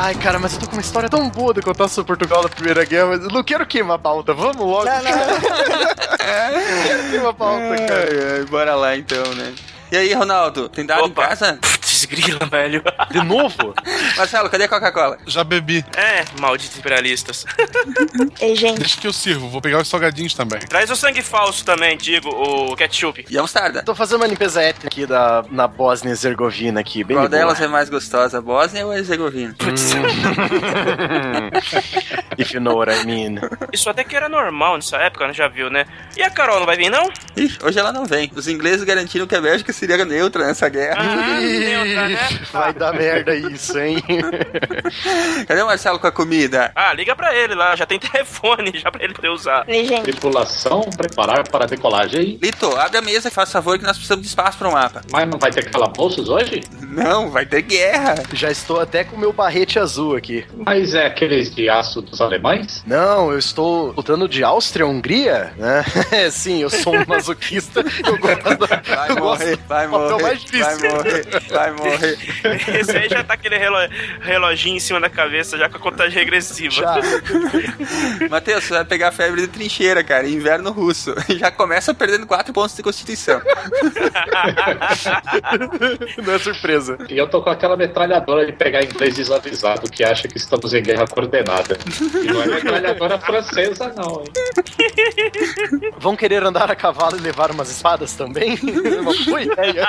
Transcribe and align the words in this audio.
Ai, 0.00 0.14
cara, 0.14 0.38
mas 0.38 0.54
eu 0.54 0.60
tô 0.60 0.66
com 0.66 0.74
uma 0.74 0.80
história 0.80 1.08
tão 1.08 1.28
boa 1.28 1.52
de 1.52 1.60
contar 1.60 1.88
sobre 1.88 2.06
Portugal 2.06 2.40
na 2.40 2.48
Primeira 2.48 2.84
Guerra, 2.84 3.06
mas 3.08 3.24
eu 3.24 3.30
não 3.30 3.42
quero 3.42 3.66
queimar 3.66 3.96
a 3.96 3.98
pauta. 3.98 4.32
Vamos 4.32 4.56
logo. 4.64 4.84
Não, 4.84 5.02
não, 5.02 5.10
não. 5.10 5.40
quero 6.86 7.10
queimar 7.10 7.30
a 7.30 7.34
pauta, 7.34 7.76
cara. 7.88 8.34
Ai, 8.36 8.44
bora 8.44 8.76
lá 8.76 8.96
então, 8.96 9.34
né? 9.34 9.52
E 9.90 9.96
aí, 9.96 10.12
Ronaldo, 10.14 10.68
tem 10.68 10.86
dado 10.86 11.02
Opa. 11.04 11.24
em 11.24 11.28
casa? 11.28 11.58
Desgrila, 11.98 12.46
velho. 12.50 12.82
De 13.10 13.22
novo? 13.24 13.74
Marcelo, 14.16 14.48
cadê 14.48 14.64
a 14.64 14.68
Coca-Cola? 14.68 15.18
Já 15.26 15.42
bebi. 15.42 15.84
É, 15.96 16.24
malditos 16.40 16.78
imperialistas. 16.78 17.44
Ei, 18.40 18.54
gente. 18.54 18.78
Deixa 18.78 19.00
que 19.00 19.06
eu 19.06 19.12
sirvo. 19.12 19.48
Vou 19.48 19.60
pegar 19.60 19.80
os 19.80 19.88
salgadinhos 19.88 20.34
também. 20.34 20.60
Traz 20.60 20.90
o 20.90 20.96
sangue 20.96 21.22
falso 21.22 21.64
também, 21.64 21.96
digo, 21.96 22.28
o 22.28 22.76
ketchup. 22.76 23.26
E 23.28 23.36
a 23.36 23.42
mostarda? 23.42 23.82
Tô 23.82 23.94
fazendo 23.94 24.20
uma 24.20 24.26
limpeza 24.26 24.62
étnica 24.62 24.86
aqui 24.88 25.06
da, 25.06 25.44
na 25.50 25.66
Bósnia 25.66 26.10
e 26.10 26.12
Herzegovina 26.12 26.80
aqui, 26.80 27.02
bem 27.02 27.16
Qual 27.16 27.28
delas 27.28 27.60
é 27.60 27.66
mais 27.66 27.88
gostosa, 27.88 28.38
a 28.38 28.40
Bósnia 28.40 28.86
ou 28.86 28.92
a 28.92 28.98
Herzegovina? 28.98 29.54
If 32.38 32.52
you 32.52 32.60
know 32.60 32.76
what 32.76 32.92
I 32.92 33.04
mean. 33.04 33.40
Isso 33.72 33.90
até 33.90 34.04
que 34.04 34.14
era 34.14 34.28
normal 34.28 34.76
nessa 34.76 34.96
época, 34.98 35.26
né? 35.26 35.32
Já 35.32 35.48
viu, 35.48 35.68
né? 35.70 35.86
E 36.16 36.22
a 36.22 36.30
Carol 36.30 36.60
não 36.60 36.66
vai 36.66 36.76
vir, 36.76 36.90
não? 36.90 37.10
Ih, 37.36 37.56
hoje 37.62 37.78
ela 37.78 37.92
não 37.92 38.04
vem. 38.04 38.30
Os 38.34 38.46
ingleses 38.46 38.84
garantiram 38.84 39.26
que 39.26 39.34
a 39.34 39.40
Bélgica 39.40 39.72
seria 39.72 40.04
neutra 40.04 40.46
nessa 40.46 40.68
guerra. 40.68 40.96
Ah, 40.98 41.40
neutra, 41.40 41.87
né? 41.94 42.18
Vai 42.52 42.72
dar 42.72 42.92
merda 42.92 43.34
isso, 43.34 43.78
hein? 43.78 44.02
Cadê 45.46 45.62
o 45.62 45.66
Marcelo 45.66 45.98
com 45.98 46.06
a 46.06 46.12
comida? 46.12 46.70
Ah, 46.74 46.92
liga 46.92 47.14
pra 47.14 47.34
ele 47.34 47.54
lá, 47.54 47.74
já 47.76 47.86
tem 47.86 47.98
telefone 47.98 48.72
já 48.78 48.90
pra 48.90 49.02
ele 49.04 49.14
poder 49.14 49.28
usar. 49.28 49.64
Gente. 49.68 50.02
Tripulação, 50.02 50.82
preparar 50.96 51.48
para 51.48 51.64
a 51.64 51.68
decolagem. 51.68 52.38
Lito, 52.42 52.74
abre 52.76 52.98
a 52.98 53.02
mesa 53.02 53.28
e 53.28 53.30
faz 53.30 53.50
favor 53.52 53.78
que 53.78 53.84
nós 53.84 53.96
precisamos 53.96 54.22
de 54.22 54.28
espaço 54.28 54.58
para 54.58 54.68
o 54.68 54.72
mapa. 54.72 55.02
Mas 55.10 55.28
não 55.28 55.38
vai 55.38 55.50
ter 55.50 55.70
calabouços 55.70 56.28
hoje? 56.28 56.60
Não, 56.88 57.30
vai 57.30 57.46
ter 57.46 57.62
guerra. 57.62 58.14
Já 58.32 58.50
estou 58.50 58.80
até 58.80 59.04
com 59.04 59.16
o 59.16 59.18
meu 59.18 59.32
barrete 59.32 59.78
azul 59.78 60.16
aqui. 60.16 60.44
Mas 60.56 60.94
é 60.94 61.06
aqueles 61.06 61.54
de 61.54 61.68
aço 61.68 62.00
dos 62.02 62.20
alemães? 62.20 62.82
Não, 62.86 63.30
eu 63.32 63.38
estou 63.38 63.92
lutando 63.92 64.28
de 64.28 64.42
Áustria-Hungria, 64.42 65.52
né? 65.56 65.84
Sim, 66.30 66.62
eu 66.62 66.70
sou 66.70 66.94
um 66.94 67.04
masoquista. 67.06 67.80
Eu 68.04 68.18
gosto, 68.18 68.38
Vai 68.68 69.10
eu 69.10 69.16
gosto 69.16 69.38
morrer, 69.44 69.58
vai 69.68 69.86
do 69.86 69.92
papel 69.92 70.10
morrer, 70.10 70.22
mais 70.22 70.40
difícil. 70.40 70.64
vai 70.64 70.90
morrer, 70.90 71.26
vai 71.50 71.70
morrer. 71.72 71.77
Esse 72.78 72.96
aí 72.96 73.08
já 73.08 73.22
tá 73.24 73.34
aquele 73.34 73.56
relo- 73.58 73.88
reloginho 74.20 74.76
em 74.76 74.80
cima 74.80 75.00
da 75.00 75.08
cabeça, 75.10 75.56
já 75.58 75.68
com 75.68 75.76
a 75.76 75.80
contagem 75.80 76.18
regressiva. 76.18 76.70
Já. 76.70 76.96
Matheus, 78.30 78.64
você 78.64 78.74
vai 78.74 78.84
pegar 78.84 79.12
febre 79.12 79.40
de 79.42 79.48
trincheira, 79.48 80.02
cara, 80.04 80.28
inverno 80.28 80.70
russo. 80.70 81.14
Já 81.38 81.50
começa 81.50 81.94
perdendo 81.94 82.26
4 82.26 82.52
pontos 82.52 82.74
de 82.76 82.82
constituição. 82.82 83.40
Não 86.24 86.34
é 86.34 86.38
surpresa. 86.38 86.98
E 87.08 87.16
eu 87.16 87.28
tô 87.28 87.42
com 87.42 87.50
aquela 87.50 87.76
metralhadora 87.76 88.44
de 88.46 88.52
pegar 88.52 88.82
inglês 88.82 89.14
desavisado 89.14 89.88
que 89.90 90.02
acha 90.04 90.26
que 90.28 90.36
estamos 90.36 90.72
em 90.74 90.82
guerra 90.82 91.06
coordenada. 91.06 91.78
E 92.22 92.26
não 92.26 92.42
é 92.42 92.46
metralhadora 92.46 93.18
francesa, 93.18 93.92
não, 93.96 94.22
hein? 94.22 94.32
Vão 95.98 96.16
querer 96.16 96.42
andar 96.42 96.70
a 96.70 96.76
cavalo 96.76 97.16
e 97.16 97.20
levar 97.20 97.50
umas 97.50 97.70
espadas 97.70 98.12
também? 98.14 98.58
Uma 99.00 99.12
boa 99.24 99.42
ideia. 99.42 99.88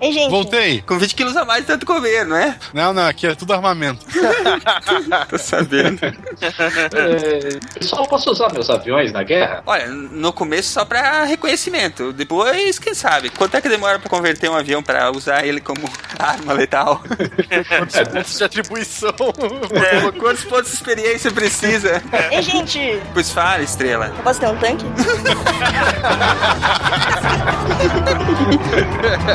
Ei, 0.00 0.12
gente. 0.12 0.30
Voltei. 0.30 0.82
Com 0.82 0.98
20 0.98 1.14
quilos 1.14 1.36
a 1.36 1.44
mais 1.44 1.64
tanto 1.66 1.86
comer, 1.86 2.24
não 2.24 2.36
é? 2.36 2.56
Não, 2.72 2.92
não, 2.92 3.06
aqui 3.06 3.26
é 3.26 3.34
tudo 3.34 3.52
armamento. 3.52 4.04
Tô 5.28 5.38
sabendo. 5.38 6.00
É, 6.04 7.58
Pessoal, 7.78 8.06
posso 8.06 8.30
usar 8.30 8.52
meus 8.52 8.68
aviões 8.70 9.12
na 9.12 9.22
guerra? 9.22 9.62
Olha, 9.66 9.86
no 9.88 10.32
começo 10.32 10.70
só 10.70 10.84
pra 10.84 11.24
reconhecimento. 11.24 12.12
Depois, 12.12 12.78
quem 12.78 12.94
sabe? 12.94 13.30
Quanto 13.30 13.56
é 13.56 13.60
que 13.60 13.68
demora 13.68 13.98
pra 13.98 14.08
converter 14.10 14.50
um 14.50 14.54
avião 14.56 14.82
pra 14.82 15.10
usar 15.10 15.44
ele 15.46 15.60
como 15.60 15.80
arma 16.18 16.52
letal? 16.52 17.02
Quantos 17.68 18.00
pontos 18.08 18.38
de 18.38 18.44
atribuição? 18.44 19.14
É, 19.72 20.10
quantos 20.18 20.44
pontos 20.44 20.70
de 20.70 20.76
experiência 20.76 21.30
precisa? 21.30 22.02
Ei, 22.30 22.42
gente. 22.42 23.00
Pois 23.12 23.30
fala, 23.30 23.62
estrela. 23.62 24.12
Eu 24.16 24.22
posso 24.22 24.40
ter 24.40 24.48
um 24.48 24.56
tanque? 24.56 24.84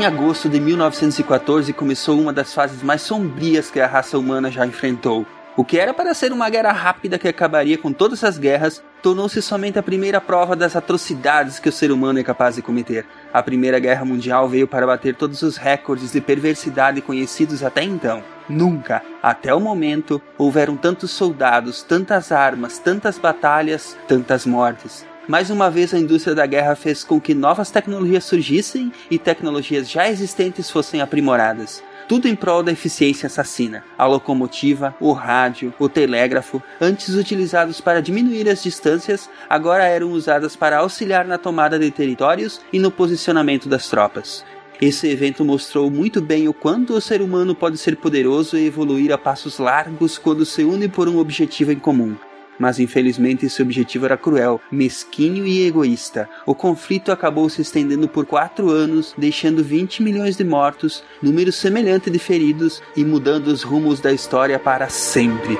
Em 0.00 0.06
agosto 0.06 0.48
de 0.48 0.58
1914 0.58 1.74
começou 1.74 2.18
uma 2.18 2.32
das 2.32 2.54
fases 2.54 2.82
mais 2.82 3.02
sombrias 3.02 3.70
que 3.70 3.78
a 3.78 3.86
raça 3.86 4.18
humana 4.18 4.50
já 4.50 4.66
enfrentou. 4.66 5.26
O 5.58 5.62
que 5.62 5.78
era 5.78 5.92
para 5.92 6.14
ser 6.14 6.32
uma 6.32 6.48
guerra 6.48 6.72
rápida 6.72 7.18
que 7.18 7.28
acabaria 7.28 7.76
com 7.76 7.92
todas 7.92 8.24
as 8.24 8.38
guerras, 8.38 8.82
tornou-se 9.02 9.42
somente 9.42 9.78
a 9.78 9.82
primeira 9.82 10.18
prova 10.18 10.56
das 10.56 10.74
atrocidades 10.74 11.58
que 11.58 11.68
o 11.68 11.72
ser 11.72 11.92
humano 11.92 12.18
é 12.18 12.24
capaz 12.24 12.54
de 12.54 12.62
cometer. 12.62 13.04
A 13.30 13.42
Primeira 13.42 13.78
Guerra 13.78 14.06
Mundial 14.06 14.48
veio 14.48 14.66
para 14.66 14.86
bater 14.86 15.14
todos 15.16 15.42
os 15.42 15.58
recordes 15.58 16.12
de 16.12 16.20
perversidade 16.22 17.02
conhecidos 17.02 17.62
até 17.62 17.82
então. 17.82 18.24
Nunca, 18.48 19.02
até 19.22 19.54
o 19.54 19.60
momento, 19.60 20.18
houveram 20.38 20.78
tantos 20.78 21.10
soldados, 21.10 21.82
tantas 21.82 22.32
armas, 22.32 22.78
tantas 22.78 23.18
batalhas, 23.18 23.94
tantas 24.08 24.46
mortes. 24.46 25.09
Mais 25.30 25.48
uma 25.48 25.70
vez, 25.70 25.94
a 25.94 25.98
indústria 26.00 26.34
da 26.34 26.44
guerra 26.44 26.74
fez 26.74 27.04
com 27.04 27.20
que 27.20 27.34
novas 27.34 27.70
tecnologias 27.70 28.24
surgissem 28.24 28.90
e 29.08 29.16
tecnologias 29.16 29.88
já 29.88 30.10
existentes 30.10 30.68
fossem 30.68 31.00
aprimoradas. 31.00 31.84
Tudo 32.08 32.26
em 32.26 32.34
prol 32.34 32.64
da 32.64 32.72
eficiência 32.72 33.28
assassina. 33.28 33.84
A 33.96 34.06
locomotiva, 34.06 34.92
o 34.98 35.12
rádio, 35.12 35.72
o 35.78 35.88
telégrafo, 35.88 36.60
antes 36.80 37.14
utilizados 37.14 37.80
para 37.80 38.02
diminuir 38.02 38.48
as 38.48 38.60
distâncias, 38.60 39.30
agora 39.48 39.84
eram 39.84 40.10
usadas 40.10 40.56
para 40.56 40.78
auxiliar 40.78 41.24
na 41.24 41.38
tomada 41.38 41.78
de 41.78 41.92
territórios 41.92 42.60
e 42.72 42.80
no 42.80 42.90
posicionamento 42.90 43.68
das 43.68 43.88
tropas. 43.88 44.44
Esse 44.80 45.06
evento 45.06 45.44
mostrou 45.44 45.88
muito 45.92 46.20
bem 46.20 46.48
o 46.48 46.52
quanto 46.52 46.94
o 46.94 47.00
ser 47.00 47.22
humano 47.22 47.54
pode 47.54 47.78
ser 47.78 47.94
poderoso 47.98 48.58
e 48.58 48.66
evoluir 48.66 49.12
a 49.12 49.18
passos 49.18 49.60
largos 49.60 50.18
quando 50.18 50.44
se 50.44 50.64
une 50.64 50.88
por 50.88 51.08
um 51.08 51.18
objetivo 51.18 51.70
em 51.70 51.78
comum 51.78 52.16
mas 52.60 52.78
infelizmente 52.78 53.46
esse 53.46 53.62
objetivo 53.62 54.04
era 54.04 54.18
cruel, 54.18 54.60
mesquinho 54.70 55.46
e 55.46 55.66
egoísta. 55.66 56.28
O 56.44 56.54
conflito 56.54 57.10
acabou 57.10 57.48
se 57.48 57.62
estendendo 57.62 58.06
por 58.06 58.26
quatro 58.26 58.70
anos, 58.70 59.14
deixando 59.16 59.64
20 59.64 60.02
milhões 60.02 60.36
de 60.36 60.44
mortos, 60.44 61.02
número 61.22 61.50
semelhante 61.50 62.10
de 62.10 62.18
feridos 62.18 62.82
e 62.94 63.02
mudando 63.02 63.48
os 63.48 63.62
rumos 63.62 63.98
da 63.98 64.12
história 64.12 64.58
para 64.58 64.90
sempre. 64.90 65.58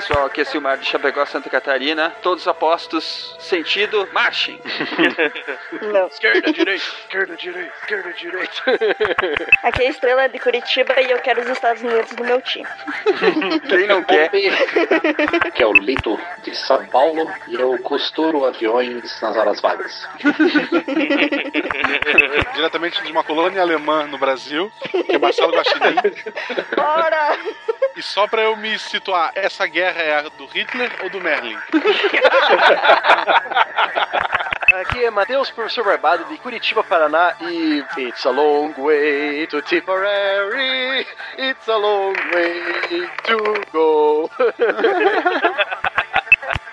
Pessoal, 0.00 0.26
aqui 0.26 0.42
é 0.42 0.44
Silmar 0.44 0.76
de 0.76 0.84
Chapecó, 0.84 1.24
Santa 1.24 1.48
Catarina. 1.48 2.10
Todos 2.20 2.46
apostos, 2.46 3.34
sentido, 3.40 4.06
marchem! 4.12 4.60
Não. 5.80 6.08
Esquerda, 6.08 6.52
direita, 6.52 6.84
esquerda, 6.84 7.34
direita, 7.36 7.72
esquerda, 7.80 8.12
direita. 8.12 8.62
Aqui 9.62 9.84
é 9.84 9.86
a 9.86 9.90
estrela 9.90 10.28
de 10.28 10.38
Curitiba 10.38 11.00
e 11.00 11.10
eu 11.10 11.18
quero 11.20 11.40
os 11.40 11.48
Estados 11.48 11.82
Unidos 11.82 12.12
no 12.12 12.26
meu 12.26 12.42
time. 12.42 12.66
Quem 13.68 13.86
não 13.86 14.04
quer? 14.04 14.30
Que 15.54 15.62
é 15.62 15.66
o 15.66 15.72
Lito 15.72 16.20
de 16.42 16.54
São 16.54 16.84
Paulo 16.86 17.30
e 17.48 17.54
eu 17.54 17.78
costuro 17.78 18.44
aviões 18.44 19.18
nas 19.22 19.34
horas 19.34 19.62
vagas. 19.62 20.06
Diretamente 22.54 23.02
de 23.02 23.12
uma 23.12 23.24
colônia 23.24 23.62
alemã 23.62 24.06
no 24.06 24.18
Brasil, 24.18 24.70
que 24.90 25.12
é 25.12 25.18
Marcelo 25.18 25.52
Guaxinim. 25.52 25.96
Bora! 26.76 27.38
E 27.96 28.02
só 28.02 28.26
pra 28.26 28.42
eu 28.42 28.56
me 28.56 28.78
situar, 28.78 29.32
essa 29.34 29.66
guerra 29.66 30.02
é 30.02 30.18
a 30.18 30.22
do 30.22 30.44
Hitler 30.46 30.92
ou 31.02 31.08
do 31.08 31.20
Merlin? 31.20 31.56
Aqui 34.80 35.02
é 35.02 35.10
Matheus, 35.10 35.50
professor 35.50 35.82
Barbado 35.84 36.24
de 36.26 36.36
Curitiba, 36.36 36.84
Paraná 36.84 37.34
e 37.40 37.82
It's 37.96 38.26
a 38.26 38.30
long 38.30 38.74
way 38.76 39.46
to 39.46 39.62
Tipperary, 39.62 41.06
it's 41.38 41.66
a 41.66 41.76
long 41.78 42.12
way 42.34 43.08
to 43.24 43.38
go. 43.72 44.30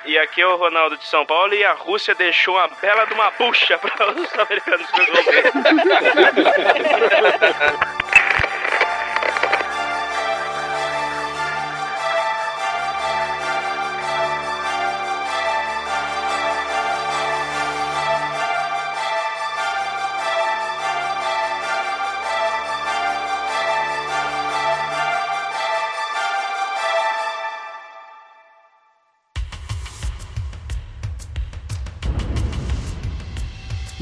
E 0.05 0.17
aqui 0.17 0.41
é 0.41 0.47
o 0.47 0.57
Ronaldo 0.57 0.97
de 0.97 1.07
São 1.07 1.25
Paulo 1.25 1.53
e 1.53 1.63
a 1.63 1.71
Rússia 1.71 2.13
deixou 2.13 2.57
uma 2.57 2.67
bela 2.67 3.05
de 3.05 3.13
uma 3.13 3.31
bucha 3.31 3.77
para 3.77 4.11
os 4.11 4.27
americanos 4.37 4.85
resolver. 4.91 5.51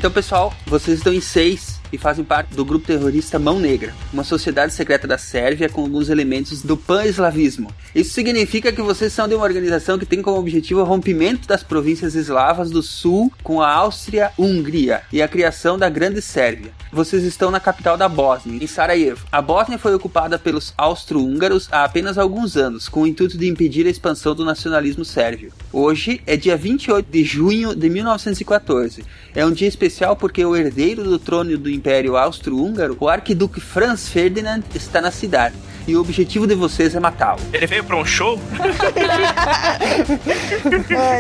Então, 0.02 0.10
pessoal, 0.10 0.52
vocês 0.66 0.98
estão 0.98 1.14
em 1.14 1.22
seis 1.22 1.71
e 1.92 1.98
fazem 1.98 2.24
parte 2.24 2.54
do 2.56 2.66
grupo 2.66 2.88
terrorista 2.88 3.40
Mão 3.40 3.60
Negra, 3.60 3.94
uma 4.12 4.24
sociedade 4.24 4.74
secreta 4.74 5.08
da 5.08 5.18
Sérvia 5.18 5.70
com 5.70 5.82
alguns 5.82 6.10
elementos 6.10 6.62
do 6.62 6.78
pan-eslavismo. 6.78 7.72
Isso 7.94 8.14
significa 8.14 8.72
que 8.72 8.82
vocês 8.82 9.12
são 9.12 9.28
de 9.28 9.36
uma 9.36 9.44
organização 9.44 9.98
que 9.98 10.06
tem 10.06 10.22
como 10.22 10.40
objetivo 10.40 10.82
o 10.82 10.86
rompimento 10.86 11.48
das 11.48 11.64
províncias 11.64 12.16
eslavas 12.16 12.70
do 12.70 12.82
sul 12.82 13.32
com 13.44 13.62
a 13.62 13.72
Áustria-Hungria 13.72 15.02
e 15.12 15.22
a 15.22 15.28
criação 15.28 15.78
da 15.78 15.90
Grande 15.90 16.22
Sérvia. 16.22 16.72
Vocês 16.92 17.24
estão 17.24 17.50
na 17.50 17.60
capital 17.60 17.98
da 17.98 18.10
Bósnia, 18.10 18.62
em 18.62 18.68
Sarajevo. 18.68 19.26
A 19.32 19.42
Bósnia 19.42 19.78
foi 19.78 19.96
ocupada 19.96 20.38
pelos 20.38 20.74
austro-húngaros 20.78 21.70
há 21.72 21.86
apenas 21.86 22.18
alguns 22.18 22.58
anos, 22.58 22.90
com 22.90 23.04
o 23.04 23.08
intuito 23.08 23.38
de 23.38 23.48
impedir 23.48 23.88
a 23.88 23.90
expansão 23.90 24.36
do 24.36 24.44
nacionalismo 24.44 25.06
sérvio. 25.06 25.54
Hoje 25.72 26.22
é 26.28 26.36
dia 26.36 26.58
28 26.58 27.10
de 27.10 27.24
junho 27.24 27.74
de 27.74 27.90
1914. 27.90 29.06
É 29.34 29.46
um 29.46 29.52
dia 29.52 29.68
especial 29.68 30.16
porque 30.16 30.44
o 30.44 30.56
herdeiro 30.56 31.04
do 31.04 31.18
trono 31.18 31.58
do 31.58 31.70
Império 31.82 32.16
Austro-Húngaro, 32.16 32.96
o 33.00 33.10
arquiduque 33.10 33.60
Franz 33.60 34.08
Ferdinand, 34.08 34.62
está 34.76 35.02
na 35.02 35.10
cidade. 35.10 35.56
E 35.88 35.96
o 35.96 36.00
objetivo 36.00 36.46
de 36.46 36.54
vocês 36.54 36.94
é 36.94 37.00
matá-lo. 37.00 37.40
Ele 37.52 37.66
veio 37.66 37.84
pra 37.84 37.98
um 37.98 38.06
show? 38.06 38.40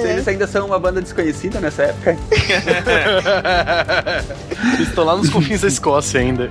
Eles 0.08 0.28
ainda 0.28 0.46
são 0.46 0.68
uma 0.68 0.78
banda 0.78 1.02
desconhecida 1.02 1.60
nessa 1.60 1.86
época. 1.86 2.16
Estou 4.80 5.04
lá 5.04 5.18
nos 5.18 5.32
confins 5.32 5.62
da 5.62 5.68
Escócia 5.68 6.22
ainda. 6.22 6.48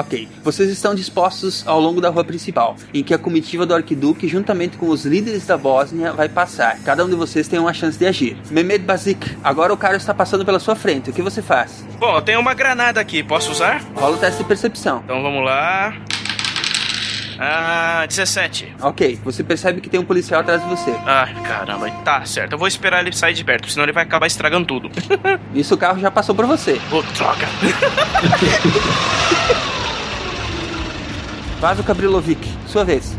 Ok, 0.00 0.26
vocês 0.42 0.70
estão 0.70 0.94
dispostos 0.94 1.62
ao 1.66 1.78
longo 1.78 2.00
da 2.00 2.08
rua 2.08 2.24
principal, 2.24 2.74
em 2.94 3.02
que 3.02 3.12
a 3.12 3.18
comitiva 3.18 3.66
do 3.66 3.74
Arquiduque, 3.74 4.26
juntamente 4.26 4.78
com 4.78 4.88
os 4.88 5.04
líderes 5.04 5.44
da 5.44 5.58
Bósnia, 5.58 6.10
vai 6.10 6.26
passar. 6.26 6.78
Cada 6.82 7.04
um 7.04 7.08
de 7.10 7.14
vocês 7.14 7.46
tem 7.46 7.58
uma 7.58 7.74
chance 7.74 7.98
de 7.98 8.06
agir. 8.06 8.34
Mehmed 8.50 8.82
Bazik, 8.82 9.36
agora 9.44 9.74
o 9.74 9.76
cara 9.76 9.98
está 9.98 10.14
passando 10.14 10.42
pela 10.42 10.58
sua 10.58 10.74
frente. 10.74 11.10
O 11.10 11.12
que 11.12 11.20
você 11.20 11.42
faz? 11.42 11.84
Bom, 11.98 12.16
eu 12.16 12.22
tenho 12.22 12.40
uma 12.40 12.54
granada 12.54 12.98
aqui, 12.98 13.22
posso 13.22 13.52
usar? 13.52 13.82
Rola 13.94 14.16
o 14.16 14.18
teste 14.18 14.38
de 14.38 14.48
percepção. 14.48 15.02
Então 15.04 15.22
vamos 15.22 15.44
lá. 15.44 15.94
Ah, 17.38 18.06
17. 18.08 18.76
Ok, 18.80 19.20
você 19.22 19.44
percebe 19.44 19.82
que 19.82 19.90
tem 19.90 20.00
um 20.00 20.04
policial 20.04 20.40
atrás 20.40 20.62
de 20.62 20.68
você. 20.68 20.92
Ah, 21.06 21.28
caramba. 21.46 21.90
Tá, 22.02 22.24
certo. 22.24 22.52
Eu 22.52 22.58
vou 22.58 22.68
esperar 22.68 23.00
ele 23.00 23.14
sair 23.14 23.34
de 23.34 23.44
perto, 23.44 23.70
senão 23.70 23.84
ele 23.84 23.92
vai 23.92 24.04
acabar 24.04 24.26
estragando 24.26 24.66
tudo. 24.66 24.90
Isso 25.54 25.74
o 25.74 25.78
carro 25.78 26.00
já 26.00 26.10
passou 26.10 26.34
por 26.34 26.46
você. 26.46 26.80
Ô, 26.90 27.02
droga. 27.02 27.46
Vávio 31.60 31.84
Kabrilovic, 31.84 32.48
sua 32.66 32.84
vez. 32.84 33.14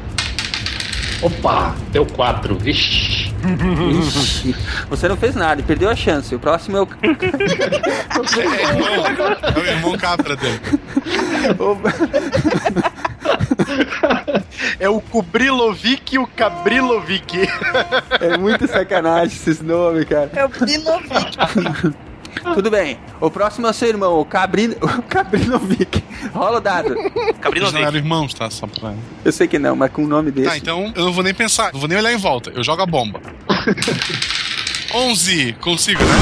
Opa, 1.22 1.76
deu 1.92 2.04
quatro. 2.08 2.56
Vixe. 2.56 3.32
Ixi, 4.00 4.56
você 4.90 5.08
não 5.08 5.16
fez 5.16 5.36
nada 5.36 5.62
perdeu 5.64 5.90
a 5.90 5.96
chance. 5.96 6.34
O 6.34 6.40
próximo 6.40 6.78
é 6.78 6.82
o. 6.82 6.88
É 9.56 9.60
o 9.60 9.66
irmão 9.66 9.98
Capra 9.98 10.36
dele. 10.36 10.60
É 14.80 14.90
o 14.90 15.02
Kubrilovic 15.02 16.16
e 16.16 16.20
o 16.20 16.28
Cabrilovic. 16.28 17.48
É 18.20 18.38
muito 18.38 18.68
sacanagem 18.68 19.36
esses 19.36 19.62
nomes, 19.62 20.06
cara. 20.06 20.30
É 20.36 20.46
o 20.46 20.50
Brinovic. 20.50 21.38
Tudo 22.54 22.72
bem. 22.72 22.98
O 23.20 23.30
próximo 23.30 23.68
é 23.68 23.70
o 23.70 23.74
seu 23.74 23.90
irmão, 23.90 24.20
o, 24.20 24.26
Cabri... 24.26 24.78
o 24.82 25.02
Cabrinovic. 25.04 26.04
Rola 26.34 26.58
o 26.58 26.62
dado. 26.62 26.96
Cabrino 27.40 27.66
Eles 27.66 27.74
não 27.74 27.82
eram 27.82 27.98
irmãos, 27.98 28.34
tá? 28.34 28.50
Só 28.50 28.68
pra... 28.68 28.94
Eu 29.24 29.32
sei 29.32 29.48
que 29.48 29.60
não, 29.60 29.76
mas 29.76 29.92
com 29.92 30.04
o 30.04 30.08
nome 30.08 30.32
desse. 30.32 30.50
Tá, 30.50 30.58
então 30.58 30.92
eu 30.96 31.06
não 31.06 31.14
vou 31.14 31.24
nem 31.24 31.34
pensar, 31.34 31.72
não 31.74 31.80
vou 31.80 31.90
nem 31.90 31.98
olhar 31.98 32.14
em 32.14 32.18
volta. 32.18 32.52
Eu 32.52 32.64
jogo 32.64 32.82
a 32.82 32.86
bomba. 32.86 33.22
11, 34.94 35.54
consigo, 35.62 36.04
né? 36.04 36.16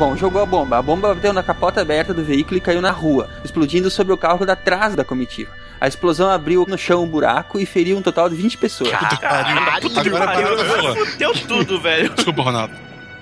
Bom, 0.00 0.16
jogou 0.16 0.40
a 0.40 0.46
bomba. 0.46 0.78
A 0.78 0.82
bomba 0.82 1.14
bateu 1.14 1.30
na 1.30 1.42
capota 1.42 1.82
aberta 1.82 2.14
do 2.14 2.24
veículo 2.24 2.56
e 2.56 2.60
caiu 2.60 2.80
na 2.80 2.90
rua, 2.90 3.28
explodindo 3.44 3.90
sobre 3.90 4.14
o 4.14 4.16
carro 4.16 4.46
da 4.46 4.56
trás 4.56 4.94
da 4.94 5.04
comitiva. 5.04 5.50
A 5.78 5.86
explosão 5.86 6.30
abriu 6.30 6.64
no 6.66 6.78
chão 6.78 7.04
um 7.04 7.06
buraco 7.06 7.60
e 7.60 7.66
feriu 7.66 7.98
um 7.98 8.00
total 8.00 8.26
de 8.30 8.34
20 8.34 8.56
pessoas. 8.56 8.92
Pariu. 8.92 9.60
Puta 9.82 10.00
que 10.00 10.08
é 10.08 10.12
pariu. 10.12 11.04
fudeu 11.04 11.32
tudo, 11.46 11.78
velho. 11.82 12.14
Desculpa, 12.14 12.42
Ronaldo. 12.44 12.72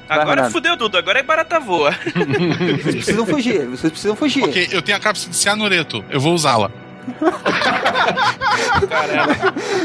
Agora 0.08 0.30
Ronaldo. 0.30 0.52
fudeu 0.52 0.76
tudo. 0.76 0.96
Agora 0.96 1.19
é 1.19 1.22
barata 1.25 1.58
voa. 1.58 1.90
Vocês 2.80 2.94
precisam 2.94 3.26
fugir, 3.26 3.66
vocês 3.66 3.90
precisam 3.90 4.14
fugir. 4.14 4.44
Ok, 4.44 4.69
eu 4.70 4.80
tenho 4.80 4.96
a 4.96 5.00
cápsula 5.00 5.32
de 5.32 5.36
cianureto. 5.36 6.04
Eu 6.08 6.20
vou 6.20 6.32
usá-la. 6.32 6.70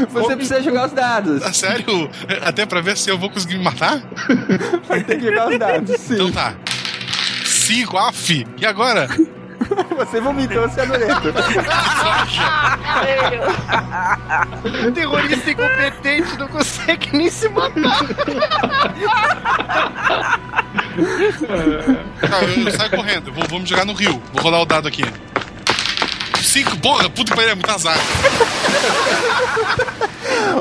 Você 0.09 0.35
precisa 0.35 0.61
jogar 0.61 0.87
os 0.87 0.91
dados. 0.91 1.43
Ah, 1.43 1.53
sério? 1.53 2.09
Até 2.41 2.65
pra 2.65 2.81
ver 2.81 2.97
se 2.97 3.09
eu 3.09 3.17
vou 3.17 3.29
conseguir 3.29 3.57
me 3.57 3.63
matar? 3.63 4.01
Vai 4.87 5.03
ter 5.03 5.19
que 5.19 5.25
jogar 5.25 5.49
os 5.49 5.59
dados, 5.59 5.99
sim. 5.99 6.15
Então 6.15 6.31
tá. 6.31 6.53
5, 7.63 7.97
af. 7.97 8.45
E 8.57 8.65
agora? 8.65 9.07
Você 9.95 10.19
vomitou 10.19 10.69
cianureto. 10.69 11.29
O 14.85 14.91
terrorista 14.91 15.51
incompetente 15.51 16.37
não 16.37 16.47
consegue 16.49 17.15
nem 17.15 17.29
se 17.29 17.47
matar. 17.47 18.05
Tá, 22.29 22.41
eu, 22.43 22.65
eu 22.65 22.71
saio 22.71 22.89
correndo. 22.91 23.31
Vou, 23.31 23.45
vou 23.47 23.59
me 23.61 23.65
jogar 23.65 23.85
no 23.85 23.93
rio. 23.93 24.21
Vou 24.33 24.43
rolar 24.43 24.61
o 24.61 24.65
dado 24.65 24.89
aqui. 24.89 25.03
5, 26.41 26.77
porra, 26.79 27.09
puta 27.09 27.31
que 27.31 27.35
pariu, 27.37 27.51
é 27.51 27.55
muito 27.55 27.71
azar. 27.71 27.97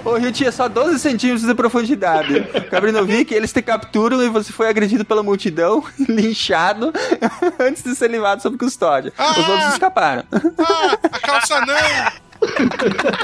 O 0.04 0.16
rio 0.16 0.32
tinha 0.32 0.52
só 0.52 0.68
12 0.68 0.98
centímetros 0.98 1.46
de 1.46 1.54
profundidade. 1.54 2.42
Cabrinovic, 2.70 3.32
eles 3.32 3.52
te 3.52 3.62
capturam 3.62 4.22
e 4.22 4.28
você 4.28 4.52
foi 4.52 4.68
agredido 4.68 5.04
pela 5.04 5.22
multidão, 5.22 5.82
linchado, 6.08 6.92
antes 7.58 7.82
de 7.82 7.94
ser 7.94 8.08
levado 8.08 8.42
sob 8.42 8.56
custódia. 8.58 9.12
Os 9.12 9.18
Ah! 9.18 9.50
outros 9.50 9.72
escaparam. 9.72 10.24
Ah, 10.32 10.98
a 11.02 11.18
calça 11.18 11.60
não! 11.60 12.22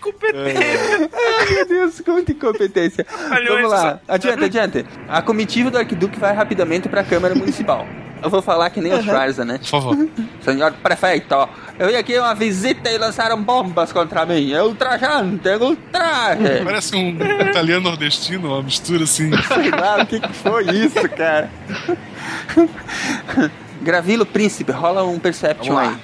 Competente. 0.00 1.10
Ai, 1.14 1.54
meu 1.54 1.66
Deus, 1.68 2.02
muita 2.06 2.32
incompetência. 2.32 3.06
Olha, 3.30 3.50
Vamos 3.52 3.70
lá, 3.70 4.00
adiante, 4.08 4.44
adiante. 4.44 4.86
A 5.08 5.20
comitiva 5.22 5.70
do 5.70 5.78
arquiduque 5.78 6.18
vai 6.18 6.34
rapidamente 6.34 6.88
para 6.88 7.02
a 7.02 7.04
Câmara 7.04 7.34
Municipal. 7.34 7.86
Eu 8.22 8.30
vou 8.30 8.40
falar 8.40 8.70
que 8.70 8.80
nem 8.80 8.92
o 8.94 9.02
Schwarza, 9.02 9.44
né? 9.44 9.58
Por 9.58 9.66
favor. 9.66 10.08
Senhor 10.42 10.72
prefeito, 10.82 11.48
eu 11.78 11.88
vim 11.88 11.96
aqui 11.96 12.18
uma 12.18 12.34
visita 12.34 12.90
e 12.90 12.98
lançaram 12.98 13.42
bombas 13.42 13.92
contra 13.92 14.24
mim. 14.24 14.52
É 14.52 14.62
ultrajante, 14.62 15.48
é 15.48 15.56
ultraje. 15.56 16.64
Parece 16.64 16.94
um 16.94 17.16
italiano 17.48 17.82
nordestino, 17.82 18.48
uma 18.48 18.62
mistura 18.62 19.04
assim. 19.04 19.30
Sei 19.48 19.70
lá, 19.70 20.02
o 20.02 20.06
que, 20.06 20.20
que 20.20 20.32
foi 20.32 20.64
isso, 20.70 21.08
cara? 21.08 21.50
Gravilo 23.80 24.24
Príncipe, 24.24 24.70
rola 24.70 25.02
um 25.04 25.18
Perception 25.18 25.76
aí. 25.76 25.96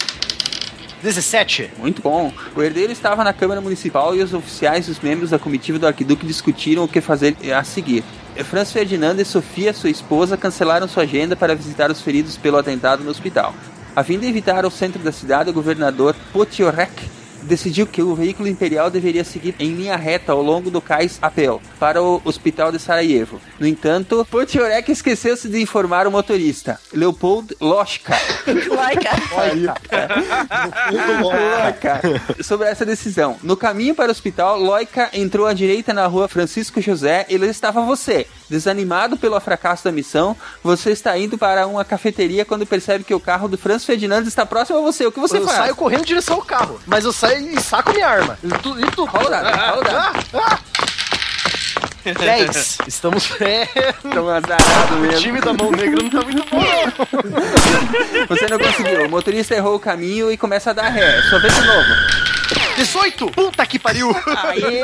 Lá. 0.98 1.02
17. 1.02 1.70
Muito 1.78 2.02
bom. 2.02 2.32
O 2.54 2.62
herdeiro 2.62 2.92
estava 2.92 3.24
na 3.24 3.32
Câmara 3.32 3.60
Municipal 3.60 4.14
e 4.14 4.22
os 4.22 4.34
oficiais 4.34 4.88
e 4.88 4.90
os 4.90 5.00
membros 5.00 5.30
da 5.30 5.38
comitiva 5.38 5.78
do 5.78 5.86
arquiduque 5.86 6.26
discutiram 6.26 6.84
o 6.84 6.88
que 6.88 7.00
fazer 7.00 7.36
a 7.52 7.62
seguir. 7.64 8.04
Franz 8.44 8.70
Ferdinando 8.72 9.20
e 9.20 9.24
Sofia, 9.24 9.72
sua 9.72 9.90
esposa, 9.90 10.36
cancelaram 10.36 10.86
sua 10.86 11.02
agenda 11.02 11.34
para 11.34 11.56
visitar 11.56 11.90
os 11.90 12.00
feridos 12.00 12.36
pelo 12.36 12.56
atentado 12.56 13.02
no 13.02 13.10
hospital. 13.10 13.52
A 13.96 14.04
fim 14.04 14.18
de 14.18 14.26
evitar 14.26 14.64
o 14.64 14.70
centro 14.70 15.02
da 15.02 15.10
cidade, 15.10 15.50
o 15.50 15.52
governador 15.52 16.14
Potiorek 16.32 17.18
decidiu 17.48 17.86
que 17.86 18.02
o 18.02 18.14
veículo 18.14 18.48
imperial 18.48 18.90
deveria 18.90 19.24
seguir 19.24 19.54
em 19.58 19.72
linha 19.74 19.96
reta 19.96 20.32
ao 20.32 20.42
longo 20.42 20.70
do 20.70 20.80
cais 20.80 21.18
Apel 21.20 21.60
para 21.80 22.02
o 22.02 22.20
hospital 22.24 22.70
de 22.70 22.78
Sarajevo. 22.78 23.40
No 23.58 23.66
entanto, 23.66 24.26
Potiorek 24.30 24.92
esqueceu-se 24.92 25.48
de 25.48 25.60
informar 25.60 26.06
o 26.06 26.10
motorista, 26.10 26.78
Leopold 26.92 27.56
Loschka. 27.60 28.16
Loica 30.92 32.00
sobre 32.42 32.68
essa 32.68 32.84
decisão. 32.84 33.36
No 33.42 33.56
caminho 33.56 33.94
para 33.94 34.08
o 34.08 34.12
hospital, 34.12 34.60
Loica 34.60 35.10
entrou 35.12 35.46
à 35.46 35.52
direita 35.52 35.92
na 35.92 36.06
rua 36.06 36.28
Francisco 36.28 36.80
José 36.80 37.26
e 37.28 37.38
lá 37.38 37.46
estava 37.46 37.80
você. 37.80 38.26
Desanimado 38.48 39.16
pelo 39.16 39.38
fracasso 39.40 39.84
da 39.84 39.92
missão, 39.92 40.36
você 40.62 40.90
está 40.90 41.16
indo 41.18 41.36
para 41.36 41.66
uma 41.66 41.84
cafeteria 41.84 42.44
quando 42.44 42.66
percebe 42.66 43.04
que 43.04 43.14
o 43.14 43.20
carro 43.20 43.46
do 43.48 43.58
Franz 43.58 43.84
Ferdinand 43.84 44.22
está 44.22 44.46
próximo 44.46 44.78
a 44.78 44.82
você. 44.82 45.06
O 45.06 45.12
que 45.12 45.20
você 45.20 45.38
eu 45.38 45.44
faz? 45.44 45.56
saio 45.58 45.76
correndo 45.76 46.02
em 46.02 46.06
direção 46.06 46.36
ao 46.36 46.42
carro, 46.42 46.80
mas 46.86 47.04
eu 47.04 47.12
saio 47.12 47.46
e 47.58 47.60
saco 47.60 47.92
minha 47.92 48.08
arma. 48.08 48.38
E 48.42 48.48
tu, 48.58 48.78
e 48.80 48.90
tu 48.90 49.04
o 49.04 49.06
dado, 49.28 49.56
rola 49.56 49.78
o 49.80 49.84
dado. 49.84 50.18
Ah, 50.34 50.40
ah. 50.52 50.58
10. 52.04 52.78
Estamos. 52.86 53.28
É, 53.40 53.66
Tão 54.12 54.28
azarado 54.28 54.94
o 54.96 54.98
mesmo. 55.00 55.20
time 55.20 55.40
da 55.40 55.52
mão 55.52 55.70
negra 55.70 56.02
não 56.02 56.10
tá 56.10 56.22
muito 56.22 56.44
bom, 56.50 56.60
não. 56.60 58.26
Você 58.28 58.46
não 58.48 58.58
conseguiu. 58.58 59.06
O 59.06 59.10
motorista 59.10 59.54
errou 59.54 59.76
o 59.76 59.80
caminho 59.80 60.30
e 60.32 60.36
começa 60.36 60.70
a 60.70 60.72
dar 60.72 60.88
ré. 60.88 61.20
Sua 61.22 61.38
vez 61.38 61.54
de 61.54 61.60
novo. 61.66 61.88
18! 62.78 63.30
Puta 63.32 63.66
que 63.66 63.78
pariu! 63.78 64.14
Aê! 64.36 64.82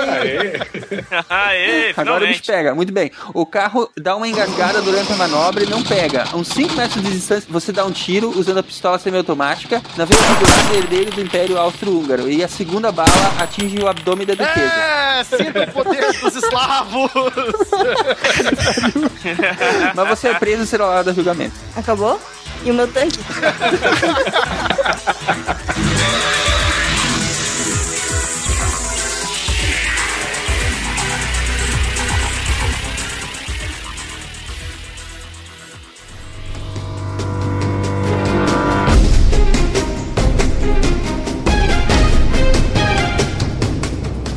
Aê, 1.28 1.94
Agora 1.96 2.24
o 2.24 2.26
bicho 2.26 2.42
pega, 2.44 2.74
muito 2.74 2.92
bem. 2.92 3.10
O 3.32 3.46
carro 3.46 3.88
dá 3.96 4.16
uma 4.16 4.26
engasgada 4.26 4.82
durante 4.82 5.12
a 5.12 5.16
manobra 5.16 5.62
e 5.62 5.66
não 5.66 5.82
pega. 5.82 6.24
A 6.32 6.36
uns 6.36 6.48
5 6.48 6.74
metros 6.74 7.02
de 7.02 7.12
distância, 7.12 7.48
você 7.48 7.70
dá 7.70 7.84
um 7.84 7.92
tiro 7.92 8.36
usando 8.36 8.58
a 8.58 8.62
pistola 8.62 8.98
semiautomática 8.98 9.80
na 9.96 10.04
do 10.04 10.76
herdeiro 10.76 11.12
do 11.12 11.20
Império 11.20 11.56
Austro-Húngaro. 11.56 12.28
E 12.28 12.42
a 12.42 12.48
segunda 12.48 12.90
bala 12.90 13.08
atinge 13.38 13.78
o 13.78 13.86
abdômen 13.86 14.26
da 14.26 14.34
defesa. 14.34 14.74
É, 14.74 15.24
sinta 15.24 15.62
o 15.62 15.72
poder 15.72 16.12
dos 16.20 16.34
eslavos! 16.34 17.10
Mas 19.94 20.08
você 20.08 20.28
é 20.28 20.34
preso 20.34 20.64
e 20.64 20.66
será 20.66 20.98
a 20.98 21.12
julgamento. 21.12 21.54
Acabou? 21.76 22.20
E 22.64 22.70
o 22.70 22.74
meu 22.74 22.88
tanque? 22.88 23.18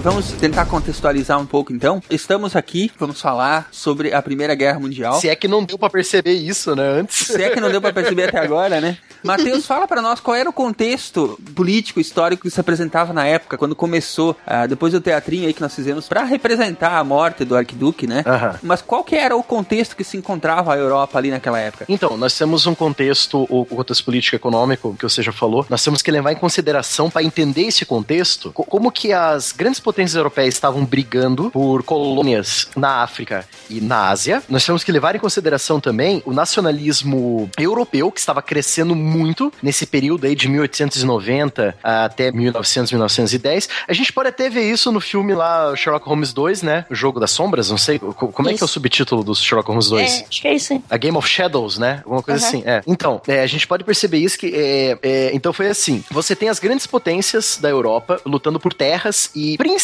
Vamos 0.07 0.31
tentar 0.31 0.65
contextualizar 0.67 1.37
um 1.37 1.45
pouco 1.45 1.73
então. 1.73 2.01
Estamos 2.09 2.55
aqui, 2.55 2.89
vamos 2.97 3.19
falar 3.19 3.67
sobre 3.73 4.13
a 4.13 4.21
Primeira 4.21 4.55
Guerra 4.55 4.79
Mundial. 4.79 5.19
Se 5.19 5.27
é 5.27 5.35
que 5.35 5.49
não 5.49 5.61
deu 5.65 5.77
pra 5.77 5.89
perceber 5.89 6.31
isso, 6.31 6.73
né, 6.77 7.01
antes. 7.01 7.27
Se 7.27 7.43
é 7.43 7.49
que 7.49 7.59
não 7.59 7.69
deu 7.69 7.81
pra 7.81 7.91
perceber 7.91 8.29
até 8.29 8.39
agora, 8.39 8.79
né? 8.79 8.97
Matheus, 9.21 9.65
fala 9.65 9.85
pra 9.85 10.01
nós 10.01 10.21
qual 10.21 10.33
era 10.35 10.49
o 10.49 10.53
contexto 10.53 11.37
político, 11.53 11.99
histórico 11.99 12.43
que 12.43 12.49
se 12.49 12.57
apresentava 12.57 13.11
na 13.11 13.25
época, 13.25 13.57
quando 13.57 13.75
começou, 13.75 14.37
ah, 14.45 14.65
depois 14.65 14.93
do 14.93 15.01
teatrinho 15.01 15.45
aí 15.47 15.53
que 15.53 15.61
nós 15.61 15.75
fizemos, 15.75 16.07
pra 16.07 16.23
representar 16.23 16.97
a 16.97 17.03
morte 17.03 17.43
do 17.43 17.53
arquiduque, 17.57 18.07
né? 18.07 18.23
Mas 18.63 18.81
qual 18.81 19.03
que 19.03 19.15
era 19.15 19.35
o 19.35 19.43
contexto 19.43 19.93
que 19.93 20.05
se 20.05 20.15
encontrava 20.15 20.73
a 20.73 20.77
Europa 20.77 21.17
ali 21.17 21.31
naquela 21.31 21.59
época? 21.59 21.83
Então, 21.89 22.15
nós 22.15 22.37
temos 22.37 22.65
um 22.65 22.73
contexto, 22.75 23.45
o 23.49 23.65
contexto 23.65 24.05
político 24.05 24.35
e 24.35 24.37
econômico, 24.37 24.95
que 24.97 25.03
você 25.03 25.21
já 25.21 25.33
falou, 25.33 25.65
nós 25.69 25.83
temos 25.83 26.01
que 26.01 26.09
levar 26.11 26.31
em 26.31 26.35
consideração, 26.37 27.09
para 27.09 27.23
entender 27.23 27.63
esse 27.63 27.85
contexto, 27.85 28.53
co- 28.53 28.63
como 28.63 28.89
que 28.89 29.11
as 29.11 29.51
grandes 29.51 29.81
potências 29.81 29.97
europeias 30.16 30.54
estavam 30.54 30.84
brigando 30.86 31.50
por 31.51 31.84
colônias 31.84 32.68
na 32.75 33.01
África 33.04 33.48
e 33.70 33.80
na 33.82 34.10
Ásia. 34.10 34.42
Nós 34.50 34.66
temos 34.66 34.84
que 34.84 34.92
levar 34.92 35.16
em 35.16 35.20
consideração 35.20 35.80
também 35.80 36.22
o 36.25 36.32
nacionalismo 36.34 37.50
europeu, 37.58 38.12
que 38.12 38.20
estava 38.20 38.42
crescendo 38.42 38.96
muito 38.96 39.51
nesse 39.62 39.86
período 39.86 40.25
aí 40.25 40.36
de 40.36 40.48
1890 40.48 41.75
até 41.84 42.32
1900, 42.32 42.92
1910. 42.92 43.70
A 43.88 43.94
gente 43.94 44.12
pode 44.13 44.30
até 44.30 44.50
ver 44.50 44.70
isso 44.72 44.92
no 44.92 45.00
filme 45.00 45.34
lá, 45.34 45.75
Sherlock 45.75 46.08
Holmes 46.08 46.34
2, 46.34 46.62
né? 46.62 46.86
O 46.89 46.96
Jogo 46.96 47.20
das 47.20 47.32
Sombras, 47.32 47.70
não 47.70 47.77
sei, 47.77 48.00
co- 48.00 48.13
como 48.30 48.50
é 48.50 48.54
que 48.54 48.60
é 48.62 48.63
o 48.63 48.66
Isso. 48.66 48.74
subtítulo 48.74 49.24
do 49.24 49.36
Sherlock 49.36 49.68
Holmes 49.70 49.89
2? 49.89 50.12
É, 50.22 50.25
acho 50.30 50.42
que 50.42 50.48
é 50.48 50.54
isso, 50.56 50.74
hein? 50.74 50.84
A 50.89 50.98
Game 50.98 51.18
of 51.18 51.27
Shadows, 51.27 51.77
né? 51.77 52.01
Alguma 52.04 52.22
coisa 52.24 52.39
Aham. 52.46 52.48
assim. 52.48 52.63
É. 52.66 52.82
Então, 52.88 53.22
é, 53.27 53.42
a 53.42 53.48
gente 53.48 53.68
pode 53.68 53.84
perceber 53.84 54.18
isso 54.20 54.38
que. 54.38 54.48
é, 54.56 54.98
é, 55.01 55.32
então 55.34 55.51
foi 55.54 55.68
assim: 55.68 56.04
você 56.10 56.36
tem 56.36 56.50
as 56.50 56.60
grandes 56.60 56.88
potências 56.88 57.58
da 57.62 57.70
Europa 57.70 58.20
lutando 58.25 58.60
por 58.60 58.74
terras 58.74 59.30
e, 59.36 59.58
principalmente 59.58 59.76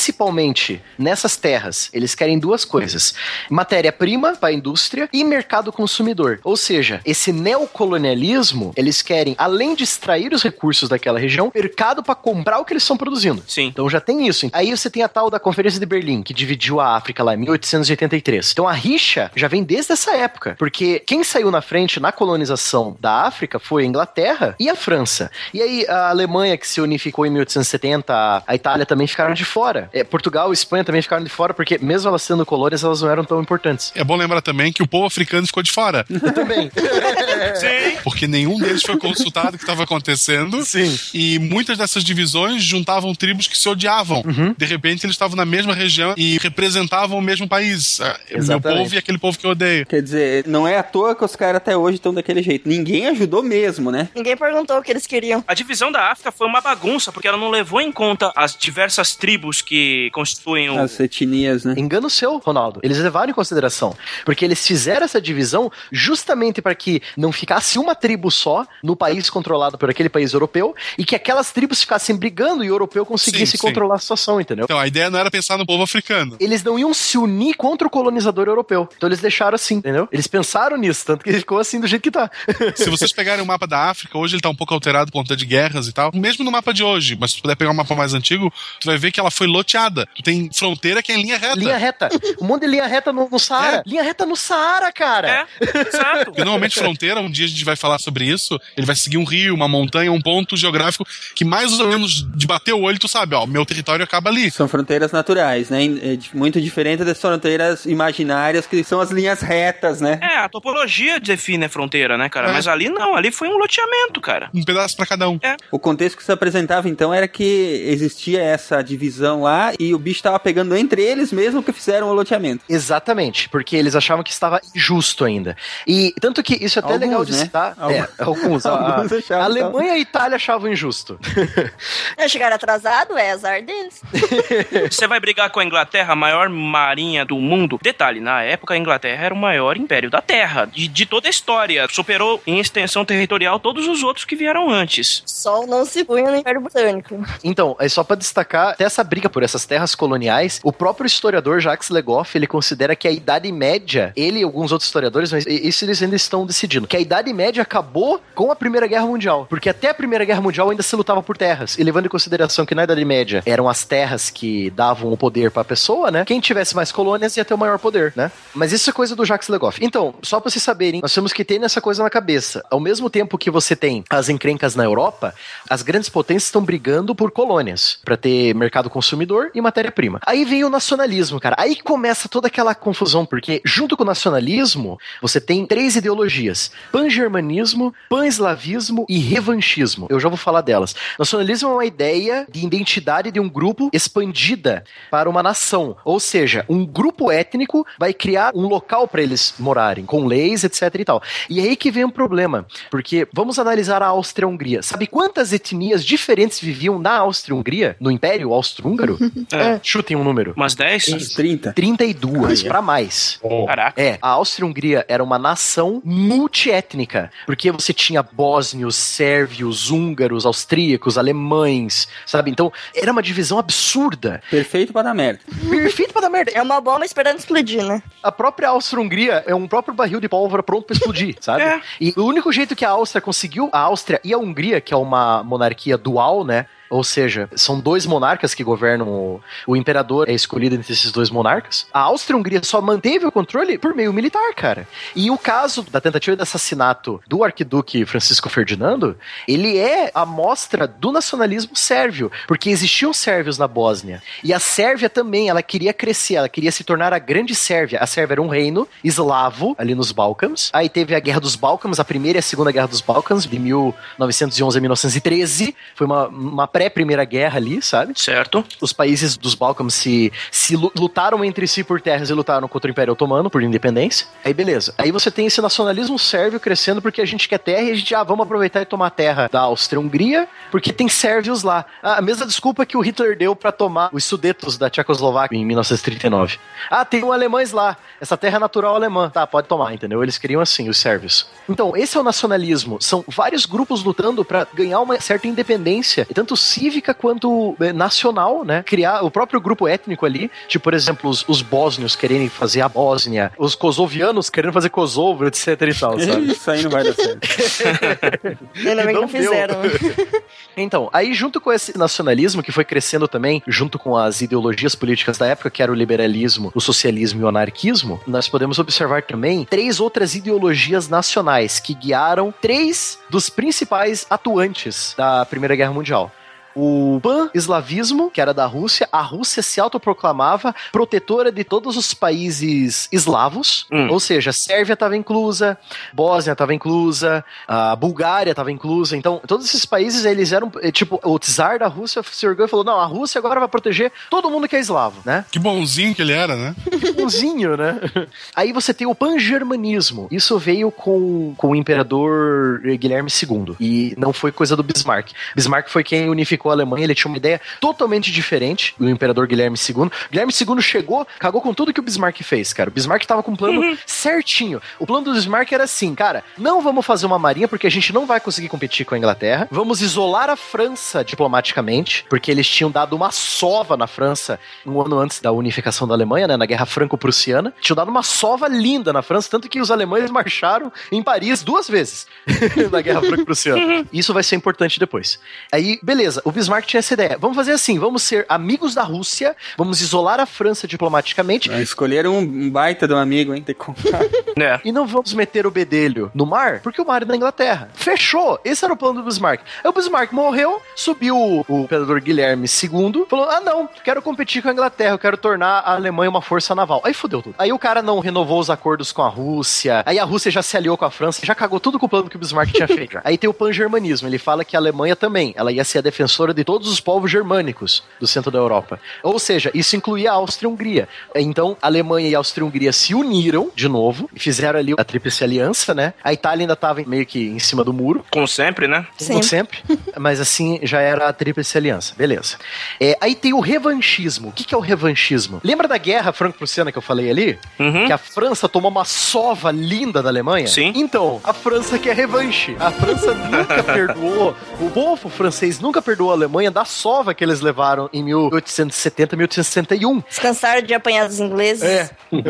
nessas 0.97 1.35
terras, 1.35 1.89
eles 1.93 2.15
querem 2.15 2.39
duas 2.39 2.65
coisas: 2.65 3.13
matéria-prima 3.49 4.35
para 4.35 4.49
a 4.49 4.53
indústria 4.53 5.09
e 5.13 5.23
mercado 5.23 5.71
consumidor. 5.71 6.39
Ou 6.43 6.55
seja, 6.57 7.01
esse 7.05 7.31
neocolonialismo, 7.31 8.73
eles 8.75 9.01
querem, 9.01 9.35
além 9.37 9.75
de 9.75 9.83
extrair 9.83 10.33
os 10.33 10.43
recursos 10.43 10.89
daquela 10.89 11.19
região, 11.19 11.51
mercado 11.53 12.01
para 12.03 12.15
comprar 12.15 12.59
o 12.59 12.65
que 12.65 12.73
eles 12.73 12.83
estão 12.83 12.97
produzindo. 12.97 13.43
Sim. 13.47 13.67
Então 13.67 13.89
já 13.89 13.99
tem 13.99 14.27
isso. 14.27 14.49
Aí 14.53 14.71
você 14.75 14.89
tem 14.89 15.03
a 15.03 15.07
tal 15.07 15.29
da 15.29 15.39
Conferência 15.39 15.79
de 15.79 15.85
Berlim, 15.85 16.21
que 16.23 16.33
dividiu 16.33 16.79
a 16.79 16.95
África 16.95 17.23
lá 17.23 17.33
em 17.33 17.37
1883. 17.37 18.51
Então 18.51 18.67
a 18.67 18.73
rixa 18.73 19.31
já 19.35 19.47
vem 19.47 19.63
desde 19.63 19.93
essa 19.93 20.15
época, 20.15 20.55
porque 20.57 20.99
quem 20.99 21.23
saiu 21.23 21.51
na 21.51 21.61
frente 21.61 21.99
na 21.99 22.11
colonização 22.11 22.97
da 22.99 23.23
África 23.23 23.59
foi 23.59 23.83
a 23.83 23.85
Inglaterra 23.85 24.55
e 24.59 24.69
a 24.69 24.75
França. 24.75 25.31
E 25.53 25.61
aí 25.61 25.85
a 25.87 26.09
Alemanha, 26.09 26.57
que 26.57 26.67
se 26.67 26.81
unificou 26.81 27.25
em 27.25 27.29
1870, 27.29 28.13
a- 28.13 28.43
a 28.47 28.55
Itália 28.55 28.85
também 28.85 29.07
ficaram 29.07 29.33
de 29.33 29.45
fora. 29.45 29.82
É, 29.91 30.03
Portugal 30.03 30.51
e 30.51 30.53
Espanha 30.53 30.83
também 30.83 31.01
ficaram 31.01 31.23
de 31.23 31.29
fora, 31.29 31.53
porque 31.53 31.77
mesmo 31.79 32.07
elas 32.09 32.21
sendo 32.21 32.45
colônias, 32.45 32.83
elas 32.83 33.01
não 33.01 33.09
eram 33.09 33.23
tão 33.23 33.41
importantes. 33.41 33.91
É 33.95 34.03
bom 34.03 34.15
lembrar 34.15 34.41
também 34.41 34.71
que 34.71 34.81
o 34.83 34.87
povo 34.87 35.05
africano 35.05 35.45
ficou 35.47 35.63
de 35.63 35.71
fora, 35.71 36.05
Eu 36.09 36.31
também. 36.33 36.71
Sim. 37.55 37.97
porque 38.03 38.27
nenhum 38.27 38.57
deles 38.59 38.81
foi 38.83 38.97
consultado 38.97 39.55
o 39.55 39.57
que 39.57 39.63
estava 39.63 39.83
acontecendo. 39.83 40.63
Sim. 40.65 40.97
E 41.13 41.39
muitas 41.39 41.77
dessas 41.77 42.03
divisões 42.03 42.63
juntavam 42.63 43.13
tribos 43.13 43.47
que 43.47 43.57
se 43.57 43.67
odiavam. 43.67 44.23
Uhum. 44.25 44.55
De 44.57 44.65
repente, 44.65 45.05
eles 45.05 45.13
estavam 45.15 45.35
na 45.35 45.45
mesma 45.45 45.73
região 45.73 46.13
e 46.17 46.37
representavam 46.39 47.17
o 47.17 47.21
mesmo 47.21 47.47
país. 47.47 47.99
Ah, 48.01 48.17
O 48.29 48.33
meu 48.33 48.37
Exatamente. 48.39 48.77
povo 48.83 48.95
e 48.95 48.97
aquele 48.97 49.17
povo 49.17 49.37
que 49.37 49.45
eu 49.45 49.51
odeio. 49.51 49.85
Quer 49.85 50.01
dizer, 50.01 50.47
não 50.47 50.67
é 50.67 50.77
à 50.77 50.83
toa 50.83 51.15
que 51.15 51.23
os 51.23 51.35
caras 51.35 51.57
até 51.57 51.75
hoje 51.75 51.95
estão 51.97 52.13
daquele 52.13 52.41
jeito. 52.41 52.67
Ninguém 52.67 53.07
ajudou 53.07 53.43
mesmo, 53.43 53.91
né? 53.91 54.09
Ninguém 54.15 54.35
perguntou 54.37 54.77
o 54.77 54.81
que 54.81 54.91
eles 54.91 55.05
queriam. 55.07 55.43
A 55.47 55.53
divisão 55.53 55.91
da 55.91 56.11
África 56.11 56.31
foi 56.31 56.47
uma 56.47 56.61
bagunça, 56.61 57.11
porque 57.11 57.27
ela 57.27 57.37
não 57.37 57.49
levou 57.49 57.81
em 57.81 57.91
conta 57.91 58.31
as 58.35 58.55
diversas 58.55 59.15
tribos 59.15 59.61
que 59.61 59.72
constituem 60.13 60.69
o. 60.69 60.79
As 60.79 60.99
etnias, 60.99 61.63
né? 61.63 61.75
Engano 61.77 62.09
seu, 62.09 62.37
Ronaldo. 62.37 62.79
Eles 62.83 62.97
levaram 62.97 63.31
em 63.31 63.33
consideração. 63.33 63.95
Porque 64.25 64.43
eles 64.45 64.65
fizeram 64.65 65.05
essa 65.05 65.21
divisão 65.21 65.71
justamente 65.91 66.61
para 66.61 66.75
que 66.75 67.01
não 67.17 67.31
ficasse 67.31 67.77
uma 67.79 67.95
tribo 67.95 68.29
só 68.31 68.65
no 68.83 68.95
país 68.95 69.29
controlado 69.29 69.77
por 69.77 69.89
aquele 69.89 70.09
país 70.09 70.33
europeu 70.33 70.75
e 70.97 71.05
que 71.05 71.15
aquelas 71.15 71.51
tribos 71.51 71.81
ficassem 71.81 72.15
brigando 72.15 72.63
e 72.63 72.69
o 72.69 72.73
europeu 72.73 73.05
conseguisse 73.05 73.53
Sim, 73.53 73.57
sim. 73.57 73.67
controlar 73.67 73.95
a 73.95 73.99
situação, 73.99 74.39
entendeu? 74.39 74.65
Então, 74.65 74.79
a 74.79 74.87
ideia 74.87 75.09
não 75.09 75.19
era 75.19 75.29
pensar 75.31 75.57
no 75.57 75.65
povo 75.65 75.83
africano. 75.83 76.35
Eles 76.39 76.63
não 76.63 76.77
iam 76.77 76.93
se 76.93 77.17
unir 77.17 77.55
contra 77.55 77.87
o 77.87 77.89
colonizador 77.89 78.47
europeu. 78.47 78.87
Então 78.95 79.07
eles 79.07 79.19
deixaram 79.19 79.55
assim, 79.55 79.75
entendeu? 79.75 80.07
Eles 80.11 80.27
pensaram 80.27 80.77
nisso, 80.77 81.05
tanto 81.05 81.23
que 81.23 81.29
ele 81.29 81.39
ficou 81.39 81.59
assim 81.59 81.79
do 81.79 81.87
jeito 81.87 82.01
que 82.01 82.11
tá. 82.11 82.29
Se 82.75 82.89
vocês 82.89 83.11
pegarem 83.11 83.43
o 83.43 83.45
mapa 83.45 83.67
da 83.67 83.89
África, 83.89 84.17
hoje 84.17 84.35
ele 84.35 84.41
tá 84.41 84.49
um 84.49 84.55
pouco 84.55 84.73
alterado 84.73 85.11
por 85.11 85.19
conta 85.19 85.35
de 85.35 85.45
guerras 85.45 85.87
e 85.87 85.93
tal. 85.93 86.11
Mesmo 86.13 86.43
no 86.43 86.51
mapa 86.51 86.73
de 86.73 86.83
hoje, 86.83 87.17
mas 87.19 87.31
se 87.31 87.37
tu 87.37 87.43
puder 87.43 87.55
pegar 87.55 87.71
um 87.71 87.75
mapa 87.75 87.95
mais 87.95 88.13
antigo, 88.13 88.51
tu 88.79 88.85
vai 88.85 88.97
ver 88.97 89.11
que 89.11 89.19
ela 89.19 89.31
foi 89.31 89.47
loteada. 89.63 90.07
Tu 90.15 90.21
tem 90.21 90.49
fronteira 90.53 91.01
que 91.01 91.11
é 91.11 91.15
em 91.15 91.21
linha 91.21 91.37
reta. 91.37 91.55
linha 91.55 91.77
reta. 91.77 92.09
Um 92.39 92.45
monte 92.45 92.61
de 92.61 92.67
linha 92.67 92.85
reta 92.85 93.11
no, 93.11 93.29
no 93.29 93.39
Saara. 93.39 93.77
É. 93.77 93.83
Linha 93.89 94.03
reta 94.03 94.25
no 94.25 94.35
Saara, 94.35 94.91
cara. 94.91 95.47
É, 95.61 95.87
exato. 95.87 96.25
Porque 96.25 96.43
normalmente 96.43 96.77
fronteira, 96.77 97.21
um 97.21 97.31
dia 97.31 97.45
a 97.45 97.49
gente 97.49 97.63
vai 97.63 97.75
falar 97.75 97.99
sobre 97.99 98.25
isso, 98.25 98.59
ele 98.77 98.85
vai 98.85 98.95
seguir 98.95 99.17
um 99.17 99.23
rio, 99.23 99.55
uma 99.55 99.67
montanha, 99.67 100.11
um 100.11 100.21
ponto 100.21 100.57
geográfico 100.57 101.05
que 101.35 101.45
mais 101.45 101.79
ou 101.79 101.87
menos 101.87 102.27
de 102.35 102.45
bater 102.45 102.73
o 102.73 102.81
olho, 102.81 102.99
tu 102.99 103.07
sabe, 103.07 103.35
ó, 103.35 103.45
meu 103.45 103.65
território 103.65 104.03
acaba 104.03 104.29
ali. 104.29 104.51
São 104.51 104.67
fronteiras 104.67 105.11
naturais, 105.11 105.69
né? 105.69 105.85
É 105.85 106.17
muito 106.37 106.59
diferente 106.59 107.03
das 107.03 107.19
fronteiras 107.19 107.85
imaginárias, 107.85 108.65
que 108.65 108.83
são 108.83 108.99
as 108.99 109.11
linhas 109.11 109.41
retas, 109.41 110.01
né? 110.01 110.19
É, 110.21 110.37
a 110.39 110.49
topologia 110.49 111.19
define 111.19 111.65
a 111.65 111.69
fronteira, 111.69 112.17
né, 112.17 112.27
cara? 112.29 112.49
É. 112.49 112.53
Mas 112.53 112.67
ali 112.67 112.89
não, 112.89 113.15
ali 113.15 113.31
foi 113.31 113.47
um 113.47 113.57
loteamento, 113.57 114.19
cara. 114.19 114.49
Um 114.53 114.63
pedaço 114.63 114.95
pra 114.95 115.05
cada 115.05 115.29
um. 115.29 115.39
O 115.71 115.79
contexto 115.79 116.17
que 116.17 116.23
se 116.23 116.31
apresentava 116.31 116.89
então 116.89 117.13
era 117.13 117.27
que 117.27 117.83
existia 117.87 118.41
essa 118.41 118.81
divisão 118.81 119.41
lá 119.41 119.52
lá 119.53 119.73
e 119.79 119.93
o 119.93 119.99
bicho 119.99 120.23
tava 120.23 120.39
pegando 120.39 120.75
entre 120.75 121.01
eles 121.01 121.31
mesmo 121.31 121.61
que 121.61 121.71
fizeram 121.71 122.09
o 122.09 122.13
loteamento. 122.13 122.63
Exatamente, 122.67 123.47
porque 123.49 123.75
eles 123.75 123.95
achavam 123.95 124.23
que 124.23 124.31
estava 124.31 124.59
injusto 124.75 125.23
ainda. 125.23 125.55
E 125.87 126.13
tanto 126.19 126.41
que 126.41 126.63
isso 126.63 126.79
é 126.79 126.81
até 126.81 126.93
Alguns, 126.93 127.07
legal 127.07 127.25
de 127.25 127.31
né? 127.33 127.37
citar. 127.37 127.75
Alguns. 127.77 127.95
É, 127.97 128.23
alguns. 128.23 128.65
A, 128.65 128.73
Alguns 128.93 129.11
a 129.11 129.17
achavam 129.17 129.45
Alemanha 129.45 129.89
e 129.89 129.91
a 129.91 129.99
Itália 129.99 130.35
achavam 130.35 130.71
injusto. 130.71 131.19
É, 132.15 132.27
chegaram 132.27 132.55
atrasado, 132.55 133.17
é 133.17 133.31
azar 133.31 133.63
deles. 133.63 134.01
Você 134.89 135.07
vai 135.07 135.19
brigar 135.19 135.49
com 135.49 135.59
a 135.59 135.65
Inglaterra, 135.65 136.13
a 136.13 136.15
maior 136.15 136.47
marinha 136.47 137.25
do 137.25 137.35
mundo. 137.37 137.79
Detalhe, 137.81 138.19
na 138.19 138.43
época 138.43 138.73
a 138.73 138.77
Inglaterra 138.77 139.25
era 139.25 139.33
o 139.33 139.37
maior 139.37 139.77
império 139.77 140.09
da 140.09 140.21
Terra, 140.21 140.65
de, 140.65 140.87
de 140.87 141.05
toda 141.05 141.27
a 141.27 141.29
história. 141.29 141.87
Superou 141.89 142.41
em 142.45 142.59
extensão 142.59 143.03
territorial 143.03 143.59
todos 143.59 143.87
os 143.87 144.03
outros 144.03 144.25
que 144.25 144.35
vieram 144.35 144.69
antes. 144.69 145.23
Sol 145.25 145.65
não 145.65 145.85
se 145.85 146.03
punha 146.03 146.29
no 146.29 146.37
Império 146.37 146.61
Britânico. 146.61 147.23
Então, 147.43 147.75
é 147.79 147.89
só 147.89 148.03
pra 148.03 148.15
destacar, 148.15 148.69
até 148.69 148.83
essa 148.83 149.03
briga 149.03 149.29
por 149.29 149.42
essas 149.43 149.65
terras 149.65 149.95
coloniais, 149.95 150.59
o 150.63 150.71
próprio 150.71 151.05
historiador 151.05 151.59
Jacques 151.59 151.89
Legoff, 151.89 152.37
ele 152.37 152.47
considera 152.47 152.95
que 152.95 153.07
a 153.07 153.11
Idade 153.11 153.51
Média, 153.51 154.11
ele 154.15 154.39
e 154.39 154.43
alguns 154.43 154.71
outros 154.71 154.87
historiadores, 154.87 155.31
mas 155.31 155.45
isso 155.45 155.85
eles 155.85 156.01
ainda 156.01 156.15
estão 156.15 156.45
decidindo, 156.45 156.87
que 156.87 156.97
a 156.97 156.99
Idade 156.99 157.31
Média 157.33 157.61
acabou 157.61 158.21
com 158.35 158.51
a 158.51 158.55
Primeira 158.55 158.87
Guerra 158.87 159.05
Mundial, 159.05 159.45
porque 159.49 159.69
até 159.69 159.89
a 159.89 159.93
Primeira 159.93 160.25
Guerra 160.25 160.41
Mundial 160.41 160.69
ainda 160.69 160.83
se 160.83 160.95
lutava 160.95 161.21
por 161.21 161.37
terras, 161.37 161.77
e 161.77 161.83
levando 161.83 162.05
em 162.05 162.09
consideração 162.09 162.65
que 162.65 162.75
na 162.75 162.83
Idade 162.83 163.03
Média 163.05 163.43
eram 163.45 163.67
as 163.69 163.83
terras 163.85 164.29
que 164.29 164.69
davam 164.71 165.11
o 165.11 165.17
poder 165.17 165.51
pra 165.51 165.63
pessoa, 165.63 166.11
né? 166.11 166.25
Quem 166.25 166.39
tivesse 166.39 166.75
mais 166.75 166.91
colônias 166.91 167.37
ia 167.37 167.45
ter 167.45 167.53
o 167.53 167.57
maior 167.57 167.79
poder, 167.79 168.13
né? 168.15 168.31
Mas 168.53 168.71
isso 168.71 168.89
é 168.89 168.93
coisa 168.93 169.15
do 169.15 169.25
Jacques 169.25 169.49
Legoff. 169.49 169.79
Então, 169.83 170.13
só 170.21 170.39
pra 170.39 170.49
vocês 170.49 170.63
saberem, 170.63 171.01
nós 171.01 171.13
temos 171.13 171.33
que 171.33 171.43
ter 171.43 171.59
nessa 171.59 171.81
coisa 171.81 172.03
na 172.03 172.09
cabeça. 172.09 172.63
Ao 172.69 172.79
mesmo 172.79 173.09
tempo 173.09 173.37
que 173.37 173.51
você 173.51 173.75
tem 173.75 174.03
as 174.09 174.29
encrencas 174.29 174.75
na 174.75 174.83
Europa, 174.83 175.33
as 175.69 175.81
grandes 175.81 176.09
potências 176.09 176.45
estão 176.45 176.63
brigando 176.63 177.15
por 177.15 177.31
colônias, 177.31 177.99
pra 178.03 178.17
ter 178.17 178.53
mercado 178.53 178.89
consumidor 178.89 179.32
e 179.53 179.61
matéria-prima. 179.61 180.19
Aí 180.25 180.45
vem 180.45 180.63
o 180.63 180.69
nacionalismo, 180.69 181.39
cara. 181.39 181.55
Aí 181.59 181.75
começa 181.75 182.29
toda 182.29 182.47
aquela 182.47 182.75
confusão, 182.75 183.25
porque 183.25 183.61
junto 183.65 183.95
com 183.97 184.03
o 184.03 184.05
nacionalismo, 184.05 184.97
você 185.21 185.39
tem 185.39 185.65
três 185.65 185.95
ideologias: 185.95 186.71
pan-germanismo, 186.91 187.93
pan-eslavismo 188.09 189.05
e 189.09 189.17
revanchismo. 189.17 190.07
Eu 190.09 190.19
já 190.19 190.29
vou 190.29 190.37
falar 190.37 190.61
delas. 190.61 190.95
Nacionalismo 191.17 191.69
é 191.69 191.73
uma 191.73 191.85
ideia 191.85 192.45
de 192.49 192.65
identidade 192.65 193.31
de 193.31 193.39
um 193.39 193.49
grupo 193.49 193.89
expandida 193.93 194.83
para 195.09 195.29
uma 195.29 195.43
nação, 195.43 195.95
ou 196.03 196.19
seja, 196.19 196.65
um 196.69 196.85
grupo 196.85 197.31
étnico 197.31 197.85
vai 197.97 198.13
criar 198.13 198.51
um 198.55 198.67
local 198.67 199.07
para 199.07 199.21
eles 199.21 199.53
morarem, 199.59 200.05
com 200.05 200.25
leis, 200.25 200.63
etc 200.63 200.93
e 200.99 201.05
tal. 201.05 201.21
E 201.49 201.59
aí 201.59 201.75
que 201.75 201.91
vem 201.91 202.05
um 202.05 202.09
problema, 202.09 202.65
porque 202.89 203.27
vamos 203.33 203.59
analisar 203.59 204.01
a 204.01 204.07
Áustria-Hungria. 204.07 204.81
Sabe 204.81 205.07
quantas 205.07 205.53
etnias 205.53 206.03
diferentes 206.03 206.59
viviam 206.59 206.99
na 206.99 207.17
Áustria-Hungria, 207.17 207.95
no 207.99 208.11
Império 208.11 208.53
Austro-Húngaro? 208.53 209.17
É. 209.51 209.79
Chutem 209.83 210.15
um 210.17 210.23
número. 210.23 210.53
Umas 210.55 210.75
10? 210.75 211.09
Uns 211.09 211.29
30. 211.29 211.73
32 211.73 212.61
Ai, 212.61 212.65
é. 212.65 212.69
para 212.69 212.81
mais. 212.81 213.39
Oh, 213.41 213.65
Caraca. 213.65 214.01
É, 214.01 214.17
a 214.21 214.29
Áustria-Hungria 214.29 215.05
era 215.07 215.23
uma 215.23 215.37
nação 215.37 216.01
multiétnica, 216.03 217.31
porque 217.45 217.71
você 217.71 217.93
tinha 217.93 218.21
bósnios, 218.23 218.95
sérvios, 218.95 219.89
húngaros, 219.89 220.45
austríacos, 220.45 221.17
alemães, 221.17 222.07
sabe? 222.25 222.51
Então, 222.51 222.71
era 222.95 223.11
uma 223.11 223.21
divisão 223.23 223.57
absurda. 223.57 224.41
Perfeito 224.49 224.91
pra 224.93 225.01
dar 225.01 225.13
merda. 225.13 225.39
Perfeito 225.69 226.11
pra 226.13 226.21
dar 226.21 226.29
merda. 226.29 226.51
É 226.53 226.61
uma 226.61 226.79
bomba 226.81 227.05
esperando 227.05 227.37
explodir, 227.39 227.83
né? 227.83 228.01
A 228.21 228.31
própria 228.31 228.69
Áustria-Hungria 228.69 229.43
é 229.47 229.55
um 229.55 229.67
próprio 229.67 229.93
barril 229.93 230.19
de 230.19 230.27
pólvora 230.29 230.63
pronto 230.63 230.85
pra 230.85 230.95
explodir, 230.95 231.35
sabe? 231.41 231.63
É. 231.63 231.81
E 231.99 232.13
o 232.17 232.23
único 232.23 232.51
jeito 232.51 232.75
que 232.75 232.85
a 232.85 232.89
Áustria 232.89 233.21
conseguiu, 233.21 233.69
a 233.71 233.79
Áustria 233.79 234.19
e 234.23 234.33
a 234.33 234.37
Hungria, 234.37 234.81
que 234.81 234.93
é 234.93 234.97
uma 234.97 235.43
monarquia 235.43 235.97
dual, 235.97 236.43
né? 236.43 236.65
Ou 236.93 237.03
seja, 237.03 237.49
são 237.55 237.79
dois 237.79 238.05
monarcas 238.05 238.53
que 238.53 238.63
governam 238.63 239.09
o, 239.09 239.41
o 239.65 239.75
imperador 239.75 240.29
é 240.29 240.33
escolhido 240.33 240.75
entre 240.75 240.93
esses 240.93 241.11
dois 241.11 241.31
monarcas. 241.31 241.87
A 241.91 242.01
Áustria 242.01 242.35
e 242.35 242.37
a 242.37 242.39
Hungria 242.39 242.61
só 242.63 242.79
manteve 242.79 243.25
o 243.25 243.31
controle 243.31 243.79
por 243.79 243.95
meio 243.95 244.13
militar, 244.13 244.53
cara. 244.53 244.87
E 245.15 245.31
o 245.31 245.37
caso 245.37 245.81
da 245.81 245.99
tentativa 245.99 246.35
de 246.35 246.43
assassinato 246.43 247.19
do 247.27 247.43
arquiduque 247.43 248.05
Francisco 248.05 248.47
Ferdinando, 248.47 249.17
ele 249.47 249.75
é 249.75 250.11
a 250.13 250.23
mostra 250.23 250.85
do 250.87 251.11
nacionalismo 251.11 251.75
sérvio, 251.75 252.31
porque 252.47 252.69
existiam 252.69 253.11
sérvios 253.11 253.57
na 253.57 253.67
Bósnia. 253.67 254.21
E 254.43 254.53
a 254.53 254.59
Sérvia 254.59 255.09
também, 255.09 255.49
ela 255.49 255.63
queria 255.63 255.93
crescer, 255.93 256.35
ela 256.35 256.49
queria 256.49 256.71
se 256.71 256.83
tornar 256.83 257.11
a 257.11 257.17
grande 257.17 257.55
Sérvia. 257.55 257.97
A 258.01 258.05
Sérvia 258.05 258.35
era 258.35 258.41
um 258.41 258.49
reino 258.49 258.87
eslavo 259.03 259.75
ali 259.79 259.95
nos 259.95 260.11
Balcãs. 260.11 260.69
Aí 260.71 260.89
teve 260.89 261.15
a 261.15 261.19
Guerra 261.19 261.39
dos 261.39 261.55
Balcãs, 261.55 261.99
a 261.99 262.05
primeira 262.05 262.37
e 262.37 262.41
a 262.41 262.43
segunda 262.43 262.71
Guerra 262.71 262.87
dos 262.87 263.01
Balcãs, 263.01 263.47
de 263.47 263.57
1911 263.57 264.77
a 264.77 264.81
1913. 264.81 265.75
Foi 265.95 266.05
uma, 266.05 266.27
uma 266.27 266.67
pré-primeira 266.83 267.23
guerra 267.23 267.57
ali, 267.57 267.81
sabe? 267.81 268.13
Certo. 268.19 268.63
Os 268.81 268.91
países 268.91 269.37
dos 269.37 269.55
Balcãs 269.55 269.93
se, 269.93 270.31
se 270.51 270.75
lu- 270.75 270.91
lutaram 270.97 271.43
entre 271.43 271.65
si 271.67 271.83
por 271.83 272.01
terras 272.01 272.29
e 272.29 272.33
lutaram 272.33 272.67
contra 272.67 272.89
o 272.89 272.91
Império 272.91 273.13
Otomano 273.13 273.49
por 273.49 273.63
independência. 273.63 274.27
Aí 274.43 274.53
beleza. 274.53 274.93
Aí 274.97 275.11
você 275.11 275.31
tem 275.31 275.45
esse 275.45 275.61
nacionalismo 275.61 276.19
sérvio 276.19 276.59
crescendo 276.59 277.01
porque 277.01 277.21
a 277.21 277.25
gente 277.25 277.47
quer 277.47 277.57
terra 277.59 277.83
e 277.83 277.91
a 277.91 277.95
gente, 277.95 278.13
ah, 278.13 278.23
vamos 278.23 278.43
aproveitar 278.43 278.81
e 278.81 278.85
tomar 278.85 279.09
terra 279.11 279.49
da 279.51 279.61
Áustria-Hungria 279.61 280.47
porque 280.71 280.91
tem 280.91 281.07
sérvios 281.07 281.63
lá. 281.63 281.85
Ah, 282.01 282.17
a 282.17 282.21
mesma 282.21 282.45
desculpa 282.45 282.85
que 282.85 282.97
o 282.97 283.01
Hitler 283.01 283.37
deu 283.37 283.55
pra 283.55 283.71
tomar 283.71 284.09
os 284.11 284.23
Sudetos 284.25 284.77
da 284.77 284.89
Tchecoslováquia 284.89 285.57
em 285.57 285.65
1939. 285.65 286.57
Ah, 286.89 287.05
tem 287.05 287.23
um 287.23 287.31
alemães 287.31 287.71
lá. 287.71 287.95
Essa 288.19 288.35
terra 288.37 288.57
é 288.57 288.59
natural 288.59 288.95
alemã. 288.95 289.29
Tá, 289.29 289.47
pode 289.47 289.67
tomar, 289.67 289.93
entendeu? 289.93 290.21
Eles 290.21 290.37
queriam 290.37 290.61
assim, 290.61 290.89
os 290.89 290.97
sérvios. 290.97 291.47
Então, 291.69 291.95
esse 291.95 292.17
é 292.17 292.19
o 292.19 292.23
nacionalismo. 292.23 292.97
São 293.01 293.23
vários 293.27 293.65
grupos 293.65 294.03
lutando 294.03 294.43
pra 294.43 294.67
ganhar 294.73 294.99
uma 294.99 295.19
certa 295.19 295.47
independência, 295.47 296.27
tanto 296.33 296.55
cívica 296.73 297.13
quanto 297.13 297.75
eh, 297.79 297.93
nacional, 297.93 298.63
né? 298.65 298.83
Criar 298.83 299.21
o 299.23 299.31
próprio 299.31 299.61
grupo 299.61 299.87
étnico 299.87 300.25
ali. 300.25 300.49
Tipo, 300.67 300.83
por 300.83 300.93
exemplo, 300.93 301.29
os, 301.29 301.45
os 301.47 301.61
bósnios 301.61 302.15
querendo 302.15 302.49
fazer 302.49 302.81
a 302.81 302.89
Bósnia, 302.89 303.51
os 303.57 303.75
kosovianos 303.75 304.49
querendo 304.49 304.73
fazer 304.73 304.89
Kosovo, 304.89 305.45
etc 305.47 305.67
e 305.67 305.93
tal, 305.93 306.19
sabe? 306.19 306.51
Isso 306.51 306.69
aí 306.71 306.83
não 306.83 306.89
vai 306.89 307.03
dar 307.03 307.13
certo. 307.13 307.47
Ainda 308.75 309.03
bem 309.05 309.15
que 309.15 309.21
Não 309.21 309.27
fizeram. 309.27 309.81
né? 309.81 309.89
Então, 310.75 311.07
aí 311.13 311.33
junto 311.35 311.61
com 311.61 311.71
esse 311.71 311.95
nacionalismo 311.97 312.63
que 312.63 312.71
foi 312.71 312.83
crescendo 312.83 313.27
também, 313.27 313.61
junto 313.67 313.99
com 313.99 314.17
as 314.17 314.41
ideologias 314.41 314.95
políticas 314.95 315.37
da 315.37 315.45
época, 315.45 315.69
que 315.69 315.83
era 315.83 315.91
o 315.91 315.95
liberalismo, 315.95 316.71
o 316.73 316.81
socialismo 316.81 317.41
e 317.41 317.43
o 317.43 317.47
anarquismo, 317.47 318.19
nós 318.25 318.49
podemos 318.49 318.79
observar 318.79 319.21
também 319.21 319.65
três 319.65 319.99
outras 319.99 320.33
ideologias 320.33 321.07
nacionais 321.07 321.79
que 321.79 321.93
guiaram 321.93 322.51
três 322.59 323.19
dos 323.29 323.49
principais 323.49 324.25
atuantes 324.29 325.13
da 325.15 325.45
Primeira 325.45 325.75
Guerra 325.75 325.93
Mundial. 325.93 326.31
O 326.75 327.19
pan-eslavismo, 327.21 328.29
que 328.31 328.41
era 328.41 328.53
da 328.53 328.65
Rússia, 328.65 329.07
a 329.11 329.21
Rússia 329.21 329.61
se 329.61 329.79
autoproclamava 329.79 330.73
protetora 330.91 331.51
de 331.51 331.63
todos 331.63 331.97
os 331.97 332.13
países 332.13 333.07
eslavos, 333.11 333.85
Hum. 333.91 334.09
ou 334.09 334.19
seja, 334.19 334.49
a 334.49 334.53
Sérvia 334.53 334.93
estava 334.93 335.15
inclusa, 335.15 335.77
Bósnia 336.13 336.53
estava 336.53 336.73
inclusa, 336.73 337.43
a 337.67 337.95
Bulgária 337.95 338.51
estava 338.51 338.71
inclusa. 338.71 339.15
Então, 339.17 339.41
todos 339.47 339.65
esses 339.65 339.85
países, 339.85 340.25
eles 340.25 340.51
eram, 340.51 340.71
eh, 340.81 340.91
tipo, 340.91 341.19
o 341.23 341.37
czar 341.39 341.79
da 341.79 341.87
Rússia 341.87 342.21
se 342.23 342.47
orgulhou 342.47 342.67
e 342.67 342.69
falou: 342.69 342.85
não, 342.85 342.99
a 342.99 343.05
Rússia 343.05 343.39
agora 343.39 343.59
vai 343.59 343.69
proteger 343.69 344.11
todo 344.29 344.49
mundo 344.49 344.67
que 344.67 344.75
é 344.75 344.79
eslavo, 344.79 345.21
né? 345.25 345.45
Que 345.51 345.59
bonzinho 345.59 346.13
que 346.15 346.21
ele 346.21 346.33
era, 346.33 346.55
né? 346.55 346.75
bonzinho, 347.15 347.77
né? 347.77 347.99
Aí 348.55 348.71
você 348.73 348.93
tem 348.93 349.07
o 349.07 349.15
pan-germanismo. 349.15 350.27
Isso 350.31 350.57
veio 350.57 350.91
com, 350.91 351.53
com 351.57 351.69
o 351.71 351.75
imperador 351.75 352.81
Guilherme 352.97 353.29
II. 353.29 353.75
E 353.79 354.13
não 354.17 354.33
foi 354.33 354.51
coisa 354.51 354.75
do 354.75 354.83
Bismarck. 354.83 355.31
Bismarck 355.55 355.89
foi 355.89 356.03
quem 356.03 356.29
unificou 356.29 356.62
a 356.69 356.73
Alemanha. 356.73 357.05
Ele 357.05 357.15
tinha 357.15 357.29
uma 357.29 357.37
ideia 357.37 357.59
totalmente 357.79 358.31
diferente 358.31 358.95
do 358.97 359.09
imperador 359.09 359.47
Guilherme 359.47 359.77
II. 359.77 360.09
Guilherme 360.29 360.53
II 360.53 360.81
chegou, 360.81 361.27
cagou 361.39 361.61
com 361.61 361.73
tudo 361.73 361.93
que 361.93 361.99
o 361.99 362.03
Bismarck 362.03 362.41
fez, 362.43 362.73
cara. 362.73 362.89
O 362.89 362.93
Bismarck 362.93 363.25
tava 363.25 363.43
com 363.43 363.51
um 363.51 363.55
plano 363.55 363.97
certinho. 364.05 364.81
O 364.99 365.05
plano 365.05 365.25
do 365.25 365.33
Bismarck 365.33 365.71
era 365.71 365.83
assim, 365.83 366.13
cara, 366.15 366.43
não 366.57 366.81
vamos 366.81 367.05
fazer 367.05 367.25
uma 367.25 367.39
marinha 367.39 367.67
porque 367.67 367.87
a 367.87 367.91
gente 367.91 368.13
não 368.13 368.25
vai 368.25 368.39
conseguir 368.39 368.69
competir 368.69 369.05
com 369.05 369.15
a 369.15 369.17
Inglaterra. 369.17 369.67
Vamos 369.71 370.01
isolar 370.01 370.49
a 370.49 370.55
França 370.55 371.23
diplomaticamente, 371.23 372.25
porque 372.29 372.51
eles 372.51 372.67
tinham 372.67 372.91
dado 372.91 373.15
uma 373.15 373.31
sova 373.31 373.97
na 373.97 374.07
França 374.07 374.59
um 374.85 374.99
ano 375.01 375.19
antes 375.19 375.39
da 375.39 375.51
unificação 375.51 376.07
da 376.07 376.13
Alemanha, 376.13 376.47
né, 376.47 376.57
na 376.57 376.65
Guerra 376.65 376.85
Franco-Prussiana. 376.85 377.73
Tinham 377.81 377.95
dado 377.95 378.09
uma 378.09 378.23
sova 378.23 378.67
linda 378.67 379.11
na 379.13 379.21
França, 379.21 379.49
tanto 379.49 379.69
que 379.69 379.79
os 379.79 379.91
alemães 379.91 380.29
marcharam 380.31 380.91
em 381.11 381.21
Paris 381.21 381.63
duas 381.63 381.87
vezes 381.89 382.27
na 382.91 383.01
Guerra 383.01 383.21
Franco-Prussiana. 383.21 384.05
Isso 384.11 384.33
vai 384.33 384.43
ser 384.43 384.55
importante 384.55 384.99
depois. 384.99 385.39
Aí, 385.71 385.99
beleza, 386.01 386.41
o 386.45 386.51
Bismarck 386.53 386.85
tinha 386.85 386.99
essa 386.99 387.13
ideia. 387.13 387.37
Vamos 387.39 387.55
fazer 387.55 387.71
assim, 387.71 387.99
vamos 387.99 388.23
ser 388.23 388.45
amigos 388.47 388.93
da 388.93 389.03
Rússia, 389.03 389.55
vamos 389.77 390.01
isolar 390.01 390.39
a 390.39 390.45
França 390.45 390.87
diplomaticamente 390.87 391.71
Escolheram 391.81 392.37
um 392.37 392.69
baita 392.69 393.07
de 393.07 393.13
um 393.13 393.17
amigo, 393.17 393.53
hein? 393.53 393.61
Tem 393.61 393.75
que 393.75 393.81
comprar. 393.81 394.21
É. 394.55 394.79
e 394.85 394.91
não 394.91 395.07
vamos 395.07 395.33
meter 395.33 395.65
o 395.65 395.71
bedelho 395.71 396.31
no 396.33 396.45
mar, 396.45 396.79
porque 396.81 397.01
o 397.01 397.05
mar 397.05 397.23
é 397.23 397.25
da 397.25 397.35
Inglaterra. 397.35 397.89
Fechou! 397.95 398.59
Esse 398.63 398.85
era 398.85 398.93
o 398.93 398.97
plano 398.97 399.19
do 399.19 399.25
Bismarck. 399.25 399.61
Aí 399.83 399.89
o 399.89 399.91
Bismarck 399.91 400.31
morreu, 400.31 400.79
subiu 400.95 401.35
o, 401.35 401.65
o 401.67 401.81
imperador 401.81 402.21
Guilherme 402.21 402.67
II, 402.67 403.25
falou: 403.27 403.49
ah, 403.49 403.59
não, 403.59 403.89
quero 404.03 404.21
competir 404.21 404.61
com 404.61 404.69
a 404.69 404.71
Inglaterra, 404.71 405.15
eu 405.15 405.19
quero 405.19 405.37
tornar 405.37 405.79
a 405.79 405.95
Alemanha 405.95 406.29
uma 406.29 406.41
força 406.41 406.75
naval. 406.75 407.01
Aí 407.03 407.15
fudeu 407.15 407.41
tudo. 407.41 407.55
Aí 407.57 407.73
o 407.73 407.79
cara 407.79 408.03
não 408.03 408.19
renovou 408.19 408.59
os 408.59 408.69
acordos 408.69 409.11
com 409.11 409.23
a 409.23 409.27
Rússia, 409.27 410.03
aí 410.05 410.19
a 410.19 410.23
Rússia 410.23 410.51
já 410.51 410.61
se 410.61 410.77
aliou 410.77 410.97
com 410.97 411.05
a 411.05 411.11
França, 411.11 411.43
já 411.43 411.55
cagou 411.55 411.79
tudo 411.79 411.97
com 411.97 412.05
o 412.05 412.09
plano 412.09 412.29
que 412.29 412.35
o 412.35 412.39
Bismarck 412.39 412.71
tinha 412.71 412.87
feito. 412.87 413.19
Aí 413.23 413.39
tem 413.39 413.49
o 413.49 413.53
pan-germanismo, 413.53 414.27
ele 414.27 414.37
fala 414.37 414.63
que 414.63 414.75
a 414.75 414.79
Alemanha 414.79 415.15
também, 415.15 415.51
ela 415.57 415.71
ia 415.71 415.83
ser 415.83 415.97
a 415.97 416.01
defensora 416.01 416.42
protetora 416.43 416.53
de 416.53 416.63
todos 416.63 416.87
os 416.89 416.99
povos 416.99 417.31
germânicos 417.31 418.03
do 418.19 418.27
centro 418.27 418.51
da 418.51 418.59
Europa. 418.59 418.99
Ou 419.21 419.39
seja, 419.39 419.71
isso 419.73 419.95
incluía 419.95 420.31
a 420.31 420.35
Áustria-Hungria. 420.35 421.07
Então, 421.35 421.77
a 421.81 421.87
Alemanha 421.87 422.27
e 422.27 422.35
a 422.35 422.37
Áustria-Hungria 422.37 422.91
se 422.91 423.15
uniram 423.15 423.71
de 423.75 423.87
novo 423.87 424.29
e 424.35 424.39
fizeram 424.39 424.79
ali 424.79 424.93
a 424.97 425.03
Tríplice 425.03 425.43
Aliança, 425.43 425.93
né? 425.93 426.13
A 426.23 426.33
Itália 426.33 426.63
ainda 426.63 426.73
estava 426.73 427.01
meio 427.05 427.25
que 427.25 427.47
em 427.47 427.59
cima 427.59 427.83
do 427.83 427.93
muro, 427.93 428.25
Como 428.29 428.47
sempre, 428.47 428.87
né? 428.87 429.05
como 429.25 429.43
sempre. 429.43 429.79
Mas 430.19 430.39
assim, 430.39 430.79
já 430.83 430.99
era 430.99 431.29
a 431.29 431.33
Tríplice 431.33 431.77
Aliança. 431.77 432.13
Beleza. 432.17 432.57
É, 432.99 433.17
aí 433.21 433.35
tem 433.35 433.53
o 433.53 433.59
revanchismo. 433.59 434.49
O 434.49 434.51
que, 434.51 434.63
que 434.63 434.75
é 434.75 434.77
o 434.77 434.81
revanchismo? 434.81 435.61
Lembra 435.63 435.87
da 435.87 435.97
guerra 435.97 436.33
franco-prussiana 436.33 436.91
que 436.91 436.97
eu 436.97 437.01
falei 437.01 437.29
ali? 437.29 437.59
Uhum. 437.79 438.05
Que 438.05 438.11
a 438.11 438.17
França 438.17 438.67
tomou 438.67 438.91
uma 438.91 439.05
sova 439.05 439.71
linda 439.71 440.21
da 440.21 440.29
Alemanha? 440.29 440.67
Sim. 440.67 440.91
Então, 440.95 441.39
a 441.43 441.53
França 441.53 441.97
quer 441.97 442.15
revanche. 442.15 442.75
A 442.79 442.91
França 442.91 443.33
nunca 443.49 443.83
perdoou, 443.83 444.55
o 444.79 444.89
povo 444.89 445.29
francês 445.29 445.79
nunca 445.79 446.01
perdoou 446.01 446.32
Alemanha 446.33 446.71
da 446.71 446.85
sova 446.85 447.33
que 447.33 447.43
eles 447.43 447.61
levaram 447.61 448.09
em 448.11 448.23
1870, 448.23 449.35
1861. 449.35 450.23
Descansaram 450.27 450.81
de 450.81 450.93
apanhar 450.93 451.27
dos 451.27 451.39
ingleses. 451.39 451.83
É. 451.83 452.09
Uhum. 452.31 452.41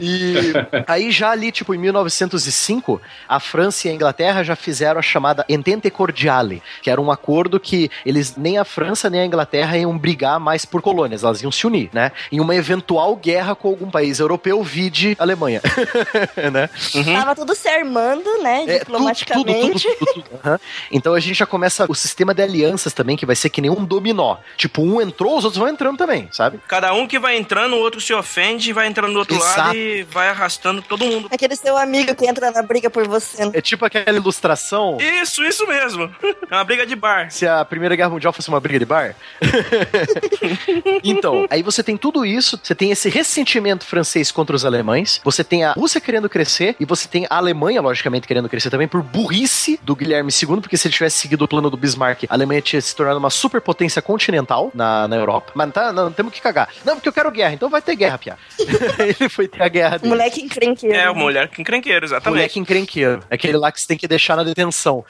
E 0.00 0.52
aí 0.86 1.10
já 1.10 1.30
ali, 1.30 1.52
tipo, 1.52 1.74
em 1.74 1.78
1905, 1.78 3.00
a 3.28 3.40
França 3.40 3.88
e 3.88 3.90
a 3.90 3.94
Inglaterra 3.94 4.42
já 4.42 4.56
fizeram 4.56 4.98
a 4.98 5.02
chamada 5.02 5.44
Entente 5.48 5.90
Cordiale, 5.90 6.62
que 6.82 6.90
era 6.90 7.00
um 7.00 7.10
acordo 7.10 7.60
que 7.60 7.90
eles, 8.04 8.36
nem 8.36 8.58
a 8.58 8.64
França 8.64 9.10
nem 9.10 9.20
a 9.20 9.26
Inglaterra 9.26 9.76
iam 9.76 9.96
brigar 9.96 10.40
mais 10.40 10.64
por 10.64 10.80
colônias, 10.82 11.22
elas 11.22 11.42
iam 11.42 11.52
se 11.52 11.66
unir, 11.66 11.90
né? 11.92 12.12
Em 12.30 12.40
uma 12.40 12.54
eventual 12.54 13.14
guerra 13.16 13.54
com 13.54 13.68
algum 13.68 13.90
país 13.90 14.18
europeu, 14.18 14.62
vide 14.62 15.16
Alemanha, 15.18 15.60
né? 16.52 16.68
Tava 17.04 17.34
tudo 17.34 17.54
se 17.54 17.68
armando, 17.68 18.42
né? 18.42 18.64
É, 18.66 18.78
diplomaticamente. 18.78 19.82
tudo, 19.82 19.96
tudo, 19.96 20.12
tudo, 20.14 20.22
tudo. 20.22 20.40
Aham. 20.44 20.60
Então 20.90 21.14
a 21.14 21.20
gente 21.20 21.34
já 21.34 21.46
começa 21.46 21.86
o 21.88 21.94
sistema 21.94 22.34
de 22.34 22.42
alianças 22.42 22.92
também, 22.92 23.09
que 23.16 23.26
vai 23.26 23.36
ser 23.36 23.50
que 23.50 23.60
nem 23.60 23.70
um 23.70 23.84
dominó. 23.84 24.36
Tipo, 24.56 24.82
um 24.82 25.00
entrou, 25.00 25.36
os 25.38 25.44
outros 25.44 25.58
vão 25.58 25.68
entrando 25.68 25.96
também, 25.96 26.28
sabe? 26.32 26.60
Cada 26.68 26.92
um 26.94 27.06
que 27.06 27.18
vai 27.18 27.36
entrando, 27.36 27.74
o 27.74 27.78
outro 27.78 28.00
se 28.00 28.12
ofende, 28.12 28.72
vai 28.72 28.86
entrando 28.86 29.12
do 29.12 29.18
outro 29.18 29.36
Exato. 29.36 29.58
lado 29.58 29.76
e 29.76 30.02
vai 30.04 30.28
arrastando 30.28 30.82
todo 30.82 31.04
mundo. 31.04 31.28
Aquele 31.30 31.56
seu 31.56 31.76
amigo 31.76 32.14
que 32.14 32.26
entra 32.26 32.50
na 32.50 32.62
briga 32.62 32.90
por 32.90 33.06
você. 33.06 33.44
né? 33.44 33.52
É 33.54 33.60
tipo 33.60 33.84
aquela 33.84 34.16
ilustração. 34.16 34.98
Isso, 35.00 35.42
isso 35.44 35.66
mesmo. 35.66 36.10
É 36.50 36.54
uma 36.54 36.64
briga 36.64 36.86
de 36.86 36.96
bar. 36.96 37.30
Se 37.30 37.46
a 37.46 37.64
Primeira 37.64 37.94
Guerra 37.96 38.10
Mundial 38.10 38.32
fosse 38.32 38.48
uma 38.48 38.60
briga 38.60 38.78
de 38.78 38.84
bar? 38.84 39.14
então, 41.02 41.46
aí 41.50 41.62
você 41.62 41.82
tem 41.82 41.96
tudo 41.96 42.24
isso, 42.24 42.58
você 42.62 42.74
tem 42.74 42.90
esse 42.90 43.08
ressentimento 43.08 43.84
francês 43.84 44.30
contra 44.30 44.54
os 44.54 44.64
alemães, 44.64 45.20
você 45.24 45.42
tem 45.44 45.64
a 45.64 45.72
Rússia 45.72 46.00
querendo 46.00 46.28
crescer, 46.28 46.76
e 46.78 46.84
você 46.84 47.08
tem 47.08 47.26
a 47.28 47.36
Alemanha, 47.36 47.80
logicamente, 47.80 48.26
querendo 48.26 48.48
crescer 48.48 48.70
também 48.70 48.88
por 48.88 49.02
burrice 49.02 49.78
do 49.82 49.94
Guilherme 49.94 50.30
II, 50.30 50.60
porque 50.60 50.76
se 50.76 50.88
ele 50.88 50.94
tivesse 50.94 51.18
seguido 51.18 51.44
o 51.44 51.48
plano 51.48 51.70
do 51.70 51.76
Bismarck, 51.76 52.24
a 52.28 52.34
Alemanha 52.34 52.60
tinha 52.60 52.80
se 52.80 52.94
tornado 53.00 53.18
uma 53.18 53.30
superpotência 53.30 54.02
continental 54.02 54.70
na, 54.74 55.08
na 55.08 55.16
Europa. 55.16 55.52
Mas 55.54 55.72
tá, 55.72 55.92
não, 55.92 56.12
temos 56.12 56.32
que 56.32 56.40
cagar. 56.40 56.68
Não, 56.84 56.94
porque 56.96 57.08
eu 57.08 57.12
quero 57.12 57.30
guerra, 57.30 57.54
então 57.54 57.70
vai 57.70 57.80
ter 57.80 57.96
guerra, 57.96 58.18
Pia. 58.18 58.36
ele 58.98 59.28
foi 59.28 59.48
ter 59.48 59.62
a 59.62 59.68
guerra 59.68 59.98
dele. 59.98 60.10
Moleque 60.10 60.42
encrenqueiro. 60.42 60.94
É, 60.94 61.10
o 61.10 61.14
mulher 61.14 61.48
que 61.48 61.62
encrenqueiro, 61.62 62.04
exatamente. 62.04 62.36
Moleque 62.36 62.58
encrenqueiro. 62.58 63.22
É 63.30 63.34
aquele 63.34 63.56
lá 63.56 63.72
que 63.72 63.80
você 63.80 63.86
tem 63.86 63.96
que 63.96 64.06
deixar 64.06 64.36
na 64.36 64.42
detenção. 64.42 65.04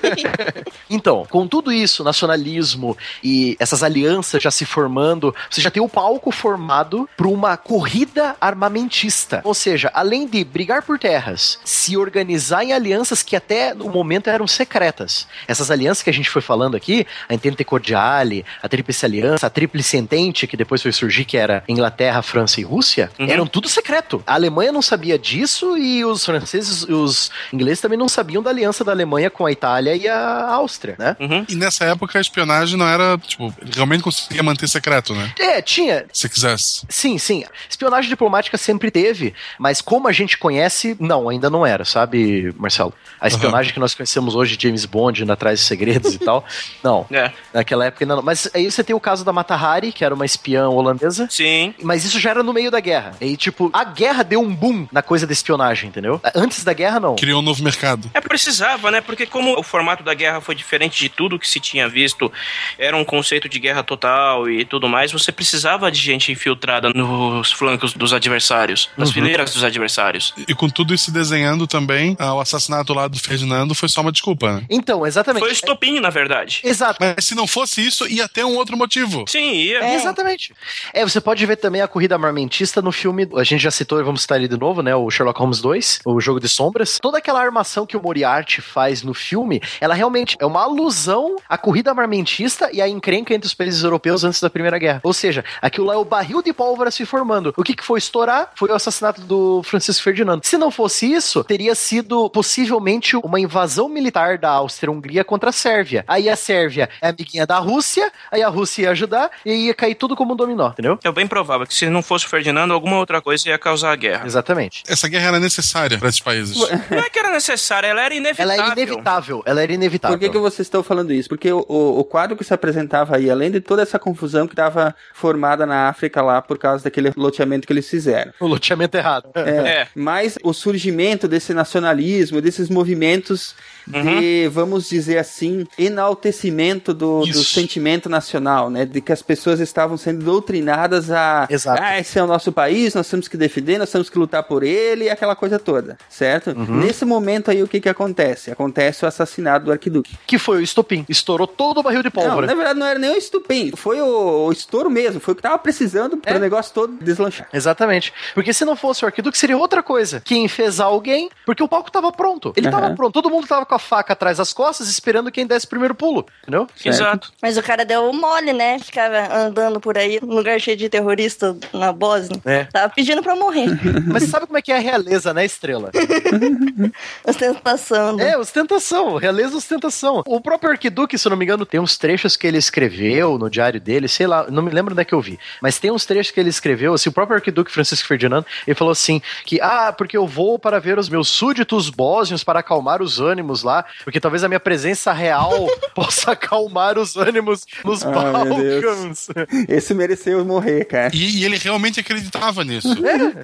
então, 0.88 1.26
com 1.28 1.46
tudo 1.46 1.70
isso, 1.70 2.02
nacionalismo 2.02 2.96
e 3.22 3.56
essas 3.58 3.82
alianças 3.82 4.42
já 4.42 4.50
se 4.50 4.64
formando, 4.64 5.34
você 5.50 5.60
já 5.60 5.70
tem 5.70 5.82
o 5.82 5.88
palco 5.88 6.30
formado 6.30 7.08
para 7.16 7.28
uma 7.28 7.56
corrida 7.56 8.36
armamentista. 8.40 9.42
Ou 9.44 9.54
seja, 9.54 9.90
além 9.92 10.26
de 10.26 10.42
brigar 10.42 10.82
por 10.82 10.98
terras, 10.98 11.58
se 11.64 11.96
organizar 11.96 12.64
em 12.64 12.72
alianças 12.72 13.22
que 13.22 13.36
até 13.36 13.74
no 13.74 13.88
momento 13.90 14.30
eram 14.30 14.46
secretas. 14.46 15.26
Essas 15.46 15.70
alianças 15.70 16.02
que 16.02 16.10
a 16.10 16.12
gente 16.12 16.30
foi 16.30 16.40
falando 16.40 16.76
aqui, 16.76 16.99
a 17.28 17.34
Entente 17.34 17.64
Cordiale, 17.64 18.44
a 18.62 18.68
Tríplice 18.68 19.04
Aliança, 19.04 19.46
a 19.46 19.50
Tríplice 19.50 19.96
Entente, 19.96 20.46
que 20.46 20.56
depois 20.56 20.82
foi 20.82 20.92
surgir, 20.92 21.24
que 21.24 21.36
era 21.36 21.62
Inglaterra, 21.68 22.22
França 22.22 22.60
e 22.60 22.64
Rússia, 22.64 23.10
Uhum. 23.18 23.26
eram 23.28 23.46
tudo 23.46 23.68
secreto. 23.68 24.22
A 24.26 24.34
Alemanha 24.34 24.72
não 24.72 24.82
sabia 24.82 25.18
disso 25.18 25.76
e 25.76 26.04
os 26.04 26.24
franceses 26.24 26.82
e 26.88 26.92
os 26.92 27.30
ingleses 27.52 27.80
também 27.80 27.98
não 27.98 28.08
sabiam 28.08 28.42
da 28.42 28.50
aliança 28.50 28.84
da 28.84 28.92
Alemanha 28.92 29.30
com 29.30 29.46
a 29.46 29.52
Itália 29.52 29.94
e 29.94 30.08
a 30.08 30.48
Áustria, 30.52 30.96
né? 30.98 31.16
Uhum. 31.20 31.44
E 31.48 31.54
nessa 31.54 31.84
época 31.84 32.18
a 32.18 32.20
espionagem 32.20 32.76
não 32.78 32.86
era, 32.88 33.18
tipo, 33.18 33.52
realmente 33.74 34.02
conseguia 34.02 34.42
manter 34.42 34.68
secreto, 34.68 35.14
né? 35.14 35.32
É, 35.38 35.60
tinha. 35.62 36.04
Se 36.12 36.28
quisesse. 36.28 36.84
Sim, 36.88 37.18
sim. 37.18 37.44
Espionagem 37.68 38.08
diplomática 38.08 38.56
sempre 38.58 38.90
teve, 38.90 39.34
mas 39.58 39.80
como 39.80 40.08
a 40.08 40.12
gente 40.12 40.38
conhece, 40.38 40.96
não, 40.98 41.28
ainda 41.28 41.48
não 41.50 41.64
era, 41.66 41.84
sabe, 41.84 42.54
Marcelo? 42.58 42.92
A 43.20 43.28
espionagem 43.28 43.72
que 43.72 43.80
nós 43.80 43.94
conhecemos 43.94 44.34
hoje, 44.34 44.56
James 44.60 44.84
Bond, 44.84 45.22
indo 45.22 45.32
atrás 45.32 45.60
de 45.60 45.64
segredos 45.66 46.14
e 46.14 46.18
tal, 46.18 46.44
não. 46.82 46.89
É. 47.10 47.32
Naquela 47.52 47.86
época 47.86 48.04
ainda 48.04 48.16
não. 48.16 48.22
Mas 48.22 48.50
aí 48.54 48.70
você 48.70 48.82
tem 48.82 48.94
o 48.94 49.00
caso 49.00 49.24
da 49.24 49.32
Mata 49.32 49.54
Hari, 49.54 49.92
que 49.92 50.04
era 50.04 50.14
uma 50.14 50.24
espiã 50.24 50.68
holandesa. 50.68 51.26
Sim. 51.30 51.74
Mas 51.82 52.04
isso 52.04 52.18
já 52.18 52.30
era 52.30 52.42
no 52.42 52.52
meio 52.52 52.70
da 52.70 52.80
guerra. 52.80 53.12
E, 53.20 53.36
tipo, 53.36 53.70
a 53.72 53.84
guerra 53.84 54.22
deu 54.22 54.40
um 54.40 54.54
boom 54.54 54.86
na 54.92 55.02
coisa 55.02 55.26
da 55.26 55.32
espionagem, 55.32 55.88
entendeu? 55.88 56.20
Antes 56.34 56.64
da 56.64 56.72
guerra, 56.72 57.00
não. 57.00 57.16
Criou 57.16 57.40
um 57.40 57.44
novo 57.44 57.62
mercado. 57.62 58.10
É, 58.14 58.20
precisava, 58.20 58.90
né? 58.90 59.00
Porque 59.00 59.26
como 59.26 59.58
o 59.58 59.62
formato 59.62 60.02
da 60.02 60.14
guerra 60.14 60.40
foi 60.40 60.54
diferente 60.54 60.98
de 60.98 61.08
tudo 61.08 61.38
que 61.38 61.48
se 61.48 61.60
tinha 61.60 61.88
visto, 61.88 62.32
era 62.78 62.96
um 62.96 63.04
conceito 63.04 63.48
de 63.48 63.58
guerra 63.58 63.82
total 63.82 64.48
e 64.48 64.64
tudo 64.64 64.88
mais, 64.88 65.12
você 65.12 65.32
precisava 65.32 65.90
de 65.90 65.98
gente 66.00 66.32
infiltrada 66.32 66.90
nos 66.94 67.52
flancos 67.52 67.92
dos 67.92 68.12
adversários, 68.12 68.88
nas 68.96 69.10
fileiras 69.10 69.52
dos 69.52 69.64
adversários. 69.64 70.34
E 70.48 70.54
com 70.54 70.68
tudo 70.68 70.94
isso 70.94 71.12
desenhando 71.12 71.66
também, 71.66 72.16
ah, 72.18 72.34
o 72.34 72.40
assassinato 72.40 72.92
lá 72.94 73.08
do 73.08 73.18
Ferdinando 73.18 73.74
foi 73.74 73.88
só 73.88 74.00
uma 74.00 74.12
desculpa, 74.12 74.52
né? 74.52 74.62
Então, 74.70 75.06
exatamente. 75.06 75.42
Foi 75.42 75.50
o 75.50 75.52
estopim, 75.52 76.00
na 76.00 76.10
verdade. 76.10 76.60
Exato. 76.80 76.98
Mas 77.00 77.26
se 77.26 77.34
não 77.34 77.46
fosse 77.46 77.86
isso, 77.86 78.06
ia 78.08 78.26
ter 78.26 78.44
um 78.44 78.56
outro 78.56 78.76
motivo. 78.76 79.24
Sim, 79.28 79.52
ia. 79.52 79.80
É. 79.80 79.94
Exatamente. 79.96 80.54
É, 80.94 81.04
você 81.04 81.20
pode 81.20 81.44
ver 81.44 81.56
também 81.56 81.82
a 81.82 81.88
corrida 81.88 82.14
armamentista 82.14 82.80
no 82.80 82.90
filme, 82.90 83.28
a 83.36 83.44
gente 83.44 83.60
já 83.60 83.70
citou, 83.70 84.00
e 84.00 84.02
vamos 84.02 84.22
citar 84.22 84.38
ele 84.38 84.48
de 84.48 84.58
novo, 84.58 84.82
né? 84.82 84.96
O 84.96 85.10
Sherlock 85.10 85.38
Holmes 85.38 85.60
2, 85.60 86.00
o 86.06 86.20
Jogo 86.20 86.40
de 86.40 86.48
Sombras. 86.48 86.98
Toda 87.00 87.18
aquela 87.18 87.40
armação 87.40 87.84
que 87.84 87.96
o 87.96 88.02
Moriarty 88.02 88.62
faz 88.62 89.02
no 89.02 89.12
filme, 89.12 89.60
ela 89.80 89.94
realmente 89.94 90.36
é 90.40 90.46
uma 90.46 90.62
alusão 90.62 91.36
à 91.48 91.58
corrida 91.58 91.90
armamentista 91.90 92.70
e 92.72 92.80
à 92.80 92.88
encrenca 92.88 93.34
entre 93.34 93.46
os 93.46 93.54
países 93.54 93.82
europeus 93.82 94.24
antes 94.24 94.40
da 94.40 94.48
Primeira 94.48 94.78
Guerra. 94.78 95.00
Ou 95.02 95.12
seja, 95.12 95.44
aquilo 95.60 95.86
lá 95.86 95.94
é 95.94 95.98
o 95.98 96.04
barril 96.04 96.42
de 96.42 96.52
pólvora 96.52 96.90
se 96.90 97.04
formando. 97.04 97.52
O 97.56 97.62
que, 97.62 97.74
que 97.74 97.84
foi 97.84 97.98
estourar 97.98 98.52
foi 98.54 98.70
o 98.70 98.74
assassinato 98.74 99.20
do 99.20 99.62
Francisco 99.62 100.02
Ferdinando. 100.02 100.46
Se 100.46 100.56
não 100.56 100.70
fosse 100.70 101.12
isso, 101.12 101.44
teria 101.44 101.74
sido 101.74 102.30
possivelmente 102.30 103.16
uma 103.16 103.38
invasão 103.38 103.88
militar 103.88 104.38
da 104.38 104.50
Áustria-Hungria 104.50 105.24
contra 105.24 105.50
a 105.50 105.52
Sérvia. 105.52 106.04
Aí 106.08 106.28
a 106.28 106.36
Sérvia 106.70 106.88
é 107.02 107.08
amiguinha 107.08 107.46
da 107.46 107.58
Rússia, 107.58 108.10
aí 108.30 108.42
a 108.42 108.48
Rússia 108.48 108.82
ia 108.82 108.90
ajudar 108.90 109.30
e 109.44 109.66
ia 109.66 109.74
cair 109.74 109.94
tudo 109.96 110.14
como 110.14 110.32
um 110.34 110.36
dominó, 110.36 110.70
entendeu? 110.70 110.98
É 111.02 111.10
bem 111.10 111.26
provável 111.26 111.66
que 111.66 111.74
se 111.74 111.88
não 111.90 112.02
fosse 112.02 112.26
o 112.26 112.28
Ferdinando, 112.28 112.72
alguma 112.72 112.96
outra 112.96 113.20
coisa 113.20 113.48
ia 113.48 113.58
causar 113.58 113.92
a 113.92 113.96
guerra. 113.96 114.24
Exatamente. 114.24 114.84
Essa 114.86 115.08
guerra 115.08 115.28
era 115.28 115.40
necessária 115.40 115.98
para 115.98 116.08
esses 116.08 116.20
países. 116.20 116.56
Não 116.56 116.98
é 116.98 117.10
que 117.10 117.18
era 117.18 117.30
necessária, 117.32 117.88
ela 117.88 118.02
era 118.02 118.14
Ela 118.14 118.20
inevitável. 118.20 118.60
é 118.62 118.72
inevitável, 118.72 119.42
ela 119.44 119.62
era 119.62 119.72
inevitável. 119.72 120.16
Por 120.16 120.24
que, 120.24 120.30
que 120.30 120.38
vocês 120.38 120.66
estão 120.66 120.82
falando 120.82 121.12
isso? 121.12 121.28
Porque 121.28 121.52
o, 121.52 121.64
o, 121.68 121.98
o 121.98 122.04
quadro 122.04 122.36
que 122.36 122.44
se 122.44 122.54
apresentava 122.54 123.16
aí, 123.16 123.28
além 123.30 123.50
de 123.50 123.60
toda 123.60 123.82
essa 123.82 123.98
confusão 123.98 124.46
que 124.46 124.52
estava 124.52 124.94
formada 125.12 125.66
na 125.66 125.88
África 125.88 126.22
lá 126.22 126.40
por 126.40 126.58
causa 126.58 126.84
daquele 126.84 127.12
loteamento 127.16 127.66
que 127.66 127.72
eles 127.72 127.88
fizeram. 127.88 128.32
O 128.38 128.46
loteamento 128.46 128.96
errado. 128.96 129.30
É. 129.34 129.88
Mas 129.94 130.38
o 130.44 130.52
surgimento 130.52 131.26
desse 131.26 131.52
nacionalismo, 131.52 132.40
desses 132.40 132.68
movimentos 132.68 133.54
de, 133.86 134.48
vamos 134.48 134.88
dizer 134.88 135.18
assim, 135.18 135.66
enaltecimento 135.76 136.59
do, 136.94 137.20
do 137.26 137.44
sentimento 137.44 138.08
nacional, 138.08 138.68
né? 138.70 138.84
De 138.84 139.00
que 139.00 139.12
as 139.12 139.22
pessoas 139.22 139.60
estavam 139.60 139.96
sendo 139.96 140.24
doutrinadas 140.24 141.10
a. 141.10 141.46
Exato. 141.48 141.82
Ah, 141.82 141.98
esse 141.98 142.18
é 142.18 142.22
o 142.22 142.26
nosso 142.26 142.52
país, 142.52 142.94
nós 142.94 143.08
temos 143.08 143.28
que 143.28 143.36
defender, 143.36 143.78
nós 143.78 143.90
temos 143.90 144.10
que 144.10 144.18
lutar 144.18 144.42
por 144.42 144.62
ele, 144.62 145.04
e 145.04 145.10
aquela 145.10 145.34
coisa 145.36 145.58
toda, 145.58 145.96
certo? 146.08 146.54
Nesse 146.54 147.04
momento 147.04 147.50
aí, 147.50 147.62
o 147.62 147.68
que 147.68 147.80
que 147.80 147.88
acontece? 147.88 148.50
Acontece 148.50 149.04
o 149.04 149.08
assassinato 149.08 149.66
do 149.66 149.72
arquiduque. 149.72 150.16
Que 150.26 150.38
foi 150.38 150.58
o 150.58 150.60
estopim. 150.62 151.04
Estourou 151.08 151.46
todo 151.46 151.78
o 151.78 151.82
barril 151.82 152.02
de 152.02 152.10
Não, 152.14 152.22
pólvora. 152.22 152.46
na 152.46 152.54
verdade 152.54 152.78
não 152.78 152.86
era 152.86 152.98
nem 152.98 153.10
o 153.10 153.16
estupim, 153.16 153.72
foi 153.76 154.00
o, 154.00 154.46
o 154.46 154.52
estouro 154.52 154.90
mesmo, 154.90 155.20
foi 155.20 155.32
o 155.32 155.36
que 155.36 155.42
tava 155.42 155.58
precisando 155.58 156.16
para 156.16 156.32
É. 156.32 156.36
o 156.36 156.40
negócio 156.40 156.72
todo 156.74 156.92
deslanchar. 157.00 157.48
Exatamente. 157.52 158.12
Porque 158.34 158.52
se 158.52 158.64
não 158.64 158.76
fosse 158.76 159.04
o 159.04 159.06
arquiduque, 159.06 159.38
seria 159.38 159.56
outra 159.56 159.82
coisa. 159.82 160.20
Que 160.20 160.36
enfesar 160.36 160.86
alguém, 160.86 161.30
porque 161.46 161.62
o 161.62 161.68
palco 161.68 161.90
tava 161.90 162.10
pronto. 162.12 162.52
Ele 162.56 162.70
tava 162.70 162.86
Aham. 162.86 162.94
pronto. 162.96 163.12
Todo 163.12 163.30
mundo 163.30 163.46
tava 163.46 163.64
com 163.66 163.74
a 163.74 163.78
faca 163.78 164.12
atrás 164.12 164.38
das 164.38 164.52
costas, 164.52 164.88
esperando 164.88 165.30
quem 165.30 165.46
desse 165.46 165.66
o 165.66 165.68
primeiro 165.68 165.94
pulo. 165.94 166.26
Entendeu? 166.50 166.66
Exato. 166.84 167.32
Mas 167.40 167.56
o 167.56 167.62
cara 167.62 167.84
deu 167.84 168.12
mole, 168.12 168.52
né? 168.52 168.78
Ficava 168.78 169.32
andando 169.32 169.80
por 169.80 169.96
aí, 169.96 170.18
num 170.20 170.34
lugar 170.34 170.60
cheio 170.60 170.76
de 170.76 170.88
terrorista 170.88 171.56
na 171.72 171.92
Bósnia. 171.92 172.40
É. 172.44 172.64
Tava 172.64 172.92
pedindo 172.92 173.22
pra 173.22 173.36
morrer. 173.36 173.68
Mas 174.06 174.24
você 174.24 174.28
sabe 174.28 174.46
como 174.46 174.58
é 174.58 174.62
que 174.62 174.72
é 174.72 174.76
a 174.76 174.80
realeza, 174.80 175.32
né, 175.32 175.44
Estrela? 175.44 175.90
Ostentação. 177.24 178.16
né? 178.16 178.30
É, 178.30 178.38
ostentação, 178.38 179.16
realeza 179.16 179.56
ostentação. 179.56 180.22
O 180.26 180.40
próprio 180.40 180.70
Arquiduque, 180.70 181.16
se 181.16 181.26
eu 181.26 181.30
não 181.30 181.36
me 181.36 181.44
engano, 181.44 181.64
tem 181.64 181.78
uns 181.78 181.96
trechos 181.96 182.36
que 182.36 182.46
ele 182.46 182.58
escreveu 182.58 183.38
no 183.38 183.48
diário 183.48 183.80
dele, 183.80 184.08
sei 184.08 184.26
lá, 184.26 184.46
não 184.50 184.62
me 184.62 184.70
lembro 184.70 184.92
onde 184.92 185.02
é 185.02 185.04
que 185.04 185.14
eu 185.14 185.20
vi, 185.20 185.38
mas 185.60 185.78
tem 185.78 185.90
uns 185.90 186.04
trechos 186.04 186.32
que 186.32 186.40
ele 186.40 186.48
escreveu, 186.48 186.94
assim, 186.94 187.08
o 187.08 187.12
próprio 187.12 187.36
Arquiduque 187.36 187.70
Francisco 187.70 188.08
Ferdinando, 188.08 188.46
ele 188.66 188.74
falou 188.74 188.92
assim, 188.92 189.20
que, 189.44 189.60
ah, 189.60 189.92
porque 189.92 190.16
eu 190.16 190.26
vou 190.26 190.58
para 190.58 190.78
ver 190.80 190.98
os 190.98 191.08
meus 191.08 191.28
súditos 191.28 191.90
bósnios 191.90 192.42
para 192.42 192.60
acalmar 192.60 193.02
os 193.02 193.20
ânimos 193.20 193.62
lá, 193.62 193.84
porque 194.04 194.20
talvez 194.20 194.42
a 194.42 194.48
minha 194.48 194.60
presença 194.60 195.12
real 195.12 195.66
possa 195.94 196.34
acalmar 196.40 196.98
os 196.98 197.16
ânimos 197.16 197.66
nos. 197.84 198.02
Balcãs. 198.02 199.28
Esse 199.68 199.94
mereceu 199.94 200.44
morrer, 200.44 200.84
cara. 200.84 201.10
E, 201.14 201.40
e 201.40 201.44
ele 201.44 201.56
realmente 201.58 202.00
acreditava 202.00 202.64
nisso. 202.64 202.88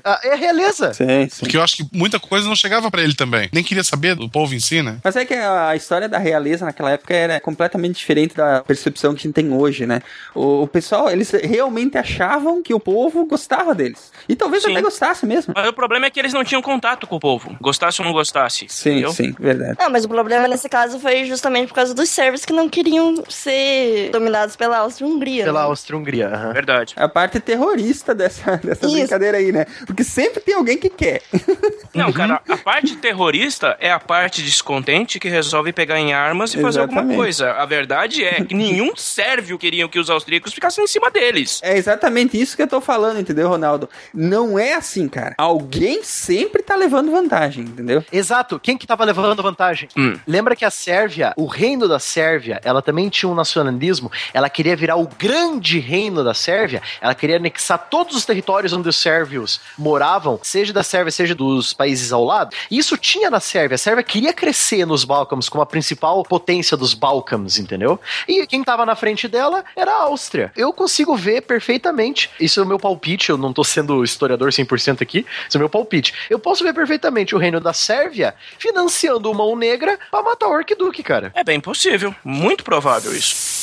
Ah, 0.04 0.20
É 0.24 0.32
a 0.32 0.36
realeza. 0.36 0.92
Sim, 0.94 1.28
sim. 1.30 1.40
Porque 1.40 1.56
eu 1.56 1.62
acho 1.62 1.76
que 1.76 1.86
muita 1.92 2.18
coisa 2.18 2.46
não 2.48 2.56
chegava 2.56 2.90
pra 2.90 3.02
ele 3.02 3.14
também. 3.14 3.48
Nem 3.52 3.62
queria 3.62 3.84
saber 3.84 4.14
do 4.14 4.28
povo 4.28 4.54
em 4.54 4.60
si, 4.60 4.82
né? 4.82 4.98
Mas 5.04 5.16
é 5.16 5.24
que 5.24 5.34
a 5.34 5.74
história 5.76 6.08
da 6.08 6.18
realeza 6.18 6.64
naquela 6.64 6.90
época 6.90 7.14
era 7.14 7.40
completamente 7.40 7.96
diferente 7.96 8.34
da 8.34 8.62
percepção 8.62 9.14
que 9.14 9.20
a 9.20 9.22
gente 9.24 9.34
tem 9.34 9.52
hoje, 9.52 9.86
né? 9.86 10.00
O, 10.34 10.62
o 10.62 10.66
pessoal, 10.68 11.10
eles 11.10 11.30
realmente 11.30 11.98
achavam 11.98 12.62
que 12.62 12.72
o 12.74 12.80
povo 12.80 13.24
gostava 13.26 13.74
deles. 13.74 14.10
E 14.28 14.34
talvez 14.34 14.62
Sim. 14.62 14.72
até 14.72 14.82
gostasse 14.82 15.26
mesmo. 15.26 15.52
Mas 15.54 15.68
o 15.68 15.72
problema 15.72 16.06
é 16.06 16.10
que 16.10 16.18
eles 16.18 16.32
não 16.32 16.44
tinham 16.44 16.62
contato 16.62 17.06
com 17.06 17.16
o 17.16 17.20
povo. 17.20 17.56
Gostasse 17.60 18.00
ou 18.00 18.06
não 18.06 18.12
gostasse. 18.12 18.66
Sim, 18.68 18.90
entendeu? 18.90 19.12
sim, 19.12 19.34
verdade. 19.38 19.76
Não, 19.78 19.90
mas 19.90 20.04
o 20.04 20.08
problema 20.08 20.48
nesse 20.48 20.68
caso 20.68 20.98
foi 20.98 21.24
justamente 21.24 21.68
por 21.68 21.74
causa 21.74 21.94
dos 21.94 22.08
sérvios 22.08 22.44
que 22.44 22.52
não 22.52 22.68
queriam 22.68 22.85
ser 23.28 24.10
dominados 24.10 24.56
pela 24.56 24.78
Áustria-Hungria. 24.78 25.44
Pela 25.44 25.60
né? 25.60 25.66
Áustria-Hungria. 25.66 26.28
Verdade. 26.52 26.94
A 26.96 27.08
parte 27.08 27.40
terrorista 27.40 28.14
dessa, 28.14 28.56
dessa 28.62 28.86
Isso. 28.86 28.96
brincadeira 28.96 29.38
aí, 29.38 29.52
né? 29.52 29.66
Porque 29.86 30.04
sempre 30.04 30.40
tem 30.40 30.54
alguém 30.54 30.78
que 30.78 30.88
quer. 30.88 31.22
Não, 31.94 32.12
cara, 32.12 32.40
a 32.48 32.56
parte 32.56 32.96
terrorista 32.96 33.76
é 33.80 33.90
a 33.90 33.98
parte 33.98 34.42
descontente 34.42 35.18
que 35.18 35.28
resolve 35.28 35.72
pegar 35.72 35.98
em 35.98 36.12
armas 36.12 36.54
e 36.54 36.60
fazer 36.60 36.80
alguma 36.80 37.00
Exatamente. 37.00 37.16
coisa. 37.16 37.52
A 37.52 37.64
verdade 37.64 38.24
é 38.24 38.44
que 38.44 38.54
nenhum 38.54 38.94
sérvio 38.96 39.58
queria 39.58 39.88
que 39.88 39.98
os 39.98 40.10
austríacos 40.10 40.52
ficassem 40.52 40.84
em 40.84 40.86
cima 40.86 41.10
deles. 41.10 41.60
É 41.62 41.76
exatamente 41.76 42.40
isso 42.40 42.56
que 42.56 42.62
eu 42.62 42.68
tô 42.68 42.80
falando, 42.80 43.20
entendeu, 43.20 43.48
Ronaldo? 43.48 43.88
Não 44.12 44.58
é 44.58 44.74
assim, 44.74 45.08
cara. 45.08 45.34
Alguém 45.38 46.02
sempre 46.02 46.62
tá 46.62 46.74
levando 46.76 47.10
vantagem, 47.10 47.64
entendeu? 47.64 48.04
Exato. 48.12 48.58
Quem 48.58 48.76
que 48.76 48.86
tava 48.86 49.04
levando 49.04 49.42
vantagem? 49.42 49.88
Hum. 49.96 50.18
Lembra 50.26 50.54
que 50.56 50.64
a 50.64 50.70
Sérvia, 50.70 51.32
o 51.36 51.46
reino 51.46 51.88
da 51.88 51.98
Sérvia, 51.98 52.60
ela 52.64 52.75
também 52.82 53.08
tinha 53.08 53.30
um 53.30 53.34
nacionalismo. 53.34 54.10
Ela 54.32 54.48
queria 54.48 54.76
virar 54.76 54.96
o 54.96 55.06
grande 55.06 55.78
reino 55.78 56.22
da 56.22 56.34
Sérvia. 56.34 56.82
Ela 57.00 57.14
queria 57.14 57.36
anexar 57.36 57.88
todos 57.90 58.16
os 58.16 58.24
territórios 58.24 58.72
onde 58.72 58.88
os 58.88 58.96
sérvios 58.96 59.60
moravam, 59.78 60.38
seja 60.42 60.72
da 60.72 60.82
Sérvia, 60.82 61.10
seja 61.10 61.34
dos 61.34 61.72
países 61.72 62.12
ao 62.12 62.24
lado. 62.24 62.54
E 62.70 62.78
isso 62.78 62.96
tinha 62.96 63.30
na 63.30 63.40
Sérvia. 63.40 63.74
A 63.74 63.78
Sérvia 63.78 64.02
queria 64.02 64.32
crescer 64.32 64.86
nos 64.86 65.04
Balcãs 65.04 65.48
como 65.48 65.62
a 65.62 65.66
principal 65.66 66.22
potência 66.22 66.76
dos 66.76 66.94
Balcãs, 66.94 67.58
entendeu? 67.58 68.00
E 68.28 68.46
quem 68.46 68.62
tava 68.62 68.86
na 68.86 68.94
frente 68.94 69.28
dela 69.28 69.64
era 69.74 69.92
a 69.92 70.02
Áustria. 70.02 70.52
Eu 70.56 70.72
consigo 70.72 71.16
ver 71.16 71.42
perfeitamente. 71.42 72.30
Isso 72.40 72.60
é 72.60 72.62
o 72.62 72.66
meu 72.66 72.78
palpite. 72.78 73.30
Eu 73.30 73.36
não 73.36 73.52
tô 73.52 73.64
sendo 73.64 74.02
historiador 74.04 74.50
100% 74.50 75.02
aqui. 75.02 75.26
Isso 75.48 75.56
é 75.56 75.58
o 75.58 75.60
meu 75.60 75.68
palpite. 75.68 76.12
Eu 76.30 76.38
posso 76.38 76.64
ver 76.64 76.74
perfeitamente 76.74 77.34
o 77.34 77.38
reino 77.38 77.60
da 77.60 77.72
Sérvia 77.72 78.34
financiando 78.58 79.30
o 79.30 79.34
Mão 79.34 79.56
Negra 79.56 79.98
pra 80.10 80.22
matar 80.22 80.48
o 80.48 80.52
Arquiduque, 80.52 81.02
cara. 81.02 81.32
É 81.34 81.44
bem 81.44 81.60
possível. 81.60 82.14
Muito 82.24 82.55
provável 82.64 83.14
isso. 83.14 83.55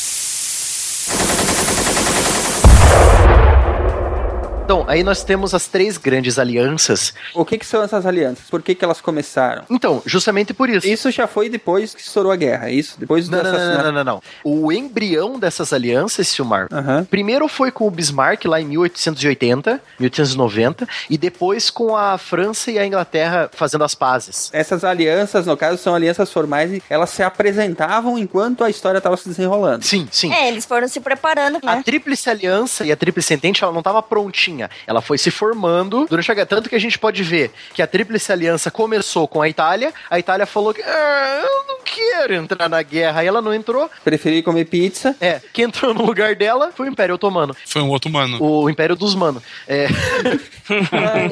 Então, 4.73 4.86
aí 4.88 5.03
nós 5.03 5.23
temos 5.23 5.53
as 5.53 5.67
três 5.67 5.99
grandes 5.99 6.39
alianças. 6.39 7.13
O 7.36 7.45
que 7.45 7.59
que 7.59 7.65
são 7.65 7.83
essas 7.83 8.07
alianças? 8.07 8.49
Por 8.49 8.59
que 8.63 8.73
que 8.73 8.83
elas 8.83 8.99
começaram? 8.99 9.65
Então, 9.69 10.01
justamente 10.03 10.51
por 10.51 10.67
isso. 10.67 10.88
Isso 10.88 11.12
já 11.12 11.27
foi 11.27 11.47
depois 11.47 11.93
que 11.93 12.01
estourou 12.01 12.31
a 12.31 12.36
guerra, 12.36 12.69
é 12.69 12.73
isso? 12.73 12.95
Depois 12.99 13.29
do 13.29 13.38
Não, 13.38 13.43
não, 13.43 13.51
não, 13.51 13.57
assassinato. 13.59 13.83
não, 13.91 14.03
não, 14.03 14.03
não. 14.03 14.21
O 14.43 14.71
embrião 14.71 15.38
dessas 15.38 15.71
alianças, 15.73 16.27
Silmar. 16.27 16.69
Primeiro 17.07 17.47
foi 17.47 17.69
com 17.69 17.88
o 17.88 17.91
Bismarck 17.91 18.45
lá 18.45 18.59
em 18.59 18.65
1880, 18.65 19.79
1890, 19.99 20.89
e 21.07 21.19
depois 21.19 21.69
com 21.69 21.95
a 21.95 22.17
França 22.17 22.71
e 22.71 22.79
a 22.79 22.86
Inglaterra 22.88 23.51
fazendo 23.53 23.83
as 23.83 23.93
pazes. 23.93 24.49
Essas 24.51 24.83
alianças, 24.83 25.45
no 25.45 25.55
caso, 25.55 25.77
são 25.77 25.93
alianças 25.93 26.31
formais 26.33 26.73
e 26.73 26.81
elas 26.89 27.12
se 27.12 27.21
apresentavam 27.21 28.17
enquanto 28.17 28.63
a 28.63 28.71
história 28.71 28.97
estava 28.97 29.17
se 29.17 29.29
desenrolando. 29.29 29.86
Sim, 29.86 30.07
sim. 30.12 30.33
É, 30.33 30.47
eles 30.47 30.65
foram 30.65 30.88
se 30.88 30.99
preparando, 30.99 31.59
A 31.63 31.75
né? 31.75 31.83
Tríplice 31.86 32.27
Aliança 32.27 32.83
e 32.83 32.91
a 32.91 32.97
Tríplice 32.97 33.36
Entente, 33.36 33.63
ela 33.63 33.71
não 33.71 33.81
estava 33.81 34.01
prontinha. 34.01 34.62
Ela 34.86 35.02
foi 35.02 35.17
se 35.17 35.32
formando 35.32 36.06
durante 36.10 36.32
a 36.32 36.34
guerra. 36.36 36.45
Tanto 36.47 36.69
que 36.69 36.76
a 36.76 36.80
gente 36.80 36.99
pode 36.99 37.23
ver 37.23 37.52
que 37.73 37.82
a 37.82 37.88
Tríplice 37.88 38.32
Aliança 38.32 38.69
começou 38.69 39.28
com 39.28 39.41
a 39.41 39.49
Itália. 39.49 39.93
A 40.10 40.19
Itália 40.19 40.45
falou 40.45 40.73
que 40.73 40.82
"Ah, 40.82 41.41
eu 41.43 41.67
não 41.67 41.84
quero 41.84 42.34
entrar 42.36 42.69
na 42.69 42.82
guerra. 42.82 43.21
Aí 43.21 43.28
ela 43.28 43.41
não 43.41 43.54
entrou. 43.54 43.89
Preferi 44.04 44.41
comer 44.43 44.65
pizza. 44.65 45.15
É, 45.19 45.41
quem 45.52 45.65
entrou 45.65 45.93
no 45.93 46.06
lugar 46.06 46.36
dela 46.36 46.71
foi 46.76 46.88
o 46.88 46.91
Império 46.91 47.15
Otomano. 47.15 47.56
Foi 47.65 47.82
um 47.82 47.89
outro 47.89 48.12
mano. 48.12 48.38
O 48.41 48.69
Império 48.69 48.95
dos 48.95 49.13
Mano. 49.15 49.41
É. 49.67 49.88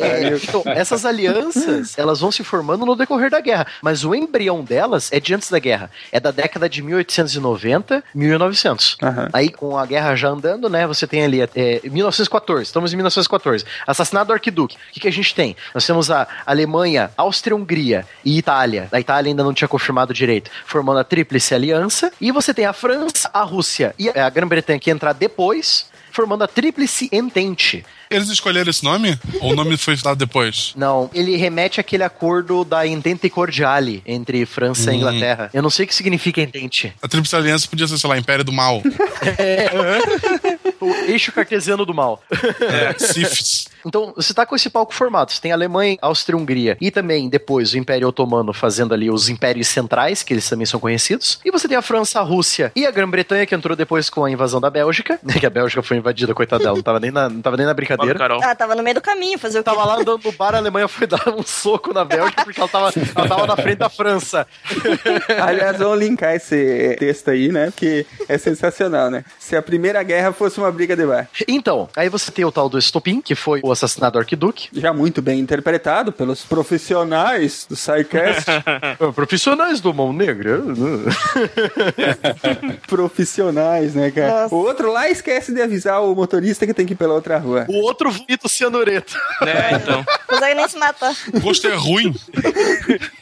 É, 0.01 0.35
então, 0.35 0.63
essas 0.65 1.05
alianças, 1.05 1.97
elas 1.97 2.19
vão 2.19 2.31
se 2.31 2.43
formando 2.43 2.85
no 2.85 2.95
decorrer 2.95 3.29
da 3.29 3.39
guerra, 3.39 3.65
mas 3.81 4.03
o 4.03 4.13
embrião 4.13 4.63
delas 4.63 5.09
é 5.11 5.19
de 5.19 5.33
antes 5.33 5.49
da 5.49 5.59
guerra. 5.59 5.89
É 6.11 6.19
da 6.19 6.31
década 6.31 6.67
de 6.67 6.81
1890, 6.81 8.03
1900. 8.13 8.97
Aham. 9.01 9.29
Aí, 9.33 9.49
com 9.49 9.77
a 9.77 9.85
guerra 9.85 10.15
já 10.15 10.29
andando, 10.29 10.69
né, 10.69 10.85
você 10.85 11.07
tem 11.07 11.23
ali 11.23 11.41
é, 11.55 11.81
1914, 11.83 12.63
estamos 12.63 12.93
em 12.93 12.97
1914. 13.11 13.65
Assassinado 13.85 14.27
do 14.27 14.33
Arquiduque. 14.33 14.75
O 14.75 14.93
que, 14.93 14.99
que 15.01 15.07
a 15.07 15.11
gente 15.11 15.33
tem? 15.35 15.55
Nós 15.73 15.85
temos 15.85 16.09
a 16.09 16.27
Alemanha, 16.45 17.11
Áustria-Hungria 17.17 18.05
e 18.23 18.37
Itália. 18.37 18.87
A 18.91 18.99
Itália 18.99 19.29
ainda 19.29 19.43
não 19.43 19.53
tinha 19.53 19.67
confirmado 19.67 20.13
direito, 20.13 20.49
formando 20.65 20.99
a 20.99 21.03
Tríplice 21.03 21.53
Aliança. 21.53 22.11
E 22.19 22.31
você 22.31 22.53
tem 22.53 22.65
a 22.65 22.73
França, 22.73 23.29
a 23.33 23.43
Rússia 23.43 23.93
e 23.97 24.09
a 24.09 24.29
Grã-Bretanha 24.29 24.79
que 24.79 24.91
entrar 24.91 25.13
depois, 25.13 25.89
formando 26.11 26.43
a 26.43 26.47
Tríplice 26.47 27.09
Entente. 27.11 27.85
Eles 28.11 28.29
escolheram 28.29 28.69
esse 28.69 28.83
nome? 28.83 29.17
Ou 29.39 29.51
o 29.53 29.55
nome 29.55 29.77
foi 29.77 29.95
dado 29.97 30.17
depois? 30.17 30.73
Não, 30.75 31.09
ele 31.13 31.35
remete 31.35 31.79
àquele 31.79 32.03
acordo 32.03 32.63
da 32.63 32.85
Entente 32.85 33.29
Cordiale 33.29 34.03
entre 34.05 34.45
França 34.45 34.91
e 34.91 34.95
Hum. 34.95 34.97
Inglaterra. 34.97 35.49
Eu 35.53 35.61
não 35.61 35.69
sei 35.69 35.85
o 35.85 35.87
que 35.87 35.95
significa 35.95 36.41
Entente. 36.41 36.93
A 37.01 37.07
Tríplice 37.07 37.35
Aliança 37.35 37.67
podia 37.67 37.87
ser, 37.87 37.97
sei 37.97 38.09
lá, 38.09 38.17
Império 38.17 38.43
do 38.43 38.51
Mal. 38.51 38.81
O 40.81 40.89
eixo 41.07 41.31
cartesiano 41.31 41.85
do 41.85 41.93
mal. 41.93 42.23
É, 42.59 42.97
Sifis. 42.97 43.67
Então, 43.85 44.13
você 44.15 44.33
tá 44.33 44.47
com 44.47 44.55
esse 44.55 44.67
palco 44.67 44.91
formado. 44.93 45.31
Você 45.31 45.39
tem 45.39 45.51
a 45.51 45.55
Alemanha, 45.55 45.95
Áustria-Hungria 46.01 46.75
e 46.81 46.89
também 46.89 47.29
depois 47.29 47.73
o 47.73 47.77
Império 47.77 48.07
Otomano 48.07 48.51
fazendo 48.51 48.91
ali 48.91 49.09
os 49.09 49.29
impérios 49.29 49.67
centrais, 49.67 50.23
que 50.23 50.33
eles 50.33 50.49
também 50.49 50.65
são 50.65 50.79
conhecidos. 50.79 51.39
E 51.45 51.51
você 51.51 51.67
tem 51.67 51.77
a 51.77 51.83
França, 51.83 52.19
a 52.19 52.23
Rússia 52.23 52.71
e 52.75 52.87
a 52.87 52.91
Grã-Bretanha, 52.91 53.45
que 53.45 53.53
entrou 53.53 53.75
depois 53.75 54.09
com 54.09 54.25
a 54.25 54.31
invasão 54.31 54.59
da 54.59 54.71
Bélgica. 54.71 55.19
Que 55.39 55.45
a 55.45 55.49
Bélgica 55.51 55.83
foi 55.83 55.97
invadida, 55.97 56.33
coitada 56.33 56.63
dela. 56.63 56.75
Não 56.75 56.83
tava 56.83 56.99
nem 56.99 57.11
na, 57.11 57.29
não 57.29 57.41
tava 57.41 57.57
nem 57.57 57.65
na 57.65 57.75
Fala, 57.75 58.00
brincadeira. 58.01 58.19
Carol. 58.19 58.41
Ah, 58.43 58.55
tava 58.55 58.75
no 58.75 58.83
meio 58.83 58.95
do 58.95 59.01
caminho 59.01 59.37
fazer 59.39 59.59
o 59.59 59.63
quê? 59.63 59.69
Tava 59.69 59.85
lá 59.85 59.95
andando 59.95 60.21
no 60.23 60.31
bar, 60.31 60.55
a 60.55 60.57
Alemanha 60.57 60.87
foi 60.87 61.07
dar 61.07 61.29
um 61.29 61.43
soco 61.43 61.93
na 61.93 62.03
Bélgica 62.05 62.43
porque 62.43 62.59
ela 62.59 62.69
tava, 62.69 62.91
ela 63.15 63.27
tava 63.27 63.47
na 63.47 63.55
frente 63.55 63.77
da 63.77 63.89
França. 63.89 64.47
Aliás, 65.41 65.77
vamos 65.77 65.99
linkar 65.99 66.35
esse 66.35 66.95
texto 66.99 67.29
aí, 67.29 67.51
né? 67.51 67.67
Porque 67.67 68.05
é 68.27 68.37
sensacional, 68.37 69.09
né? 69.09 69.23
Se 69.39 69.55
a 69.55 69.61
Primeira 69.61 70.01
Guerra 70.03 70.31
fosse 70.31 70.59
uma 70.59 70.71
briga 70.71 70.95
de 70.95 71.05
bar. 71.05 71.27
Então, 71.47 71.89
aí 71.95 72.09
você 72.09 72.31
tem 72.31 72.45
o 72.45 72.51
tal 72.51 72.69
do 72.69 72.77
Estopim, 72.77 73.21
que 73.21 73.35
foi 73.35 73.61
o 73.63 73.71
assassinato 73.71 74.13
do 74.13 74.19
Arquiduque. 74.19 74.69
Já 74.73 74.93
muito 74.93 75.21
bem 75.21 75.39
interpretado 75.39 76.11
pelos 76.11 76.43
profissionais 76.43 77.65
do 77.67 77.75
SciCast. 77.75 78.45
Profissionais 79.15 79.79
do 79.79 79.93
Mão 79.93 80.13
Negra. 80.13 80.61
profissionais, 82.87 83.95
né, 83.95 84.11
cara? 84.11 84.43
Nossa. 84.43 84.55
O 84.55 84.57
outro 84.59 84.91
lá 84.91 85.09
esquece 85.09 85.53
de 85.53 85.61
avisar 85.61 86.03
o 86.03 86.15
motorista 86.15 86.65
que 86.65 86.73
tem 86.73 86.85
que 86.85 86.93
ir 86.93 86.95
pela 86.95 87.13
outra 87.13 87.37
rua. 87.37 87.65
O 87.67 87.83
outro 87.91 88.11
vomita 88.11 88.47
o 88.47 88.49
cianureto. 88.49 89.17
É, 89.41 89.75
então. 89.75 89.97
Não 89.97 90.27
consegue 90.27 90.55
nem 90.55 90.67
se 90.67 90.77
matar. 90.77 91.13
O 91.33 91.39
gosto 91.39 91.67
é 91.67 91.75
ruim. 91.75 92.13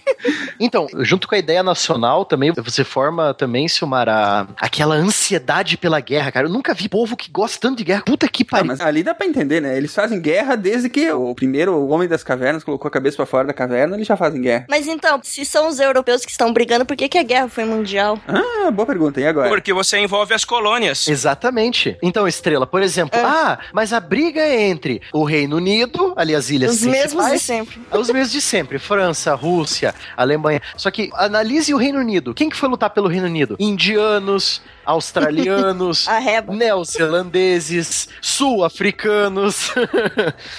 Então, 0.60 0.88
junto 1.00 1.28
com 1.28 1.36
a 1.36 1.38
ideia 1.38 1.64
nacional 1.64 2.26
também, 2.26 2.52
você 2.52 2.84
forma 2.84 3.34
também, 3.34 3.68
Silmar, 3.68 4.10
a- 4.10 4.48
aquela 4.58 4.96
ansiedade 4.96 5.78
pela 5.78 6.00
guerra, 6.00 6.32
cara. 6.32 6.48
Eu 6.48 6.52
nunca 6.52 6.74
vi 6.74 6.90
povo 6.90 7.16
que 7.16 7.30
gosta 7.32 7.58
tanto 7.60 7.78
de 7.78 7.84
guerra. 7.84 8.02
Puta 8.06 8.28
que 8.28 8.44
Ah, 8.44 8.52
pariu. 8.52 8.68
mas 8.68 8.82
ali 8.82 9.04
dá 9.04 9.14
pra 9.14 9.26
entender, 9.26 9.62
né? 9.62 9.78
Eles 9.78 9.94
fazem 9.94 10.20
guerra 10.22 10.56
desde 10.56 10.90
que 10.90 11.10
o 11.12 11.34
primeiro 11.34 11.74
o 11.76 11.90
Homem 11.90 12.08
das 12.08 12.24
Cavernas 12.24 12.64
colocou 12.64 12.88
a 12.88 12.92
cabeça 12.92 13.18
pra 13.18 13.26
fora 13.26 13.48
da 13.48 13.54
caverna, 13.54 13.96
eles 13.96 14.08
já 14.08 14.18
fazem 14.18 14.42
guerra. 14.42 14.66
Mas 14.70 14.88
então, 14.88 15.20
se 15.24 15.46
são 15.46 15.68
os 15.68 15.80
europeus 15.80 16.26
que 16.26 16.32
estão 16.32 16.52
brigando, 16.52 16.86
por 16.86 16.96
que, 16.96 17.08
que 17.10 17.18
a 17.18 17.24
guerra 17.24 17.48
foi 17.50 17.66
mundial? 17.66 18.20
Ah, 18.28 18.72
boa 18.72 18.86
pergunta. 18.86 19.20
E 19.22 19.26
agora? 19.28 19.50
Porque 19.50 19.72
você 19.74 19.98
envolve 20.00 20.34
as 20.34 20.44
colônias. 20.46 21.08
Exatamente. 21.08 21.98
Então, 22.02 22.28
Estrela, 22.28 22.66
por 22.68 22.82
exemplo, 22.82 23.20
ah, 23.24 23.60
mas 23.74 23.94
a 23.94 24.00
briga 24.00 24.42
é 24.42 24.68
entre 24.68 25.02
o 25.14 25.24
Reino 25.24 25.56
Unido, 25.58 26.14
ali 26.16 26.36
as 26.36 26.50
ilhas 26.50 26.72
Os 26.72 26.82
mesmos 26.84 27.26
de 27.32 27.40
sempre. 27.40 27.82
Os 27.92 28.10
mesmos 28.10 28.32
de 28.32 28.42
sempre. 28.42 28.80
França, 28.80 29.34
Rússia, 29.36 29.94
Alemanha. 30.16 30.62
Só 30.76 30.90
que 30.92 31.10
analise 31.14 31.74
o 31.74 31.78
Reino 31.78 32.00
Unido. 32.00 32.34
Quem 32.34 32.50
que 32.50 32.56
foi 32.56 32.70
lutar 32.70 32.90
pelo 32.90 33.08
Reino 33.08 33.26
Unido? 33.26 33.56
Indianos, 33.60 34.62
australianos, 34.90 36.06
neozelandeses, 36.50 38.08
sul-africanos, 38.22 39.70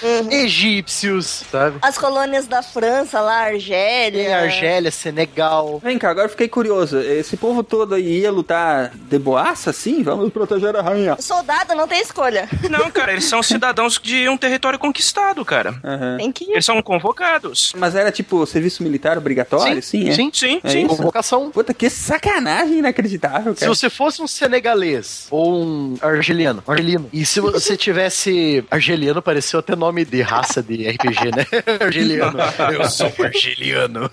Uhum. 0.01 0.31
egípcios, 0.31 1.43
sabe? 1.51 1.77
As 1.81 1.97
colônias 1.97 2.47
da 2.47 2.61
França 2.63 3.19
lá, 3.19 3.45
Argélia. 3.45 4.23
Tem 4.23 4.33
Argélia, 4.33 4.91
Senegal. 4.91 5.79
Vem 5.83 5.97
cá, 5.97 6.09
agora 6.11 6.25
eu 6.25 6.29
fiquei 6.29 6.47
curioso. 6.47 6.99
Esse 6.99 7.35
povo 7.37 7.63
todo 7.63 7.95
aí 7.95 8.19
ia 8.21 8.31
lutar 8.31 8.91
de 8.95 9.19
boaça, 9.19 9.69
assim? 9.71 10.01
Vamos 10.03 10.31
proteger 10.31 10.75
a 10.75 10.81
rainha. 10.81 11.17
Soldado 11.19 11.75
não 11.75 11.87
tem 11.87 12.01
escolha. 12.01 12.47
Não, 12.69 12.89
cara, 12.89 13.11
eles 13.11 13.25
são 13.25 13.43
cidadãos 13.43 13.99
de 14.01 14.29
um 14.29 14.37
território 14.37 14.79
conquistado, 14.79 15.43
cara. 15.43 15.75
Aham. 15.83 16.17
Tem 16.17 16.31
que 16.31 16.45
ir. 16.45 16.51
Eles 16.51 16.65
são 16.65 16.81
convocados. 16.81 17.73
Mas 17.75 17.95
era 17.95 18.11
tipo 18.11 18.45
serviço 18.45 18.81
militar 18.81 19.17
obrigatório, 19.17 19.81
sim? 19.83 20.07
é? 20.09 20.13
sim, 20.13 20.31
Sim, 20.33 20.61
É 20.63 20.69
sim. 20.69 20.87
Convocação. 20.87 21.51
Puta, 21.51 21.73
que 21.73 21.89
sacanagem 21.89 22.77
inacreditável, 22.79 23.53
Se 23.53 23.61
cara. 23.61 23.73
você 23.75 23.89
fosse 23.89 24.20
um 24.21 24.27
senegalês 24.27 25.27
ou 25.29 25.61
um 25.63 25.97
argeliano, 26.01 26.63
argelino, 26.67 27.09
e 27.11 27.25
se 27.25 27.39
você 27.39 27.75
tivesse 27.75 28.63
argeliano, 28.69 29.21
pareceu 29.21 29.59
até 29.59 29.75
nome 29.75 30.05
de 30.05 30.21
raça 30.21 30.61
de 30.61 30.87
RPG, 30.87 31.31
né? 31.35 31.45
argeliano. 31.81 32.37
Eu 32.73 32.89
sou 32.89 33.11
argeliano. 33.19 34.09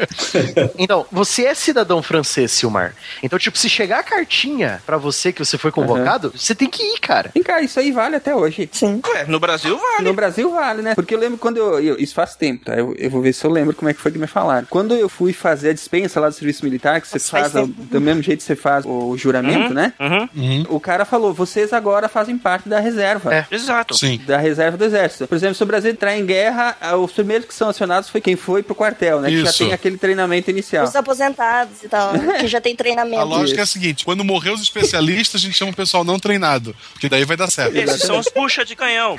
então, 0.78 1.06
você 1.10 1.44
é 1.44 1.54
cidadão 1.54 2.02
francês, 2.02 2.50
Silmar. 2.52 2.94
Então, 3.22 3.38
tipo, 3.38 3.56
se 3.58 3.68
chegar 3.68 4.00
a 4.00 4.02
cartinha 4.02 4.82
pra 4.86 4.96
você 4.96 5.32
que 5.32 5.44
você 5.44 5.56
foi 5.58 5.70
convocado, 5.70 6.32
você 6.34 6.54
tem 6.54 6.68
que 6.68 6.82
ir, 6.82 6.98
cara. 7.00 7.30
Vem 7.34 7.42
cá, 7.42 7.60
isso 7.60 7.78
aí 7.78 7.92
vale 7.92 8.16
até 8.16 8.34
hoje. 8.34 8.68
Sim. 8.72 9.00
Ué, 9.06 9.24
no 9.26 9.38
Brasil 9.38 9.76
vale. 9.78 10.04
No 10.08 10.14
Brasil 10.14 10.50
vale, 10.50 10.82
né? 10.82 10.94
Porque 10.94 11.14
eu 11.14 11.18
lembro 11.18 11.38
quando 11.38 11.56
eu. 11.56 11.80
eu- 11.80 12.00
isso 12.00 12.14
faz 12.14 12.34
tempo, 12.34 12.64
tá? 12.64 12.74
Eu, 12.74 12.94
eu 12.96 13.10
vou 13.10 13.20
ver 13.20 13.32
se 13.32 13.44
eu 13.44 13.50
lembro 13.50 13.74
como 13.74 13.88
é 13.90 13.94
que 13.94 14.00
foi 14.00 14.10
que 14.10 14.18
me 14.18 14.26
falaram. 14.26 14.66
Quando 14.70 14.94
eu 14.94 15.08
fui 15.08 15.32
fazer 15.32 15.70
a 15.70 15.72
dispensa 15.72 16.18
lá 16.20 16.28
do 16.28 16.34
serviço 16.34 16.64
militar, 16.64 17.00
que 17.00 17.08
você 17.08 17.16
Nossa, 17.16 17.30
faz 17.30 17.52
faz 17.52 17.68
do 17.68 18.00
mesmo 18.00 18.22
jeito 18.22 18.38
que 18.38 18.44
você 18.44 18.56
faz 18.56 18.84
o 18.86 19.16
juramento, 19.22 19.72
né? 19.74 19.92
Uhum, 20.00 20.64
O 20.68 20.80
cara 20.80 21.04
falou: 21.04 21.32
vocês 21.32 21.72
agora 21.72 22.08
fazem 22.08 22.36
parte 22.38 22.68
da 22.68 22.80
reserva. 22.80 23.34
É. 23.34 23.46
exato. 23.50 23.94
Sim. 23.96 24.20
Da 24.26 24.38
reserva 24.38 24.76
do 24.76 24.84
exército. 24.84 25.26
Por 25.26 25.34
exemplo, 25.34 25.54
se 25.54 25.62
o 25.62 25.66
Brasil 25.66 25.90
entrar 25.90 26.16
em 26.16 26.24
guerra, 26.24 26.76
ah, 26.80 26.96
os 26.96 27.12
primeiros 27.12 27.46
que 27.46 27.54
são 27.54 27.68
acionados 27.68 28.08
foi 28.08 28.20
quem 28.20 28.36
foi 28.36 28.62
pro 28.62 28.74
quartel, 28.74 29.20
né? 29.20 29.28
Que 29.28 29.42
já 29.42 29.50
Isso. 29.50 29.58
tem 29.58 29.72
aquele 29.72 29.96
treinamento 29.98 30.50
inicial. 30.50 30.84
Os 30.84 30.96
aposentados 30.96 31.82
e 31.82 31.88
tal, 31.88 32.12
que 32.40 32.46
já 32.46 32.60
tem 32.60 32.74
A 32.74 32.76
treinamento. 32.76 33.24
lógica 33.24 33.60
é 33.60 33.62
a 33.62 33.66
seguinte: 33.66 34.04
quando 34.04 34.24
morrer 34.24 34.50
os 34.50 34.60
especialistas, 34.62 35.40
a 35.40 35.44
gente 35.44 35.56
chama 35.56 35.70
o 35.72 35.76
pessoal 35.76 36.04
não 36.04 36.18
treinado. 36.18 36.74
Porque 36.92 37.08
daí 37.08 37.24
vai 37.24 37.36
dar 37.36 37.50
certo. 37.50 37.76
Esses 37.76 38.02
são 38.02 38.18
os 38.18 38.28
puxa 38.28 38.64
de 38.64 38.74
canhão. 38.76 39.18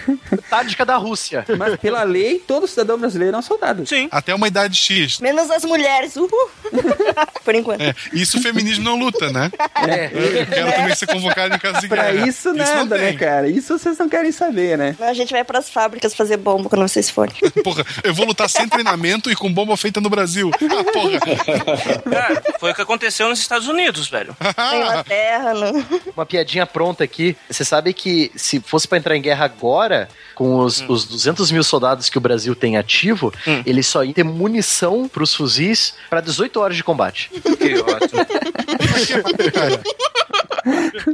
Tática 0.50 0.86
da 0.86 0.98
Rússia. 0.98 1.46
Mas 1.58 1.76
pela 1.78 2.04
lei, 2.04 2.40
todo 2.40 2.68
cidadão 2.68 2.98
brasileiro 2.98 3.36
é 3.36 3.40
um 3.40 3.42
soldado. 3.42 3.86
Sim. 3.86 4.08
Até 4.12 4.34
uma 4.34 4.48
idade 4.48 4.76
X. 4.76 5.20
Menos 5.20 5.50
as 5.52 5.64
mulheres. 5.64 6.16
Uhul. 6.16 6.30
Por 7.44 7.56
enquanto. 7.56 7.82
É, 7.82 7.94
isso 8.14 8.38
o 8.38 8.42
feminismo 8.42 8.84
não 8.84 8.98
luta, 8.98 9.32
né? 9.32 9.52
É. 9.76 9.91
Eu 10.12 10.46
quero 10.48 10.72
também 10.72 10.96
ser 10.96 11.06
convocado 11.08 11.56
em 11.56 11.60
casa 11.60 11.80
de 11.82 11.88
Pra 11.88 12.12
guerra. 12.12 12.28
isso 12.28 12.54
não 12.54 12.66
nada, 12.66 12.98
né, 12.98 13.10
tem. 13.10 13.18
cara? 13.18 13.48
Isso 13.50 13.78
vocês 13.78 13.98
não 13.98 14.08
querem 14.10 14.32
saber, 14.32 14.78
né? 14.78 14.96
A 15.00 15.14
gente 15.14 15.32
vai 15.32 15.44
pras 15.44 15.70
fábricas 15.70 16.14
fazer 16.14 16.38
bomba 16.38 16.70
quando 16.70 16.82
vocês 16.88 17.10
forem. 17.10 17.34
Porra, 17.64 17.86
eu 18.04 18.14
vou 18.14 18.26
lutar 18.26 18.50
sem 18.50 18.68
treinamento 18.68 19.30
e 19.32 19.36
com 19.36 19.52
bomba 19.52 19.76
feita 19.78 20.00
no 20.02 20.10
Brasil. 20.10 20.52
Ah, 20.54 20.84
porra. 20.92 21.20
Cara, 22.10 22.44
foi 22.60 22.72
o 22.72 22.76
que 22.76 22.82
aconteceu 22.82 23.28
nos 23.30 23.40
Estados 23.40 23.68
Unidos, 23.68 24.08
velho. 24.10 24.36
Na 24.58 24.76
Inglaterra, 24.78 25.54
no... 25.54 25.86
Uma 26.16 26.26
piadinha 26.26 26.66
pronta 26.66 27.04
aqui. 27.04 27.36
Você 27.50 27.64
sabe 27.66 27.94
que 27.94 28.32
se 28.36 28.60
fosse 28.60 28.88
pra 28.88 28.98
entrar 28.98 29.16
em 29.16 29.22
guerra 29.22 29.46
agora, 29.46 30.08
com 30.36 30.60
os, 30.60 30.84
os 30.88 31.06
200 31.06 31.52
mil 31.52 31.64
soldados 31.64 32.10
que 32.10 32.18
o 32.18 32.22
Brasil 32.22 32.56
tem 32.56 32.78
ativo, 32.78 33.34
Hum. 33.48 33.62
eles 33.66 33.88
só 33.88 34.04
iam 34.04 34.14
ter 34.14 34.24
munição 34.24 35.08
pros 35.08 35.34
fuzis 35.36 35.94
pra 36.10 36.22
18 36.22 36.60
horas 36.60 36.76
de 36.78 36.84
combate. 36.84 37.30
Que 37.32 37.76
ótimo. 37.80 38.26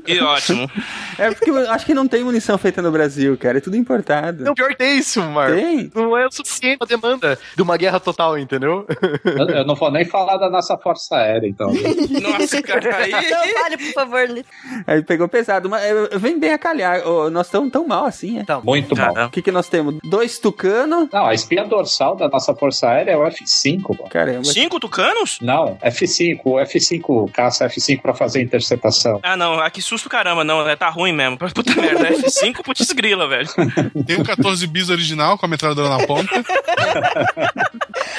Que 0.04 0.20
ótimo. 0.20 0.70
É 1.17 1.32
porque 1.32 1.50
eu 1.50 1.72
acho 1.72 1.86
que 1.86 1.93
não 1.93 2.08
tem 2.08 2.24
munição 2.24 2.58
feita 2.58 2.82
no 2.82 2.91
Brasil, 2.91 3.38
cara. 3.38 3.58
É 3.58 3.62
tudo 3.62 3.78
importado. 3.78 4.43
Não, 4.43 4.54
pior 4.54 4.76
que 4.76 4.84
é 4.84 4.96
isso, 4.96 5.22
Mar. 5.24 5.54
Tem? 5.54 5.89
Não 5.96 6.17
é 6.17 6.28
o 6.28 6.32
suficiente 6.32 6.78
pra 6.78 6.88
demanda 6.88 7.39
de 7.56 7.62
uma 7.62 7.78
guerra 7.78 8.00
total, 8.00 8.38
entendeu? 8.38 8.86
Eu, 9.24 9.48
eu 9.48 9.65
não 9.65 9.76
vou 9.76 9.91
nem 9.91 10.06
falar 10.06 10.38
da 10.38 10.50
nossa 10.50 10.78
Força 10.78 11.15
Aérea, 11.15 11.48
então. 11.48 11.72
Nossa, 12.22 12.62
cara, 12.62 12.98
aí. 12.98 13.12
Não, 13.12 13.62
fale, 13.62 13.78
por 13.78 13.93
favor. 13.93 14.30
Lito. 14.30 14.50
Aí 14.86 15.02
pegou 15.04 15.28
pesado. 15.28 15.70
Mas 15.70 15.84
vem 16.20 16.39
bem 16.39 16.54
a 16.54 16.58
calhar. 16.58 17.02
Nós 17.32 17.48
estamos 17.48 17.72
tão 17.72 17.88
mal 17.88 18.06
assim, 18.06 18.39
é? 18.39 18.43
Tá. 18.43 18.60
Muito 18.62 18.96
mal. 18.96 19.28
O 19.28 19.30
que, 19.30 19.41
que 19.41 19.52
nós 19.52 19.67
temos? 19.70 19.96
Dois 20.04 20.39
tucano. 20.39 21.10
Não, 21.12 21.26
a 21.26 21.34
espinha 21.34 21.63
dorsal 21.65 22.15
da 22.15 22.28
nossa 22.28 22.54
Força 22.54 22.89
Aérea 22.89 23.12
é 23.12 23.17
o 23.17 23.22
F5, 23.22 23.96
pô. 23.96 24.04
Caramba. 24.10 24.43
cinco 24.43 24.80
tucanos? 24.80 25.39
Não, 25.41 25.78
F5, 25.78 26.39
o 26.43 26.56
F5, 26.56 27.32
caça 27.48 27.68
F5 27.68 28.02
pra 28.02 28.14
fazer 28.14 28.42
interceptação. 28.42 29.20
Ah, 29.24 29.38
não. 29.38 29.60
Ah, 29.60 29.70
que 29.70 29.82
susto 29.82 30.10
caramba. 30.10 30.44
Não, 30.44 30.68
é, 30.68 30.76
tá 30.76 30.90
ruim 30.90 31.14
mesmo. 31.14 31.38
Puta 31.54 31.74
merda. 31.80 32.10
F5 32.10 32.64
putz 32.64 32.92
grila, 32.92 33.28
velho. 33.28 33.48
Tem 34.06 34.20
o 34.20 34.24
14 34.24 34.68
bis 34.68 34.90
original 34.90 35.38
com 35.38 35.46
a 35.46 35.50
metralhadora 35.50 35.90
na 35.90 36.06
ponta. 36.06 36.32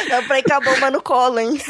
Dá 0.09 0.23
pra 0.23 0.39
ir 0.39 0.43
com 0.43 0.55
a 0.55 0.61
bomba 0.61 0.91
no 0.91 1.03
colo, 1.03 1.39
hein? 1.39 1.61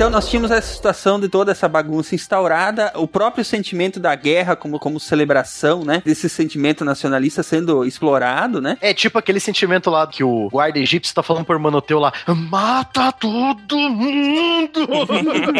Então 0.00 0.08
nós 0.08 0.30
tínhamos 0.30 0.50
essa 0.50 0.72
situação 0.74 1.20
de 1.20 1.28
toda 1.28 1.52
essa 1.52 1.68
bagunça 1.68 2.14
instaurada, 2.14 2.90
o 2.94 3.06
próprio 3.06 3.44
sentimento 3.44 4.00
da 4.00 4.14
guerra 4.14 4.56
como, 4.56 4.78
como 4.78 4.98
celebração, 4.98 5.84
né? 5.84 6.02
Desse 6.02 6.26
sentimento 6.26 6.86
nacionalista 6.86 7.42
sendo 7.42 7.84
explorado, 7.84 8.62
né? 8.62 8.78
É 8.80 8.94
tipo 8.94 9.18
aquele 9.18 9.38
sentimento 9.38 9.90
lá 9.90 10.06
que 10.06 10.24
o 10.24 10.48
guarda 10.48 10.78
egípcio 10.78 11.14
tá 11.14 11.22
falando 11.22 11.44
por 11.44 11.58
Manoteu 11.58 11.98
lá: 11.98 12.14
mata 12.26 13.12
todo 13.12 13.76
mundo! 13.76 14.88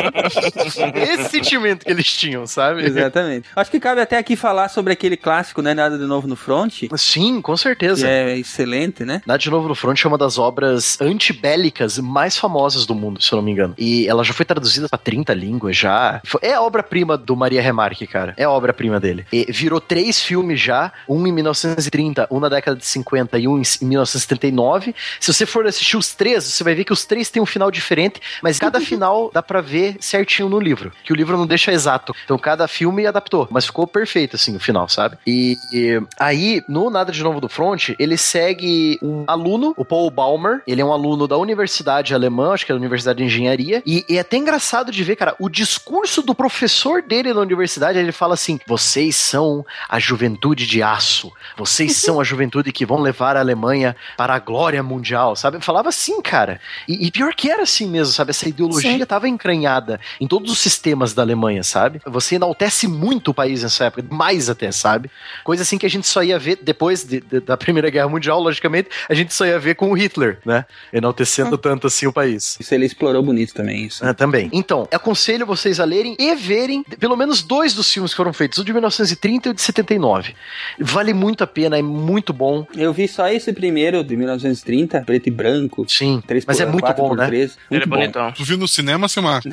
Esse 0.97 1.29
sentimento 1.29 1.85
que 1.85 1.91
eles 1.91 2.11
tinham, 2.11 2.47
sabe? 2.47 2.87
Exatamente. 2.87 3.47
Acho 3.55 3.71
que 3.71 3.79
cabe 3.79 4.01
até 4.01 4.17
aqui 4.17 4.37
falar 4.37 4.71
sobre 4.71 4.95
aquele 4.95 5.19
clássico, 5.19 5.61
né? 5.61 5.75
Nada 5.75 5.99
de 5.99 6.07
novo 6.07 6.27
no 6.27 6.35
front. 6.35 6.85
Sim, 6.97 7.43
com 7.43 7.59
certeza. 7.59 8.09
é 8.09 8.39
excelente, 8.39 9.05
né? 9.05 9.21
Nada 9.27 9.39
de 9.39 9.51
Novo 9.51 9.69
no 9.69 9.75
Front 9.75 10.03
é 10.03 10.09
uma 10.09 10.17
das 10.17 10.39
obras 10.39 10.99
antibélicas 10.99 11.99
mais 11.99 12.39
famosas 12.39 12.87
do 12.87 12.95
mundo, 12.95 13.21
se 13.21 13.31
eu 13.31 13.37
não 13.37 13.43
me 13.43 13.53
engano. 13.53 13.75
E 13.77 14.09
ela 14.09 14.30
já 14.31 14.35
foi 14.35 14.47
traduzida 14.47 14.89
pra 14.89 14.99
30 14.99 15.35
línguas 15.35 15.77
já. 15.77 16.23
É 16.41 16.55
a 16.55 16.63
obra-prima 16.63 17.17
do 17.17 17.37
Maria 17.37 17.61
Remarque, 17.61 18.07
cara. 18.07 18.35
É 18.37 18.45
a 18.45 18.51
obra-prima 18.51 19.01
dele. 19.01 19.27
E 19.33 19.51
virou 19.51 19.81
três 19.81 20.21
filmes 20.21 20.61
já, 20.61 20.93
um 21.09 21.27
em 21.27 21.33
1930, 21.33 22.29
um 22.31 22.39
na 22.39 22.49
década 22.49 22.77
de 22.77 22.87
50 22.87 23.39
e 23.39 23.49
um 23.49 23.59
em 23.59 23.63
1979. 23.83 24.95
Se 25.19 25.33
você 25.33 25.45
for 25.45 25.67
assistir 25.67 25.97
os 25.97 26.15
três, 26.15 26.45
você 26.45 26.63
vai 26.63 26.75
ver 26.75 26.85
que 26.85 26.93
os 26.93 27.05
três 27.05 27.29
têm 27.29 27.43
um 27.43 27.47
final 27.47 27.71
diferente, 27.71 28.21
mas 28.43 28.59
cada 28.59 28.81
final 28.81 29.31
dá 29.33 29.43
pra 29.43 29.61
ver 29.61 29.97
certinho 30.01 30.49
no 30.49 30.61
livro, 30.61 30.93
que 31.05 31.13
o 31.13 31.17
livro 31.17 31.37
não 31.37 31.47
deixa 31.47 31.73
exato. 31.73 32.15
Então 32.25 32.39
cada 32.39 32.69
filme 32.69 33.07
adaptou, 33.07 33.49
mas 33.51 33.67
ficou 33.67 33.87
perfeito 33.87 34.37
assim 34.37 34.55
o 34.55 34.61
final, 34.61 34.89
sabe? 34.89 35.19
E, 35.27 35.57
e 35.73 36.01
aí, 36.19 36.63
no 36.69 36.91
Nada 36.91 37.11
de 37.11 37.23
Novo 37.23 37.41
do 37.41 37.49
Front, 37.49 37.91
ele 37.99 38.17
segue 38.17 38.99
um 39.03 39.25
aluno, 39.27 39.75
o 39.77 39.85
Paul 39.85 40.11
Baumer, 40.11 40.63
ele 40.67 40.81
é 40.81 40.85
um 40.85 40.93
aluno 40.93 41.27
da 41.27 41.37
Universidade 41.37 42.15
Alemã, 42.15 42.53
acho 42.53 42.65
que 42.65 42.73
é 42.73 42.75
da 42.75 42.79
Universidade 42.79 43.19
de 43.19 43.25
Engenharia, 43.25 43.83
e, 43.85 44.05
e 44.09 44.19
é 44.21 44.23
até 44.23 44.37
engraçado 44.37 44.93
de 44.93 45.03
ver, 45.03 45.17
cara, 45.17 45.35
o 45.39 45.49
discurso 45.49 46.23
do 46.23 46.35
professor 46.35 47.03
dele 47.03 47.33
na 47.35 47.41
universidade, 47.41 47.99
ele 47.99 48.13
fala 48.13 48.35
assim: 48.35 48.59
"Vocês 48.67 49.17
são 49.17 49.65
a 49.89 49.99
juventude 49.99 50.67
de 50.67 50.83
aço. 50.83 51.33
Vocês 51.57 51.97
são 51.97 52.21
a 52.21 52.25
juventude 52.25 52.73
que 52.73 52.87
vão 52.87 52.99
levar 53.01 53.37
a 53.37 53.41
Alemanha 53.41 53.97
para 54.17 54.35
a 54.35 54.39
glória 54.39 54.83
mundial", 54.83 55.35
sabe? 55.37 55.61
Falava 55.61 55.89
assim, 55.89 56.21
cara. 56.23 56.61
E, 56.87 57.07
e 57.07 57.11
pior 57.11 57.35
que 57.35 57.51
era 57.51 57.63
assim 57.63 57.89
mesmo, 57.89 58.13
sabe? 58.13 58.31
Essa 58.31 58.49
ideologia 58.49 58.91
estava 59.03 59.29
encranhada 59.29 60.01
em 60.21 60.27
todos 60.29 60.51
os 60.53 60.59
sistemas 60.59 61.13
da 61.15 61.23
Alemanha, 61.23 61.63
sabe? 61.63 62.01
Você 62.07 62.37
enaltece 62.37 62.87
muito 62.87 63.31
o 63.31 63.35
país 63.35 63.63
nessa 63.63 63.85
época, 63.87 64.05
mais 64.11 64.49
até, 64.51 64.71
sabe? 64.73 65.11
Coisa 65.45 65.63
assim 65.63 65.79
que 65.79 65.87
a 65.87 65.91
gente 65.91 66.07
só 66.07 66.23
ia 66.23 66.39
ver 66.39 66.59
depois 66.63 67.05
de- 67.05 67.21
de- 67.21 67.41
da 67.41 67.57
Primeira 67.57 67.91
Guerra 67.91 68.09
Mundial, 68.09 68.41
logicamente, 68.41 68.89
a 69.09 69.15
gente 69.15 69.33
só 69.35 69.47
ia 69.47 69.59
ver 69.59 69.75
com 69.75 69.91
o 69.91 69.95
Hitler, 69.95 70.39
né? 70.45 70.65
Enaltecendo 70.93 71.57
tanto 71.57 71.87
assim 71.87 72.07
o 72.07 72.13
país. 72.13 72.57
Isso 72.61 72.75
ele 72.75 72.85
explorou 72.87 73.23
bonito 73.23 73.55
também, 73.55 73.87
isso. 73.87 74.05
Também. 74.15 74.49
Então, 74.53 74.89
aconselho 74.93 75.47
vocês 75.47 75.81
a 75.81 75.85
lerem 75.85 76.17
e 76.19 76.35
verem 76.35 76.83
pelo 76.99 77.17
menos 77.17 77.43
dois 77.43 77.75
dos 77.75 77.91
filmes 77.93 78.13
que 78.13 78.17
foram 78.17 78.33
feitos, 78.33 78.59
o 78.59 78.65
de 78.65 78.73
1930 78.73 79.49
e 79.49 79.51
o 79.51 79.55
de 79.55 79.63
79. 79.63 80.35
Vale 80.79 81.13
muito 81.13 81.45
a 81.45 81.47
pena, 81.47 81.79
é 81.79 81.83
muito 81.83 82.33
bom. 82.33 82.67
Eu 82.77 82.93
vi 82.93 83.09
só 83.09 83.29
esse 83.29 83.53
primeiro, 83.53 84.03
de 84.05 84.17
1930, 84.17 85.03
preto 85.03 85.29
e 85.29 85.31
branco. 85.31 85.85
Sim, 85.89 86.23
3 86.27 86.45
mas 86.47 86.61
é 86.61 86.67
muito 86.67 86.93
bom, 86.95 87.15
né? 87.15 87.29
Muito 87.29 87.57
Ele 87.71 87.83
é 87.83 87.87
bom. 87.87 87.97
bonitão. 87.97 88.33
Tu 88.33 88.45
viu 88.45 88.59
no 88.59 88.69
cinema, 88.69 89.09
Silmar? 89.09 89.43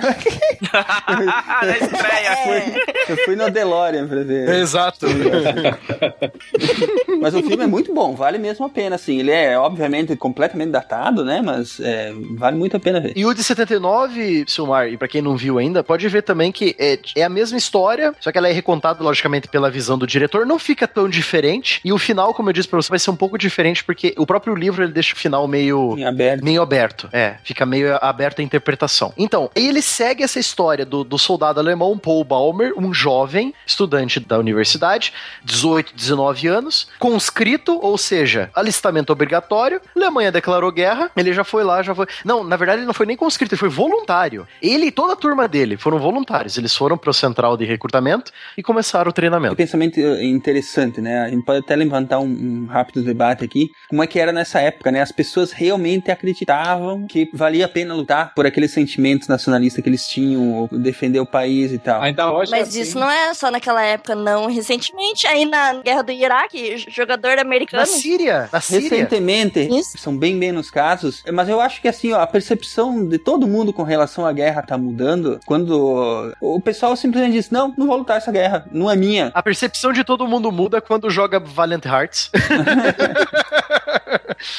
Na 0.71 1.77
estreia. 1.77 2.77
Eu 3.07 3.17
fui 3.25 3.35
no 3.35 3.49
DeLorean 3.49 4.07
pra 4.07 4.23
ver. 4.23 4.49
Exato. 4.55 5.05
Mas 7.21 7.33
o 7.33 7.41
filme 7.43 7.63
é 7.63 7.67
muito 7.67 7.93
bom, 7.93 8.15
vale 8.15 8.37
mesmo 8.37 8.65
a 8.65 8.69
pena, 8.69 8.95
assim. 8.95 9.19
Ele 9.19 9.31
é, 9.31 9.57
obviamente, 9.57 10.15
completamente 10.15 10.69
datado, 10.69 11.23
né? 11.23 11.41
Mas 11.43 11.79
é, 11.79 12.13
vale 12.31 12.57
muito 12.57 12.77
a 12.77 12.79
pena 12.79 12.99
ver. 12.99 13.13
E 13.15 13.25
o 13.25 13.33
de 13.33 13.43
79, 13.43 14.45
Silmar, 14.47 14.87
e 14.87 14.97
pra 14.97 15.07
quem 15.07 15.21
não 15.21 15.35
viu 15.35 15.57
ainda, 15.57 15.83
pode 15.83 16.07
ver 16.07 16.23
também 16.23 16.51
que 16.51 16.75
é, 16.79 16.99
é 17.15 17.23
a 17.23 17.29
mesma 17.29 17.57
história, 17.57 18.13
só 18.19 18.31
que 18.31 18.37
ela 18.37 18.47
é 18.47 18.51
recontada, 18.51 19.03
logicamente, 19.03 19.47
pela 19.47 19.69
visão 19.69 19.97
do 19.97 20.07
diretor. 20.07 20.45
Não 20.45 20.57
fica 20.57 20.87
tão 20.87 21.09
diferente. 21.09 21.81
E 21.83 21.91
o 21.91 21.97
final, 21.97 22.33
como 22.33 22.49
eu 22.49 22.53
disse 22.53 22.67
pra 22.67 22.81
você, 22.81 22.89
vai 22.89 22.99
ser 22.99 23.11
um 23.11 23.15
pouco 23.15 23.37
diferente, 23.37 23.83
porque 23.83 24.13
o 24.17 24.25
próprio 24.25 24.55
livro 24.55 24.83
ele 24.83 24.91
deixa 24.91 25.13
o 25.13 25.17
final 25.17 25.47
meio. 25.47 25.97
Em 25.97 26.05
aberto. 26.05 26.43
Meio 26.43 26.61
aberto, 26.61 27.09
é. 27.11 27.35
Fica 27.43 27.65
meio 27.65 27.97
aberto 28.01 28.39
a 28.39 28.43
interpretação. 28.43 29.13
Então, 29.17 29.49
ele 29.55 29.81
segue 29.81 30.23
essa 30.23 30.39
história 30.39 30.85
do, 30.85 31.03
do 31.03 31.17
soldado 31.17 31.59
alemão 31.59 31.97
Paul 31.97 32.23
Baumer, 32.23 32.73
um 32.77 32.93
jovem 32.93 33.53
estudante 33.65 34.19
da 34.19 34.37
universidade, 34.37 35.13
18, 35.43 35.93
19 35.95 36.47
anos, 36.47 36.87
conscrito, 36.99 37.79
ou 37.81 37.97
seja, 37.97 38.49
alistamento 38.55 39.11
obrigatório. 39.11 39.81
Alemanha 39.95 40.31
declarou 40.31 40.71
guerra, 40.71 41.11
ele 41.15 41.33
já 41.33 41.43
foi 41.43 41.63
lá, 41.63 41.81
já 41.81 41.93
foi. 41.93 42.05
Não, 42.23 42.43
na 42.43 42.55
verdade, 42.55 42.79
ele 42.79 42.87
não 42.87 42.93
foi 42.93 43.05
nem 43.05 43.17
conscrito, 43.17 43.53
ele 43.53 43.59
foi 43.59 43.69
voluntário. 43.69 44.26
Ele 44.61 44.87
e 44.87 44.91
toda 44.91 45.13
a 45.13 45.15
turma 45.15 45.47
dele 45.47 45.77
foram 45.77 45.99
voluntários. 45.99 46.57
Eles 46.57 46.75
foram 46.75 46.97
pro 46.97 47.13
central 47.13 47.55
de 47.57 47.65
recrutamento 47.65 48.31
e 48.57 48.63
começaram 48.63 49.07
o 49.07 49.09
Um 49.09 49.13
treinamento. 49.13 49.55
pensamento 49.55 49.99
eh, 49.99 50.23
interessante, 50.25 51.01
né? 51.01 51.21
A 51.21 51.29
gente 51.29 51.43
pode 51.45 51.59
até 51.59 51.75
levantar 51.75 52.19
um, 52.19 52.25
um 52.25 52.65
rápido 52.69 53.03
debate 53.03 53.43
aqui. 53.43 53.69
Como 53.89 54.03
é 54.03 54.07
que 54.07 54.19
era 54.19 54.31
nessa 54.31 54.59
época, 54.59 54.91
né? 54.91 55.01
As 55.01 55.11
pessoas 55.11 55.51
realmente 55.51 56.11
acreditavam 56.11 57.05
que 57.07 57.29
valia 57.33 57.65
a 57.65 57.69
pena 57.69 57.93
lutar 57.93 58.33
por 58.33 58.45
aqueles 58.45 58.71
sentimentos 58.71 59.27
nacionalistas 59.27 59.83
que 59.83 59.89
eles 59.89 60.07
tinham, 60.07 60.53
ou 60.53 60.67
defender 60.71 61.19
o 61.19 61.25
país 61.25 61.71
e 61.71 61.79
tal. 61.79 62.01
Ainda 62.01 62.31
hoje 62.31 62.51
Mas 62.51 62.69
assim, 62.69 62.81
isso 62.81 62.99
não 62.99 63.09
é 63.09 63.33
só 63.33 63.49
naquela 63.51 63.83
época, 63.83 64.15
não. 64.15 64.47
Recentemente, 64.47 65.25
aí 65.27 65.45
na 65.45 65.75
guerra 65.81 66.01
do 66.03 66.11
Iraque, 66.11 66.85
jogador 66.89 67.39
americano. 67.39 67.81
Na 67.81 67.87
Síria, 67.87 68.49
na 68.51 68.61
Síria. 68.61 68.89
Recentemente, 68.89 69.59
Isso. 69.59 69.97
são 69.97 70.15
bem 70.17 70.35
menos 70.35 70.69
casos, 70.69 71.23
mas 71.31 71.47
eu 71.49 71.59
acho 71.61 71.81
que 71.81 71.87
assim, 71.87 72.13
ó, 72.13 72.21
a 72.21 72.27
percepção 72.27 73.07
de 73.07 73.17
todo 73.17 73.47
mundo 73.47 73.71
com 73.73 73.83
relação 73.83 74.16
à 74.25 74.33
guerra 74.33 74.61
tá 74.61 74.77
mudando 74.77 75.39
quando 75.45 76.33
o 76.39 76.59
pessoal 76.61 76.95
simplesmente 76.95 77.33
diz: 77.33 77.49
Não, 77.49 77.73
não 77.77 77.87
vou 77.87 77.97
lutar 77.97 78.17
essa 78.17 78.31
guerra, 78.31 78.65
não 78.71 78.89
é 78.89 78.95
minha. 78.95 79.31
A 79.33 79.43
percepção 79.43 79.91
de 79.91 80.03
todo 80.03 80.27
mundo 80.27 80.51
muda 80.51 80.81
quando 80.81 81.09
joga 81.09 81.39
Valiant 81.39 81.85
Hearts. 81.85 82.31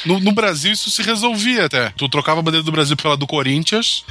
No, 0.05 0.19
no 0.19 0.31
Brasil 0.31 0.71
isso 0.71 0.89
se 0.89 1.01
resolvia 1.01 1.65
até. 1.65 1.91
Tu 1.95 2.09
trocava 2.09 2.39
a 2.39 2.43
bandeira 2.43 2.63
do 2.63 2.71
Brasil 2.71 2.97
pela 2.97 3.15
do 3.15 3.25
Corinthians 3.25 4.03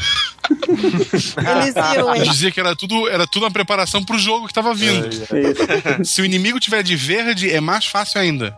Eles 0.68 1.74
iam, 1.94 2.14
hein? 2.14 2.22
dizia 2.22 2.50
que 2.50 2.60
era 2.60 2.74
tudo, 2.74 3.08
era 3.08 3.26
tudo 3.26 3.44
uma 3.44 3.50
preparação 3.50 4.02
pro 4.04 4.18
jogo 4.18 4.46
que 4.46 4.54
tava 4.54 4.74
vindo. 4.74 5.08
Se 6.04 6.22
o 6.22 6.24
inimigo 6.24 6.58
tiver 6.58 6.82
de 6.82 6.96
verde, 6.96 7.50
é 7.50 7.60
mais 7.60 7.86
fácil 7.86 8.20
ainda. 8.20 8.54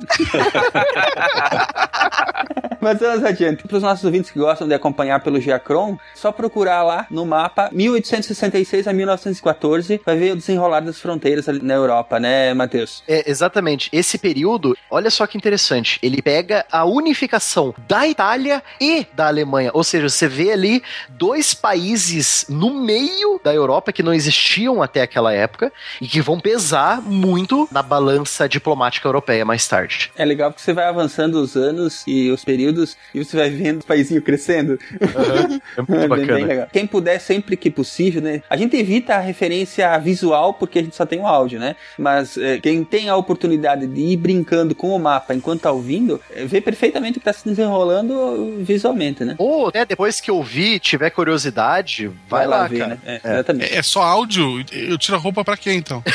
Mas 2.80 2.98
vamos 2.98 3.24
adiante. 3.24 3.62
Para 3.66 3.76
os 3.76 3.82
nossos 3.82 4.04
ouvintes 4.04 4.30
que 4.30 4.38
gostam 4.38 4.66
de 4.66 4.72
acompanhar 4.72 5.20
pelo 5.20 5.40
Geacron, 5.40 5.98
só 6.14 6.32
procurar 6.32 6.82
lá 6.82 7.06
no 7.10 7.26
mapa 7.26 7.68
1866 7.72 8.88
a 8.88 8.92
1914, 8.92 10.00
vai 10.04 10.16
ver 10.16 10.32
o 10.32 10.36
desenrolar 10.36 10.80
das 10.80 10.98
fronteiras 10.98 11.48
ali 11.48 11.60
na 11.62 11.74
Europa, 11.74 12.18
né, 12.18 12.54
Matheus? 12.54 13.02
É, 13.06 13.30
exatamente. 13.30 13.90
Esse 13.92 14.16
período, 14.16 14.76
olha 14.90 15.10
só 15.10 15.26
que 15.26 15.36
interessante. 15.36 15.98
Ele 16.02 16.22
pega 16.22 16.39
a 16.70 16.84
unificação 16.84 17.74
da 17.86 18.06
Itália 18.06 18.62
e 18.80 19.06
da 19.12 19.26
Alemanha. 19.26 19.70
Ou 19.74 19.84
seja, 19.84 20.08
você 20.08 20.28
vê 20.28 20.52
ali 20.52 20.82
dois 21.08 21.54
países 21.54 22.46
no 22.48 22.74
meio 22.80 23.40
da 23.42 23.52
Europa 23.54 23.92
que 23.92 24.02
não 24.02 24.12
existiam 24.14 24.82
até 24.82 25.02
aquela 25.02 25.32
época 25.32 25.72
e 26.00 26.06
que 26.06 26.20
vão 26.20 26.40
pesar 26.40 27.00
muito 27.02 27.68
na 27.70 27.82
balança 27.82 28.48
diplomática 28.48 29.06
europeia 29.08 29.44
mais 29.44 29.66
tarde. 29.66 30.10
É 30.16 30.24
legal 30.24 30.50
porque 30.50 30.62
você 30.62 30.72
vai 30.72 30.84
avançando 30.86 31.36
os 31.36 31.56
anos 31.56 32.02
e 32.06 32.30
os 32.30 32.44
períodos 32.44 32.96
e 33.14 33.24
você 33.24 33.36
vai 33.36 33.50
vendo 33.50 33.80
o 33.80 33.84
paísinho 33.84 34.22
crescendo. 34.22 34.78
É 35.00 35.06
muito 35.06 35.60
É 35.76 35.82
bem, 35.82 35.98
bem 35.98 36.08
bacana. 36.08 36.46
legal. 36.46 36.68
Quem 36.72 36.86
puder, 36.86 37.18
sempre 37.20 37.56
que 37.56 37.70
possível, 37.70 38.20
né? 38.22 38.42
A 38.48 38.56
gente 38.56 38.76
evita 38.76 39.14
a 39.14 39.20
referência 39.20 39.96
visual 39.98 40.54
porque 40.54 40.78
a 40.78 40.82
gente 40.82 40.96
só 40.96 41.06
tem 41.06 41.20
o 41.20 41.26
áudio, 41.26 41.58
né? 41.58 41.76
Mas 41.98 42.36
é, 42.36 42.58
quem 42.58 42.84
tem 42.84 43.08
a 43.08 43.16
oportunidade 43.16 43.86
de 43.86 44.00
ir 44.00 44.16
brincando 44.16 44.74
com 44.74 44.94
o 44.94 44.98
mapa 44.98 45.34
enquanto 45.34 45.62
tá 45.62 45.70
ouvindo, 45.72 46.19
é, 46.34 46.44
vê 46.44 46.60
perfeitamente 46.60 47.18
o 47.18 47.20
que 47.20 47.24
tá 47.24 47.32
se 47.32 47.44
desenrolando 47.48 48.56
visualmente, 48.60 49.24
né? 49.24 49.34
Ou 49.38 49.68
até 49.68 49.84
depois 49.84 50.20
que 50.20 50.30
ouvir, 50.30 50.78
tiver 50.80 51.10
curiosidade, 51.10 52.10
vai, 52.28 52.46
lá, 52.46 52.66
ver, 52.66 52.78
cara. 52.78 53.00
né? 53.04 53.20
É, 53.24 53.32
Exatamente. 53.34 53.74
É, 53.74 53.78
é 53.78 53.82
só 53.82 54.02
áudio? 54.02 54.64
Eu 54.72 54.98
tiro 54.98 55.16
a 55.16 55.20
roupa 55.20 55.44
pra 55.44 55.56
quê, 55.56 55.72
então? 55.72 56.02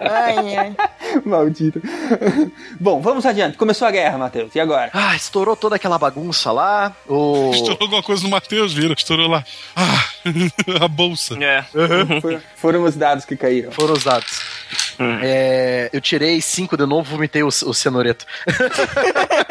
Ai, 0.00 0.56
ai. 0.56 0.74
Maldito. 1.24 1.80
Bom, 2.78 3.00
vamos 3.00 3.26
adiante. 3.26 3.56
Começou 3.56 3.86
a 3.86 3.90
guerra, 3.90 4.18
Matheus. 4.18 4.54
E 4.54 4.60
agora? 4.60 4.90
Ah, 4.92 5.14
estourou 5.16 5.56
toda 5.56 5.76
aquela 5.76 5.98
bagunça 5.98 6.50
lá. 6.52 6.94
O... 7.06 7.50
Estourou 7.54 7.78
alguma 7.82 8.02
coisa 8.02 8.22
no 8.22 8.28
Matheus, 8.30 8.72
viram? 8.72 8.94
Estourou 8.96 9.28
lá. 9.28 9.44
Ah, 9.76 10.04
a 10.84 10.88
bolsa. 10.88 11.36
É. 11.42 11.64
For- 12.20 12.40
foram 12.56 12.84
os 12.84 12.96
dados 12.96 13.24
que 13.24 13.36
caíram. 13.36 13.70
Foram 13.72 13.94
usados. 14.94 15.20
É, 15.22 15.90
eu 15.92 16.00
tirei 16.00 16.40
cinco 16.40 16.76
de 16.76 16.86
novo, 16.86 17.10
vomitei 17.10 17.42
o, 17.42 17.48
o 17.48 17.74
cenoreto. 17.74 18.26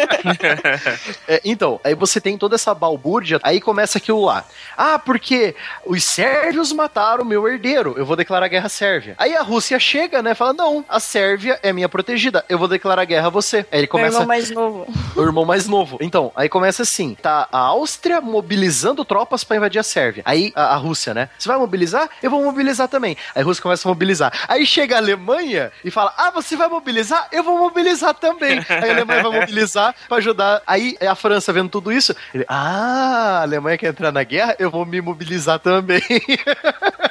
É, 1.27 1.41
então, 1.45 1.79
aí 1.83 1.95
você 1.95 2.19
tem 2.19 2.37
toda 2.37 2.55
essa 2.55 2.73
balbúrdia, 2.73 3.39
aí 3.41 3.61
começa 3.61 3.97
aquilo 3.97 4.25
lá. 4.25 4.43
Ah, 4.77 4.99
porque 4.99 5.55
os 5.85 6.03
sérvios 6.03 6.73
mataram 6.73 7.23
o 7.23 7.25
meu 7.25 7.47
herdeiro, 7.47 7.95
eu 7.97 8.05
vou 8.05 8.15
declarar 8.15 8.47
guerra 8.47 8.65
à 8.65 8.69
Sérvia. 8.69 9.15
Aí 9.17 9.35
a 9.35 9.41
Rússia 9.41 9.79
chega, 9.79 10.21
né, 10.21 10.33
fala, 10.33 10.53
não, 10.53 10.83
a 10.89 10.99
Sérvia 10.99 11.59
é 11.63 11.71
minha 11.71 11.87
protegida, 11.87 12.43
eu 12.49 12.57
vou 12.57 12.67
declarar 12.67 13.05
guerra 13.05 13.27
a 13.27 13.29
você. 13.29 13.57
Aí 13.71 13.79
ele 13.79 13.81
Meu 13.81 13.87
começa... 13.89 14.15
irmão 14.15 14.27
mais 14.27 14.51
novo. 14.51 14.87
O 15.15 15.21
irmão 15.21 15.43
mais 15.43 15.67
novo. 15.67 15.97
Então, 16.01 16.31
aí 16.35 16.47
começa 16.47 16.83
assim: 16.83 17.15
tá 17.19 17.47
a 17.51 17.59
Áustria 17.59 18.21
mobilizando 18.21 19.03
tropas 19.03 19.43
pra 19.43 19.57
invadir 19.57 19.79
a 19.79 19.83
Sérvia. 19.83 20.23
Aí 20.25 20.53
a, 20.55 20.75
a 20.75 20.75
Rússia, 20.75 21.13
né? 21.13 21.29
Você 21.37 21.49
vai 21.49 21.57
mobilizar? 21.57 22.09
Eu 22.21 22.29
vou 22.29 22.43
mobilizar 22.43 22.87
também. 22.87 23.17
Aí 23.35 23.41
a 23.41 23.45
Rússia 23.45 23.61
começa 23.61 23.87
a 23.87 23.89
mobilizar. 23.89 24.31
Aí 24.47 24.65
chega 24.65 24.95
a 24.95 24.99
Alemanha 24.99 25.38
e 25.41 25.91
fala: 25.91 26.13
Ah, 26.17 26.31
você 26.31 26.55
vai 26.55 26.67
mobilizar? 26.67 27.27
Eu 27.31 27.43
vou 27.43 27.57
mobilizar 27.57 28.13
também. 28.13 28.59
Aí 28.69 28.89
a 28.89 28.93
Alemanha 28.93 29.23
vai 29.23 29.39
mobilizar 29.39 29.95
pra 30.07 30.17
ajudar. 30.17 30.61
Aí 30.65 30.97
a 31.01 31.15
França 31.15 31.53
vendo 31.53 31.69
tudo 31.69 31.91
isso, 31.91 32.15
ele: 32.33 32.45
Ah, 32.47 33.39
a 33.39 33.41
Alemanha 33.43 33.77
quer 33.77 33.87
entrar 33.87 34.11
na 34.11 34.23
guerra? 34.23 34.55
Eu 34.59 34.69
vou 34.69 34.85
me 34.85 35.01
mobilizar 35.01 35.59
também. 35.59 36.01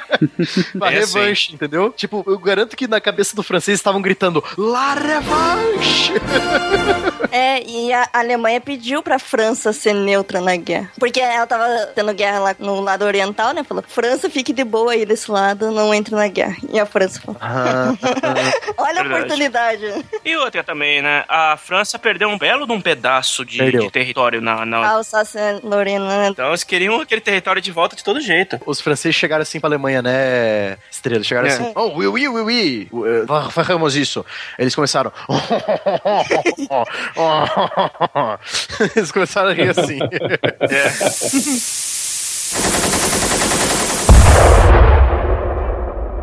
Uma 0.75 0.91
É 0.91 0.99
assim. 0.99 1.19
revanche, 1.19 1.53
entendeu? 1.53 1.91
Tipo, 1.91 2.23
eu 2.27 2.37
garanto 2.37 2.75
que 2.75 2.87
na 2.87 2.99
cabeça 2.99 3.35
do 3.35 3.43
francês 3.43 3.77
estavam 3.79 4.01
gritando: 4.01 4.43
La 4.57 4.93
revanche! 4.93 6.13
É, 7.31 7.61
e 7.63 7.93
a 7.93 8.09
Alemanha 8.11 8.59
pediu 8.59 9.03
pra 9.03 9.19
França 9.19 9.71
ser 9.71 9.93
neutra 9.93 10.41
na 10.41 10.55
guerra. 10.55 10.91
Porque 10.99 11.19
ela 11.19 11.45
tava 11.45 11.63
tendo 11.93 12.11
guerra 12.11 12.39
lá 12.39 12.55
no 12.57 12.79
lado 12.81 13.05
oriental, 13.05 13.53
né? 13.53 13.63
Falou, 13.63 13.83
França, 13.87 14.31
fique 14.31 14.51
de 14.51 14.63
boa 14.63 14.93
aí 14.93 15.05
desse 15.05 15.29
lado, 15.29 15.69
não 15.69 15.93
entre 15.93 16.15
na 16.15 16.27
guerra. 16.27 16.55
E 16.73 16.79
a 16.79 16.87
França 16.87 17.21
falou, 17.21 17.37
Ah, 17.39 17.93
olha 18.79 19.01
a 19.01 19.05
oportunidade. 19.05 20.05
E 20.25 20.35
outra 20.37 20.63
também, 20.63 21.03
né? 21.03 21.23
A 21.29 21.55
França 21.55 21.99
perdeu 21.99 22.29
um 22.29 22.37
belo 22.37 22.65
de 22.65 22.71
um 22.73 22.81
pedaço 22.81 23.45
de, 23.45 23.59
de 23.71 23.91
território 23.91 24.41
na, 24.41 24.65
na- 24.65 24.79
A 24.79 24.89
Alsácia-Lorena, 24.93 26.07
né? 26.07 26.27
Então 26.29 26.47
eles 26.49 26.63
queriam 26.63 26.99
aquele 26.99 27.21
território 27.21 27.61
de 27.61 27.71
volta 27.71 27.95
de 27.95 28.03
todo 28.03 28.19
jeito. 28.19 28.59
Os 28.65 28.81
franceses 28.81 29.15
chegaram 29.15 29.43
assim 29.43 29.59
pra 29.59 29.67
Alemanha, 29.69 29.98
né, 30.01 30.77
Estrela? 30.91 31.23
Chegaram 31.23 31.47
É. 31.47 31.51
assim, 31.51 31.71
oh, 31.75 31.91
oui, 31.95 32.07
oui, 32.07 32.27
oui, 32.27 32.41
oui, 32.41 32.89
eh, 33.07 33.25
faremos 33.51 33.95
isso. 33.95 34.25
Eles 34.57 34.73
começaram... 34.75 35.11
Eles 38.95 39.11
começaram 39.11 39.49
a 39.49 39.53
rir 39.53 39.69
assim. 39.69 39.99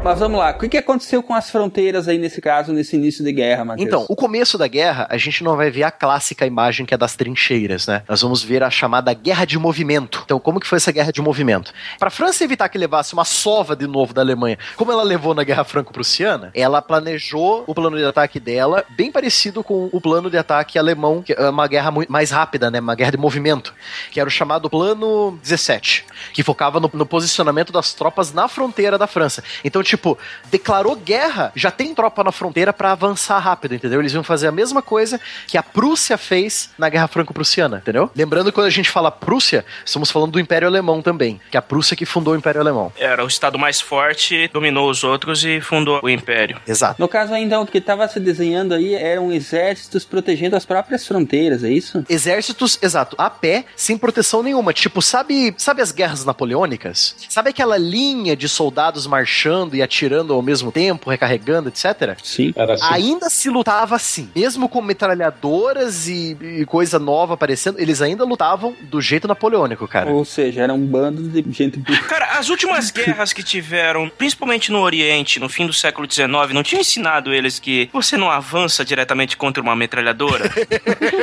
Mas 0.07 0.21
vamos 0.21 0.39
lá, 0.39 0.51
o 0.51 0.69
que, 0.69 0.79
aconteceu 0.79 1.21
com 1.21 1.35
as 1.35 1.51
fronteiras 1.51 2.07
aí 2.07 2.17
nesse 2.17 2.41
caso, 2.41 2.73
nesse 2.73 2.95
início 2.95 3.25
de 3.25 3.33
guerra, 3.33 3.65
Matheus? 3.65 3.89
Então, 3.89 4.07
o 4.09 4.15
começo 4.15 4.57
da 4.57 4.69
guerra, 4.69 5.05
a 5.11 5.17
gente 5.17 5.43
não 5.43 5.57
vai 5.57 5.69
ver 5.69 5.83
a 5.83 5.91
clássica 5.91 6.47
imagem 6.47 6.87
que 6.87 6.95
é 6.95 6.97
das 6.97 7.17
trincheiras, 7.17 7.89
né? 7.89 8.05
Nós 8.09 8.23
vamos 8.23 8.41
ver 8.41 8.63
a 8.63 8.71
chamada 8.71 9.13
guerra 9.13 9.45
de 9.45 9.59
movimento. 9.59 10.23
Então, 10.25 10.39
como 10.39 10.61
que 10.61 10.67
foi 10.69 10.77
essa 10.77 10.93
guerra 10.93 11.11
de 11.11 11.21
movimento? 11.21 11.73
Para 11.99 12.07
a 12.07 12.11
França 12.13 12.45
evitar 12.45 12.69
que 12.69 12.79
levasse 12.79 13.15
uma 13.15 13.25
sova 13.25 13.75
de 13.75 13.89
novo 13.89 14.15
da 14.15 14.23
Alemanha, 14.23 14.57
como 14.77 14.93
ela 14.93 15.03
levou 15.03 15.35
na 15.35 15.43
Guerra 15.43 15.65
Franco-Prussiana, 15.65 16.53
ela 16.55 16.81
planejou 16.81 17.65
o 17.67 17.75
plano 17.75 17.99
de 17.99 18.05
ataque 18.05 18.39
dela 18.39 18.85
bem 18.91 19.11
parecido 19.11 19.65
com 19.65 19.91
o 19.93 20.01
plano 20.01 20.31
de 20.31 20.39
ataque 20.39 20.79
alemão, 20.79 21.21
que 21.21 21.33
é 21.33 21.51
uma 21.51 21.67
guerra 21.67 21.93
mais 22.09 22.31
rápida, 22.31 22.71
né? 22.71 22.79
Uma 22.79 22.95
guerra 22.95 23.11
de 23.11 23.19
movimento, 23.19 23.75
que 24.13 24.21
era 24.21 24.29
o 24.29 24.31
chamado 24.31 24.71
Plano 24.71 25.37
17, 25.43 26.05
que 26.33 26.45
focava 26.45 26.79
no, 26.79 26.89
no 26.95 27.05
posicionamento 27.05 27.73
das 27.73 27.93
tropas 27.93 28.33
na 28.33 28.47
fronteira 28.47 28.97
da 28.97 29.09
França. 29.09 29.43
Então, 29.65 29.83
tipo, 29.83 29.96
tipo, 29.97 30.19
declarou 30.51 30.95
guerra, 30.95 31.51
já 31.57 31.71
tem 31.71 31.95
tropa 31.95 32.23
na 32.23 32.31
fronteira 32.31 32.73
pra 32.73 32.93
avançar 32.93 33.39
rápido, 33.39 33.75
entendeu? 33.75 34.01
Eles 34.01 34.13
iam 34.13 34.23
fazer 34.23 34.47
a 34.47 34.53
mesma 34.53 34.83
coisa 34.83 35.21
que 35.47 35.57
a 35.57 35.63
Prússia 35.63 36.19
fez 36.19 36.71
na 36.79 36.89
Guerra 36.89 37.09
Franco-Prussiana, 37.09 37.79
entendeu? 37.79 38.11
Lembrando 38.15 38.47
que 38.47 38.53
quando 38.53 38.67
a 38.67 38.71
gente 38.71 38.91
fala 38.91 39.11
Prússia, 39.11 39.65
estamos 39.85 40.11
falando 40.11 40.33
do 40.33 40.41
Império 40.41 40.69
Alemão 40.69 41.01
também, 41.01 41.41
que 41.51 41.57
é 41.57 41.59
a 41.59 41.63
Prússia 41.63 41.97
que 41.97 42.05
fundou 42.05 42.35
o 42.35 42.37
Império 42.37 42.61
Alemão. 42.61 42.93
Era 42.97 43.25
o 43.25 43.27
estado 43.27 43.59
mais 43.59 43.81
forte, 43.81 44.49
dominou 44.53 44.91
os 44.91 45.03
outros 45.03 45.45
e 45.45 45.61
fundou 45.61 46.01
o 46.03 46.09
império. 46.09 46.61
Exato. 46.67 47.01
No 47.01 47.09
caso 47.09 47.33
ainda, 47.33 47.61
o 47.61 47.67
que 47.67 47.79
estava 47.79 48.07
se 48.07 48.21
desenhando 48.21 48.75
aí 48.75 48.95
eram 48.95 49.33
exércitos 49.33 50.05
protegendo 50.05 50.57
as 50.57 50.67
próprias 50.67 51.07
fronteiras, 51.07 51.65
é 51.65 51.71
isso? 51.71 52.05
Exércitos, 52.09 52.79
exato, 52.83 53.17
a 53.19 53.31
pé, 53.31 53.65
sem 53.75 53.97
proteção 53.97 54.43
nenhuma. 54.43 54.73
Tipo, 54.73 55.01
sabe, 55.01 55.55
sabe 55.57 55.81
as 55.81 55.93
guerras 55.93 56.25
napoleônicas? 56.25 57.17
Sabe 57.29 57.51
aquela 57.51 57.79
linha 57.79 58.37
de 58.37 58.49
soldados 58.49 59.07
marchando 59.07 59.75
e 59.75 59.83
atirando 59.87 60.34
ao 60.34 60.43
mesmo 60.43 60.70
tempo, 60.70 61.11
recarregando, 61.11 61.68
etc? 61.68 62.16
Sim. 62.22 62.53
Era 62.55 62.74
assim. 62.74 62.84
Ainda 62.91 63.30
se 63.30 63.49
lutava 63.49 63.97
assim. 63.97 64.30
Mesmo 64.34 64.68
com 64.68 64.82
metralhadoras 64.82 66.07
e, 66.07 66.37
e 66.41 66.66
coisa 66.66 66.99
nova 66.99 67.34
aparecendo, 67.34 67.80
eles 67.80 68.03
ainda 68.03 68.24
lutavam 68.24 68.76
do 68.82 69.01
jeito 69.01 69.26
napoleônico, 69.26 69.89
cara. 69.89 70.11
Ou 70.11 70.24
seja, 70.24 70.62
era 70.62 70.74
um 70.74 70.84
bando 70.87 71.22
de 71.22 71.45
gente. 71.53 71.80
Cara, 72.09 72.39
as 72.39 72.49
últimas 72.49 72.91
guerras 72.91 73.32
que 73.32 73.43
tiveram, 73.43 74.09
principalmente 74.09 74.70
no 74.70 74.80
Oriente, 74.80 75.41
no 75.41 75.49
fim 75.49 75.66
do 75.66 75.72
século 75.72 76.11
XIX, 76.11 76.28
não 76.53 76.62
tinham 76.62 76.80
ensinado 76.80 77.32
eles 77.32 77.59
que 77.59 77.89
você 77.93 78.16
não 78.16 78.30
avança 78.30 78.84
diretamente 78.84 79.37
contra 79.37 79.62
uma 79.62 79.74
metralhadora? 79.74 80.51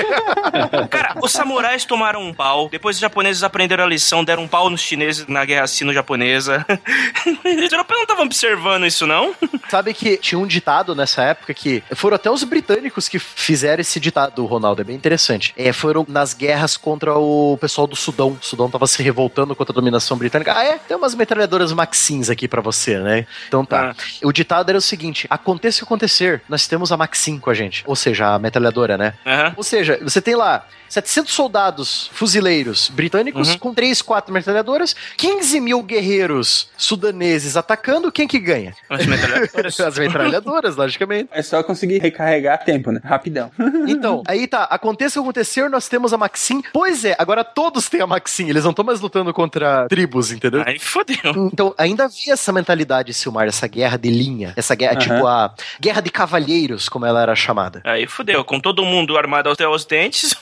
Cara, 0.89 1.15
os 1.21 1.31
samurais 1.31 1.85
tomaram 1.85 2.21
um 2.21 2.33
pau, 2.33 2.69
depois 2.69 2.95
os 2.97 3.01
japoneses 3.01 3.43
aprenderam 3.43 3.83
a 3.83 3.87
lição, 3.87 4.23
deram 4.23 4.43
um 4.43 4.47
pau 4.47 4.69
nos 4.69 4.81
chineses 4.81 5.27
na 5.27 5.45
guerra 5.45 5.67
sino-japonesa. 5.67 6.65
Os 7.43 7.71
europeus 7.71 7.97
não 7.97 8.03
estavam 8.03 8.25
observando 8.25 8.52
isso, 8.85 9.07
não? 9.07 9.33
Sabe 9.69 9.93
que 9.93 10.17
tinha 10.17 10.39
um 10.39 10.45
ditado 10.45 10.95
nessa 10.95 11.23
época 11.23 11.53
que 11.53 11.83
foram 11.95 12.15
até 12.15 12.29
os 12.29 12.43
britânicos 12.43 13.07
que 13.09 13.19
fizeram 13.19 13.81
esse 13.81 13.99
ditado, 13.99 14.45
Ronaldo, 14.45 14.81
é 14.81 14.83
bem 14.83 14.95
interessante. 14.95 15.53
É, 15.57 15.71
foram 15.73 16.05
nas 16.07 16.33
guerras 16.33 16.77
contra 16.77 17.15
o 17.17 17.57
pessoal 17.59 17.87
do 17.87 17.95
Sudão. 17.95 18.37
O 18.41 18.45
Sudão 18.45 18.69
tava 18.69 18.87
se 18.87 19.01
revoltando 19.01 19.55
contra 19.55 19.73
a 19.73 19.75
dominação 19.75 20.17
britânica. 20.17 20.53
Ah, 20.55 20.63
é? 20.63 20.77
Tem 20.77 20.95
umas 20.95 21.15
metralhadoras 21.15 21.71
Maxins 21.71 22.29
aqui 22.29 22.47
pra 22.47 22.61
você, 22.61 22.99
né? 22.99 23.25
Então 23.47 23.65
tá. 23.65 23.91
Ah. 23.91 23.95
O 24.23 24.31
ditado 24.31 24.69
era 24.69 24.77
o 24.77 24.81
seguinte: 24.81 25.27
aconteça 25.29 25.77
o 25.77 25.79
que 25.79 25.83
acontecer, 25.85 26.41
nós 26.47 26.67
temos 26.67 26.91
a 26.91 26.97
Maxim 26.97 27.39
com 27.39 27.49
a 27.49 27.53
gente. 27.53 27.83
Ou 27.85 27.95
seja, 27.95 28.33
a 28.33 28.39
metralhadora, 28.39 28.97
né? 28.97 29.13
Aham. 29.25 29.53
Ou 29.57 29.63
seja, 29.63 29.99
você 30.01 30.21
tem 30.21 30.35
lá 30.35 30.65
700 30.93 31.33
soldados 31.33 32.09
fuzileiros 32.13 32.89
britânicos 32.89 33.49
Uhum. 33.49 33.57
com 33.57 33.73
3, 33.73 34.01
4 34.01 34.31
metralhadoras, 34.33 34.95
15 35.17 35.59
mil 35.59 35.81
guerreiros 35.81 36.69
sudaneses 36.77 37.57
atacando, 37.57 38.11
quem 38.11 38.27
que 38.27 38.39
ganha? 38.39 38.75
As 38.89 39.05
metralhadoras. 39.05 39.79
As 39.81 39.97
metralhadoras, 39.97 40.75
logicamente. 40.75 41.29
É 41.31 41.41
só 41.41 41.63
conseguir 41.63 41.99
recarregar 41.99 42.53
a 42.55 42.57
tempo, 42.57 42.91
né? 42.91 42.99
Rapidão. 43.03 43.51
Então, 43.85 44.23
aí 44.27 44.47
tá, 44.47 44.63
aconteça 44.63 45.19
o 45.19 45.23
que 45.23 45.29
acontecer, 45.29 45.69
nós 45.69 45.87
temos 45.89 46.13
a 46.13 46.17
Maxim. 46.17 46.61
Pois 46.71 47.03
é, 47.03 47.15
agora 47.19 47.43
todos 47.43 47.89
têm 47.89 48.01
a 48.01 48.07
Maxim, 48.07 48.49
eles 48.49 48.63
não 48.63 48.71
estão 48.71 48.85
mais 48.85 49.01
lutando 49.01 49.33
contra 49.33 49.87
tribos, 49.87 50.31
entendeu? 50.31 50.63
Aí 50.65 50.79
fodeu. 50.79 51.17
Então, 51.51 51.73
ainda 51.77 52.05
havia 52.05 52.33
essa 52.33 52.51
mentalidade, 52.53 53.13
Silmar, 53.13 53.47
essa 53.47 53.67
guerra 53.67 53.97
de 53.97 54.09
linha, 54.09 54.53
essa 54.55 54.73
guerra, 54.75 54.93
Aham. 54.93 54.99
tipo 55.01 55.27
a 55.27 55.53
guerra 55.81 56.01
de 56.01 56.09
cavalheiros, 56.09 56.87
como 56.87 57.05
ela 57.05 57.21
era 57.21 57.35
chamada. 57.35 57.81
Aí 57.83 58.07
fodeu, 58.07 58.43
com 58.45 58.59
todo 58.59 58.85
mundo 58.85 59.17
armado 59.17 59.49
até 59.49 59.67
os 59.67 59.85
dentes, 59.85 60.33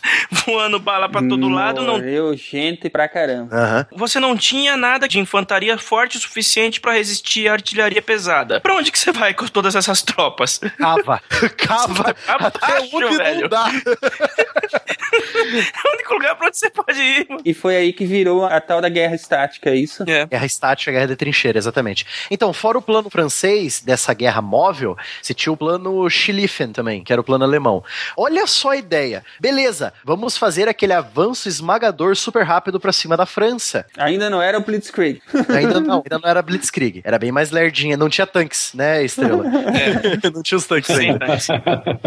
voando 0.45 0.79
bala 0.79 1.09
pra 1.09 1.21
todo 1.21 1.49
lado, 1.49 1.81
não 1.81 1.95
Morreu 1.95 2.35
gente 2.35 2.89
pra 2.89 3.07
caramba. 3.07 3.55
Aham. 3.55 3.87
Você 3.93 4.19
não 4.19 4.35
tinha 4.35 4.75
nada 4.77 5.07
de 5.07 5.19
infantaria 5.19 5.77
forte 5.77 6.17
o 6.17 6.19
suficiente 6.19 6.79
pra 6.79 6.93
resistir 6.93 7.47
à 7.47 7.53
artilharia 7.53 8.01
pesada. 8.01 8.59
Pra 8.61 8.75
onde 8.75 8.91
que 8.91 8.99
você 8.99 9.11
vai 9.11 9.33
com 9.33 9.47
todas 9.47 9.75
essas 9.75 10.01
tropas? 10.01 10.59
Cava. 10.77 11.21
Cava. 11.57 12.15
Abaixo, 12.27 12.57
Até 12.61 12.79
onde 12.95 13.17
velho. 13.17 13.41
não 13.41 13.49
dá. 13.49 13.69
É 13.69 15.11
o 15.87 15.93
único 15.95 16.13
lugar 16.13 16.35
pra 16.35 16.47
onde 16.47 16.57
você 16.57 16.69
pode 16.69 16.99
ir. 16.99 17.25
mano. 17.29 17.41
E 17.45 17.53
foi 17.53 17.75
aí 17.75 17.93
que 17.93 18.05
virou 18.05 18.45
a 18.45 18.59
tal 18.61 18.81
da 18.81 18.89
guerra 18.89 19.15
estática, 19.15 19.69
é 19.69 19.75
isso? 19.75 20.03
É. 20.07 20.25
Guerra 20.25 20.45
estática, 20.45 20.91
guerra 20.91 21.07
de 21.07 21.15
trincheira, 21.15 21.57
exatamente. 21.57 22.05
Então, 22.29 22.53
fora 22.53 22.77
o 22.77 22.81
plano 22.81 23.09
francês 23.09 23.81
dessa 23.81 24.13
guerra 24.13 24.41
móvel, 24.41 24.97
se 25.21 25.33
tinha 25.33 25.51
o 25.51 25.57
plano 25.57 26.09
Schlieffen 26.09 26.71
também, 26.71 27.03
que 27.03 27.11
era 27.11 27.21
o 27.21 27.25
plano 27.25 27.43
alemão. 27.43 27.83
Olha 28.15 28.45
só 28.47 28.71
a 28.71 28.77
ideia. 28.77 29.23
Beleza, 29.39 29.93
vamos 30.03 30.30
fazer 30.37 30.67
aquele 30.67 30.93
avanço 30.93 31.47
esmagador 31.47 32.15
super 32.15 32.43
rápido 32.43 32.79
pra 32.79 32.91
cima 32.91 33.15
da 33.17 33.25
França. 33.25 33.85
Ainda 33.97 34.29
não 34.29 34.41
era 34.41 34.57
o 34.57 34.61
Blitzkrieg. 34.63 35.21
Ainda 35.49 35.79
não, 35.79 35.97
ainda 35.97 36.19
não 36.19 36.29
era 36.29 36.41
Blitzkrieg. 36.41 37.01
Era 37.03 37.17
bem 37.19 37.31
mais 37.31 37.51
lerdinha. 37.51 37.97
Não 37.97 38.09
tinha 38.09 38.25
tanques, 38.27 38.73
né, 38.73 39.03
Estrela? 39.03 39.43
não 40.33 40.41
tinha 40.43 40.57
os 40.57 40.65
tanques 40.65 40.89
ainda. 40.89 41.39
sim. 41.39 41.53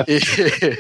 E- 0.09 0.79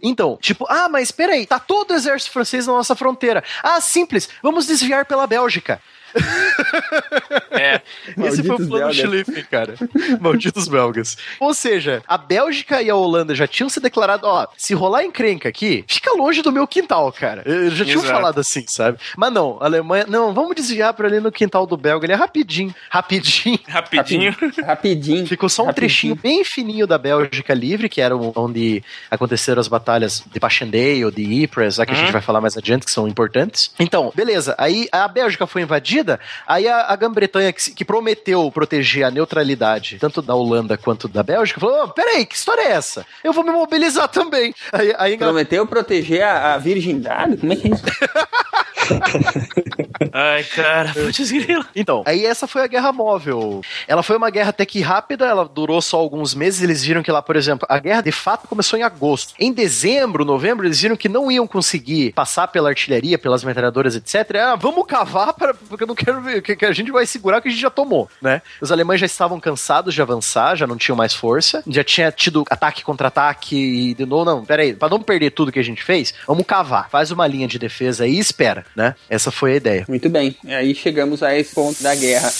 então, 0.02 0.38
tipo, 0.40 0.66
ah, 0.68 0.88
mas 0.88 1.10
peraí, 1.10 1.46
tá 1.46 1.58
todo 1.58 1.90
o 1.92 1.94
exército 1.94 2.32
francês 2.32 2.66
na 2.66 2.72
nossa 2.72 2.94
fronteira. 2.94 3.42
Ah, 3.62 3.80
simples, 3.80 4.28
vamos 4.42 4.66
desviar 4.66 5.04
pela 5.04 5.26
Bélgica. 5.26 5.80
É. 7.50 7.80
Esse 8.26 8.42
foi 8.42 8.56
o 8.56 8.58
Malditos 8.58 8.66
plano 8.68 8.68
belgas. 8.68 8.96
Schlieffen, 8.96 9.44
cara. 9.50 9.74
Malditos 10.20 10.68
belgas. 10.68 11.16
Ou 11.38 11.54
seja, 11.54 12.02
a 12.06 12.18
Bélgica 12.18 12.82
e 12.82 12.90
a 12.90 12.96
Holanda 12.96 13.34
já 13.34 13.46
tinham 13.46 13.68
se 13.68 13.78
declarado, 13.80 14.26
ó, 14.26 14.46
se 14.56 14.74
rolar 14.74 15.04
encrenca 15.04 15.48
aqui, 15.48 15.84
fica 15.86 16.12
longe 16.14 16.42
do 16.42 16.50
meu 16.50 16.66
quintal, 16.66 17.12
cara. 17.12 17.42
Eles 17.46 17.74
já 17.74 17.84
tinham 17.84 18.00
Exato. 18.02 18.12
falado 18.12 18.40
assim, 18.40 18.64
sabe? 18.66 18.98
Mas 19.16 19.32
não, 19.32 19.58
a 19.60 19.66
Alemanha, 19.66 20.04
não, 20.08 20.34
vamos 20.34 20.56
desviar 20.56 20.92
pra 20.94 21.06
ali 21.06 21.20
no 21.20 21.30
quintal 21.30 21.64
do 21.66 21.76
belga, 21.76 22.06
ele 22.06 22.12
é 22.12 22.16
rapidinho, 22.16 22.74
rapidinho. 22.90 23.58
Rapidinho. 23.68 24.34
Rapidinho. 24.64 25.26
Ficou 25.26 25.48
só 25.48 25.62
um 25.62 25.66
Rapidinho. 25.66 25.88
trechinho 25.88 26.14
bem 26.16 26.44
fininho 26.44 26.86
da 26.86 26.98
Bélgica 26.98 27.54
livre, 27.54 27.88
que 27.88 28.00
era 28.00 28.16
onde 28.16 28.82
aconteceram 29.10 29.60
as 29.60 29.68
batalhas 29.68 30.24
de 30.32 30.40
Passchendaele, 30.40 31.10
de 31.10 31.44
Ypres, 31.44 31.78
lá 31.78 31.86
que 31.86 31.92
a 31.92 31.94
gente 31.94 32.12
vai 32.12 32.22
falar 32.22 32.40
mais 32.40 32.56
adiante, 32.56 32.84
que 32.84 32.90
são 32.90 33.06
importantes. 33.06 33.72
Então, 33.78 34.12
beleza. 34.14 34.54
Aí 34.58 34.88
a 34.90 35.06
Bélgica 35.08 35.46
foi 35.46 35.62
invadida, 35.62 36.03
aí 36.46 36.68
a, 36.68 36.86
a 36.92 36.96
Grã-Bretanha, 36.96 37.52
que, 37.52 37.70
que 37.72 37.84
prometeu 37.84 38.50
proteger 38.52 39.04
a 39.04 39.10
neutralidade, 39.10 39.98
tanto 39.98 40.20
da 40.22 40.34
Holanda 40.34 40.76
quanto 40.76 41.08
da 41.08 41.22
Bélgica, 41.22 41.60
falou: 41.60 41.84
"Ô, 41.84 41.88
peraí, 41.88 42.24
que 42.26 42.34
história 42.34 42.62
é 42.62 42.72
essa? 42.72 43.06
Eu 43.22 43.32
vou 43.32 43.44
me 43.44 43.50
mobilizar 43.50 44.08
também. 44.08 44.54
Aí, 44.72 44.88
aí 44.98 45.14
Inglaterra- 45.14 45.18
Prometeu 45.18 45.66
proteger 45.66 46.22
a, 46.22 46.54
a 46.54 46.58
virgindade? 46.58 47.36
Como 47.36 47.52
é 47.52 47.56
que 47.56 47.68
é 47.68 47.70
isso? 47.74 47.82
Ai, 50.12 50.44
cara, 50.44 50.92
putz 50.92 51.30
grila. 51.30 51.66
Então, 51.74 52.02
aí 52.06 52.24
essa 52.24 52.46
foi 52.46 52.62
a 52.62 52.66
guerra 52.66 52.92
móvel. 52.92 53.62
Ela 53.86 54.02
foi 54.02 54.16
uma 54.16 54.30
guerra 54.30 54.50
até 54.50 54.64
que 54.66 54.80
rápida, 54.80 55.26
ela 55.26 55.44
durou 55.44 55.80
só 55.80 55.98
alguns 55.98 56.34
meses. 56.34 56.62
Eles 56.62 56.84
viram 56.84 57.02
que 57.02 57.10
lá, 57.10 57.22
por 57.22 57.36
exemplo, 57.36 57.66
a 57.70 57.78
guerra 57.78 58.02
de 58.02 58.12
fato 58.12 58.48
começou 58.48 58.78
em 58.78 58.82
agosto. 58.82 59.34
Em 59.38 59.52
dezembro, 59.52 60.24
novembro, 60.24 60.66
eles 60.66 60.80
viram 60.80 60.96
que 60.96 61.08
não 61.08 61.30
iam 61.30 61.46
conseguir 61.46 62.12
passar 62.12 62.48
pela 62.48 62.68
artilharia, 62.68 63.18
pelas 63.18 63.44
metralhadoras, 63.44 63.96
etc. 63.96 64.36
Ah, 64.36 64.56
vamos 64.56 64.86
cavar, 64.86 65.34
porque 65.34 65.84
eu 65.84 65.88
não 65.88 65.94
quero 65.94 66.20
ver, 66.20 66.42
que, 66.42 66.56
que 66.56 66.66
a 66.66 66.72
gente 66.72 66.90
vai 66.90 67.06
segurar 67.06 67.38
o 67.38 67.42
que 67.42 67.48
a 67.48 67.50
gente 67.50 67.60
já 67.60 67.70
tomou, 67.70 68.08
né? 68.20 68.42
Os 68.60 68.70
alemães 68.70 69.00
já 69.00 69.06
estavam 69.06 69.40
cansados 69.40 69.94
de 69.94 70.02
avançar, 70.02 70.56
já 70.56 70.66
não 70.66 70.76
tinham 70.76 70.96
mais 70.96 71.14
força, 71.14 71.62
já 71.66 71.84
tinha 71.84 72.10
tido 72.12 72.44
ataque 72.50 72.82
contra 72.82 73.08
ataque 73.08 73.56
e 73.56 73.94
de 73.94 74.06
novo, 74.06 74.24
não, 74.24 74.44
peraí, 74.44 74.74
pra 74.74 74.88
não 74.88 75.00
perder 75.00 75.30
tudo 75.30 75.52
que 75.52 75.58
a 75.58 75.64
gente 75.64 75.82
fez, 75.82 76.14
vamos 76.26 76.46
cavar, 76.46 76.88
faz 76.90 77.10
uma 77.10 77.26
linha 77.26 77.48
de 77.48 77.58
defesa 77.58 78.04
aí 78.04 78.14
e 78.14 78.18
espera, 78.18 78.64
né? 78.74 78.94
Essa 79.08 79.30
foi 79.30 79.52
a 79.52 79.56
ideia. 79.56 79.84
Muito 79.88 80.08
bem. 80.08 80.36
Aí 80.46 80.74
chegamos 80.74 81.22
a 81.22 81.36
esse 81.36 81.54
ponto 81.54 81.82
da 81.82 81.94
guerra. 81.94 82.30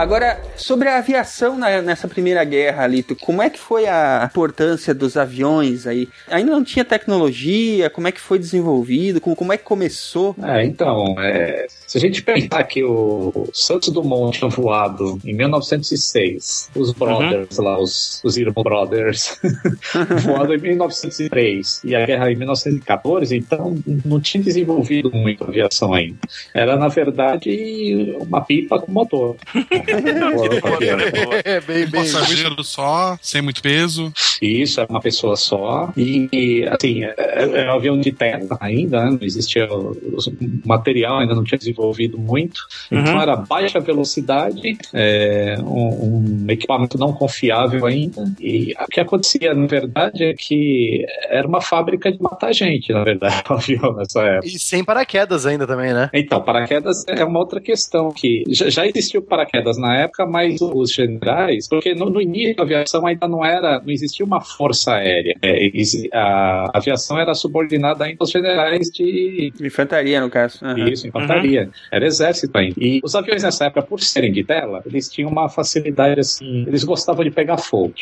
Agora, 0.00 0.40
sobre 0.56 0.88
a 0.88 0.96
aviação 0.96 1.58
na- 1.58 1.82
nessa 1.82 2.08
primeira 2.08 2.42
guerra, 2.42 2.86
Lito, 2.86 3.14
como 3.14 3.42
é 3.42 3.50
que 3.50 3.58
foi 3.58 3.86
a 3.86 4.26
importância 4.30 4.94
dos 4.94 5.14
aviões 5.14 5.86
aí? 5.86 6.08
Ainda 6.30 6.52
não 6.52 6.64
tinha 6.64 6.86
tecnologia? 6.86 7.90
Como 7.90 8.08
é 8.08 8.12
que 8.12 8.18
foi 8.20 8.38
desenvolvido? 8.38 9.20
Como, 9.20 9.36
como 9.36 9.52
é 9.52 9.58
que 9.58 9.62
começou? 9.64 10.34
É, 10.42 10.64
então, 10.64 11.16
é, 11.18 11.66
se 11.86 11.98
a 11.98 12.00
gente 12.00 12.22
pensar 12.22 12.64
que 12.64 12.82
o 12.82 13.46
Santos 13.52 13.90
Dumont 13.90 14.38
tinha 14.38 14.48
voado 14.48 15.18
em 15.22 15.34
1906, 15.34 16.70
os 16.74 16.92
brothers 16.92 17.58
lá, 17.58 17.78
os, 17.78 18.22
os 18.24 18.38
irmãos 18.38 18.62
brothers, 18.62 19.38
voado 20.24 20.54
em 20.54 20.58
1903 20.58 21.82
e 21.84 21.94
a 21.94 22.06
guerra 22.06 22.32
em 22.32 22.36
1914, 22.36 23.36
então 23.36 23.76
não 24.02 24.18
tinha 24.18 24.42
desenvolvido 24.42 25.10
muito 25.12 25.44
a 25.44 25.48
aviação 25.48 25.92
ainda. 25.92 26.16
Era, 26.54 26.76
na 26.76 26.88
verdade, 26.88 28.16
uma 28.18 28.40
pipa 28.40 28.78
com 28.80 28.90
motor. 28.90 29.36
É 31.44 31.60
bem, 31.60 31.84
Um 31.86 31.90
bem. 31.90 32.00
passageiro 32.02 32.62
só, 32.64 33.18
sem 33.20 33.42
muito 33.42 33.62
peso. 33.62 34.12
Isso, 34.40 34.80
era 34.80 34.90
uma 34.90 35.00
pessoa 35.00 35.36
só. 35.36 35.92
E, 35.96 36.64
assim, 36.70 37.04
é- 37.04 37.14
é- 37.16 37.50
era 37.60 37.72
um 37.72 37.76
avião 37.76 37.98
de 38.00 38.12
terra 38.12 38.40
ainda, 38.60 39.04
né? 39.04 39.10
não 39.10 39.18
existia. 39.22 39.66
O, 39.72 39.92
o 39.92 40.22
material 40.64 41.18
ainda 41.18 41.34
não 41.34 41.44
tinha 41.44 41.58
desenvolvido 41.58 42.18
muito. 42.18 42.60
Então 42.90 43.20
era 43.20 43.36
baixa 43.36 43.80
velocidade, 43.80 44.76
é, 44.92 45.56
um, 45.60 46.44
um 46.44 46.50
equipamento 46.50 46.98
não 46.98 47.12
confiável 47.12 47.86
ainda. 47.86 48.24
E 48.40 48.74
o 48.80 48.86
que 48.88 49.00
acontecia, 49.00 49.54
na 49.54 49.66
verdade, 49.66 50.24
é 50.24 50.34
que 50.34 51.04
era 51.28 51.46
uma 51.46 51.60
fábrica 51.60 52.10
de 52.10 52.20
matar 52.22 52.52
gente, 52.52 52.92
na 52.92 53.02
verdade, 53.04 53.42
o 53.48 53.52
avião 53.54 53.94
nessa 53.94 54.22
época. 54.22 54.46
E 54.46 54.58
sem 54.58 54.84
paraquedas 54.84 55.46
ainda 55.46 55.66
também, 55.66 55.92
né? 55.92 56.10
Então, 56.12 56.40
paraquedas 56.42 57.04
é 57.08 57.24
uma 57.24 57.38
outra 57.38 57.60
questão 57.60 58.10
que 58.12 58.44
já, 58.48 58.68
já 58.70 58.86
existiu 58.86 59.22
paraquedas 59.22 59.76
na 59.80 59.96
época, 59.96 60.26
mas 60.26 60.60
os 60.60 60.92
generais, 60.92 61.68
porque 61.68 61.94
no, 61.94 62.10
no 62.10 62.20
início 62.20 62.56
da 62.56 62.62
aviação 62.62 63.06
ainda 63.06 63.26
não 63.26 63.44
era, 63.44 63.80
não 63.80 63.90
existia 63.90 64.24
uma 64.24 64.40
força 64.40 64.94
aérea. 64.94 65.34
É, 65.42 65.70
a 66.12 66.70
aviação 66.74 67.18
era 67.18 67.34
subordinada 67.34 68.04
ainda 68.04 68.18
aos 68.20 68.30
generais 68.30 68.88
de 68.90 69.52
Infantaria, 69.60 70.20
no 70.20 70.30
caso. 70.30 70.58
Aham. 70.64 70.88
isso, 70.88 71.06
infantaria. 71.06 71.70
Era 71.90 72.06
exército 72.06 72.56
ainda. 72.56 72.74
E 72.78 73.00
os 73.02 73.14
aviões 73.14 73.42
nessa 73.42 73.66
época, 73.66 73.82
por 73.82 74.00
serem 74.00 74.32
de 74.32 74.44
tela, 74.44 74.82
eles 74.84 75.08
tinham 75.08 75.30
uma 75.30 75.48
facilidade 75.48 76.20
assim, 76.20 76.64
eles 76.66 76.84
gostavam 76.84 77.24
de 77.24 77.30
pegar 77.30 77.58
fogo. 77.58 77.94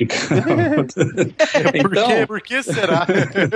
Por, 1.80 1.92
então, 1.92 2.08
quê? 2.08 2.26
Por 2.26 2.40
que 2.40 2.62
será? 2.62 3.06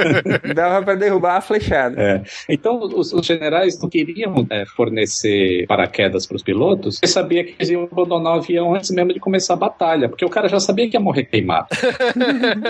Dava 0.55 0.85
pra 0.85 0.95
derrubar 0.95 1.37
a 1.37 1.41
flechada. 1.41 2.01
É. 2.01 2.23
Então, 2.49 2.81
os, 2.83 3.13
os 3.13 3.27
generais 3.27 3.81
não 3.81 3.89
queriam 3.89 4.47
é, 4.51 4.65
fornecer 4.67 5.67
paraquedas 5.67 6.27
para 6.27 6.37
os 6.37 6.43
pilotos, 6.43 6.97
porque 6.97 7.07
sabia 7.07 7.45
que 7.45 7.55
eles 7.59 7.71
iam 7.71 7.89
abandonar 8.13 8.35
o 8.35 8.37
avião 8.37 8.75
antes 8.75 8.91
mesmo 8.91 9.13
de 9.13 9.21
começar 9.21 9.55
a 9.55 9.57
batalha, 9.57 10.09
porque 10.09 10.25
o 10.25 10.29
cara 10.29 10.49
já 10.49 10.61
sabia 10.61 10.89
que 10.89 10.97
ia 10.97 11.01
morrer 11.01 11.25
queimado. 11.25 11.69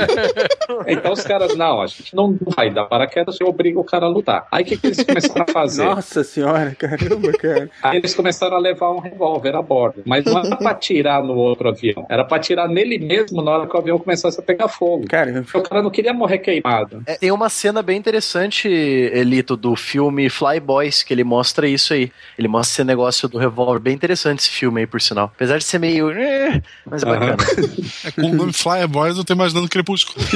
então, 0.87 1.13
os 1.13 1.23
caras, 1.23 1.57
não, 1.57 1.81
a 1.81 1.87
gente 1.87 2.15
não 2.15 2.37
vai 2.57 2.71
dar 2.71 2.85
paraquedas, 2.85 3.41
eu 3.41 3.49
obrigo 3.49 3.81
o 3.81 3.85
cara 3.85 4.07
a 4.07 4.09
lutar. 4.09 4.47
Aí, 4.51 4.63
o 4.63 4.67
que, 4.67 4.77
que 4.77 4.87
eles 4.87 5.03
começaram 5.03 5.45
a 5.49 5.53
fazer? 5.53 5.85
Nossa 5.85 6.25
senhora, 6.25 6.75
caramba, 6.79 7.33
cara. 7.33 7.71
Aí, 7.83 7.99
eles 7.99 8.15
começaram 8.15 8.57
a 8.57 8.61
levar 8.61 8.91
um 8.91 8.99
revólver 8.99 9.57
a 9.57 9.63
bordo, 9.63 10.03
mas 10.05 10.25
não 10.25 10.39
era 10.39 10.57
para 10.57 10.71
atirar 10.71 11.23
no 11.23 11.35
outro 11.35 11.69
avião, 11.69 12.07
era 12.09 12.25
para 12.25 12.37
atirar 12.37 12.69
nele 12.69 12.99
mesmo 12.99 13.43
na 13.43 13.51
hora 13.51 13.67
que 13.67 13.77
o 13.77 13.79
avião 13.79 13.99
começasse 13.99 14.39
a 14.39 14.43
pegar 14.43 14.69
fogo. 14.69 15.07
Cara, 15.09 15.33
Porque 15.43 15.59
o 15.59 15.63
cara 15.63 15.83
não 15.83 15.91
queria 15.91 16.13
morrer 16.13 16.39
queimado. 16.39 17.03
É, 17.07 17.15
tem 17.17 17.31
uma 17.31 17.49
cena 17.49 17.83
bem 17.83 17.99
interessante, 17.99 18.69
Elito, 18.69 19.57
do 19.57 19.75
filme 19.77 20.29
Fly 20.29 20.61
Boys, 20.61 21.03
que 21.03 21.13
ele 21.13 21.25
mostra 21.25 21.67
isso 21.67 21.93
aí. 21.93 22.11
Ele 22.39 22.49
mostra 22.49 22.73
esse 22.73 22.85
negócio 22.85 23.29
do 23.29 23.39
revólver. 23.39 23.81
Bem 23.81 23.95
interessante 23.95 24.41
esse 24.41 24.51
filme 24.51 24.81
aí, 24.81 24.87
por 24.87 25.01
sinal. 25.01 25.22
Apesar 25.25 25.59
de 25.59 25.65
ser 25.65 25.79
meio. 25.79 26.11
eh, 26.11 26.61
Mas 26.87 27.03
é 27.03 27.09
Aham. 27.09 27.37
bacana. 27.37 27.69
É, 28.05 28.11
com 28.11 28.23
o 28.31 28.35
nome 28.35 28.53
Fly 28.53 28.87
Boys, 28.89 29.17
eu 29.17 29.25
tô 29.25 29.33
imaginando 29.33 29.69
Crepúsculo. 29.69 30.25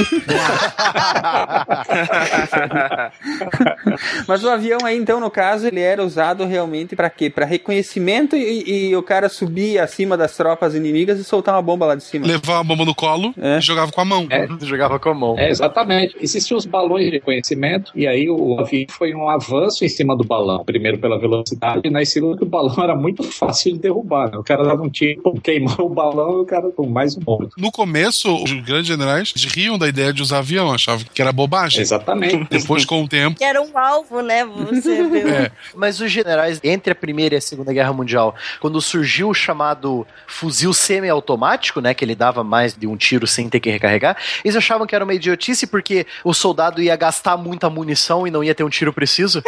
Mas 4.27 4.43
o 4.43 4.49
avião 4.49 4.79
aí, 4.83 4.97
então, 4.97 5.19
no 5.19 5.29
caso, 5.29 5.67
ele 5.67 5.79
era 5.79 6.03
usado 6.03 6.45
realmente 6.45 6.95
pra 6.95 7.09
quê? 7.09 7.29
Pra 7.29 7.45
reconhecimento 7.45 8.35
e, 8.35 8.89
e 8.89 8.95
o 8.95 9.03
cara 9.03 9.29
subir 9.29 9.79
acima 9.79 10.17
das 10.17 10.35
tropas 10.35 10.75
inimigas 10.75 11.19
e 11.19 11.23
soltar 11.23 11.55
uma 11.55 11.61
bomba 11.61 11.85
lá 11.85 11.95
de 11.95 12.03
cima. 12.03 12.25
Levava 12.27 12.59
uma 12.59 12.63
bomba 12.63 12.85
no 12.85 12.95
colo 12.95 13.33
É. 13.39 13.57
e 13.57 13.61
jogava 13.61 13.91
com 13.91 14.01
a 14.01 14.05
mão. 14.05 14.27
É. 14.29 14.47
Jogava 14.61 14.99
com 14.99 15.09
a 15.09 15.13
mão. 15.13 15.37
É, 15.37 15.49
exatamente. 15.49 16.15
Existiam 16.21 16.57
os 16.57 16.65
balões 16.65 17.05
de 17.05 17.11
reconhecimento, 17.11 17.91
e 17.95 18.07
aí 18.07 18.29
o 18.29 18.59
avião 18.59 18.85
foi 18.89 19.13
um 19.13 19.29
avanço 19.29 19.83
em 19.85 19.89
cima 19.89 20.15
do 20.15 20.23
balão. 20.23 20.63
Primeiro 20.65 20.97
pela 20.99 21.19
velocidade, 21.19 21.81
e 21.83 21.89
na 21.89 22.03
segunda 22.05 22.37
que 22.37 22.43
o 22.43 22.47
balão 22.47 22.75
era 22.83 22.95
muito 22.95 23.23
fácil 23.23 23.73
de 23.73 23.79
derrubar. 23.79 24.31
Né? 24.31 24.37
O 24.37 24.43
cara 24.43 24.63
dava 24.77 24.83
um 24.83 24.89
tiro, 24.89 25.21
queimou 25.43 25.75
o 25.79 25.89
balão 25.89 26.39
e 26.39 26.41
o 26.41 26.45
cara 26.45 26.69
com 26.71 26.87
mais 26.87 27.17
um 27.17 27.21
morto. 27.25 27.49
No 27.57 27.71
começo, 27.71 28.33
os 28.43 28.51
grandes 28.61 28.85
generais 28.87 29.33
riam 29.35 29.77
da 29.77 29.87
ideia 29.87 30.13
de 30.13 30.21
usar 30.21 30.37
avião, 30.39 30.71
achavam 30.71 31.05
que 31.13 31.21
era 31.21 31.31
bobagem. 31.31 31.81
Exatamente. 31.81 32.47
Depois, 32.49 32.85
com 32.85 33.03
o 33.03 33.07
tempo, 33.07 33.37
Que 33.37 33.43
era 33.43 33.61
um 33.61 33.77
alvo, 33.77 34.21
né? 34.21 34.45
Você 34.45 35.03
viu. 35.09 35.27
é, 35.27 35.51
Mas 35.75 35.99
os 35.99 36.11
generais, 36.11 36.59
entre 36.63 36.91
a 36.91 36.95
Primeira 36.95 37.35
e 37.35 37.37
a 37.37 37.41
Segunda 37.41 37.73
Guerra 37.73 37.91
Mundial, 37.91 38.35
quando 38.59 38.79
surgiu 38.81 39.29
o 39.29 39.33
chamado 39.33 40.05
fuzil 40.27 40.73
semiautomático, 40.73 41.81
né, 41.81 41.93
que 41.93 42.05
ele 42.05 42.15
dava 42.15 42.43
mais 42.43 42.75
de 42.75 42.85
um 42.87 42.95
tiro 42.95 43.25
sem 43.25 43.49
ter 43.49 43.59
que 43.59 43.69
recarregar, 43.69 44.15
eles 44.43 44.55
achavam 44.55 44.85
que 44.85 44.95
era 44.95 45.03
uma 45.03 45.13
idiotice 45.13 45.65
porque 45.65 46.05
o 46.23 46.33
soldado 46.33 46.81
ia 46.81 46.95
gastar 46.95 47.37
muita 47.37 47.69
munição 47.69 48.27
e 48.27 48.31
não 48.31 48.43
ia 48.43 48.53
ter 48.53 48.63
um 48.63 48.69
tiro 48.69 48.93
preciso. 48.93 49.41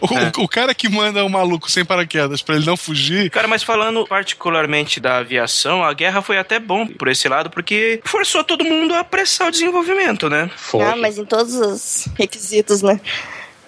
o, 0.00 0.42
o 0.44 0.48
cara 0.48 0.74
que 0.74 0.88
manda 0.88 1.24
o 1.24 1.28
maluco 1.28 1.70
sem 1.70 1.84
paraquedas 1.84 2.42
pra 2.42 2.56
ele 2.56 2.66
não 2.66 2.76
fugir, 2.80 3.30
Cara, 3.30 3.46
mas 3.46 3.62
falando 3.62 4.06
particularmente 4.06 4.98
da 4.98 5.18
aviação, 5.18 5.84
a 5.84 5.92
guerra 5.92 6.22
foi 6.22 6.38
até 6.38 6.58
bom 6.58 6.86
por 6.86 7.08
esse 7.08 7.28
lado, 7.28 7.50
porque 7.50 8.00
forçou 8.04 8.42
todo 8.42 8.64
mundo 8.64 8.94
a 8.94 9.00
apressar 9.00 9.48
o 9.48 9.50
desenvolvimento, 9.50 10.28
né? 10.28 10.50
Foi. 10.56 10.82
Ah, 10.82 10.96
mas 10.96 11.18
em 11.18 11.24
todos 11.24 11.54
os 11.54 12.08
requisitos, 12.16 12.82
né? 12.82 13.00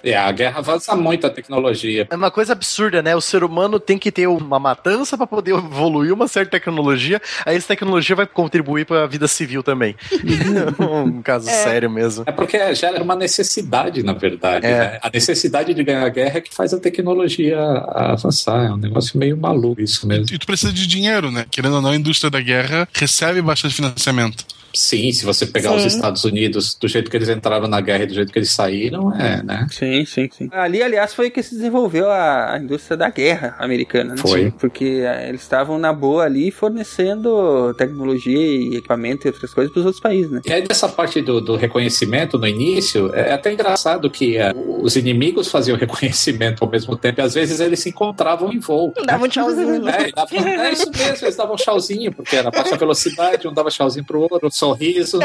É, 0.02 0.16
a 0.16 0.30
guerra 0.32 0.58
avança 0.58 0.94
muito 0.96 1.26
a 1.26 1.30
tecnologia. 1.30 2.06
É 2.10 2.16
uma 2.16 2.30
coisa 2.30 2.52
absurda, 2.52 3.02
né? 3.02 3.14
O 3.14 3.20
ser 3.20 3.44
humano 3.44 3.78
tem 3.78 3.98
que 3.98 4.10
ter 4.10 4.26
uma 4.26 4.58
matança 4.58 5.16
para 5.16 5.26
poder 5.26 5.52
evoluir 5.52 6.12
uma 6.12 6.26
certa 6.28 6.52
tecnologia, 6.52 7.20
aí 7.46 7.56
essa 7.56 7.68
tecnologia 7.68 8.16
vai 8.16 8.26
contribuir 8.26 8.84
para 8.84 9.04
a 9.04 9.06
vida 9.06 9.28
civil 9.28 9.62
também. 9.62 9.94
um 10.78 11.22
caso 11.22 11.48
É. 11.48 11.52
sério 11.52 11.90
mesmo. 11.90 12.24
É 12.26 12.32
porque 12.32 12.74
gera 12.74 13.02
uma 13.02 13.14
necessidade, 13.14 14.02
na 14.02 14.12
verdade. 14.12 14.66
É. 14.66 14.78
né? 14.78 14.98
A 15.02 15.10
necessidade 15.10 15.72
de 15.74 15.82
ganhar 15.84 16.04
a 16.04 16.08
guerra 16.08 16.38
é 16.38 16.40
que 16.40 16.54
faz 16.54 16.72
a 16.74 16.80
tecnologia 16.80 17.58
avançar. 17.94 18.66
É 18.66 18.72
um 18.72 18.76
negócio 18.76 19.18
meio 19.18 19.36
maluco 19.36 19.80
isso 19.80 20.06
mesmo. 20.06 20.26
e 20.34 20.38
tu 20.38 20.46
precisa 20.46 20.72
de 20.72 20.86
dinheiro, 20.86 21.30
né? 21.30 21.46
Querendo 21.50 21.76
ou 21.76 21.82
não, 21.82 21.90
a 21.90 21.96
indústria 21.96 22.30
da 22.30 22.40
guerra 22.40 22.88
recebe 22.92 23.40
bastante 23.42 23.74
financiamento. 23.74 24.44
Sim, 24.74 25.12
se 25.12 25.24
você 25.24 25.46
pegar 25.46 25.74
os 25.74 25.82
Sim. 25.82 25.88
Estados 25.88 26.24
Unidos 26.24 26.74
do 26.74 26.88
jeito 26.88 27.10
que 27.10 27.16
eles 27.16 27.28
entraram 27.28 27.68
na 27.68 27.80
guerra 27.80 28.04
e 28.04 28.06
do 28.06 28.14
jeito 28.14 28.32
que 28.32 28.38
eles 28.38 28.50
saíram, 28.50 29.14
é, 29.14 29.42
né? 29.42 29.66
Sim, 29.70 30.04
sim, 30.04 30.28
sim. 30.32 30.48
Ali, 30.52 30.82
aliás, 30.82 31.14
foi 31.14 31.30
que 31.30 31.42
se 31.42 31.54
desenvolveu 31.54 32.10
a, 32.10 32.54
a 32.54 32.58
indústria 32.58 32.96
da 32.96 33.08
guerra 33.10 33.56
americana, 33.58 34.14
né? 34.14 34.20
Foi. 34.20 34.50
Porque 34.52 35.02
eh, 35.04 35.28
eles 35.28 35.42
estavam 35.42 35.78
na 35.78 35.92
boa 35.92 36.24
ali 36.24 36.50
fornecendo 36.50 37.74
tecnologia 37.74 38.36
e 38.38 38.76
equipamento 38.76 39.26
e 39.26 39.28
outras 39.30 39.52
coisas 39.52 39.72
para 39.72 39.80
os 39.80 39.86
outros 39.86 40.02
países, 40.02 40.30
né? 40.30 40.40
E 40.44 40.52
aí, 40.52 40.62
dessa 40.62 40.88
parte 40.88 41.20
do, 41.20 41.40
do 41.40 41.56
reconhecimento 41.56 42.38
no 42.38 42.46
início, 42.46 43.14
é 43.14 43.32
até 43.32 43.52
engraçado 43.52 44.10
que 44.10 44.36
é, 44.36 44.52
os 44.54 44.96
inimigos 44.96 45.48
faziam 45.48 45.76
reconhecimento 45.78 46.64
ao 46.64 46.70
mesmo 46.70 46.96
tempo 46.96 47.20
e 47.20 47.22
às 47.22 47.34
vezes 47.34 47.60
eles 47.60 47.80
se 47.80 47.88
encontravam 47.90 48.52
em 48.52 48.58
voo. 48.58 48.92
Dava 49.04 49.24
um 49.24 49.28
tchauzinho, 49.28 49.82
né? 49.82 49.92
É, 50.08 50.10
dava- 50.12 50.50
é 50.50 50.72
isso 50.72 50.90
mesmo, 50.90 51.26
eles 51.26 51.36
davam 51.36 51.56
tchauzinho, 51.56 52.12
porque 52.12 52.36
era 52.36 52.50
baixa 52.50 52.76
velocidade, 52.76 53.46
um 53.48 53.52
dava 53.52 53.70
tchauzinho 53.70 54.04
pro 54.04 54.20
outro 54.20 54.50
sorriso. 54.62 55.18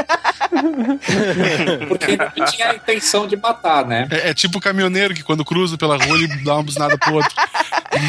Porque 1.88 2.17
não 2.17 2.45
tinha 2.47 2.71
a 2.71 2.75
intenção 2.75 3.27
de 3.27 3.38
matar, 3.38 3.85
né? 3.85 4.07
É, 4.09 4.29
é 4.29 4.33
tipo 4.33 4.57
o 4.57 4.61
caminhoneiro 4.61 5.13
que 5.13 5.23
quando 5.23 5.45
cruza 5.45 5.77
pela 5.77 5.97
rua 5.97 6.17
ele 6.17 6.43
dá 6.43 6.55
uma 6.55 6.63
buzinada 6.63 6.97
pro 6.97 7.15
outro. 7.15 7.35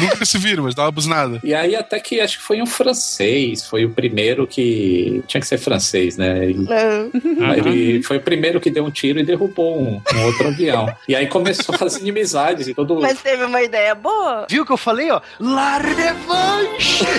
Nunca 0.01 0.25
se 0.25 0.37
viram, 0.37 0.63
mas 0.63 0.75
dá 0.75 0.83
uma 0.83 0.91
buzinada. 0.91 1.39
E 1.43 1.53
aí 1.53 1.75
até 1.75 1.99
que 1.99 2.19
acho 2.19 2.37
que 2.37 2.43
foi 2.43 2.61
um 2.61 2.65
francês, 2.65 3.65
foi 3.65 3.85
o 3.85 3.89
primeiro 3.89 4.45
que. 4.47 5.23
Tinha 5.27 5.41
que 5.41 5.47
ser 5.47 5.57
francês, 5.57 6.17
né? 6.17 6.39
Ele, 6.49 6.63
Não. 6.63 7.53
ele 7.53 8.03
foi 8.03 8.17
o 8.17 8.21
primeiro 8.21 8.59
que 8.59 8.69
deu 8.69 8.85
um 8.85 8.91
tiro 8.91 9.19
e 9.19 9.23
derrubou 9.23 9.79
um, 9.79 10.01
um 10.13 10.25
outro 10.25 10.47
avião. 10.47 10.93
E 11.07 11.15
aí 11.15 11.27
começou 11.27 11.75
as 11.79 11.97
inimizades 11.97 12.67
e 12.67 12.73
todo 12.73 12.99
Mas 12.99 13.21
teve 13.21 13.43
uma 13.43 13.61
ideia 13.61 13.93
boa. 13.95 14.45
Viu 14.49 14.63
o 14.63 14.65
que 14.65 14.71
eu 14.71 14.77
falei, 14.77 15.09
ó? 15.11 15.21
La 15.39 15.77
revanche! 15.77 17.05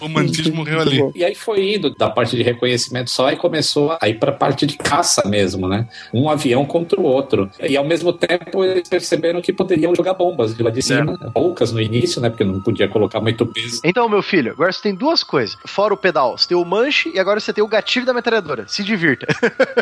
O 0.00 0.04
romantismo 0.04 0.56
morreu 0.56 0.80
ali. 0.80 1.00
E 1.14 1.24
aí 1.24 1.34
foi 1.34 1.74
indo 1.74 1.94
da 1.94 2.10
parte 2.10 2.36
de 2.36 2.42
reconhecimento 2.42 3.10
só 3.10 3.30
e 3.30 3.36
começou 3.36 3.96
a 4.00 4.08
ir 4.08 4.14
pra 4.18 4.32
parte 4.32 4.66
de 4.66 4.76
caça 4.76 5.26
mesmo, 5.28 5.68
né? 5.68 5.86
Um 6.12 6.28
avião 6.28 6.64
contra 6.64 7.00
o 7.00 7.04
outro. 7.04 7.50
E 7.60 7.76
ao 7.76 7.84
mesmo 7.84 8.12
tempo 8.12 8.64
eles 8.64 8.88
perceberam 8.88 9.40
que 9.40 9.52
poderiam 9.78 9.94
jogar 9.94 10.14
bombas 10.14 10.56
de 10.56 10.62
lá 10.62 10.70
de 10.70 10.82
cima. 10.82 11.16
Poucas 11.32 11.72
no 11.72 11.80
início, 11.80 12.20
né? 12.20 12.28
Porque 12.28 12.44
não 12.44 12.60
podia 12.60 12.88
colocar 12.88 13.20
muito 13.20 13.46
peso. 13.46 13.80
Então, 13.84 14.08
meu 14.08 14.22
filho, 14.22 14.52
agora 14.52 14.72
você 14.72 14.82
tem 14.82 14.94
duas 14.94 15.22
coisas. 15.22 15.56
Fora 15.64 15.94
o 15.94 15.96
pedal, 15.96 16.36
você 16.36 16.48
tem 16.48 16.56
o 16.56 16.64
manche 16.64 17.10
e 17.14 17.18
agora 17.18 17.38
você 17.40 17.52
tem 17.52 17.62
o 17.62 17.68
gatilho 17.68 18.04
da 18.04 18.12
metralhadora. 18.12 18.66
Se 18.66 18.82
divirta. 18.82 19.26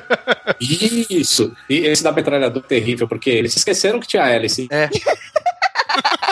Isso! 0.60 1.52
E 1.68 1.78
esse 1.78 2.02
da 2.02 2.12
metralhadora 2.12 2.64
é 2.64 2.68
terrível, 2.68 3.08
porque 3.08 3.30
eles 3.30 3.56
esqueceram 3.56 3.98
que 3.98 4.06
tinha 4.06 4.26
hélice. 4.26 4.68
É. 4.70 4.88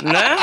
Né? 0.05 0.36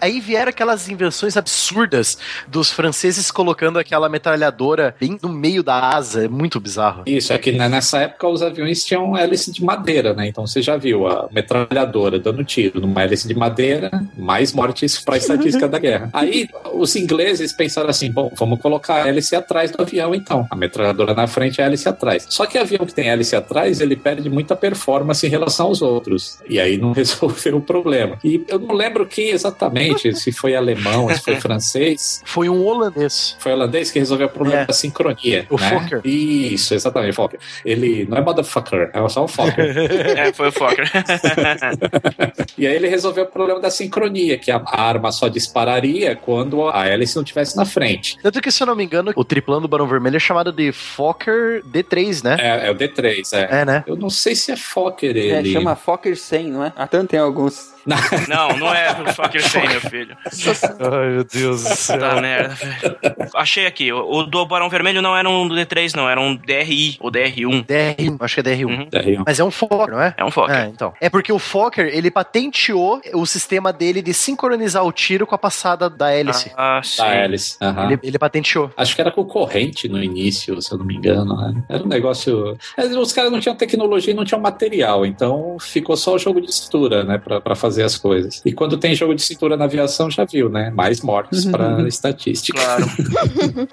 Aí 0.00 0.20
vieram 0.20 0.50
aquelas 0.50 0.88
invenções 0.88 1.36
absurdas 1.36 2.18
dos 2.46 2.70
franceses 2.70 3.30
colocando 3.30 3.78
aquela 3.78 4.08
metralhadora 4.08 4.94
bem 5.00 5.18
no 5.22 5.30
meio 5.30 5.62
da 5.62 5.96
asa. 5.96 6.26
É 6.26 6.28
muito 6.28 6.60
bizarro. 6.60 7.02
Isso, 7.06 7.32
é 7.32 7.38
que 7.38 7.50
né, 7.52 7.68
nessa 7.68 8.00
época 8.00 8.28
os 8.28 8.42
aviões 8.42 8.84
tinham 8.84 9.16
hélice 9.16 9.50
de 9.50 9.64
madeira, 9.64 10.12
né? 10.12 10.28
Então 10.28 10.46
você 10.46 10.60
já 10.60 10.76
viu 10.76 11.06
a 11.08 11.28
metralhadora 11.32 12.18
dando 12.18 12.44
tiro 12.44 12.80
numa 12.80 13.02
hélice 13.02 13.26
de 13.26 13.34
madeira, 13.34 13.90
mais 14.16 14.52
mortes 14.52 15.00
para 15.00 15.14
a 15.14 15.18
estatística 15.18 15.66
da 15.66 15.78
guerra. 15.78 16.10
Aí 16.12 16.48
os 16.74 16.94
ingleses 16.94 17.52
pensaram 17.52 17.88
assim: 17.88 18.10
bom, 18.10 18.30
vamos 18.36 18.60
colocar 18.60 19.02
a 19.04 19.08
hélice 19.08 19.34
atrás 19.34 19.70
do 19.70 19.80
avião 19.80 20.14
então. 20.14 20.46
A 20.50 20.56
metralhadora 20.56 21.14
na 21.14 21.26
frente, 21.26 21.62
a 21.62 21.66
hélice 21.66 21.88
atrás. 21.88 22.26
Só 22.28 22.44
que 22.44 22.58
avião 22.58 22.84
que 22.84 22.94
tem 22.94 23.08
hélice 23.08 23.34
atrás, 23.34 23.80
ele 23.80 23.96
perde 23.96 24.28
muita 24.28 24.54
performance 24.54 25.26
em 25.26 25.30
relação 25.30 25.66
aos 25.66 25.80
outros. 25.80 26.38
E 26.48 26.60
aí 26.60 26.76
não 26.76 26.92
resolveu 26.92 27.56
o 27.56 27.60
problema. 27.60 28.18
E 28.22 28.41
Eu 28.48 28.58
não 28.58 28.74
lembro 28.74 29.06
quem 29.06 29.30
exatamente, 29.30 30.14
se 30.14 30.32
foi 30.32 30.54
alemão, 30.54 31.08
se 31.14 31.20
foi 31.20 31.36
francês. 31.40 32.22
Foi 32.24 32.48
um 32.48 32.64
holandês. 32.64 33.36
Foi 33.38 33.52
holandês 33.52 33.90
que 33.90 33.98
resolveu 33.98 34.26
o 34.26 34.30
problema 34.30 34.62
É. 34.62 34.66
da 34.66 34.72
sincronia. 34.72 35.46
O 35.50 35.56
né? 35.58 35.70
Fokker. 35.70 36.00
Isso, 36.04 36.74
exatamente, 36.74 37.14
Fokker. 37.14 37.38
Ele 37.64 38.06
não 38.08 38.18
é 38.18 38.20
motherfucker, 38.20 38.90
é 38.92 39.08
só 39.08 39.24
um 39.24 39.28
Fokker. 39.28 39.72
É, 40.22 40.32
foi 40.32 40.48
o 40.48 40.52
Fokker. 40.52 40.90
e 42.58 42.66
aí 42.66 42.74
ele 42.74 42.88
resolveu 42.88 43.24
o 43.24 43.26
problema 43.26 43.60
da 43.60 43.70
sincronia, 43.70 44.36
que 44.38 44.50
a 44.50 44.62
arma 44.66 45.10
só 45.12 45.28
dispararia 45.28 46.14
quando 46.16 46.68
a 46.68 46.86
hélice 46.86 47.16
não 47.16 47.22
estivesse 47.22 47.56
na 47.56 47.64
frente. 47.64 48.18
Tanto 48.22 48.40
que, 48.40 48.50
se 48.50 48.62
eu 48.62 48.66
não 48.66 48.76
me 48.76 48.84
engano, 48.84 49.12
o 49.16 49.24
triplano 49.24 49.62
do 49.62 49.68
Barão 49.68 49.86
Vermelho 49.86 50.16
é 50.16 50.20
chamado 50.20 50.52
de 50.52 50.72
Fokker 50.72 51.62
D3, 51.64 52.22
né? 52.24 52.36
É, 52.38 52.68
é 52.68 52.70
o 52.70 52.74
D3, 52.74 53.20
é. 53.32 53.60
É, 53.60 53.64
né? 53.64 53.84
Eu 53.86 53.96
não 53.96 54.10
sei 54.10 54.34
se 54.34 54.52
é 54.52 54.56
Fokker 54.56 55.16
É, 55.16 55.38
ele. 55.38 55.52
chama 55.52 55.74
Fokker 55.76 56.16
100, 56.16 56.50
não 56.50 56.64
é? 56.64 56.72
Tanto 56.90 57.10
tem 57.10 57.20
alguns. 57.20 57.71
Não, 58.28 58.56
não 58.56 58.72
é 58.74 58.92
o 59.02 59.12
Fokker 59.12 59.42
100, 59.42 59.68
meu 59.68 59.80
filho. 59.80 60.16
Ai, 60.24 61.08
meu 61.10 61.24
Deus 61.24 61.64
do 61.64 61.74
céu. 61.74 61.98
Tá 61.98 62.20
merda, 62.20 62.54
velho. 62.54 62.96
Achei 63.34 63.66
aqui. 63.66 63.92
O, 63.92 64.22
do 64.22 64.46
Barão 64.46 64.68
Vermelho 64.68 65.02
não 65.02 65.16
era 65.16 65.28
um 65.28 65.48
D3, 65.48 65.94
não. 65.96 66.08
Era 66.08 66.20
um 66.20 66.34
DRI 66.36 66.96
ou 67.00 67.10
DR1. 67.10 67.64
DR1, 67.66 68.16
acho 68.20 68.34
que 68.34 68.40
é 68.40 68.42
DR1. 68.56 68.64
Uhum. 68.66 68.86
R1. 68.86 69.22
Mas 69.26 69.40
é 69.40 69.44
um 69.44 69.50
Fokker, 69.50 69.90
não 69.94 70.00
é? 70.00 70.14
É 70.16 70.24
um 70.24 70.30
Fokker. 70.30 70.54
É, 70.56 70.66
então. 70.66 70.92
É 71.00 71.10
porque 71.10 71.32
o 71.32 71.38
Fokker, 71.38 71.86
ele 71.86 72.10
patenteou 72.10 73.00
o 73.14 73.26
sistema 73.26 73.72
dele 73.72 74.00
de 74.02 74.14
sincronizar 74.14 74.84
o 74.84 74.92
tiro 74.92 75.26
com 75.26 75.34
a 75.34 75.38
passada 75.38 75.90
da 75.90 76.12
hélice. 76.12 76.52
Ah, 76.56 76.80
sim. 76.82 77.02
Da 77.02 77.08
hélice. 77.14 77.56
aham. 77.60 77.86
Ele, 77.86 78.00
ele 78.02 78.18
patenteou. 78.18 78.70
Acho 78.76 78.94
que 78.94 79.00
era 79.00 79.10
com 79.10 79.24
corrente 79.24 79.88
no 79.88 80.02
início, 80.02 80.60
se 80.62 80.72
eu 80.72 80.78
não 80.78 80.84
me 80.84 80.94
engano. 80.94 81.36
Né? 81.36 81.62
Era 81.68 81.82
um 81.82 81.88
negócio. 81.88 82.56
Mas 82.76 82.94
Os 82.94 83.12
caras 83.12 83.32
não 83.32 83.40
tinham 83.40 83.56
tecnologia 83.56 84.12
e 84.12 84.16
não 84.16 84.24
tinham 84.24 84.40
material, 84.40 85.04
então 85.04 85.56
ficou 85.60 85.96
só 85.96 86.14
o 86.14 86.18
jogo 86.18 86.40
de 86.40 86.52
cintura, 86.54 87.02
né, 87.04 87.18
pra, 87.18 87.40
pra 87.40 87.54
fazer 87.54 87.71
as 87.80 87.96
coisas. 87.96 88.42
E 88.44 88.52
quando 88.52 88.76
tem 88.76 88.94
jogo 88.94 89.14
de 89.14 89.22
cintura 89.22 89.56
na 89.56 89.64
aviação, 89.64 90.10
já 90.10 90.24
viu, 90.24 90.48
né? 90.48 90.70
Mais 90.70 91.00
mortes 91.00 91.44
pra 91.44 91.86
estatística. 91.86 92.58
Claro. 92.60 92.86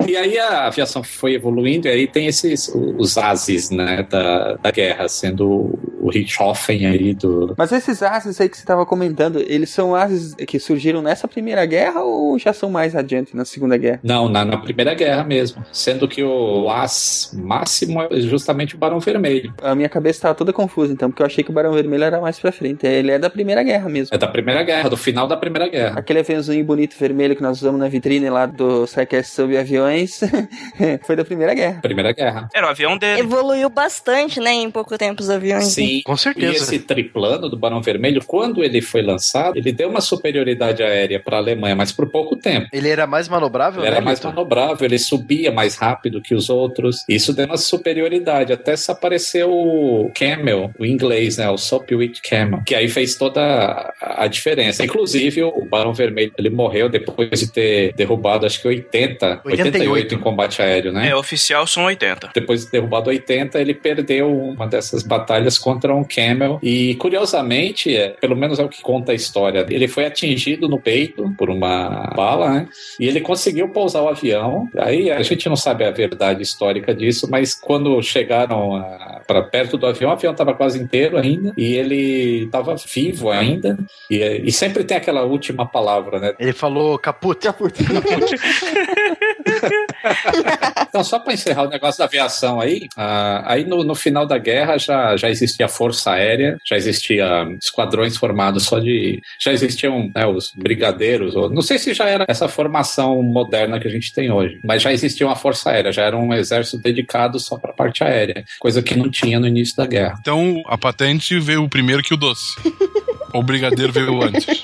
E 0.07 0.15
aí 0.15 0.37
a 0.39 0.67
aviação 0.67 1.03
foi 1.03 1.33
evoluindo, 1.33 1.87
e 1.87 1.91
aí 1.91 2.07
tem 2.07 2.27
esses 2.27 2.71
os 2.73 3.17
ases, 3.17 3.69
né, 3.69 4.05
da, 4.09 4.53
da 4.55 4.71
guerra, 4.71 5.07
sendo 5.07 5.77
o 5.99 6.09
Richthofen 6.09 6.85
aí 6.85 7.13
do. 7.13 7.53
Mas 7.57 7.71
esses 7.71 8.01
ases 8.01 8.39
aí 8.41 8.49
que 8.49 8.57
você 8.57 8.63
estava 8.63 8.85
comentando, 8.85 9.39
eles 9.39 9.69
são 9.69 9.95
ases 9.95 10.33
que 10.35 10.59
surgiram 10.59 11.01
nessa 11.01 11.27
primeira 11.27 11.65
guerra 11.65 12.01
ou 12.01 12.37
já 12.39 12.53
são 12.53 12.69
mais 12.69 12.95
adiante, 12.95 13.35
na 13.35 13.45
segunda 13.45 13.77
guerra? 13.77 13.99
Não, 14.03 14.29
na, 14.29 14.45
na 14.45 14.57
Primeira 14.57 14.93
Guerra 14.93 15.23
mesmo. 15.23 15.63
Sendo 15.71 16.07
que 16.07 16.23
o 16.23 16.69
as 16.69 17.31
máximo 17.33 18.01
é 18.01 18.19
justamente 18.21 18.75
o 18.75 18.77
Barão 18.77 18.99
Vermelho. 18.99 19.53
A 19.61 19.75
minha 19.75 19.89
cabeça 19.89 20.17
estava 20.17 20.35
toda 20.35 20.53
confusa, 20.53 20.93
então, 20.93 21.09
porque 21.09 21.21
eu 21.21 21.25
achei 21.25 21.43
que 21.43 21.49
o 21.49 21.53
Barão 21.53 21.73
Vermelho 21.73 22.03
era 22.03 22.21
mais 22.21 22.39
pra 22.39 22.51
frente. 22.51 22.85
Ele 22.85 23.11
é 23.11 23.19
da 23.19 23.29
primeira 23.29 23.63
guerra 23.63 23.88
mesmo. 23.89 24.13
É 24.15 24.17
da 24.17 24.27
Primeira 24.27 24.63
Guerra, 24.63 24.89
do 24.89 24.97
final 24.97 25.27
da 25.27 25.35
Primeira 25.37 25.67
Guerra. 25.67 25.99
Aquele 25.99 26.19
aviãozinho 26.19 26.63
bonito 26.63 26.95
vermelho 26.97 27.35
que 27.35 27.41
nós 27.41 27.57
usamos 27.57 27.79
na 27.79 27.87
vitrine 27.87 28.29
lá 28.29 28.45
do 28.45 28.85
SciCast 28.87 29.33
sobre 29.33 29.57
aviões 29.57 30.19
foi 31.05 31.15
da 31.15 31.25
primeira 31.25 31.53
guerra. 31.53 31.79
Primeira 31.81 32.11
Guerra. 32.13 32.47
Era 32.53 32.67
o 32.67 32.69
avião 32.69 32.97
dele. 32.97 33.21
Evoluiu 33.21 33.69
bastante, 33.69 34.39
né, 34.39 34.51
em 34.53 34.71
pouco 34.71 34.97
tempo 34.97 35.21
os 35.21 35.29
aviões. 35.29 35.63
né? 35.65 35.69
Sim. 35.69 36.01
Com 36.05 36.15
certeza. 36.15 36.53
E 36.53 36.55
esse 36.55 36.79
triplano 36.79 37.49
do 37.49 37.57
Barão 37.57 37.81
Vermelho, 37.81 38.21
quando 38.25 38.63
ele 38.63 38.81
foi 38.81 39.01
lançado, 39.01 39.57
ele 39.57 39.71
deu 39.71 39.89
uma 39.89 40.01
superioridade 40.01 40.83
aérea 40.83 41.19
para 41.19 41.37
a 41.37 41.39
Alemanha, 41.39 41.75
mas 41.75 41.91
por 41.91 42.09
pouco 42.09 42.35
tempo. 42.35 42.67
Ele 42.71 42.89
era 42.89 43.05
mais 43.07 43.27
manobrável, 43.27 43.81
Ele 43.81 43.87
era 43.87 43.99
né, 43.99 44.05
mais 44.05 44.19
Vitor? 44.19 44.33
manobrável, 44.33 44.85
ele 44.85 44.99
subia 44.99 45.51
mais 45.51 45.75
rápido 45.75 46.21
que 46.21 46.33
os 46.35 46.49
outros. 46.49 47.03
Isso 47.07 47.33
deu 47.33 47.45
uma 47.45 47.57
superioridade. 47.57 48.53
Até 48.53 48.75
se 48.75 48.91
apareceu 48.91 49.49
o 49.51 50.11
Camel, 50.17 50.71
o 50.79 50.85
inglês, 50.85 51.37
né? 51.37 51.49
O 51.49 51.57
Sopwith 51.57 52.21
Camel. 52.27 52.61
Que 52.65 52.75
aí 52.75 52.87
fez 52.87 53.15
toda 53.15 53.78
a, 54.01 54.23
a 54.23 54.27
diferença. 54.27 54.83
Inclusive, 54.83 55.43
o 55.43 55.65
Barão 55.65 55.93
Vermelho, 55.93 56.31
ele 56.37 56.49
morreu 56.49 56.89
depois 56.89 57.39
de 57.39 57.51
ter 57.51 57.93
derrubado, 57.93 58.45
acho 58.45 58.61
que 58.61 58.67
80, 58.67 59.41
88, 59.43 59.75
88 59.75 60.15
em 60.15 60.17
combate 60.19 60.61
aéreo, 60.61 60.91
né? 60.91 61.09
É, 61.09 61.15
oficial 61.15 61.65
são 61.67 61.85
80. 61.85 62.31
Depois 62.33 62.65
de 62.65 62.71
derrubado 62.71 63.09
80, 63.09 63.59
ele 63.59 63.73
perdeu 63.73 64.31
uma 64.31 64.67
dessas 64.67 65.03
batalhas 65.03 65.57
contra 65.57 65.93
um 65.93 66.03
Camel. 66.03 66.59
E, 66.61 66.95
curiosamente, 66.95 67.95
é, 67.95 68.09
pelo 68.09 68.35
menos 68.35 68.59
é 68.59 68.63
o 68.63 68.69
que 68.69 68.81
conta 68.81 69.11
a 69.11 69.15
história, 69.15 69.65
ele 69.69 69.87
foi 69.87 70.05
atingido 70.05 70.67
no 70.67 70.79
peito 70.79 71.33
por 71.37 71.49
uma 71.49 72.11
bala, 72.15 72.49
né? 72.49 72.67
E 72.99 73.07
ele 73.07 73.21
conseguiu 73.21 73.69
pousar 73.69 74.03
o 74.03 74.07
avião. 74.07 74.67
Aí 74.77 75.11
a 75.11 75.21
gente 75.21 75.47
não 75.47 75.55
sabe 75.55 75.83
a 75.83 75.91
verdade 75.91 76.41
histórica 76.41 76.93
disso, 76.93 77.27
mas 77.29 77.53
quando 77.53 78.01
chegaram 78.01 78.83
para 79.27 79.41
perto 79.41 79.77
do 79.77 79.85
avião, 79.85 80.09
o 80.09 80.13
avião 80.13 80.31
estava 80.31 80.53
quase 80.53 80.79
inteiro 80.79 81.17
ainda. 81.17 81.53
E 81.57 81.75
ele 81.75 82.45
estava 82.45 82.75
vivo 82.75 83.29
ainda. 83.29 83.68
E, 84.09 84.17
e 84.43 84.51
sempre 84.51 84.83
tem 84.83 84.97
aquela 84.97 85.23
última 85.23 85.65
palavra, 85.65 86.19
né? 86.19 86.33
Ele 86.39 86.53
falou 86.53 86.97
caput. 86.97 87.39
Então, 90.89 91.03
só 91.03 91.19
para 91.19 91.33
encerrar 91.33 91.63
o 91.63 91.69
negócio 91.69 91.99
da 91.99 92.05
aviação 92.05 92.59
aí, 92.59 92.87
ah, 92.97 93.43
aí 93.45 93.63
no, 93.63 93.83
no 93.83 93.93
final 93.93 94.25
da 94.25 94.37
guerra 94.37 94.77
já, 94.77 95.15
já 95.15 95.29
existia 95.29 95.67
força 95.67 96.11
aérea, 96.11 96.57
já 96.67 96.75
existia 96.75 97.47
esquadrões 97.61 98.17
formados 98.17 98.63
só 98.63 98.79
de. 98.79 99.21
Já 99.39 99.51
existiam 99.53 100.11
né, 100.15 100.25
os 100.25 100.51
brigadeiros, 100.55 101.35
ou, 101.35 101.49
não 101.49 101.61
sei 101.61 101.77
se 101.77 101.93
já 101.93 102.05
era 102.05 102.25
essa 102.27 102.47
formação 102.47 103.21
moderna 103.21 103.79
que 103.79 103.87
a 103.87 103.91
gente 103.91 104.13
tem 104.13 104.31
hoje, 104.31 104.59
mas 104.63 104.81
já 104.81 104.91
existia 104.91 105.27
uma 105.27 105.35
força 105.35 105.69
aérea, 105.69 105.91
já 105.91 106.03
era 106.03 106.17
um 106.17 106.33
exército 106.33 106.81
dedicado 106.81 107.39
só 107.39 107.57
para 107.57 107.71
a 107.71 107.75
parte 107.75 108.03
aérea, 108.03 108.43
coisa 108.59 108.81
que 108.81 108.95
não 108.95 109.09
tinha 109.09 109.39
no 109.39 109.47
início 109.47 109.75
da 109.75 109.85
guerra. 109.85 110.17
Então 110.19 110.61
a 110.65 110.77
patente 110.77 111.39
veio 111.39 111.67
primeiro 111.69 112.01
que 112.01 112.13
o 112.13 112.17
doce. 112.17 112.55
o 113.33 113.43
brigadeiro 113.43 113.93
veio 113.93 114.21
antes. 114.21 114.61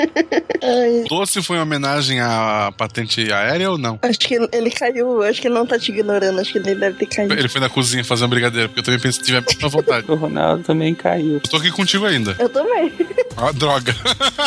O 1.06 1.08
doce 1.08 1.42
foi 1.42 1.58
uma 1.58 1.64
homenagem 1.64 2.20
à 2.20 2.74
patente 2.76 3.32
aérea 3.32 3.72
ou 3.72 3.78
não? 3.78 4.00
acho 4.02 4.20
que 4.20 4.35
ele 4.52 4.70
caiu, 4.72 5.24
acho 5.24 5.42
que 5.42 5.48
ele 5.48 5.56
não 5.56 5.66
tá 5.66 5.78
te 5.78 5.92
ignorando, 5.92 6.40
acho 6.40 6.52
que 6.52 6.58
ele 6.58 6.76
deve 6.76 6.98
ter 6.98 7.06
caído. 7.06 7.34
Ele 7.34 7.50
foi 7.50 7.62
na 7.62 7.70
cozinha 7.70 8.04
fazer 8.04 8.26
um 8.26 8.30
brigadeiro, 8.30 8.70
porque 8.70 8.80
eu 8.80 8.84
também 8.84 9.00
pensei 9.00 9.20
que 9.20 9.26
tiver 9.26 9.42
muita 9.42 9.68
vontade. 9.68 10.06
O 10.16 10.16
Ronaldo 10.16 10.64
também 10.64 10.94
caiu. 10.94 11.36
Eu 11.36 11.40
tô 11.42 11.58
aqui 11.58 11.72
contigo 11.72 12.06
ainda. 12.06 12.36
Eu 12.40 12.50
também. 12.50 12.94
Ah, 13.38 13.52
droga. 13.52 13.94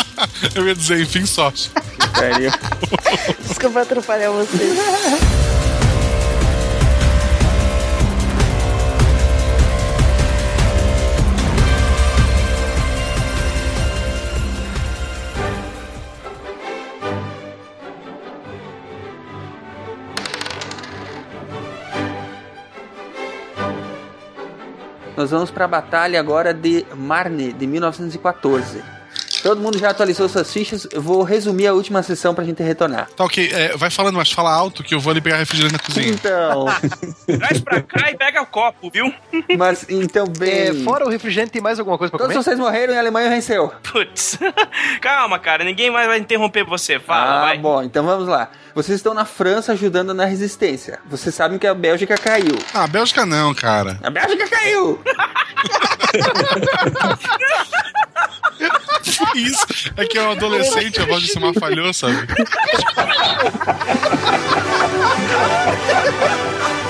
eu 0.54 0.66
ia 0.66 0.74
dizer, 0.74 0.98
enfim, 1.00 1.26
sorte. 1.26 1.70
Sério. 2.18 2.50
Desculpa 3.46 3.82
atrapalhar 3.82 4.30
vocês. 4.30 4.78
Nós 25.18 25.32
vamos 25.32 25.50
para 25.50 25.64
a 25.64 25.68
batalha 25.68 26.20
agora 26.20 26.54
de 26.54 26.86
Marne, 26.94 27.52
de 27.52 27.66
1914. 27.66 28.97
Todo 29.42 29.60
mundo 29.60 29.78
já 29.78 29.90
atualizou 29.90 30.28
suas 30.28 30.52
fichas. 30.52 30.86
Eu 30.92 31.00
vou 31.00 31.22
resumir 31.22 31.66
a 31.68 31.72
última 31.72 32.02
sessão 32.02 32.34
pra 32.34 32.44
gente 32.44 32.62
retornar. 32.62 33.08
Tá 33.16 33.24
ok, 33.24 33.50
é, 33.52 33.76
vai 33.76 33.90
falando, 33.90 34.16
mas 34.16 34.30
fala 34.32 34.52
alto 34.52 34.82
que 34.82 34.94
eu 34.94 35.00
vou 35.00 35.10
ali 35.12 35.20
pegar 35.20 35.36
refrigerante 35.36 35.74
na 35.74 35.78
cozinha. 35.78 36.08
Então, 36.08 36.66
Traz 37.38 37.60
pra 37.60 37.80
cá 37.82 38.10
e 38.10 38.16
pega 38.16 38.42
o 38.42 38.46
copo, 38.46 38.90
viu? 38.90 39.12
mas 39.56 39.86
então 39.88 40.24
É, 40.40 40.72
bem. 40.72 40.84
fora 40.84 41.04
o 41.06 41.08
refrigerante, 41.08 41.52
tem 41.52 41.62
mais 41.62 41.78
alguma 41.78 41.96
coisa 41.96 42.10
pra 42.10 42.18
Todos 42.18 42.32
comer? 42.34 42.42
vocês 42.44 42.58
morreram 42.58 42.92
e 42.92 42.96
a 42.96 43.00
Alemanha 43.00 43.30
venceu. 43.30 43.72
Putz. 43.92 44.38
Calma, 45.00 45.38
cara. 45.38 45.62
Ninguém 45.64 45.90
mais 45.90 46.06
vai 46.08 46.18
interromper 46.18 46.64
você. 46.64 46.98
Fala, 46.98 47.38
ah, 47.38 47.40
vai. 47.46 47.58
bom, 47.58 47.82
então 47.82 48.04
vamos 48.04 48.26
lá. 48.28 48.50
Vocês 48.74 48.96
estão 48.98 49.14
na 49.14 49.24
França 49.24 49.72
ajudando 49.72 50.12
na 50.14 50.24
resistência. 50.24 50.98
Vocês 51.08 51.34
sabem 51.34 51.58
que 51.58 51.66
a 51.66 51.74
Bélgica 51.74 52.16
caiu. 52.16 52.58
Ah, 52.74 52.86
Bélgica 52.86 53.24
não, 53.26 53.54
cara. 53.54 53.98
A 54.02 54.10
Bélgica 54.10 54.48
caiu! 54.48 55.00
Isso? 59.34 59.66
É 59.96 60.06
que 60.06 60.18
é 60.18 60.22
um 60.22 60.32
adolescente, 60.32 61.00
a 61.00 61.06
voz 61.06 61.22
de 61.22 61.32
Samar 61.32 61.54
falhou, 61.54 61.92
sabe? 61.92 62.16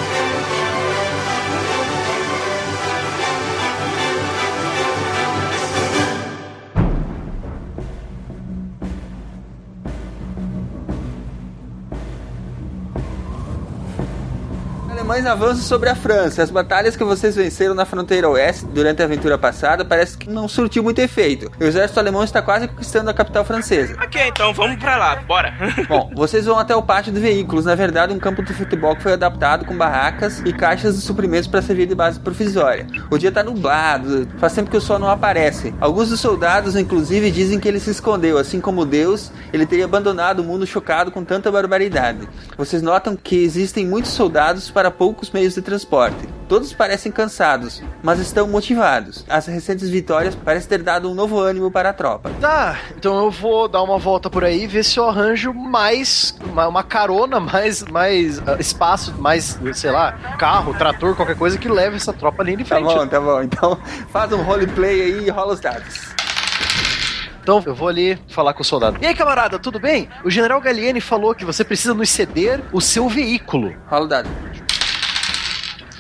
A 15.09 15.11
alemães 15.11 15.27
avançam 15.27 15.65
sobre 15.65 15.89
a 15.89 15.95
França. 15.95 16.43
As 16.43 16.51
batalhas 16.51 16.95
que 16.95 17.03
vocês 17.03 17.35
venceram 17.35 17.75
na 17.75 17.87
fronteira 17.87 18.29
oeste 18.29 18.67
durante 18.67 19.01
a 19.01 19.07
aventura 19.07 19.39
passada 19.39 19.83
parece 19.83 20.19
que 20.19 20.29
não 20.29 20.47
surtiu 20.47 20.83
muito 20.83 20.99
efeito. 20.99 21.51
O 21.59 21.65
exército 21.65 21.99
alemão 21.99 22.23
está 22.23 22.43
quase 22.43 22.69
conquistando 22.69 23.09
a 23.09 23.15
capital 23.15 23.43
francesa. 23.43 23.97
Ok, 24.05 24.21
então 24.29 24.53
vamos 24.53 24.77
pra 24.77 24.99
lá, 24.99 25.17
bora. 25.27 25.55
Bom, 25.89 26.11
vocês 26.15 26.45
vão 26.45 26.59
até 26.59 26.77
o 26.77 26.83
pátio 26.83 27.11
de 27.11 27.19
veículos, 27.19 27.65
na 27.65 27.75
verdade 27.75 28.13
um 28.13 28.19
campo 28.19 28.43
de 28.43 28.53
futebol 28.53 28.95
que 28.97 29.03
foi 29.03 29.15
adaptado 29.15 29.65
com 29.65 29.75
barracas 29.75 30.41
e 30.45 30.53
caixas 30.53 30.97
de 30.97 31.01
suprimentos 31.01 31.49
para 31.49 31.63
servir 31.63 31.87
de 31.87 31.95
base 31.95 32.21
provisória. 32.21 32.87
O 33.11 33.17
dia 33.17 33.33
tá 33.33 33.43
nublado, 33.43 34.29
faz 34.37 34.53
tempo 34.53 34.71
que 34.71 34.77
o 34.77 34.81
sol 34.81 34.99
não 34.99 35.09
aparece. 35.09 35.75
Alguns 35.81 36.11
dos 36.11 36.21
soldados, 36.21 36.77
inclusive, 36.77 37.31
dizem 37.31 37.59
que 37.59 37.67
ele 37.67 37.81
se 37.81 37.89
escondeu, 37.89 38.37
assim 38.37 38.61
como 38.61 38.85
Deus, 38.85 39.33
ele 39.55 39.65
teria 39.65 39.87
abandonado 39.87 40.41
o 40.41 40.45
mundo 40.45 40.67
chocado 40.67 41.11
com 41.11 41.25
tanta 41.25 41.51
barbaridade. 41.51 42.29
Vocês 42.59 42.83
notam 42.83 43.17
que 43.17 43.43
existem 43.43 43.87
muitos 43.87 44.11
soldados 44.11 44.71
para 44.71 44.98
poucos 44.99 45.31
meios 45.31 45.55
de 45.55 45.63
transporte. 45.63 46.17
Todos 46.49 46.73
parecem 46.73 47.13
cansados, 47.13 47.83
mas 48.03 48.19
estão 48.19 48.49
motivados. 48.49 49.25
As 49.29 49.47
recentes 49.47 49.89
vitórias 49.89 50.35
parecem 50.35 50.69
ter 50.69 50.83
dado 50.83 51.11
um 51.11 51.15
novo 51.15 51.39
ânimo 51.39 51.71
para 51.71 51.91
a 51.91 51.93
tropa. 51.93 52.31
Tá, 52.41 52.79
então 52.97 53.17
eu 53.25 53.31
vou 53.31 53.69
dar 53.69 53.83
uma 53.83 53.99
volta 53.99 54.29
por 54.29 54.43
aí 54.45 54.65
e 54.65 54.67
ver 54.67 54.85
se 54.85 54.99
eu 54.99 55.09
arranjo 55.09 55.53
mais 55.55 56.37
uma, 56.45 56.67
uma 56.67 56.83
carona, 56.83 57.39
mais, 57.39 57.83
mais 57.85 58.39
uh, 58.39 58.57
espaço, 58.59 59.15
mais, 59.19 59.59
sei 59.75 59.91
lá, 59.91 60.13
carro, 60.39 60.75
trator, 60.75 61.15
qualquer 61.15 61.37
coisa 61.37 61.57
que 61.59 61.69
leve 61.69 61.97
essa 61.97 62.13
tropa 62.13 62.43
ali 62.43 62.57
de 62.57 62.65
Tá 62.65 62.77
frente. 62.77 62.95
bom, 62.95 63.07
tá 63.07 63.21
bom. 63.21 63.43
Então 63.43 63.79
faz 64.11 64.33
um 64.33 64.43
roleplay 64.43 65.01
aí 65.03 65.27
e 65.27 65.31
rola 65.31 65.55
os 65.55 65.61
dados. 65.61 66.09
Então 67.43 67.63
eu 67.65 67.75
vou 67.75 67.89
ali 67.89 68.19
falar 68.29 68.53
com 68.53 68.61
o 68.63 68.65
soldado. 68.65 68.99
E 69.01 69.07
aí, 69.07 69.15
camarada, 69.15 69.59
tudo 69.59 69.79
bem? 69.81 70.09
O 70.23 70.29
general 70.31 70.61
Gallieni 70.61 71.01
falou 71.01 71.35
que 71.35 71.47
você 71.47 71.65
precisa 71.65 71.95
nos 71.95 72.11
ceder 72.11 72.61
o 72.73 72.81
seu 72.81 73.09
veículo. 73.09 73.75
Rola 73.87 74.05
o 74.05 74.09
dado. 74.09 74.29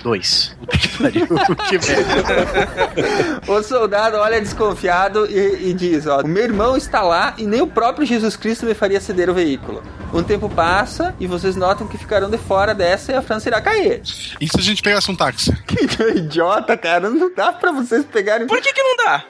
Dois. 0.03 0.57
Puta 0.59 0.79
que 0.79 0.89
pariu. 0.89 1.27
que. 1.69 3.51
O 3.51 3.63
soldado 3.63 4.17
olha 4.17 4.41
desconfiado 4.41 5.27
e, 5.27 5.71
e 5.71 5.75
diz: 5.75 6.07
Ó, 6.07 6.21
o 6.21 6.29
meu 6.29 6.45
irmão 6.45 6.77
está 6.77 7.03
lá 7.03 7.35
e 7.37 7.47
nem 7.47 7.61
o 7.61 7.67
próprio 7.67 8.07
Jesus 8.07 8.37
Cristo 8.37 8.67
me 8.67 8.75
faria 8.75 9.01
ceder 9.01 9.29
o 9.29 9.35
veículo. 9.35 9.83
Um 10.13 10.23
tempo 10.23 10.49
passa 10.49 11.15
e 11.21 11.27
vocês 11.27 11.57
notam 11.57 11.87
que 11.87 11.99
ficarão 11.99 12.31
de 12.31 12.39
fora 12.39 12.75
dessa 12.75 13.13
e 13.13 13.15
a 13.15 13.23
França 13.23 13.49
irá 13.49 13.61
cair. 13.61 14.01
E 14.41 14.49
se 14.49 14.59
a 14.59 14.63
gente 14.63 14.83
pegasse 14.83 15.11
um 15.11 15.17
táxi? 15.17 15.57
Que 15.69 16.19
idiota, 16.19 16.77
cara. 16.77 17.09
Não 17.09 17.33
dá 17.35 17.53
pra 17.53 17.71
vocês 17.71 18.05
pegarem. 18.05 18.47
Por 18.47 18.61
que 18.61 18.73
que 18.73 18.83
não 18.83 18.97
dá? 18.97 19.25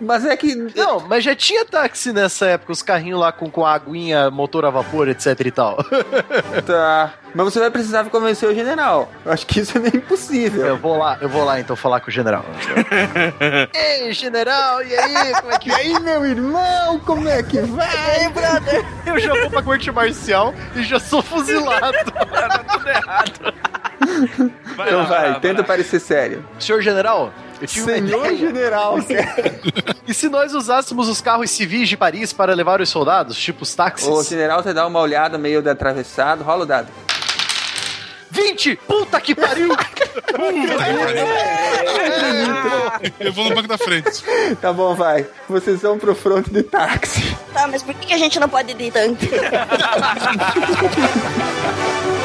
Mas 0.00 0.24
é 0.24 0.36
que. 0.36 0.54
Não, 0.54 1.00
mas 1.06 1.22
já 1.22 1.34
tinha 1.34 1.64
táxi 1.64 2.12
nessa 2.12 2.46
época, 2.46 2.72
os 2.72 2.82
carrinhos 2.82 3.20
lá 3.20 3.30
com, 3.30 3.50
com 3.50 3.64
a 3.64 3.74
aguinha, 3.74 4.30
motor 4.30 4.64
a 4.64 4.70
vapor, 4.70 5.08
etc 5.08 5.38
e 5.44 5.50
tal. 5.50 5.78
Tá. 6.66 7.14
Mas 7.34 7.44
você 7.44 7.58
vai 7.60 7.70
precisar 7.70 8.04
convencer 8.04 8.48
o 8.48 8.54
general. 8.54 9.10
Eu 9.24 9.32
acho 9.32 9.46
que 9.46 9.60
isso 9.60 9.76
é 9.76 9.80
meio 9.80 9.96
impossível. 9.96 10.66
Eu 10.66 10.76
vou 10.76 10.96
lá, 10.98 11.16
eu 11.20 11.28
vou 11.28 11.44
lá 11.44 11.58
então 11.60 11.74
falar 11.74 12.00
com 12.00 12.08
o 12.08 12.12
general. 12.12 12.44
Ei, 13.74 14.12
general, 14.12 14.82
e 14.82 14.94
aí, 14.94 15.32
como 15.40 15.52
é 15.52 15.58
que 15.58 15.70
E 15.70 15.72
aí, 15.72 16.00
meu 16.00 16.26
irmão, 16.26 16.98
como 17.00 17.28
é 17.28 17.42
que 17.42 17.60
vai? 17.60 18.28
brother? 18.30 18.84
Eu 19.06 19.18
já 19.18 19.32
vou 19.34 19.50
pra 19.50 19.62
corte 19.62 19.90
marcial 19.90 20.54
e 20.76 20.82
já 20.82 20.98
sou 21.00 21.22
fuzilado. 21.22 21.96
tá 22.12 22.58
tudo 22.70 22.88
errado. 22.88 23.54
Vai 24.76 24.88
Então 24.88 24.98
lá, 25.00 25.04
vai, 25.04 25.30
lá, 25.30 25.40
tenta 25.40 25.60
lá. 25.62 25.66
parecer 25.66 26.00
sério. 26.00 26.44
Senhor 26.58 26.82
general, 26.82 27.32
Senhor 27.66 28.36
general, 28.36 28.96
E 30.06 30.12
se 30.12 30.28
nós 30.28 30.52
usássemos 30.52 31.08
os 31.08 31.20
carros 31.20 31.50
civis 31.50 31.88
de 31.88 31.96
Paris 31.96 32.32
para 32.32 32.52
levar 32.54 32.80
os 32.80 32.88
soldados, 32.88 33.36
tipo 33.38 33.62
os 33.62 33.74
táxis? 33.74 34.08
o 34.08 34.22
general 34.24 34.62
te 34.62 34.72
dá 34.72 34.86
uma 34.86 34.98
olhada 34.98 35.38
meio 35.38 35.62
de 35.62 35.70
atravessado, 35.70 36.42
rola 36.42 36.64
o 36.64 36.66
dado. 36.66 36.88
20! 38.32 38.76
Puta 38.88 39.20
que 39.20 39.34
pariu! 39.34 39.68
Eu 43.20 43.32
vou 43.32 43.44
no 43.44 43.54
banco 43.54 43.68
da 43.68 43.76
frente. 43.76 44.24
Tá 44.60 44.72
bom, 44.72 44.94
vai. 44.94 45.26
Vocês 45.48 45.82
vão 45.82 45.98
pro 45.98 46.14
front 46.14 46.48
de 46.48 46.62
táxi. 46.62 47.36
Tá, 47.52 47.68
mas 47.68 47.82
por 47.82 47.92
que 47.94 48.06
que 48.06 48.14
a 48.14 48.18
gente 48.18 48.40
não 48.40 48.48
pode 48.48 48.70
ir 48.70 48.74
de 48.74 48.90
tanque? 48.90 49.28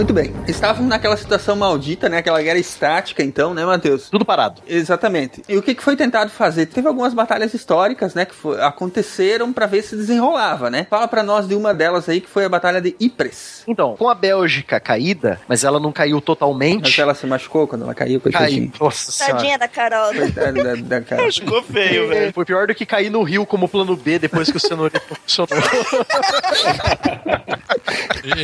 Muito 0.00 0.14
bem. 0.14 0.32
Estavam 0.48 0.86
naquela 0.86 1.14
situação 1.14 1.54
maldita, 1.54 2.08
né? 2.08 2.16
Aquela 2.16 2.40
guerra 2.40 2.58
estática, 2.58 3.22
então, 3.22 3.52
né, 3.52 3.66
Matheus? 3.66 4.08
Tudo 4.08 4.24
parado. 4.24 4.62
Exatamente. 4.66 5.42
E 5.46 5.58
o 5.58 5.62
que 5.62 5.74
que 5.74 5.82
foi 5.82 5.94
tentado 5.94 6.30
fazer? 6.30 6.64
Teve 6.64 6.88
algumas 6.88 7.12
batalhas 7.12 7.52
históricas, 7.52 8.14
né, 8.14 8.24
que 8.24 8.34
fo- 8.34 8.54
aconteceram 8.54 9.52
pra 9.52 9.66
ver 9.66 9.82
se 9.82 9.94
desenrolava, 9.94 10.70
né? 10.70 10.86
Fala 10.88 11.06
pra 11.06 11.22
nós 11.22 11.46
de 11.46 11.54
uma 11.54 11.74
delas 11.74 12.08
aí 12.08 12.22
que 12.22 12.30
foi 12.30 12.46
a 12.46 12.48
batalha 12.48 12.80
de 12.80 12.96
Ypres. 12.98 13.62
Então, 13.68 13.94
com 13.94 14.08
a 14.08 14.14
Bélgica 14.14 14.80
caída, 14.80 15.38
mas 15.46 15.64
ela 15.64 15.78
não 15.78 15.92
caiu 15.92 16.16
Mas 16.16 16.24
totalmente. 16.24 16.98
ela 16.98 17.12
se 17.14 17.26
machucou 17.26 17.68
quando 17.68 17.82
ela 17.82 17.94
caiu, 17.94 18.22
coitadinha. 18.22 18.70
Caiu. 18.70 18.80
Nossa 18.80 19.12
senhora. 19.12 19.36
Tadinha 19.36 19.58
da 19.58 19.68
Carol. 19.68 20.14
né? 20.14 20.20
Coitada 20.20 20.52
da, 20.64 20.74
da 20.76 21.00
cara. 21.02 21.30
Ficou 21.30 21.62
feio, 21.62 22.08
velho. 22.08 22.32
Foi 22.32 22.46
pior 22.46 22.66
do 22.66 22.74
que 22.74 22.86
cair 22.86 23.10
no 23.10 23.22
rio 23.22 23.44
como 23.44 23.68
plano 23.68 23.94
B 23.94 24.18
depois 24.18 24.50
que 24.50 24.56
o 24.56 24.60
cenourinho 24.60 25.02
funcionou. 25.06 25.50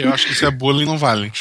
Eu 0.03 0.13
acho 0.13 0.27
que 0.27 0.33
isso 0.33 0.45
é 0.47 0.51
bullying 0.51 0.85
não 0.87 0.99
vale. 0.99 1.31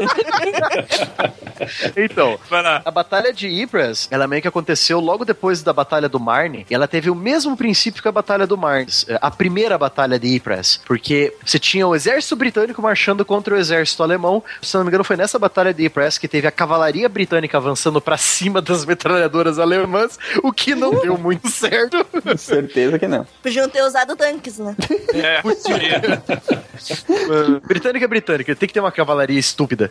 Então, 1.96 2.38
Vai 2.50 2.62
lá. 2.62 2.82
a 2.84 2.90
batalha 2.90 3.32
de 3.32 3.48
Ypres, 3.48 4.08
ela 4.10 4.26
meio 4.26 4.42
que 4.42 4.48
aconteceu 4.48 5.00
logo 5.00 5.24
depois 5.24 5.62
da 5.62 5.72
batalha 5.72 6.08
do 6.08 6.20
Marne, 6.20 6.66
e 6.68 6.74
ela 6.74 6.86
teve 6.86 7.08
o 7.10 7.14
mesmo 7.14 7.56
princípio 7.56 8.02
que 8.02 8.08
a 8.08 8.12
batalha 8.12 8.46
do 8.46 8.56
Marne, 8.56 8.86
a 9.20 9.30
primeira 9.30 9.78
batalha 9.78 10.18
de 10.18 10.36
Ypres, 10.36 10.80
porque 10.86 11.34
você 11.44 11.58
tinha 11.58 11.86
o 11.86 11.94
exército 11.94 12.36
britânico 12.36 12.82
marchando 12.82 13.24
contra 13.24 13.54
o 13.54 13.58
exército 13.58 14.02
alemão, 14.02 14.42
se 14.60 14.76
não 14.76 14.84
me 14.84 14.88
engano 14.88 15.04
foi 15.04 15.16
nessa 15.16 15.38
batalha 15.38 15.72
de 15.72 15.86
Ypres 15.86 16.18
que 16.18 16.28
teve 16.28 16.46
a 16.46 16.50
cavalaria 16.50 17.08
britânica 17.08 17.56
avançando 17.56 18.00
pra 18.00 18.16
cima 18.16 18.60
das 18.60 18.84
metralhadoras 18.84 19.58
alemãs, 19.58 20.18
o 20.42 20.52
que 20.52 20.74
não 20.74 21.00
deu 21.00 21.16
muito 21.16 21.48
certo. 21.48 22.06
Certeza 22.36 22.98
que 22.98 23.08
não. 23.08 23.26
Podiam 23.42 23.68
ter 23.68 23.82
usado 23.82 24.14
tanques, 24.14 24.58
né? 24.58 24.76
É, 25.14 25.40
podia. 25.42 26.22
britânica 27.66 28.04
é 28.04 28.08
britânica, 28.08 28.54
tem 28.54 28.66
que 28.66 28.74
ter 28.74 28.80
uma 28.80 28.92
cavalaria 28.92 29.38
estúpida. 29.38 29.85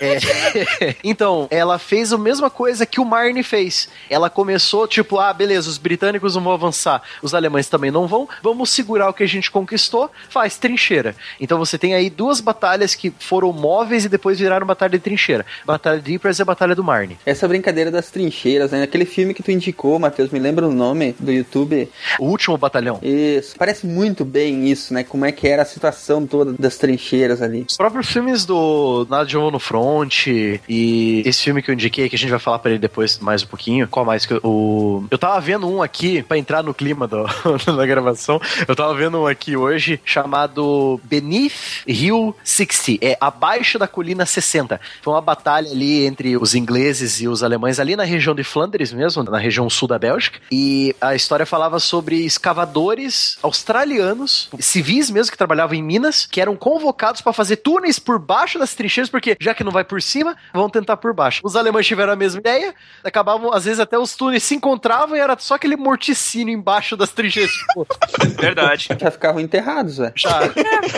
É, 0.00 0.96
Então, 1.04 1.48
ela 1.50 1.78
fez 1.78 2.12
a 2.12 2.18
mesma 2.18 2.50
coisa 2.50 2.86
que 2.86 3.00
o 3.00 3.04
Marne 3.04 3.42
fez. 3.42 3.88
Ela 4.08 4.30
começou, 4.30 4.86
tipo, 4.86 5.18
ah, 5.18 5.32
beleza, 5.32 5.68
os 5.68 5.78
britânicos 5.78 6.34
não 6.34 6.42
vão 6.42 6.52
avançar, 6.52 7.02
os 7.22 7.34
alemães 7.34 7.68
também 7.68 7.90
não 7.90 8.06
vão, 8.06 8.28
vamos 8.42 8.70
segurar 8.70 9.08
o 9.08 9.14
que 9.14 9.22
a 9.22 9.28
gente 9.28 9.50
conquistou, 9.50 10.10
faz 10.28 10.56
trincheira. 10.56 11.14
Então 11.40 11.58
você 11.58 11.78
tem 11.78 11.94
aí 11.94 12.10
duas 12.10 12.40
batalhas 12.40 12.94
que 12.94 13.12
foram 13.18 13.52
móveis 13.52 14.04
e 14.04 14.08
depois 14.08 14.38
viraram 14.38 14.66
batalha 14.66 14.90
de 14.90 14.98
trincheira. 14.98 15.44
Batalha 15.64 16.00
de 16.00 16.14
Ypres 16.14 16.38
e 16.38 16.42
a 16.42 16.44
batalha 16.44 16.74
do 16.74 16.84
Marne. 16.84 17.18
Essa 17.24 17.48
brincadeira 17.48 17.90
das 17.90 18.10
trincheiras, 18.10 18.70
né? 18.70 18.82
Aquele 18.82 19.04
filme 19.04 19.34
que 19.34 19.42
tu 19.42 19.50
indicou, 19.50 19.98
Matheus, 19.98 20.30
me 20.30 20.38
lembra 20.38 20.66
o 20.66 20.72
nome 20.72 21.14
do 21.18 21.32
YouTube? 21.32 21.90
O 22.18 22.26
último 22.26 22.56
batalhão. 22.56 22.98
Isso. 23.02 23.54
Parece 23.58 23.86
muito 23.86 24.24
bem 24.24 24.68
isso, 24.68 24.92
né? 24.92 25.04
Como 25.04 25.24
é 25.24 25.32
que 25.32 25.46
era 25.46 25.62
a 25.62 25.66
situação 25.66 26.26
toda 26.26 26.52
das 26.58 26.76
trincheiras 26.76 27.42
ali. 27.42 27.64
Os 27.68 27.76
próprios 27.76 28.10
filmes 28.10 28.44
do 28.44 29.06
Nada 29.08 29.26
no 29.48 29.60
Front 29.60 30.26
e 30.26 31.22
esse 31.24 31.44
filme 31.44 31.62
que 31.62 31.70
eu 31.70 31.74
indiquei, 31.74 32.08
que 32.08 32.16
a 32.16 32.18
gente 32.18 32.30
vai 32.30 32.40
falar 32.40 32.58
pra 32.58 32.72
ele 32.72 32.80
depois 32.80 33.20
mais 33.20 33.44
um 33.44 33.46
pouquinho. 33.46 33.86
Qual 33.86 34.04
mais 34.04 34.26
que 34.26 34.34
eu, 34.34 34.40
o... 34.42 35.04
Eu 35.08 35.18
tava 35.18 35.40
vendo 35.40 35.68
um 35.68 35.80
aqui, 35.80 36.20
pra 36.24 36.36
entrar 36.36 36.64
no 36.64 36.74
clima 36.74 37.06
do, 37.06 37.24
da 37.76 37.86
gravação, 37.86 38.40
eu 38.66 38.74
tava 38.74 38.92
vendo 38.94 39.20
um 39.20 39.26
aqui 39.26 39.56
hoje 39.56 40.00
chamado 40.04 41.00
Beneath 41.04 41.84
Hill 41.86 42.34
60. 42.42 43.04
É 43.04 43.16
Abaixo 43.20 43.78
da 43.78 43.86
Colina 43.86 44.26
60. 44.26 44.80
Foi 45.02 45.14
uma 45.14 45.20
batalha 45.20 45.70
ali 45.70 46.04
entre 46.04 46.36
os 46.36 46.54
ingleses 46.54 47.20
e 47.20 47.28
os 47.28 47.42
alemães 47.42 47.78
ali 47.78 47.94
na 47.94 48.04
região 48.04 48.34
de 48.34 48.42
Flandres 48.42 48.92
mesmo, 48.92 49.22
na 49.22 49.38
região 49.38 49.68
sul 49.70 49.86
da 49.86 49.98
Bélgica. 49.98 50.40
E 50.50 50.94
a 51.00 51.14
história 51.14 51.46
falava 51.46 51.78
sobre 51.78 52.24
escavadores 52.24 53.38
australianos, 53.42 54.48
civis 54.58 55.10
mesmo 55.10 55.30
que 55.30 55.38
trabalhavam 55.38 55.76
em 55.76 55.82
minas, 55.82 56.26
que 56.26 56.40
eram 56.40 56.56
convocados 56.56 57.20
pra 57.20 57.32
fazer 57.32 57.56
túneis 57.56 57.98
por 57.98 58.18
baixo 58.18 58.58
das 58.58 58.74
trincheiras, 58.74 59.10
porque 59.10 59.29
porque 59.34 59.44
já 59.44 59.54
que 59.54 59.64
não 59.64 59.72
vai 59.72 59.84
por 59.84 60.00
cima, 60.02 60.36
vamos 60.52 60.72
tentar 60.72 60.96
por 60.96 61.14
baixo. 61.14 61.40
Os 61.44 61.56
alemães 61.56 61.86
tiveram 61.86 62.12
a 62.12 62.16
mesma 62.16 62.40
ideia, 62.40 62.74
acabavam, 63.04 63.52
às 63.52 63.64
vezes 63.64 63.80
até 63.80 63.98
os 63.98 64.14
túneis 64.14 64.42
se 64.42 64.54
encontravam 64.54 65.16
e 65.16 65.20
era 65.20 65.36
só 65.38 65.54
aquele 65.54 65.76
morticínio 65.76 66.52
embaixo 66.52 66.96
das 66.96 67.10
trincheiras. 67.10 67.50
Tipo, 67.52 67.86
Verdade. 68.40 68.88
Já 68.98 69.10
ficavam 69.10 69.40
enterrados, 69.40 69.98
velho. 69.98 70.12
já. 70.16 70.40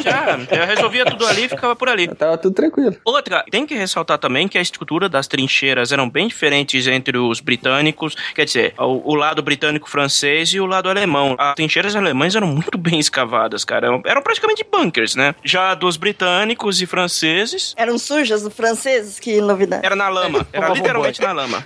Já, 0.02 0.38
já 0.38 0.64
resolvia 0.64 1.04
tudo 1.04 1.26
ali 1.26 1.44
e 1.44 1.48
ficava 1.48 1.74
por 1.76 1.88
ali. 1.88 2.08
Tava 2.08 2.38
tudo 2.38 2.54
tranquilo. 2.54 2.96
Outra, 3.04 3.44
tem 3.50 3.66
que 3.66 3.74
ressaltar 3.74 4.18
também 4.18 4.48
que 4.48 4.58
a 4.58 4.60
estrutura 4.60 5.08
das 5.08 5.26
trincheiras 5.26 5.92
eram 5.92 6.08
bem 6.08 6.28
diferentes 6.28 6.86
entre 6.86 7.18
os 7.18 7.40
britânicos, 7.40 8.14
quer 8.34 8.44
dizer, 8.44 8.74
o, 8.78 9.12
o 9.12 9.14
lado 9.14 9.42
britânico-francês 9.42 10.50
e 10.50 10.60
o 10.60 10.66
lado 10.66 10.88
alemão. 10.88 11.36
As 11.38 11.54
trincheiras 11.54 11.94
alemãs 11.96 12.34
eram 12.34 12.46
muito 12.46 12.76
bem 12.78 12.98
escavadas, 12.98 13.64
cara. 13.64 13.86
Eram, 13.86 14.02
eram 14.04 14.22
praticamente 14.22 14.64
bunkers, 14.70 15.14
né? 15.14 15.34
Já 15.44 15.74
dos 15.74 15.96
britânicos 15.96 16.80
e 16.80 16.86
franceses, 16.86 17.74
Eram 17.76 17.98
sujas 18.22 18.44
os 18.44 18.54
franceses? 18.54 19.18
Que 19.18 19.40
novidade. 19.40 19.84
era 19.84 19.96
na 19.96 20.08
lama. 20.08 20.46
Era 20.52 20.68
literalmente 20.68 21.20
na 21.20 21.32
lama. 21.32 21.62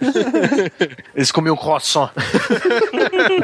Eles 1.14 1.30
comiam 1.30 1.56
croissant. 1.56 2.10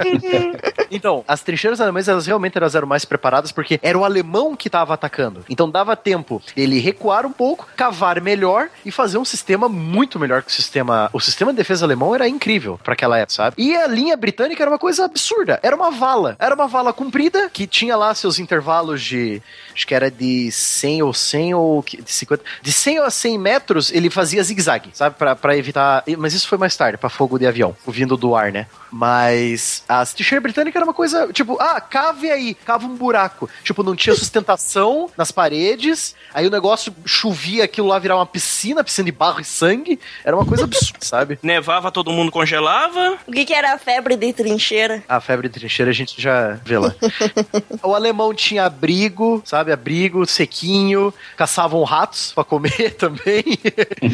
então, 0.90 1.24
as 1.26 1.42
trincheiras 1.42 1.80
alemãs, 1.80 2.08
elas 2.08 2.26
realmente 2.26 2.56
elas 2.56 2.74
eram 2.74 2.86
mais 2.86 3.04
preparadas 3.04 3.52
porque 3.52 3.78
era 3.82 3.98
o 3.98 4.04
alemão 4.04 4.54
que 4.56 4.68
estava 4.68 4.94
atacando. 4.94 5.44
Então 5.48 5.70
dava 5.70 5.96
tempo 5.96 6.40
ele 6.56 6.78
recuar 6.78 7.26
um 7.26 7.32
pouco, 7.32 7.68
cavar 7.76 8.20
melhor 8.20 8.68
e 8.84 8.90
fazer 8.90 9.18
um 9.18 9.24
sistema 9.24 9.68
muito 9.68 10.18
melhor 10.18 10.42
que 10.42 10.50
o 10.50 10.52
sistema. 10.52 11.10
O 11.12 11.20
sistema 11.20 11.52
de 11.52 11.56
defesa 11.58 11.84
alemão 11.84 12.14
era 12.14 12.28
incrível 12.28 12.78
para 12.82 12.94
aquela 12.94 13.18
época, 13.18 13.34
sabe? 13.34 13.56
E 13.58 13.76
a 13.76 13.86
linha 13.86 14.16
britânica 14.16 14.62
era 14.62 14.70
uma 14.70 14.78
coisa 14.78 15.04
absurda. 15.04 15.58
Era 15.62 15.76
uma 15.76 15.90
vala. 15.90 16.36
Era 16.38 16.54
uma 16.54 16.68
vala 16.68 16.92
comprida 16.92 17.50
que 17.50 17.66
tinha 17.66 17.96
lá 17.96 18.14
seus 18.14 18.38
intervalos 18.38 19.02
de. 19.02 19.42
Acho 19.74 19.86
que 19.86 19.94
era 19.94 20.10
de 20.10 20.50
100 20.50 21.02
ou 21.02 21.12
100 21.12 21.54
ou 21.54 21.84
de 21.84 22.12
50. 22.12 22.44
De 22.60 22.72
100 22.72 22.98
a 23.00 23.10
100 23.10 23.38
metros 23.38 23.92
ele 23.92 24.10
fazia 24.10 24.42
zigue-zague, 24.42 24.90
sabe? 24.92 25.16
Pra, 25.16 25.34
pra 25.34 25.56
evitar. 25.56 26.04
Mas 26.18 26.34
isso 26.34 26.48
foi 26.48 26.58
mais 26.58 26.76
tarde, 26.76 26.98
pra 26.98 27.08
fogo 27.08 27.38
de 27.38 27.46
avião, 27.46 27.76
vindo 27.86 28.16
do 28.16 28.34
ar, 28.34 28.52
né? 28.52 28.66
Mas 28.90 29.82
as 29.88 30.12
trincheiras 30.12 30.42
britânicas 30.42 30.76
era 30.76 30.84
uma 30.84 30.92
coisa, 30.92 31.32
tipo, 31.32 31.56
ah, 31.58 31.80
cave 31.80 32.30
aí, 32.30 32.54
cava 32.54 32.86
um 32.86 32.94
buraco. 32.94 33.48
Tipo, 33.64 33.82
não 33.82 33.96
tinha 33.96 34.14
sustentação 34.14 35.10
nas 35.16 35.32
paredes, 35.32 36.14
aí 36.34 36.46
o 36.46 36.50
negócio 36.50 36.94
chovia, 37.06 37.64
aquilo 37.64 37.88
lá 37.88 37.98
virava 37.98 38.20
uma 38.20 38.26
piscina, 38.26 38.84
piscina 38.84 39.06
de 39.06 39.12
barro 39.12 39.40
e 39.40 39.44
sangue. 39.44 39.98
Era 40.24 40.36
uma 40.36 40.44
coisa 40.44 40.64
absurda, 40.64 40.98
sabe? 41.06 41.38
Nevava, 41.42 41.90
todo 41.90 42.12
mundo 42.12 42.30
congelava. 42.30 43.18
O 43.26 43.32
que, 43.32 43.46
que 43.46 43.54
era 43.54 43.72
a 43.72 43.78
febre 43.78 44.16
de 44.16 44.32
trincheira? 44.32 45.02
A 45.08 45.20
febre 45.20 45.48
de 45.48 45.54
trincheira 45.54 45.90
a 45.90 45.94
gente 45.94 46.20
já 46.20 46.58
vê 46.64 46.78
lá. 46.78 46.94
o 47.82 47.94
alemão 47.94 48.34
tinha 48.34 48.66
abrigo, 48.66 49.42
sabe? 49.44 49.61
Abrigo, 49.70 50.26
sequinho, 50.26 51.12
caçavam 51.36 51.82
ratos 51.84 52.32
pra 52.34 52.42
comer 52.42 52.94
também. 52.98 53.44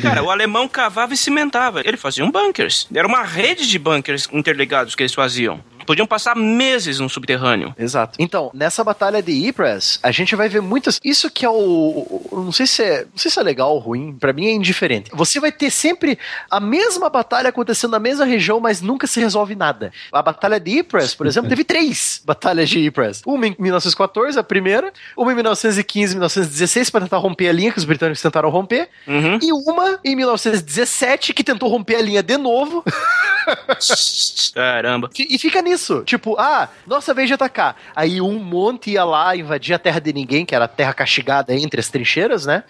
Cara, 0.02 0.22
o 0.22 0.30
alemão 0.30 0.68
cavava 0.68 1.14
e 1.14 1.16
cimentava. 1.16 1.80
Ele 1.84 1.96
fazia 1.96 2.24
um 2.24 2.30
bunkers. 2.30 2.86
Era 2.92 3.06
uma 3.06 3.22
rede 3.22 3.66
de 3.68 3.78
bunkers 3.78 4.28
interligados 4.32 4.94
que 4.94 5.02
eles 5.02 5.14
faziam. 5.14 5.60
Podiam 5.88 6.06
passar 6.06 6.36
meses 6.36 7.00
no 7.00 7.08
subterrâneo. 7.08 7.74
Exato. 7.78 8.18
Então, 8.18 8.50
nessa 8.52 8.84
batalha 8.84 9.22
de 9.22 9.32
Ypres, 9.48 9.98
a 10.02 10.10
gente 10.10 10.36
vai 10.36 10.46
ver 10.46 10.60
muitas. 10.60 11.00
Isso 11.02 11.30
que 11.30 11.46
é 11.46 11.48
o. 11.48 12.28
Não 12.30 12.52
sei 12.52 12.66
se 12.66 12.82
é. 12.82 13.04
Não 13.04 13.16
sei 13.16 13.30
se 13.30 13.40
é 13.40 13.42
legal 13.42 13.72
ou 13.72 13.78
ruim. 13.78 14.12
Pra 14.12 14.34
mim 14.34 14.48
é 14.48 14.52
indiferente. 14.52 15.10
Você 15.14 15.40
vai 15.40 15.50
ter 15.50 15.70
sempre 15.70 16.18
a 16.50 16.60
mesma 16.60 17.08
batalha 17.08 17.48
acontecendo 17.48 17.92
na 17.92 17.98
mesma 17.98 18.26
região, 18.26 18.60
mas 18.60 18.82
nunca 18.82 19.06
se 19.06 19.18
resolve 19.18 19.54
nada. 19.54 19.90
A 20.12 20.20
batalha 20.20 20.60
de 20.60 20.80
Ypres, 20.80 21.14
por 21.14 21.26
exemplo, 21.26 21.48
teve 21.48 21.64
três 21.64 22.20
batalhas 22.22 22.68
de 22.68 22.80
Ypres. 22.80 23.22
Uma 23.24 23.46
em 23.46 23.56
1914, 23.58 24.38
a 24.38 24.42
primeira. 24.42 24.92
Uma 25.16 25.32
em 25.32 25.36
1915, 25.36 26.16
1916, 26.16 26.90
pra 26.90 27.00
tentar 27.00 27.16
romper 27.16 27.48
a 27.48 27.52
linha 27.52 27.72
que 27.72 27.78
os 27.78 27.86
britânicos 27.86 28.20
tentaram 28.20 28.50
romper. 28.50 28.90
Uhum. 29.06 29.38
E 29.40 29.50
uma 29.54 29.98
em 30.04 30.14
1917, 30.14 31.32
que 31.32 31.42
tentou 31.42 31.70
romper 31.70 31.96
a 31.96 32.02
linha 32.02 32.22
de 32.22 32.36
novo. 32.36 32.84
Caramba. 34.52 35.08
E 35.18 35.38
fica 35.38 35.62
nisso. 35.62 35.77
Tipo, 36.04 36.36
ah, 36.38 36.68
nossa 36.86 37.14
vez 37.14 37.28
de 37.28 37.34
atacar. 37.34 37.76
Aí 37.94 38.20
um 38.20 38.38
monte 38.38 38.90
ia 38.90 39.04
lá 39.04 39.34
invadir 39.36 39.74
a 39.74 39.78
terra 39.78 40.00
de 40.00 40.12
ninguém, 40.12 40.44
que 40.44 40.54
era 40.54 40.64
a 40.64 40.68
terra 40.68 40.92
castigada 40.92 41.54
entre 41.54 41.80
as 41.80 41.88
trincheiras, 41.88 42.44
né? 42.46 42.64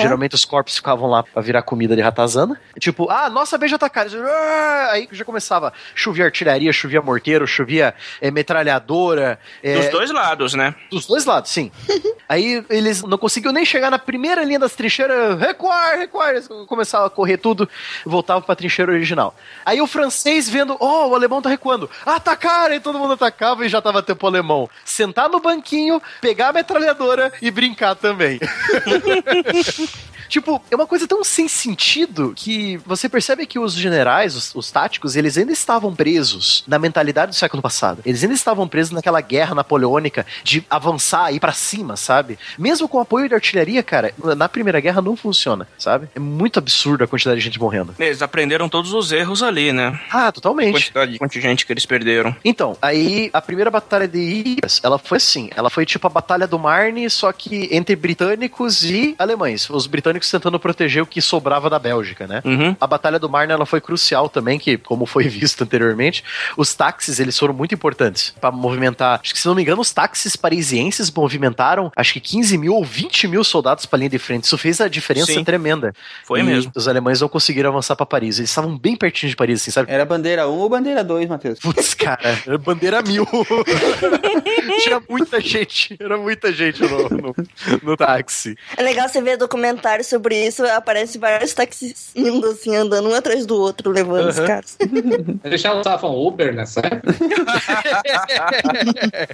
Geralmente 0.00 0.34
os 0.34 0.44
corpos 0.44 0.76
ficavam 0.76 1.08
lá 1.08 1.22
pra 1.22 1.40
virar 1.42 1.62
comida 1.62 1.94
de 1.96 2.02
ratazana. 2.02 2.60
Tipo, 2.78 3.10
ah, 3.10 3.28
nossa 3.30 3.56
vez 3.58 3.70
de 3.70 3.74
atacar. 3.76 4.06
"Ah!" 4.06 4.88
Aí 4.92 5.08
já 5.12 5.24
começava. 5.24 5.72
Chovia 5.94 6.24
artilharia, 6.24 6.72
chovia 6.72 7.00
morteiro, 7.02 7.46
chovia 7.46 7.94
eh, 8.20 8.30
metralhadora. 8.30 9.38
eh, 9.62 9.76
Dos 9.76 9.88
dois 9.90 10.10
lados, 10.10 10.54
né? 10.54 10.74
dos 10.90 11.06
dois 11.06 11.24
lados, 11.24 11.50
sim. 11.50 11.70
Aí 12.28 12.64
eles 12.70 13.02
não 13.02 13.18
conseguiam 13.18 13.52
nem 13.52 13.64
chegar 13.64 13.90
na 13.90 13.98
primeira 13.98 14.44
linha 14.44 14.58
das 14.58 14.74
trincheiras, 14.74 15.38
recuar, 15.40 15.98
recuar. 15.98 16.30
Eles 16.30 16.48
começavam 16.68 17.06
a 17.06 17.10
correr 17.10 17.36
tudo 17.38 17.68
voltavam 18.06 18.42
pra 18.42 18.54
trincheira 18.54 18.92
original. 18.92 19.34
Aí 19.64 19.80
o 19.80 19.86
francês 19.86 20.48
vendo, 20.48 20.76
oh, 20.78 21.08
o 21.08 21.14
alemão 21.14 21.42
tá 21.42 21.48
recuando. 21.48 21.90
Atacar! 22.06 22.49
E 22.74 22.80
todo 22.80 22.98
mundo 22.98 23.14
atacava 23.14 23.64
e 23.64 23.68
já 23.68 23.80
tava 23.80 24.02
tempo 24.02 24.26
alemão. 24.26 24.68
Sentar 24.84 25.28
no 25.28 25.40
banquinho, 25.40 26.02
pegar 26.20 26.48
a 26.48 26.52
metralhadora 26.52 27.32
e 27.40 27.50
brincar 27.50 27.94
também. 27.94 28.40
Tipo, 30.30 30.62
é 30.70 30.76
uma 30.76 30.86
coisa 30.86 31.08
tão 31.08 31.24
sem 31.24 31.48
sentido 31.48 32.32
que 32.36 32.78
você 32.86 33.08
percebe 33.08 33.44
que 33.46 33.58
os 33.58 33.74
generais, 33.74 34.36
os, 34.36 34.54
os 34.54 34.70
táticos, 34.70 35.16
eles 35.16 35.36
ainda 35.36 35.52
estavam 35.52 35.94
presos 35.94 36.62
na 36.68 36.78
mentalidade 36.78 37.32
do 37.32 37.34
século 37.34 37.60
passado. 37.60 38.00
Eles 38.06 38.22
ainda 38.22 38.34
estavam 38.34 38.68
presos 38.68 38.92
naquela 38.92 39.20
guerra 39.20 39.56
napoleônica 39.56 40.24
de 40.44 40.64
avançar, 40.70 41.32
ir 41.34 41.40
pra 41.40 41.52
cima, 41.52 41.96
sabe? 41.96 42.38
Mesmo 42.56 42.88
com 42.88 42.98
o 42.98 43.00
apoio 43.00 43.28
da 43.28 43.36
artilharia, 43.36 43.82
cara, 43.82 44.14
na 44.36 44.48
Primeira 44.48 44.78
Guerra 44.78 45.02
não 45.02 45.16
funciona, 45.16 45.66
sabe? 45.76 46.08
É 46.14 46.20
muito 46.20 46.60
absurdo 46.60 47.02
a 47.02 47.08
quantidade 47.08 47.40
de 47.40 47.44
gente 47.44 47.58
morrendo. 47.58 47.94
Eles 47.98 48.22
aprenderam 48.22 48.68
todos 48.68 48.92
os 48.92 49.10
erros 49.10 49.42
ali, 49.42 49.72
né? 49.72 49.98
Ah, 50.12 50.30
totalmente. 50.30 50.74
Quantidade 50.74 51.12
de 51.12 51.18
contingente 51.18 51.66
que 51.66 51.72
eles 51.72 51.84
perderam. 51.84 52.36
Então, 52.44 52.76
aí 52.80 53.30
a 53.32 53.42
primeira 53.42 53.70
batalha 53.70 54.06
de 54.06 54.20
Ypres, 54.58 54.80
ela 54.84 54.96
foi 54.96 55.16
assim, 55.16 55.50
ela 55.56 55.70
foi 55.70 55.84
tipo 55.84 56.06
a 56.06 56.10
batalha 56.10 56.46
do 56.46 56.58
Marne, 56.58 57.10
só 57.10 57.32
que 57.32 57.68
entre 57.72 57.96
britânicos 57.96 58.84
e 58.84 59.16
alemães. 59.18 59.68
Os 59.68 59.88
britânicos 59.88 60.19
tentando 60.28 60.58
proteger 60.58 61.02
o 61.02 61.06
que 61.06 61.20
sobrava 61.20 61.70
da 61.70 61.78
Bélgica, 61.78 62.26
né? 62.26 62.42
Uhum. 62.44 62.76
A 62.80 62.86
batalha 62.86 63.18
do 63.18 63.28
Marne 63.28 63.52
ela 63.52 63.64
foi 63.64 63.80
crucial 63.80 64.28
também, 64.28 64.58
que 64.58 64.76
como 64.76 65.06
foi 65.06 65.24
visto 65.28 65.62
anteriormente, 65.62 66.24
os 66.56 66.74
táxis 66.74 67.20
eles 67.20 67.38
foram 67.38 67.54
muito 67.54 67.74
importantes 67.74 68.34
para 68.40 68.50
movimentar. 68.50 69.20
Acho 69.22 69.32
que 69.32 69.40
se 69.40 69.46
não 69.46 69.54
me 69.54 69.62
engano, 69.62 69.80
os 69.80 69.92
táxis 69.92 70.34
parisienses 70.34 71.10
movimentaram 71.10 71.92
acho 71.96 72.12
que 72.14 72.20
15 72.20 72.58
mil 72.58 72.74
ou 72.74 72.84
20 72.84 73.28
mil 73.28 73.44
soldados 73.44 73.86
para 73.86 73.98
linha 73.98 74.10
de 74.10 74.18
frente. 74.18 74.44
Isso 74.44 74.58
fez 74.58 74.80
a 74.80 74.88
diferença 74.88 75.32
Sim. 75.32 75.44
tremenda. 75.44 75.92
Foi 76.24 76.40
E 76.40 76.42
mesmo. 76.42 76.72
Os 76.74 76.88
alemães 76.88 77.20
não 77.20 77.28
conseguiram 77.28 77.70
avançar 77.70 77.94
para 77.96 78.06
Paris. 78.06 78.38
Eles 78.38 78.50
estavam 78.50 78.76
bem 78.76 78.96
pertinho 78.96 79.30
de 79.30 79.36
Paris, 79.36 79.60
assim, 79.60 79.70
sabe? 79.70 79.90
Era 79.90 80.04
bandeira 80.04 80.48
1 80.48 80.52
ou 80.52 80.68
bandeira 80.68 81.04
2, 81.04 81.28
Matheus? 81.28 81.58
Putz, 81.58 81.94
cara, 81.94 82.38
era 82.46 82.58
bandeira 82.58 83.02
mil. 83.02 83.26
Tinha 84.82 85.02
muita 85.08 85.40
gente, 85.40 85.96
era 86.00 86.16
muita 86.16 86.52
gente 86.52 86.82
no, 86.82 87.08
no, 87.08 87.34
no 87.82 87.96
táxi. 87.96 88.56
É 88.76 88.82
legal 88.82 89.08
você 89.08 89.20
ver 89.20 89.36
documentário 89.36 90.04
sobre 90.10 90.46
isso, 90.46 90.64
aparece 90.66 91.18
vários 91.18 91.54
táxis 91.54 92.10
indo 92.14 92.46
assim, 92.48 92.76
andando 92.76 93.08
um 93.08 93.14
atrás 93.14 93.46
do 93.46 93.56
outro, 93.56 93.90
levando 93.90 94.28
os 94.28 94.38
Aham. 94.38 94.46
caras. 94.46 94.76
Eles 95.44 95.60
já 95.60 95.72
usavam 95.72 96.14
Uber 96.14 96.54
nessa 96.54 96.80
época? 96.80 97.14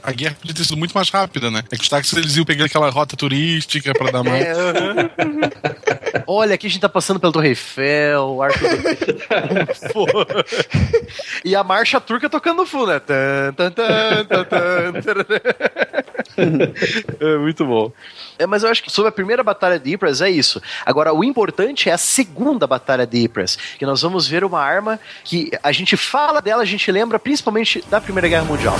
A 0.02 0.12
guerra 0.12 0.36
podia 0.38 0.54
ter 0.54 0.64
sido 0.64 0.76
muito 0.76 0.92
mais 0.92 1.08
rápida, 1.10 1.50
né? 1.50 1.62
É 1.70 1.76
que 1.76 1.82
os 1.82 1.88
táxis 1.88 2.16
eles 2.16 2.36
iam 2.36 2.44
pegar 2.44 2.66
aquela 2.66 2.90
rota 2.90 3.16
turística 3.16 3.92
pra 3.94 4.10
dar 4.10 4.22
mais. 4.22 4.44
É, 4.44 4.52
aham. 4.52 5.10
Olha, 6.26 6.54
aqui 6.54 6.66
a 6.66 6.70
gente 6.70 6.80
tá 6.80 6.88
passando 6.88 7.20
pela 7.20 7.32
Torre 7.32 7.48
Eiffel, 7.48 8.22
o 8.22 8.42
Arco 8.42 8.58
do. 8.58 8.66
E 11.44 11.54
a 11.54 11.62
marcha 11.62 12.00
turca 12.00 12.28
tocando 12.28 12.58
no 12.58 12.66
fundo, 12.66 12.88
né? 12.88 13.00
Tan, 13.00 13.52
tan, 13.54 13.70
tan, 13.70 14.24
tan, 14.24 14.44
tan. 14.44 14.92
É 17.20 17.38
muito 17.38 17.64
bom. 17.64 17.92
É, 18.38 18.46
mas 18.46 18.62
eu 18.62 18.70
acho 18.70 18.82
que 18.82 18.90
sobre 18.90 19.08
a 19.08 19.12
primeira 19.12 19.42
batalha 19.42 19.78
de 19.78 19.94
Ypres 19.94 20.20
é 20.20 20.30
isso. 20.30 20.60
Agora, 20.84 21.12
o 21.12 21.24
importante 21.24 21.88
é 21.88 21.92
a 21.92 21.98
segunda 21.98 22.66
batalha 22.66 23.06
de 23.06 23.24
Ypres, 23.24 23.56
que 23.78 23.86
nós 23.86 24.02
vamos 24.02 24.26
ver 24.26 24.44
uma 24.44 24.60
arma 24.60 24.98
que 25.24 25.50
a 25.62 25.72
gente 25.72 25.96
fala 25.96 26.40
dela, 26.40 26.62
a 26.62 26.66
gente 26.66 26.90
lembra 26.90 27.18
principalmente 27.18 27.84
da 27.88 28.00
Primeira 28.00 28.28
Guerra 28.28 28.44
Mundial. 28.44 28.76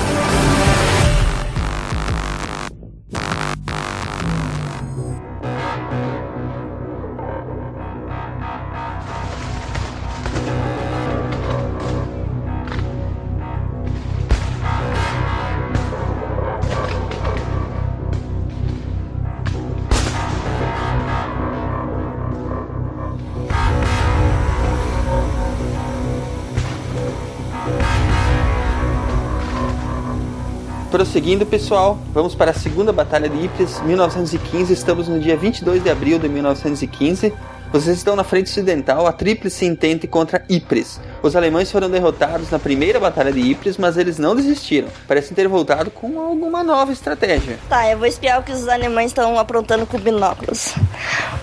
Prosseguindo, 31.27 31.45
pessoal, 31.45 31.99
vamos 32.13 32.37
para 32.37 32.53
a 32.53 32.55
segunda 32.55 32.93
batalha 32.93 33.29
de 33.29 33.47
Ypres, 33.47 33.81
1915. 33.81 34.73
Estamos 34.73 35.09
no 35.09 35.19
dia 35.19 35.37
22 35.37 35.83
de 35.83 35.91
abril 35.91 36.21
de 36.21 36.29
1915. 36.29 37.35
Vocês 37.73 37.97
estão 37.97 38.15
na 38.15 38.23
frente 38.23 38.49
ocidental, 38.49 39.09
a 39.09 39.13
Tríplice 39.13 39.67
Entente 39.67 40.07
contra 40.07 40.45
Ypres. 40.49 41.01
Os 41.25 41.35
alemães 41.35 41.69
foram 41.69 41.91
derrotados 41.91 42.49
na 42.49 42.61
primeira 42.61 43.01
batalha 43.01 43.33
de 43.33 43.41
Ypres, 43.41 43.77
mas 43.77 43.97
eles 43.97 44.19
não 44.19 44.37
desistiram. 44.37 44.87
Parecem 45.09 45.35
ter 45.35 45.49
voltado 45.49 45.91
com 45.91 46.21
alguma 46.21 46.63
nova 46.63 46.93
estratégia. 46.93 47.59
Tá, 47.69 47.91
eu 47.91 47.99
vou 47.99 48.07
espiar 48.07 48.39
o 48.39 48.45
que 48.45 48.53
os 48.53 48.69
alemães 48.69 49.07
estão 49.07 49.37
aprontando 49.37 49.85
com 49.85 49.99
binóculos. 49.99 50.75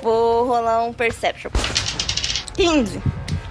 Vou 0.01 0.47
rolar 0.47 0.81
um 0.85 0.93
Perception. 0.93 1.51
15. 2.53 3.01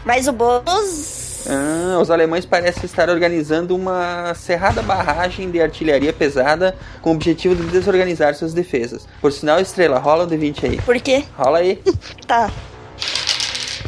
Mais 0.06 0.26
o 0.26 0.32
bônus. 0.32 1.21
Ah, 1.49 1.99
os 2.01 2.11
alemães 2.11 2.45
parecem 2.45 2.84
estar 2.84 3.09
organizando 3.09 3.74
uma 3.74 4.34
cerrada 4.34 4.82
barragem 4.82 5.51
de 5.51 5.61
artilharia 5.61 6.12
pesada 6.12 6.74
com 7.01 7.11
o 7.11 7.14
objetivo 7.14 7.55
de 7.55 7.62
desorganizar 7.64 8.34
suas 8.34 8.53
defesas. 8.55 9.07
Por 9.20 9.32
sinal, 9.32 9.61
estrela, 9.61 9.99
rola 9.99 10.24
o 10.24 10.26
D20 10.26 10.64
aí. 10.64 10.80
Por 10.82 11.01
quê? 11.01 11.24
Rola 11.36 11.59
aí. 11.59 11.80
Tá. 12.26 12.51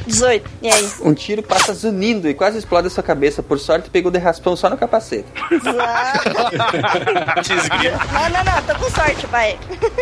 18. 0.07 0.51
E 0.61 0.69
aí? 0.71 0.91
Um 1.01 1.15
tiro 1.15 1.43
passa 1.43 1.73
zunindo 1.73 2.29
e 2.29 2.35
quase 2.35 2.59
explode 2.59 2.89
a 2.89 2.91
sua 2.91 3.03
cabeça. 3.03 3.43
Por 3.43 3.59
sorte, 3.59 3.89
pegou 3.89 4.11
de 4.11 4.19
raspão 4.19 4.55
só 4.55 4.69
no 4.69 4.77
capacete. 4.77 5.25
Desgrila. 7.43 7.99
Não, 8.13 8.29
não, 8.29 8.45
não. 8.45 8.63
Tô 8.63 8.75
com 8.75 8.91
sorte, 8.91 9.27
vai. 9.27 9.59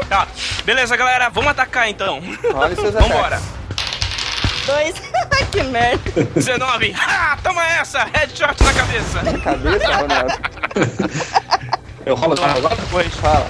Tá. 0.09 0.27
Beleza, 0.65 0.97
galera, 0.97 1.29
vamos 1.29 1.51
atacar 1.51 1.89
então. 1.89 2.21
Rola 2.53 2.75
seus 2.75 2.89
ataques. 2.97 3.09
Vambora. 3.13 3.41
Dois. 4.67 4.95
que 5.51 5.63
merda. 5.65 6.25
19. 6.35 6.95
Ah, 6.97 7.39
toma 7.43 7.63
essa! 7.67 8.05
Headshot 8.05 8.63
na 8.63 8.73
cabeça. 8.73 9.23
Na 9.23 9.39
cabeça, 9.39 9.97
Ronaldo. 9.97 10.35
Eu 12.05 12.17
rolo 12.17 12.37
já 12.37 12.47
agora? 12.53 12.77
Pois. 12.91 13.15
Fala. 13.15 13.47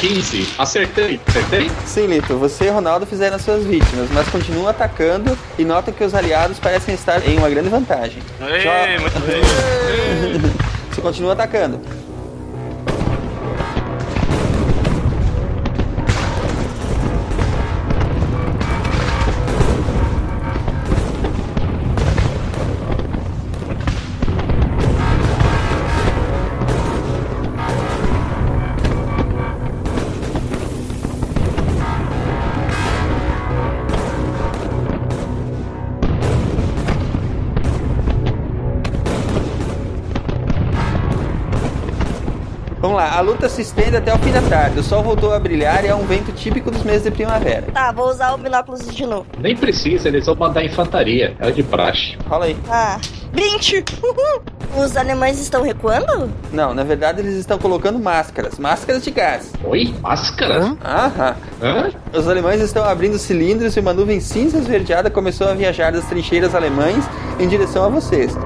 15. 0.00 0.54
Acertei. 0.58 1.20
Acertei? 1.26 1.70
Sim, 1.86 2.06
Lito, 2.06 2.36
você 2.36 2.66
e 2.66 2.68
Ronaldo 2.68 3.06
fizeram 3.06 3.38
suas 3.38 3.64
vítimas, 3.64 4.10
mas 4.12 4.28
continuam 4.28 4.68
atacando 4.68 5.38
e 5.58 5.64
notam 5.64 5.94
que 5.94 6.04
os 6.04 6.14
aliados 6.14 6.58
parecem 6.58 6.94
estar 6.94 7.26
em 7.26 7.38
uma 7.38 7.48
grande 7.48 7.70
vantagem. 7.70 8.22
Ei, 8.40 8.98
muito 8.98 9.20
bem. 9.20 9.40
Você 10.90 11.00
continua 11.00 11.32
atacando. 11.32 11.80
Vamos 42.94 43.10
lá, 43.10 43.18
a 43.18 43.20
luta 43.22 43.48
se 43.48 43.60
estende 43.60 43.96
até 43.96 44.14
o 44.14 44.18
fim 44.18 44.30
da 44.30 44.40
tarde. 44.42 44.78
O 44.78 44.82
sol 44.84 45.02
voltou 45.02 45.34
a 45.34 45.38
brilhar 45.40 45.84
e 45.84 45.88
é 45.88 45.94
um 45.96 46.06
vento 46.06 46.30
típico 46.30 46.70
dos 46.70 46.84
meses 46.84 47.02
de 47.02 47.10
primavera. 47.10 47.66
Tá, 47.72 47.90
vou 47.90 48.08
usar 48.08 48.32
o 48.32 48.38
binóculos 48.38 48.86
de 48.86 49.04
novo. 49.04 49.26
Nem 49.36 49.56
precisa, 49.56 50.06
eles 50.06 50.26
vão 50.26 50.36
mandar 50.36 50.64
infantaria. 50.64 51.34
É 51.40 51.50
de 51.50 51.64
praxe. 51.64 52.16
Rola 52.28 52.44
aí. 52.44 52.56
Ah. 52.70 53.00
20. 53.32 53.84
Uhul. 54.00 54.84
Os 54.84 54.96
alemães 54.96 55.40
estão 55.40 55.62
recuando? 55.62 56.30
Não, 56.52 56.72
na 56.72 56.84
verdade 56.84 57.20
eles 57.20 57.34
estão 57.34 57.58
colocando 57.58 57.98
máscaras, 57.98 58.60
máscaras 58.60 59.02
de 59.02 59.10
gás. 59.10 59.52
Oi? 59.64 59.92
Máscara? 60.00 60.76
Aham. 60.84 61.36
Hã? 61.60 61.90
Os 62.16 62.28
alemães 62.28 62.60
estão 62.60 62.84
abrindo 62.84 63.18
cilindros 63.18 63.76
e 63.76 63.80
uma 63.80 63.92
nuvem 63.92 64.20
cinza 64.20 64.56
esverdeada 64.56 65.10
começou 65.10 65.48
a 65.48 65.54
viajar 65.54 65.90
das 65.90 66.04
trincheiras 66.04 66.54
alemães 66.54 67.04
em 67.40 67.48
direção 67.48 67.84
a 67.84 67.88
vocês. 67.88 68.36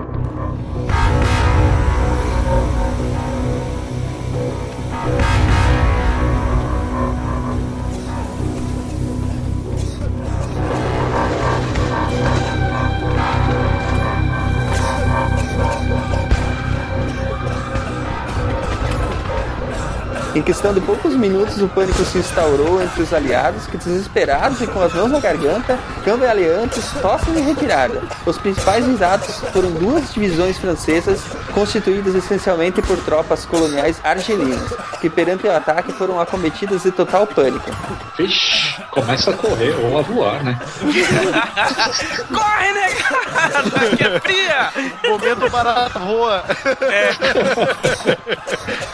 Em 20.39 20.43
questão 20.43 20.72
de 20.72 20.80
poucos 20.80 21.16
minutos, 21.16 21.61
o 21.61 21.66
pânico 21.66 22.05
se 22.05 22.18
instaurou 22.18 22.80
entre 22.80 23.03
os 23.03 23.12
aliados, 23.12 23.66
que 23.66 23.76
desesperados 23.76 24.61
e 24.61 24.68
com 24.68 24.80
as 24.80 24.95
mãos 24.95 25.11
na 25.11 25.18
garganta, 25.18 25.76
cambaleantes, 26.05 26.93
tossem 27.03 27.36
em 27.41 27.43
retirada. 27.43 28.01
Os 28.24 28.39
principais 28.39 28.86
visados 28.86 29.41
foram 29.53 29.72
duas 29.72 30.14
divisões 30.14 30.57
francesas, 30.57 31.20
constituídas 31.53 32.14
essencialmente 32.14 32.80
por 32.80 32.99
tropas 32.99 33.45
coloniais 33.45 34.01
argelinas, 34.05 34.72
que 35.01 35.11
perante 35.11 35.45
o 35.45 35.51
ataque 35.51 35.93
foram 35.93 36.20
acometidas 36.20 36.84
de 36.84 36.93
total 36.93 37.26
pânico. 37.26 37.68
Vixe, 38.16 38.80
começa 38.93 39.32
a 39.32 39.34
correr 39.34 39.74
ou 39.82 39.99
a 39.99 40.03
voar, 40.03 40.45
né? 40.45 40.57
Corre, 42.32 42.72
negada! 42.72 43.97
Que 43.97 44.05
é 44.05 44.20
fria! 44.20 44.70
Momento 45.05 45.51
barata 45.51 45.99
voa. 45.99 46.45
Ah, 46.47 46.78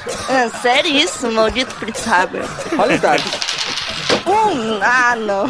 sério 0.62 0.90
isso, 0.90 1.30
maldito 1.30 1.74
Fritz 1.74 2.06
Haber. 2.06 2.42
Olha 2.78 2.94
os 2.94 3.00
dados. 3.00 3.24
Um. 4.26 4.80
Ah, 4.82 5.16
não. 5.16 5.46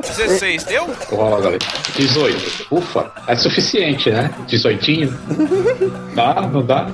16, 0.00 0.64
deu? 0.64 0.94
Rola, 1.10 1.40
galera. 1.40 1.58
18. 1.96 2.66
Ufa, 2.70 3.10
é 3.26 3.36
suficiente, 3.36 4.10
né? 4.10 4.30
18. 4.46 4.86
Dá, 6.14 6.42
não 6.42 6.64
dá? 6.64 6.86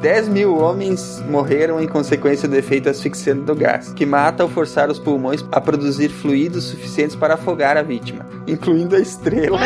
Dez 0.00 0.26
mil 0.26 0.56
homens 0.56 1.22
morreram 1.28 1.78
em 1.78 1.86
consequência 1.86 2.48
do 2.48 2.56
efeito 2.56 2.88
asfixiante 2.88 3.42
do 3.42 3.54
gás, 3.54 3.92
que 3.92 4.06
mata 4.06 4.42
ao 4.42 4.48
forçar 4.48 4.88
os 4.88 4.98
pulmões 4.98 5.44
a 5.52 5.60
produzir 5.60 6.08
fluidos 6.08 6.64
suficientes 6.64 7.14
para 7.14 7.34
afogar 7.34 7.76
a 7.76 7.82
vítima, 7.82 8.24
incluindo 8.46 8.96
a 8.96 8.98
estrela. 8.98 9.60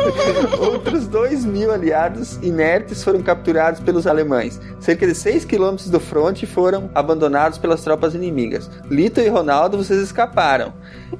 Outros 0.58 1.06
dois 1.06 1.44
mil 1.44 1.70
aliados 1.70 2.38
inertes 2.42 3.04
foram 3.04 3.22
capturados 3.22 3.78
pelos 3.78 4.06
alemães. 4.06 4.58
Cerca 4.80 5.06
de 5.06 5.14
6 5.14 5.44
quilômetros 5.44 5.90
do 5.90 6.00
fronte 6.00 6.46
foram 6.46 6.90
abandonados 6.94 7.58
pelas 7.58 7.84
tropas 7.84 8.14
inimigas. 8.14 8.70
Lito 8.90 9.20
e 9.20 9.28
Ronaldo, 9.28 9.76
vocês 9.76 10.00
escaparam 10.00 10.72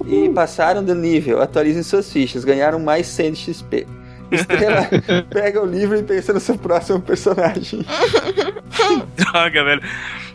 e 0.06 0.26
passaram 0.30 0.82
de 0.82 0.94
nível. 0.94 1.42
Atualizem 1.42 1.82
suas 1.82 2.10
fichas, 2.10 2.44
ganharam 2.46 2.78
mais 2.78 3.08
100 3.08 3.32
de 3.32 3.38
XP. 3.38 3.86
Estrela, 4.34 4.88
pega 5.30 5.62
o 5.62 5.66
livro 5.66 5.98
e 5.98 6.02
pensa 6.02 6.32
no 6.32 6.40
seu 6.40 6.56
próximo 6.56 7.00
personagem. 7.00 7.84
Droga, 9.16 9.64
velho. 9.64 9.82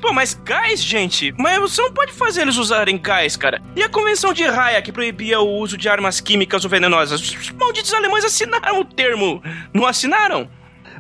Pô, 0.02 0.14
mas 0.14 0.34
gás, 0.34 0.82
gente? 0.82 1.34
Mas 1.38 1.60
você 1.60 1.82
não 1.82 1.92
pode 1.92 2.14
fazer 2.14 2.42
eles 2.42 2.58
usarem 2.58 2.98
gás, 2.98 3.36
cara. 3.36 3.62
E 3.76 3.84
a 3.84 3.90
convenção 3.90 4.34
de 4.34 4.46
Haia 4.46 4.82
que 4.82 4.92
proibia 4.92 5.40
o 5.42 5.58
uso 5.58 5.78
de 5.78 5.90
armas 5.90 6.22
químicas 6.22 6.64
ou 6.64 6.70
venenosas? 6.70 7.22
Os 7.22 7.50
malditos 7.52 7.94
alemães 7.94 8.24
assinaram 8.24 8.80
o 8.80 8.86
termo. 8.86 9.44
Não 9.74 9.86
assinaram? 9.86 10.50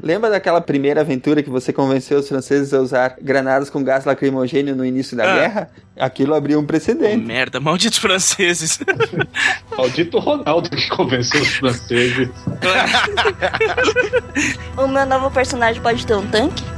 Lembra 0.01 0.29
daquela 0.29 0.61
primeira 0.61 1.01
aventura 1.01 1.43
que 1.43 1.49
você 1.49 1.73
convenceu 1.73 2.19
os 2.19 2.27
franceses 2.27 2.73
a 2.73 2.79
usar 2.79 3.15
granadas 3.21 3.69
com 3.69 3.83
gás 3.83 4.05
lacrimogêneo 4.05 4.75
no 4.75 4.85
início 4.85 5.15
da 5.17 5.23
Ah. 5.31 5.35
guerra? 5.35 5.69
Aquilo 5.99 6.33
abriu 6.33 6.59
um 6.59 6.63
Oh, 6.63 6.65
precedente. 6.65 7.25
merda, 7.25 7.59
malditos 7.59 7.99
franceses. 7.99 8.79
Maldito 9.77 10.17
Ronaldo 10.19 10.69
que 10.69 10.87
convenceu 10.89 11.41
os 11.41 11.55
franceses. 11.55 12.29
O 14.77 14.87
meu 14.87 15.05
novo 15.05 15.29
personagem 15.31 15.81
pode 15.81 16.05
ter 16.07 16.15
um 16.15 16.25
tanque? 16.27 16.63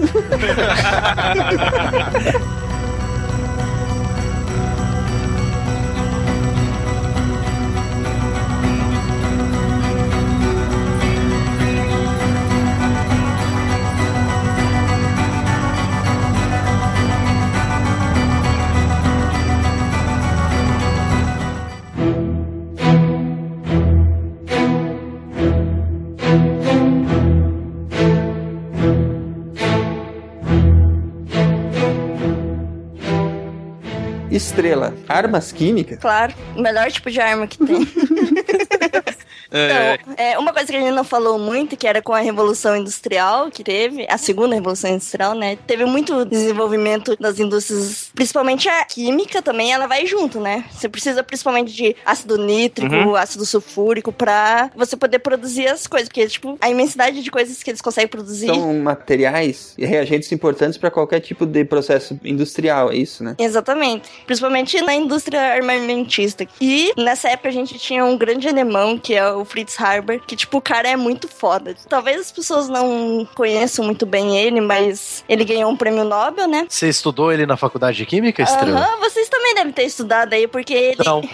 Estrela, 34.41 34.93
armas 35.07 35.51
químicas? 35.51 35.99
Claro, 35.99 36.33
o 36.55 36.61
melhor 36.61 36.91
tipo 36.91 37.11
de 37.11 37.21
arma 37.21 37.45
que 37.45 37.57
tem. 37.59 37.87
É, 39.51 39.99
Então, 40.01 40.13
é, 40.17 40.39
uma 40.39 40.53
coisa 40.53 40.71
que 40.71 40.77
a 40.77 40.81
gente 40.81 40.93
não 40.95 41.03
falou 41.03 41.37
muito, 41.37 41.75
que 41.75 41.85
era 41.85 42.01
com 42.01 42.13
a 42.13 42.19
Revolução 42.19 42.75
Industrial 42.75 43.49
que 43.51 43.63
teve, 43.63 44.05
a 44.09 44.17
segunda 44.17 44.55
Revolução 44.55 44.89
Industrial, 44.91 45.33
né? 45.35 45.57
Teve 45.67 45.85
muito 45.85 46.23
desenvolvimento 46.25 47.15
das 47.19 47.39
indústrias, 47.39 48.09
principalmente 48.15 48.69
a 48.69 48.85
química 48.85 49.41
também, 49.41 49.73
ela 49.73 49.87
vai 49.87 50.05
junto, 50.05 50.39
né? 50.39 50.63
Você 50.71 50.87
precisa 50.87 51.23
principalmente 51.23 51.73
de 51.73 51.95
ácido 52.05 52.37
nítrico, 52.37 52.93
Uhum. 52.95 53.15
ácido 53.15 53.45
sulfúrico, 53.45 54.11
pra 54.11 54.69
você 54.75 54.95
poder 54.95 55.19
produzir 55.19 55.67
as 55.67 55.85
coisas, 55.87 56.07
porque, 56.07 56.27
tipo, 56.27 56.57
a 56.61 56.69
imensidade 56.69 57.21
de 57.21 57.31
coisas 57.31 57.61
que 57.61 57.69
eles 57.71 57.81
conseguem 57.81 58.07
produzir. 58.07 58.47
São 58.47 58.73
materiais 58.79 59.73
e 59.77 59.85
reagentes 59.85 60.31
importantes 60.31 60.77
para 60.77 60.89
qualquer 60.91 61.19
tipo 61.19 61.45
de 61.45 61.63
processo 61.65 62.19
industrial, 62.23 62.91
é 62.91 62.95
isso, 62.95 63.23
né? 63.23 63.35
Exatamente. 63.37 64.09
Principalmente 64.25 64.81
na 64.81 64.93
indústria 64.95 65.39
armamentista. 65.53 66.45
E 66.59 66.91
nessa 66.97 67.29
época 67.29 67.49
a 67.49 67.51
gente 67.51 67.77
tinha 67.77 68.05
um 68.05 68.17
grande 68.17 68.47
alemão, 68.47 68.97
que 68.97 69.13
é 69.13 69.29
o 69.31 69.40
Fritz 69.45 69.79
Haber, 69.79 70.19
que, 70.19 70.35
tipo, 70.35 70.57
o 70.57 70.61
cara 70.61 70.87
é 70.87 70.95
muito 70.95 71.27
foda. 71.27 71.75
Talvez 71.87 72.19
as 72.19 72.31
pessoas 72.31 72.67
não 72.67 73.27
conheçam 73.35 73.85
muito 73.85 74.05
bem 74.05 74.37
ele, 74.37 74.61
mas 74.61 75.23
ele 75.27 75.43
ganhou 75.45 75.71
um 75.71 75.77
prêmio 75.77 76.03
Nobel, 76.03 76.47
né? 76.47 76.65
Você 76.69 76.89
estudou 76.89 77.31
ele 77.31 77.45
na 77.45 77.57
faculdade 77.57 77.97
de 77.97 78.05
Química, 78.05 78.43
Estrela? 78.43 78.79
Aham, 78.79 78.99
vocês 78.99 79.29
também 79.29 79.55
devem 79.55 79.71
ter 79.73 79.83
estudado 79.83 80.33
aí, 80.33 80.47
porque 80.47 80.73
ele. 80.73 81.03
Não. 81.05 81.21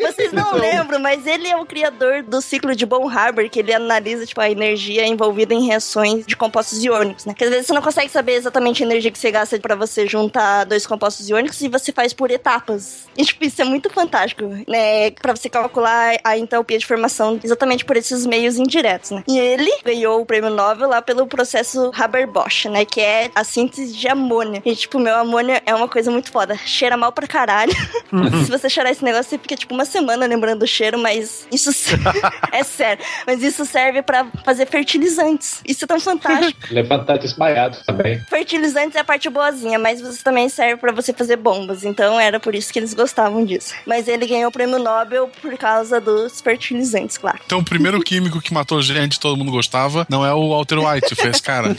Vocês 0.00 0.32
não 0.32 0.54
lembram, 0.54 0.98
mas 0.98 1.26
ele 1.26 1.48
é 1.48 1.56
o 1.56 1.66
criador 1.66 2.22
do 2.22 2.40
ciclo 2.40 2.74
de 2.74 2.84
Von 2.84 3.08
Haber, 3.08 3.48
que 3.50 3.60
ele 3.60 3.72
analisa, 3.72 4.26
tipo, 4.26 4.40
a 4.40 4.50
energia 4.50 5.06
envolvida 5.06 5.54
em 5.54 5.66
reações 5.66 6.26
de 6.26 6.36
compostos 6.36 6.82
iônicos, 6.82 7.26
né? 7.26 7.32
Porque 7.32 7.44
às 7.44 7.50
vezes 7.50 7.66
você 7.66 7.72
não 7.72 7.82
consegue 7.82 8.10
saber 8.10 8.32
exatamente 8.32 8.82
a 8.82 8.86
energia 8.86 9.10
que 9.10 9.18
você 9.18 9.30
gasta 9.30 9.58
pra 9.58 9.74
você 9.74 10.06
juntar 10.06 10.64
dois 10.64 10.86
compostos 10.86 11.28
iônicos 11.28 11.60
e 11.60 11.68
você 11.68 11.92
faz 11.92 12.12
por 12.12 12.30
etapas. 12.30 13.08
E, 13.16 13.24
tipo, 13.24 13.44
isso 13.44 13.60
é 13.60 13.64
muito 13.64 13.90
fantástico, 13.90 14.44
né? 14.66 15.10
Pra 15.10 15.34
você 15.34 15.48
calcular 15.48 16.16
a 16.24 16.36
entalpia 16.36 16.78
de 16.78 16.86
formação 16.86 17.38
exatamente 17.42 17.84
por 17.84 17.96
esses 17.96 18.26
meios 18.26 18.56
indiretos, 18.56 19.10
né? 19.10 19.22
E 19.28 19.38
ele 19.38 19.70
ganhou 19.84 20.20
o 20.20 20.26
prêmio 20.26 20.50
Nobel 20.50 20.88
lá 20.88 21.02
pelo 21.02 21.26
processo 21.26 21.90
Haber-Bosch, 21.94 22.66
né? 22.66 22.84
Que 22.84 23.00
é 23.00 23.30
a 23.34 23.44
síntese 23.44 23.92
de 23.92 24.08
amônia. 24.08 24.62
E, 24.64 24.74
tipo, 24.74 24.98
meu, 24.98 25.16
amônia 25.16 25.62
é 25.66 25.74
uma 25.74 25.88
coisa 25.88 26.10
muito 26.10 26.30
foda. 26.30 26.56
Cheira 26.64 26.96
mal 26.96 27.12
pra 27.12 27.26
caralho. 27.26 27.72
Se 28.44 28.50
você 28.50 28.68
cheirar 28.68 28.92
esse 28.92 29.04
negócio, 29.04 29.30
você 29.30 29.38
fica, 29.38 29.56
tipo, 29.56 29.74
uma 29.74 29.84
semana 29.90 30.26
lembrando 30.26 30.60
do 30.60 30.66
cheiro, 30.66 30.98
mas 30.98 31.46
isso 31.52 31.70
é 32.52 32.62
sério. 32.62 33.04
Mas 33.26 33.42
isso 33.42 33.64
serve 33.64 34.02
pra 34.02 34.26
fazer 34.44 34.66
fertilizantes. 34.66 35.60
Isso 35.66 35.84
é 35.84 35.88
tão 35.88 36.00
fantástico. 36.00 36.58
Levantar 36.70 37.18
desmaiado 37.18 37.78
também. 37.84 38.20
Fertilizantes 38.28 38.96
é 38.96 39.00
a 39.00 39.04
parte 39.04 39.28
boazinha, 39.28 39.78
mas 39.78 40.00
você 40.00 40.22
também 40.22 40.48
serve 40.48 40.80
pra 40.80 40.92
você 40.92 41.12
fazer 41.12 41.36
bombas. 41.36 41.84
Então 41.84 42.18
era 42.18 42.40
por 42.40 42.54
isso 42.54 42.72
que 42.72 42.78
eles 42.78 42.94
gostavam 42.94 43.44
disso. 43.44 43.74
Mas 43.86 44.08
ele 44.08 44.26
ganhou 44.26 44.48
o 44.48 44.52
prêmio 44.52 44.78
Nobel 44.78 45.30
por 45.40 45.56
causa 45.58 46.00
dos 46.00 46.40
fertilizantes, 46.40 47.18
claro. 47.18 47.38
Então, 47.44 47.58
o 47.58 47.64
primeiro 47.64 48.00
químico 48.00 48.40
que 48.40 48.54
matou 48.54 48.80
gente, 48.82 49.18
todo 49.18 49.36
mundo 49.36 49.50
gostava, 49.50 50.06
não 50.08 50.24
é 50.24 50.32
o 50.32 50.50
Walter 50.50 50.78
White, 50.78 51.14
foi 51.14 51.30
esse 51.30 51.42
cara. 51.42 51.74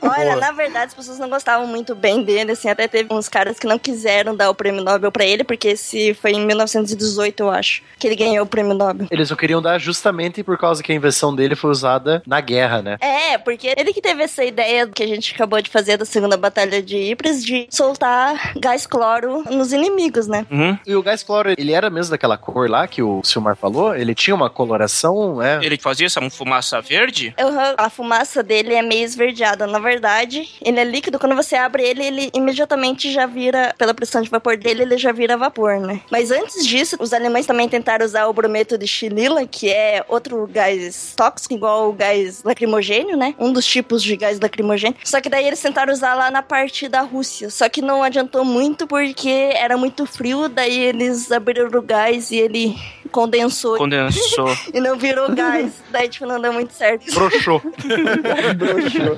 Olha, 0.00 0.36
na 0.36 0.52
verdade, 0.52 0.86
as 0.86 0.94
pessoas 0.94 1.18
não 1.18 1.28
gostavam 1.28 1.66
muito 1.66 1.94
bem 1.94 2.22
dele, 2.22 2.52
assim, 2.52 2.68
até 2.68 2.86
teve 2.88 3.12
uns 3.12 3.28
caras 3.28 3.58
que 3.58 3.66
não 3.66 3.78
quiseram 3.78 4.34
dar 4.34 4.50
o 4.50 4.54
prêmio 4.60 4.84
Nobel 4.84 5.10
pra 5.10 5.24
ele, 5.24 5.42
porque 5.42 5.68
esse 5.68 6.12
foi 6.12 6.32
em 6.32 6.46
1918, 6.46 7.42
eu 7.42 7.50
acho, 7.50 7.82
que 7.98 8.06
ele 8.06 8.14
ganhou 8.14 8.44
o 8.44 8.46
prêmio 8.46 8.74
Nobel. 8.74 9.06
Eles 9.10 9.30
não 9.30 9.36
queriam 9.36 9.62
dar 9.62 9.78
justamente 9.78 10.42
por 10.42 10.58
causa 10.58 10.82
que 10.82 10.92
a 10.92 10.94
invenção 10.94 11.34
dele 11.34 11.56
foi 11.56 11.70
usada 11.70 12.22
na 12.26 12.42
guerra, 12.42 12.82
né? 12.82 12.98
É, 13.00 13.38
porque 13.38 13.72
ele 13.74 13.94
que 13.94 14.02
teve 14.02 14.22
essa 14.22 14.44
ideia 14.44 14.86
que 14.86 15.02
a 15.02 15.06
gente 15.06 15.34
acabou 15.34 15.62
de 15.62 15.70
fazer 15.70 15.96
da 15.96 16.04
segunda 16.04 16.36
batalha 16.36 16.82
de 16.82 16.96
Ypres 17.12 17.42
de 17.42 17.66
soltar 17.70 18.52
gás 18.58 18.86
cloro 18.86 19.44
nos 19.50 19.72
inimigos, 19.72 20.26
né? 20.26 20.44
uhum. 20.50 20.78
E 20.86 20.94
o 20.94 21.02
gás 21.02 21.22
cloro, 21.22 21.54
ele 21.56 21.72
era 21.72 21.88
mesmo 21.88 22.10
daquela 22.10 22.36
cor 22.36 22.68
lá 22.68 22.86
que 22.86 23.02
o 23.02 23.22
Silmar 23.24 23.56
falou? 23.56 23.94
Ele 23.94 24.14
tinha 24.14 24.34
uma 24.34 24.50
coloração, 24.50 25.42
é? 25.42 25.58
Ele 25.64 25.78
fazia 25.78 26.06
essa 26.06 26.20
fumaça 26.30 26.80
verde? 26.82 27.34
Uhum, 27.40 27.74
A 27.78 27.88
fumaça 27.88 28.42
dele 28.42 28.74
é 28.74 28.82
meio 28.82 29.04
esverdeada. 29.04 29.66
Na 29.66 29.78
verdade, 29.78 30.48
ele 30.60 30.80
é 30.80 30.84
líquido. 30.84 31.18
Quando 31.18 31.34
você 31.34 31.56
abre 31.56 31.82
ele, 31.82 32.04
ele 32.04 32.30
imediatamente 32.34 33.10
já 33.12 33.26
vira, 33.26 33.74
pela 33.78 33.94
pressão 33.94 34.20
de 34.20 34.28
vapor 34.28 34.49
dele, 34.56 34.82
ele 34.82 34.98
já 34.98 35.12
vira 35.12 35.36
vapor, 35.36 35.80
né? 35.80 36.00
Mas 36.10 36.30
antes 36.30 36.66
disso, 36.66 36.96
os 37.00 37.12
alemães 37.12 37.46
também 37.46 37.68
tentaram 37.68 38.04
usar 38.04 38.26
o 38.26 38.32
brometo 38.32 38.76
de 38.76 38.86
xilila, 38.86 39.46
que 39.46 39.68
é 39.68 40.04
outro 40.08 40.46
gás 40.46 41.14
tóxico, 41.16 41.54
igual 41.54 41.90
o 41.90 41.92
gás 41.92 42.42
lacrimogênio, 42.42 43.16
né? 43.16 43.34
Um 43.38 43.52
dos 43.52 43.66
tipos 43.66 44.02
de 44.02 44.16
gás 44.16 44.38
lacrimogênio. 44.40 44.96
Só 45.04 45.20
que 45.20 45.28
daí 45.28 45.46
eles 45.46 45.60
tentaram 45.60 45.92
usar 45.92 46.14
lá 46.14 46.30
na 46.30 46.42
parte 46.42 46.88
da 46.88 47.00
Rússia. 47.00 47.50
Só 47.50 47.68
que 47.68 47.82
não 47.82 48.02
adiantou 48.02 48.44
muito 48.44 48.86
porque 48.86 49.50
era 49.54 49.76
muito 49.76 50.06
frio, 50.06 50.48
daí 50.48 50.78
eles 50.78 51.30
abriram 51.30 51.66
o 51.66 51.82
gás 51.82 52.30
e 52.30 52.36
ele 52.36 52.76
condensou 53.10 53.76
Condensou. 53.76 54.48
e 54.72 54.80
não 54.80 54.96
virou 54.96 55.34
gás. 55.34 55.82
daí, 55.90 56.08
tipo, 56.08 56.26
não 56.26 56.40
deu 56.40 56.52
muito 56.52 56.72
certo. 56.72 57.12
Broxou. 57.14 57.62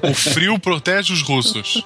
O 0.02 0.14
frio 0.14 0.59
protege 0.59 1.12
os 1.12 1.23
russos. 1.23 1.82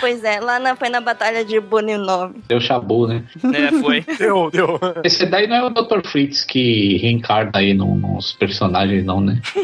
Pois 0.00 0.22
é, 0.24 0.40
lá 0.40 0.58
na, 0.58 0.76
foi 0.76 0.88
na 0.88 1.00
batalha 1.00 1.44
de 1.44 1.58
Bonilov. 1.60 2.32
Deu 2.48 2.60
chabu, 2.60 3.06
né? 3.06 3.22
É, 3.54 3.70
foi. 3.80 4.00
deu, 4.18 4.50
deu. 4.50 4.80
Esse 5.04 5.26
daí 5.26 5.46
não 5.46 5.56
é 5.56 5.64
o 5.64 5.70
Dr. 5.70 6.00
Fritz 6.06 6.42
que 6.44 6.96
reencarna 6.98 7.52
aí 7.54 7.74
num- 7.74 7.96
nos 7.96 8.32
personagens, 8.32 9.04
não, 9.04 9.20
né? 9.20 9.40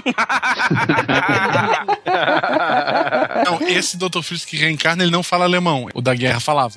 Não, 3.44 3.60
esse 3.68 3.96
Dr. 3.96 4.22
Fritz 4.22 4.44
que 4.44 4.56
reencarna, 4.56 5.02
ele 5.02 5.10
não 5.10 5.22
fala 5.22 5.44
alemão. 5.44 5.86
O 5.94 6.00
da 6.00 6.14
guerra 6.14 6.40
falava. 6.40 6.74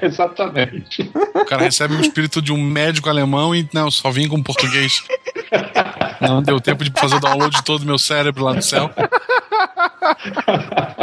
Exatamente. 0.00 1.10
O 1.34 1.44
cara 1.44 1.62
recebe 1.62 1.94
o 1.94 2.00
espírito 2.00 2.40
de 2.40 2.52
um 2.52 2.62
médico 2.62 3.08
alemão 3.08 3.54
e 3.54 3.68
não, 3.72 3.90
só 3.90 4.10
vim 4.12 4.28
com 4.28 4.42
português. 4.42 5.02
Não 6.20 6.42
deu 6.42 6.60
tempo 6.60 6.84
de 6.84 6.92
fazer 6.98 7.16
o 7.16 7.20
download 7.20 7.56
de 7.56 7.64
todo 7.64 7.82
o 7.82 7.86
meu 7.86 7.98
cérebro 7.98 8.44
lá 8.44 8.54
no 8.54 8.62
céu. 8.62 8.90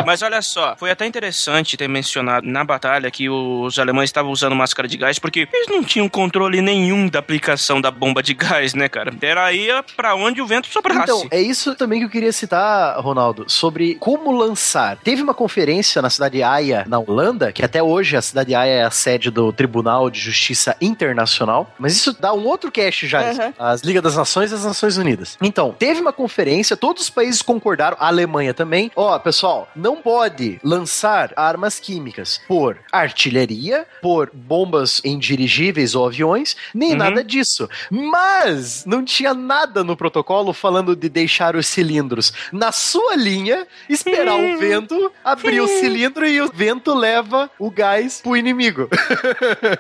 Mas 0.06 0.22
olha 0.22 0.41
só, 0.41 0.76
foi 0.77 0.91
até 0.91 1.06
interessante 1.06 1.77
ter 1.77 1.88
mencionado 1.88 2.48
na 2.48 2.64
batalha 2.64 3.11
que 3.11 3.30
os 3.30 3.77
alemães 3.77 4.10
estavam 4.10 4.31
usando 4.31 4.56
máscara 4.56 4.88
de 4.88 4.98
gás, 4.98 5.19
porque 5.19 5.48
eles 5.52 5.68
não 5.68 5.84
tinham 5.84 6.10
controle 6.10 6.61
nenhum 6.61 7.07
da 7.07 7.19
aplicação 7.19 7.80
da 7.80 7.91
bomba 7.91 8.23
de 8.23 8.34
gás, 8.34 8.73
né, 8.73 8.90
cara? 8.90 9.14
Era 9.22 9.52
ia 9.53 9.84
pra 9.95 10.15
onde 10.15 10.41
o 10.41 10.48
vento 10.48 10.68
soprasse. 10.68 11.03
Então, 11.03 11.27
é 11.30 11.41
isso 11.41 11.76
também 11.76 11.99
que 11.99 12.06
eu 12.06 12.10
queria 12.10 12.31
citar, 12.31 12.99
Ronaldo, 12.99 13.45
sobre 13.48 13.95
como 13.95 14.31
lançar. 14.31 14.98
Teve 14.98 15.22
uma 15.22 15.34
conferência 15.34 16.02
na 16.02 16.10
cidade 16.10 16.38
de 16.38 16.44
Haia, 16.44 16.86
na 16.88 16.98
Holanda, 16.99 17.52
que 17.52 17.64
até 17.64 17.84
hoje 17.84 18.15
a 18.15 18.22
cidade 18.22 18.49
de 18.49 18.56
Haia 18.56 18.72
é 18.72 18.84
a 18.84 18.91
sede 18.91 19.30
do 19.30 19.52
Tribunal 19.53 20.10
de 20.10 20.19
Justiça 20.19 20.76
Internacional, 20.81 21.72
mas 21.77 21.95
isso 21.95 22.15
dá 22.19 22.34
um 22.34 22.45
outro 22.48 22.72
cast 22.72 22.98
já, 23.07 23.19
Uhum. 23.31 23.53
as 23.57 23.81
Liga 23.81 24.01
das 24.01 24.15
Nações 24.15 24.51
e 24.51 24.55
as 24.55 24.63
Nações 24.65 24.97
Unidas. 24.97 25.38
Então, 25.41 25.76
teve 25.77 25.99
uma 26.01 26.13
conferência, 26.13 26.76
todos 26.77 27.03
os 27.03 27.09
países 27.09 27.41
concordaram, 27.41 27.97
a 27.99 28.07
Alemanha 28.07 28.53
também. 28.53 28.91
Ó, 28.95 29.17
pessoal, 29.19 29.69
não 29.76 29.97
pode 29.97 30.59
lançar 30.63 31.31
armas 31.35 31.80
químicas 31.80 32.39
por 32.47 32.77
artilharia, 32.91 33.85
por 34.01 34.30
bombas 34.34 35.01
em 35.03 35.17
dirigíveis 35.17 35.95
ou 35.95 36.05
aviões, 36.07 36.55
nem 36.73 36.91
Uhum. 36.91 36.97
nada 36.97 37.23
disso. 37.23 37.69
Mas 37.91 38.85
não 38.85 39.03
tinha 39.03 39.34
nada 39.34 39.84
no 39.84 39.95
protocolo 39.95 40.53
falando 40.53 40.95
de 40.95 41.07
deixar 41.09 41.55
os 41.55 41.67
cilindros 41.67 42.34
na 42.51 42.71
sua 42.71 43.15
linha, 43.15 43.67
esperar 43.88 44.35
o 44.35 44.57
vento, 44.57 45.11
abrir 45.23 45.61
o 45.61 45.67
cilindro 45.67 46.27
e 46.27 46.41
o 46.41 46.49
vento 46.53 46.93
leva 46.93 47.49
o 47.59 47.69
gás 47.69 48.19
pro 48.21 48.35
inimigo. 48.38 48.88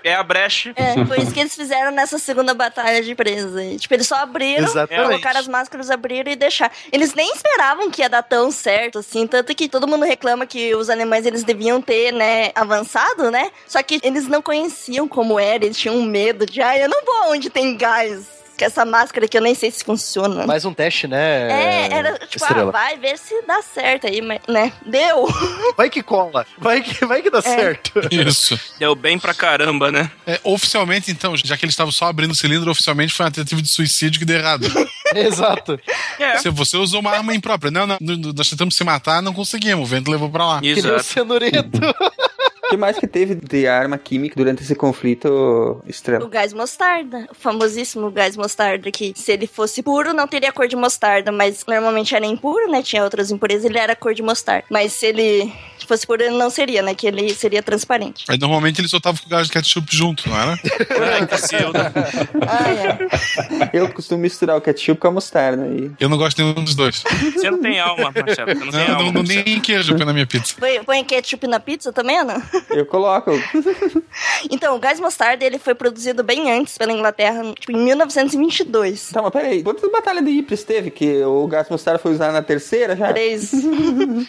É 0.03 0.13
a 0.15 0.23
brecha. 0.23 0.73
É, 0.75 1.05
foi 1.05 1.19
isso 1.21 1.31
que 1.33 1.39
eles 1.39 1.55
fizeram 1.55 1.91
nessa 1.91 2.17
segunda 2.17 2.53
batalha 2.53 3.01
de 3.01 3.08
presa. 3.15 3.63
E, 3.63 3.77
tipo, 3.77 3.93
eles 3.93 4.07
só 4.07 4.15
abriram, 4.15 4.65
Exatamente. 4.65 5.07
colocaram 5.07 5.39
as 5.39 5.47
máscaras, 5.47 5.89
abriram 5.89 6.31
e 6.31 6.35
deixaram. 6.35 6.73
Eles 6.91 7.13
nem 7.13 7.31
esperavam 7.33 7.89
que 7.89 8.01
ia 8.01 8.09
dar 8.09 8.23
tão 8.23 8.51
certo, 8.51 8.99
assim. 8.99 9.27
Tanto 9.27 9.53
que 9.55 9.67
todo 9.69 9.87
mundo 9.87 10.05
reclama 10.05 10.45
que 10.45 10.73
os 10.75 10.89
alemães, 10.89 11.25
eles 11.25 11.43
deviam 11.43 11.81
ter, 11.81 12.11
né, 12.11 12.51
avançado, 12.55 13.29
né? 13.31 13.51
Só 13.67 13.81
que 13.83 13.99
eles 14.03 14.27
não 14.27 14.41
conheciam 14.41 15.07
como 15.07 15.39
era, 15.39 15.65
eles 15.65 15.77
tinham 15.77 16.01
medo 16.01 16.45
de, 16.45 16.61
ah, 16.61 16.77
eu 16.77 16.89
não 16.89 17.03
vou 17.05 17.31
onde 17.31 17.49
tem 17.49 17.75
gás. 17.77 18.38
Que 18.59 18.65
essa 18.65 18.83
máscara 18.83 19.25
aqui 19.25 19.37
eu 19.37 19.41
nem 19.41 19.55
sei 19.55 19.71
se 19.71 19.85
funciona. 19.85 20.45
Mais 20.45 20.65
um 20.65 20.73
teste, 20.73 21.07
né? 21.07 21.49
É, 21.49 21.93
era 21.93 22.19
tipo, 22.27 22.43
ah, 22.43 22.65
vai 22.65 22.97
ver 22.97 23.17
se 23.17 23.41
dá 23.47 23.61
certo 23.61 24.05
aí, 24.05 24.21
mas, 24.21 24.41
né? 24.49 24.73
Deu! 24.85 25.29
Vai 25.77 25.89
que 25.89 26.03
cola, 26.03 26.45
vai 26.57 26.81
que, 26.81 27.05
vai 27.05 27.21
que 27.21 27.29
dá 27.29 27.41
certo. 27.41 28.01
Isso. 28.11 28.59
Deu 28.77 28.93
bem 28.95 29.17
pra 29.17 29.33
caramba, 29.33 29.89
né? 29.89 30.11
É, 30.27 30.37
oficialmente, 30.43 31.09
então, 31.09 31.37
já 31.37 31.55
que 31.55 31.63
eles 31.63 31.71
estavam 31.71 31.91
só 31.91 32.07
abrindo 32.07 32.31
o 32.31 32.35
cilindro, 32.35 32.69
oficialmente 32.69 33.13
foi 33.13 33.25
uma 33.25 33.31
tentativa 33.31 33.61
de 33.61 33.69
suicídio 33.69 34.19
que 34.19 34.25
deu 34.25 34.37
errado. 34.37 34.67
Exato. 35.15 35.79
É. 36.19 36.37
Se 36.39 36.49
você 36.49 36.75
usou 36.75 36.99
uma 36.99 37.11
arma 37.11 37.33
imprópria. 37.33 37.71
Não, 37.71 37.87
não, 37.87 37.97
nós 38.35 38.49
tentamos 38.49 38.75
se 38.75 38.83
matar, 38.83 39.21
não 39.21 39.33
conseguimos. 39.33 39.87
O 39.87 39.89
vento 39.89 40.11
levou 40.11 40.29
pra 40.29 40.45
lá. 40.45 40.59
Que 40.59 40.81
nem 40.81 40.91
o 40.91 40.97
Exato. 40.97 41.95
O 42.69 42.71
que 42.71 42.77
mais 42.77 42.99
que 42.99 43.07
teve 43.07 43.33
de 43.33 43.67
arma 43.67 43.97
química 43.97 44.35
durante 44.35 44.61
esse 44.61 44.75
conflito, 44.75 45.27
O 45.27 45.89
Estrela? 45.89 46.29
gás 46.29 46.53
mostarda, 46.53 47.27
o 47.31 47.33
famosíssimo 47.33 48.11
gás 48.11 48.37
mostarda, 48.37 48.91
que 48.91 49.11
se 49.15 49.31
ele 49.31 49.47
fosse 49.47 49.81
puro 49.81 50.13
não 50.13 50.27
teria 50.27 50.51
cor 50.51 50.67
de 50.67 50.75
mostarda, 50.75 51.31
mas 51.31 51.65
normalmente 51.67 52.15
era 52.15 52.27
impuro, 52.27 52.69
né? 52.69 52.83
Tinha 52.83 53.03
outras 53.03 53.31
impurezas, 53.31 53.65
ele 53.65 53.79
era 53.79 53.95
cor 53.95 54.13
de 54.13 54.21
mostarda. 54.21 54.65
Mas 54.69 54.93
se 54.93 55.07
ele 55.07 55.51
fosse 55.89 56.07
por 56.07 56.21
ele, 56.21 56.37
não 56.37 56.49
seria, 56.49 56.81
né? 56.81 56.93
Que 56.95 57.07
ele 57.07 57.33
seria 57.33 57.61
transparente. 57.61 58.23
Aí 58.29 58.37
normalmente 58.37 58.79
ele 58.79 58.87
soltava 58.87 59.17
com 59.19 59.25
o 59.25 59.29
gás 59.29 59.47
de 59.47 59.53
ketchup 59.53 59.87
junto, 59.93 60.29
não 60.29 60.39
era? 60.39 60.57
Cacilda. 61.27 61.91
Ah, 62.47 62.69
é. 62.69 63.69
Eu 63.73 63.89
costumo 63.91 64.21
misturar 64.21 64.57
o 64.57 64.61
ketchup 64.61 64.99
com 65.01 65.07
a 65.07 65.11
mostarda. 65.11 65.67
E... 65.67 65.91
Eu 65.99 66.07
não 66.09 66.17
gosto 66.17 66.37
de 66.37 66.43
nenhum 66.43 66.63
dos 66.63 66.75
dois. 66.75 67.03
Você 67.33 67.49
não 67.51 67.59
tem 67.61 67.79
alma, 67.79 68.11
Marcelo. 68.15 68.55
Você 68.55 68.65
não 68.65 68.71
tem 68.71 68.87
Não, 68.87 68.95
alma. 68.95 69.03
não, 69.11 69.11
não 69.11 69.23
nem 69.23 69.59
queijo 69.59 69.95
põe 69.95 70.05
na 70.05 70.13
minha 70.13 70.27
pizza. 70.27 70.55
Põe, 70.59 70.83
põe 70.83 71.03
ketchup 71.03 71.47
na 71.47 71.59
pizza 71.59 71.91
também, 71.91 72.17
Ana? 72.19 72.41
Eu 72.69 72.85
coloco. 72.85 73.31
Então, 74.49 74.75
o 74.75 74.79
gás 74.79 74.99
mostarda, 74.99 75.43
ele 75.43 75.57
foi 75.59 75.73
produzido 75.75 76.23
bem 76.23 76.51
antes 76.51 76.77
pela 76.77 76.91
Inglaterra, 76.93 77.41
tipo, 77.59 77.71
em 77.71 77.83
1922. 77.83 79.09
Tá, 79.11 79.21
mas 79.21 79.31
peraí. 79.31 79.63
Quantas 79.63 79.91
batalhas 79.91 80.23
de 80.23 80.31
Ypres 80.31 80.63
teve? 80.63 80.91
Que 80.91 81.23
o 81.23 81.47
gás 81.47 81.67
mostarda 81.69 81.99
foi 81.99 82.11
usado 82.13 82.33
na 82.33 82.41
terceira 82.41 82.95
já? 82.95 83.07
Três. 83.09 83.51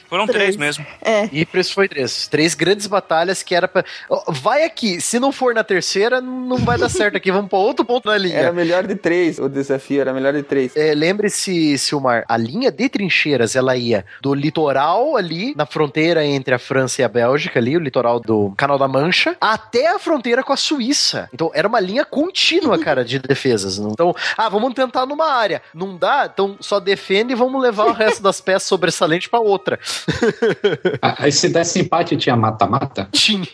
Foram 0.08 0.26
três 0.26 0.56
mesmo. 0.56 0.84
É. 1.02 1.28
Ypres 1.50 1.70
foi 1.70 1.88
três. 1.88 2.28
Três 2.28 2.54
grandes 2.54 2.86
batalhas 2.86 3.42
que 3.42 3.54
era 3.54 3.66
pra. 3.66 3.84
Vai 4.28 4.62
aqui, 4.64 5.00
se 5.00 5.18
não 5.18 5.32
for 5.32 5.52
na 5.52 5.64
terceira, 5.64 6.20
não 6.20 6.56
vai 6.58 6.78
dar 6.78 6.88
certo 6.88 7.16
aqui. 7.16 7.30
Vamos 7.32 7.50
pra 7.50 7.58
outro 7.58 7.84
ponto 7.84 8.08
na 8.08 8.16
linha. 8.16 8.36
Era 8.38 8.52
melhor 8.52 8.86
de 8.86 8.94
três. 8.94 9.38
O 9.38 9.48
desafio 9.48 10.00
era 10.00 10.12
melhor 10.14 10.32
de 10.32 10.42
três. 10.42 10.76
É, 10.76 10.94
Lembre-se, 10.94 11.76
Silmar, 11.76 12.24
a 12.28 12.36
linha 12.36 12.70
de 12.70 12.88
trincheiras 12.88 13.56
ela 13.56 13.76
ia 13.76 14.04
do 14.22 14.32
litoral 14.32 15.16
ali, 15.16 15.54
na 15.56 15.66
fronteira 15.66 16.24
entre 16.24 16.54
a 16.54 16.58
França 16.58 17.02
e 17.02 17.04
a 17.04 17.08
Bélgica, 17.08 17.58
ali, 17.58 17.76
o 17.76 17.80
litoral 17.80 18.20
do 18.20 18.52
Canal 18.56 18.78
da 18.78 18.86
Mancha, 18.86 19.36
até 19.40 19.88
a 19.88 19.98
fronteira 19.98 20.42
com 20.44 20.52
a 20.52 20.56
Suíça. 20.56 21.28
Então 21.34 21.50
era 21.52 21.66
uma 21.66 21.80
linha 21.80 22.04
contínua, 22.04 22.78
cara, 22.82 23.04
de 23.04 23.18
defesas. 23.18 23.78
Então, 23.78 24.14
ah, 24.36 24.48
vamos 24.48 24.72
tentar 24.74 25.04
numa 25.06 25.26
área. 25.32 25.60
Não 25.74 25.96
dá? 25.96 26.30
Então 26.32 26.56
só 26.60 26.78
defende 26.78 27.32
e 27.32 27.36
vamos 27.36 27.60
levar 27.60 27.86
o 27.86 27.92
resto 27.92 28.22
das 28.22 28.40
peças 28.40 28.68
sobressalentes 28.68 29.28
pra 29.28 29.40
outra. 29.40 29.78
Ah, 31.02 31.14
Aí 31.18 31.32
se 31.40 31.48
desse 31.48 31.80
empate 31.80 32.16
tinha 32.16 32.36
mata-mata? 32.36 33.08
Tinha. 33.12 33.46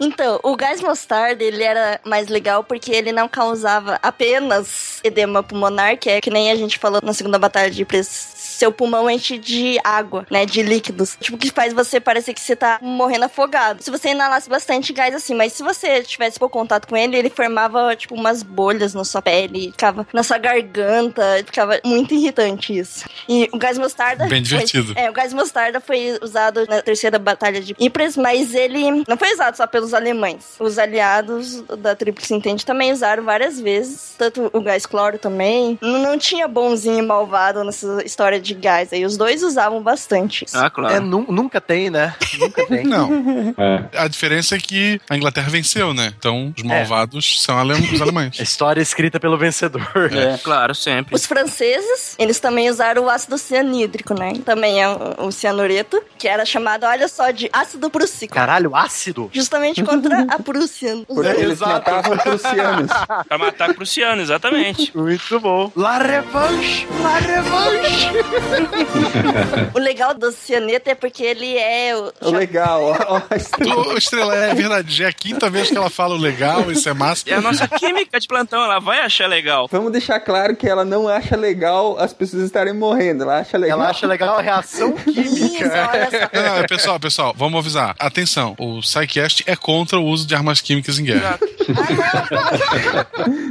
Então, 0.00 0.40
o 0.42 0.56
gás 0.56 0.80
mostarda, 0.80 1.44
ele 1.44 1.62
era 1.62 2.00
mais 2.04 2.26
legal 2.26 2.64
porque 2.64 2.90
ele 2.90 3.12
não 3.12 3.28
causava 3.28 4.00
apenas 4.02 4.98
edema 5.04 5.44
pulmonar, 5.44 5.96
que 5.96 6.10
é 6.10 6.20
que 6.20 6.28
nem 6.28 6.50
a 6.50 6.56
gente 6.56 6.76
falou 6.76 7.00
na 7.02 7.12
segunda 7.12 7.38
batalha 7.38 7.70
de 7.70 7.82
Ypres. 7.82 8.41
Seu 8.52 8.72
pulmão 8.72 9.08
enche 9.10 9.38
de 9.38 9.78
água, 9.82 10.26
né? 10.30 10.46
De 10.46 10.62
líquidos. 10.62 11.16
Tipo, 11.20 11.38
que 11.38 11.50
faz 11.50 11.72
você 11.72 12.00
parecer 12.00 12.34
que 12.34 12.40
você 12.40 12.54
tá 12.54 12.78
morrendo 12.82 13.24
afogado. 13.24 13.82
Se 13.82 13.90
você 13.90 14.10
inalasse 14.10 14.48
bastante 14.48 14.92
gás 14.92 15.14
assim, 15.14 15.34
mas 15.34 15.52
se 15.52 15.62
você 15.62 16.02
tivesse 16.02 16.38
pouco 16.38 16.58
contato 16.58 16.86
com 16.86 16.96
ele, 16.96 17.16
ele 17.16 17.30
formava, 17.30 17.96
tipo, 17.96 18.14
umas 18.14 18.42
bolhas 18.42 18.94
na 18.94 19.04
sua 19.04 19.22
pele, 19.22 19.70
ficava 19.72 20.06
na 20.12 20.22
sua 20.22 20.38
garganta, 20.38 21.22
ficava 21.44 21.80
muito 21.84 22.14
irritante 22.14 22.76
isso. 22.76 23.04
E 23.28 23.48
o 23.52 23.58
gás 23.58 23.78
mostarda. 23.78 24.26
Bem 24.26 24.42
divertido. 24.42 24.92
É, 24.94 25.08
o 25.08 25.12
gás 25.12 25.32
mostarda 25.32 25.80
foi 25.80 26.18
usado 26.20 26.66
na 26.68 26.82
terceira 26.82 27.18
batalha 27.18 27.60
de 27.60 27.74
Ypres, 27.80 28.16
mas 28.16 28.54
ele 28.54 29.04
não 29.08 29.16
foi 29.16 29.32
usado 29.32 29.56
só 29.56 29.66
pelos 29.66 29.94
alemães. 29.94 30.56
Os 30.60 30.78
aliados 30.78 31.62
da 31.78 31.96
Tríplice 31.96 32.34
Entente 32.34 32.66
também 32.66 32.92
usaram 32.92 33.24
várias 33.24 33.60
vezes, 33.60 34.14
tanto 34.18 34.50
o 34.52 34.60
gás 34.60 34.84
cloro 34.84 35.18
também. 35.18 35.78
Não, 35.80 35.98
não 35.98 36.18
tinha 36.18 36.46
bonzinho 36.46 36.98
e 36.98 37.02
malvado 37.02 37.64
nessa 37.64 38.02
história 38.04 38.40
de 38.42 38.54
gás 38.54 38.92
aí. 38.92 39.04
Os 39.04 39.16
dois 39.16 39.42
usavam 39.42 39.82
bastante. 39.82 40.44
Ah, 40.52 40.66
É, 40.66 40.70
claro. 40.70 41.00
nu- 41.04 41.26
nunca 41.30 41.60
tem, 41.60 41.88
né? 41.90 42.14
Nunca 42.38 42.66
tem. 42.66 42.84
Não. 42.92 43.54
É. 43.56 43.84
A 43.98 44.08
diferença 44.08 44.56
é 44.56 44.58
que 44.58 45.00
a 45.08 45.16
Inglaterra 45.16 45.48
venceu, 45.48 45.94
né? 45.94 46.12
Então 46.18 46.52
os 46.56 46.62
malvados 46.62 47.42
são 47.42 47.58
alem- 47.58 47.82
os 47.92 48.00
alemães. 48.02 48.38
A 48.40 48.42
história 48.42 48.80
é 48.80 48.82
escrita 48.82 49.18
pelo 49.20 49.38
vencedor. 49.38 49.86
É. 50.12 50.36
Claro, 50.38 50.74
sempre. 50.74 51.14
Os 51.14 51.24
franceses, 51.26 52.14
eles 52.18 52.40
também 52.40 52.68
usaram 52.68 53.04
o 53.04 53.10
ácido 53.10 53.38
cianídrico, 53.38 54.14
né? 54.14 54.32
Também 54.44 54.82
é 54.82 54.88
o, 54.88 55.30
cianureto, 55.30 56.02
que 56.18 56.26
era 56.28 56.44
chamado, 56.44 56.84
olha 56.84 57.06
só, 57.08 57.30
de 57.30 57.48
ácido 57.52 57.88
prussico. 57.88 58.34
Caralho, 58.34 58.74
ácido? 58.74 59.30
Justamente 59.32 59.82
contra 59.84 60.26
a 60.28 60.38
Prússia. 60.42 61.04
Eles 61.36 61.52
Exato. 61.52 61.72
matavam 61.72 62.16
prussianos. 62.18 62.90
Pra 63.28 63.38
matar 63.38 63.74
prussiano, 63.74 64.20
exatamente. 64.22 64.96
Muito 64.96 65.38
bom. 65.40 65.70
La 65.76 65.98
revanche! 65.98 66.86
La 67.02 67.18
revanche! 67.18 68.31
O 69.74 69.78
legal 69.78 70.14
do 70.14 70.30
cianeto 70.32 70.90
é 70.90 70.94
porque 70.94 71.22
ele 71.22 71.56
é... 71.56 71.94
o- 71.96 72.12
O 72.28 72.30
legal, 72.30 72.82
ó. 72.82 72.96
ó, 73.16 73.22
a 73.30 73.36
estrela. 73.36 73.98
Estrela, 73.98 74.34
é 74.36 74.54
verdade. 74.54 74.94
Já 74.94 75.04
é 75.06 75.08
a 75.08 75.12
quinta 75.12 75.48
vez 75.50 75.70
que 75.70 75.76
ela 75.76 75.90
fala 75.90 76.14
o 76.14 76.18
legal, 76.18 76.70
isso 76.70 76.88
é 76.88 76.92
massa. 76.94 77.24
E 77.28 77.32
a 77.32 77.40
nossa 77.40 77.66
química 77.68 78.18
de 78.20 78.26
plantão, 78.28 78.62
ela 78.62 78.78
vai 78.78 79.00
achar 79.00 79.26
legal. 79.28 79.68
Vamos 79.70 79.92
deixar 79.92 80.20
claro 80.20 80.54
que 80.56 80.68
ela 80.68 80.84
não 80.84 81.08
acha 81.08 81.36
legal 81.36 81.96
as 81.98 82.12
pessoas 82.12 82.42
estarem 82.44 82.72
morrendo. 82.74 83.22
Ela 83.24 83.38
acha 83.40 83.56
legal. 83.58 83.78
Ela 83.80 83.90
acha 83.90 84.06
legal 84.06 84.38
a 84.38 84.42
reação 84.42 84.94
Isso, 85.06 85.34
química. 85.34 85.90
olha 85.92 86.10
só. 86.10 86.42
Não, 86.42 86.56
não, 86.58 86.64
pessoal, 86.66 87.00
pessoal, 87.00 87.34
vamos 87.36 87.58
avisar. 87.58 87.94
Atenção, 87.98 88.54
o 88.58 88.82
SciCast 88.82 89.44
é 89.46 89.56
contra 89.56 89.98
o 89.98 90.04
uso 90.04 90.26
de 90.26 90.34
armas 90.34 90.60
químicas 90.60 90.98
em 90.98 91.04
guerra. 91.04 91.38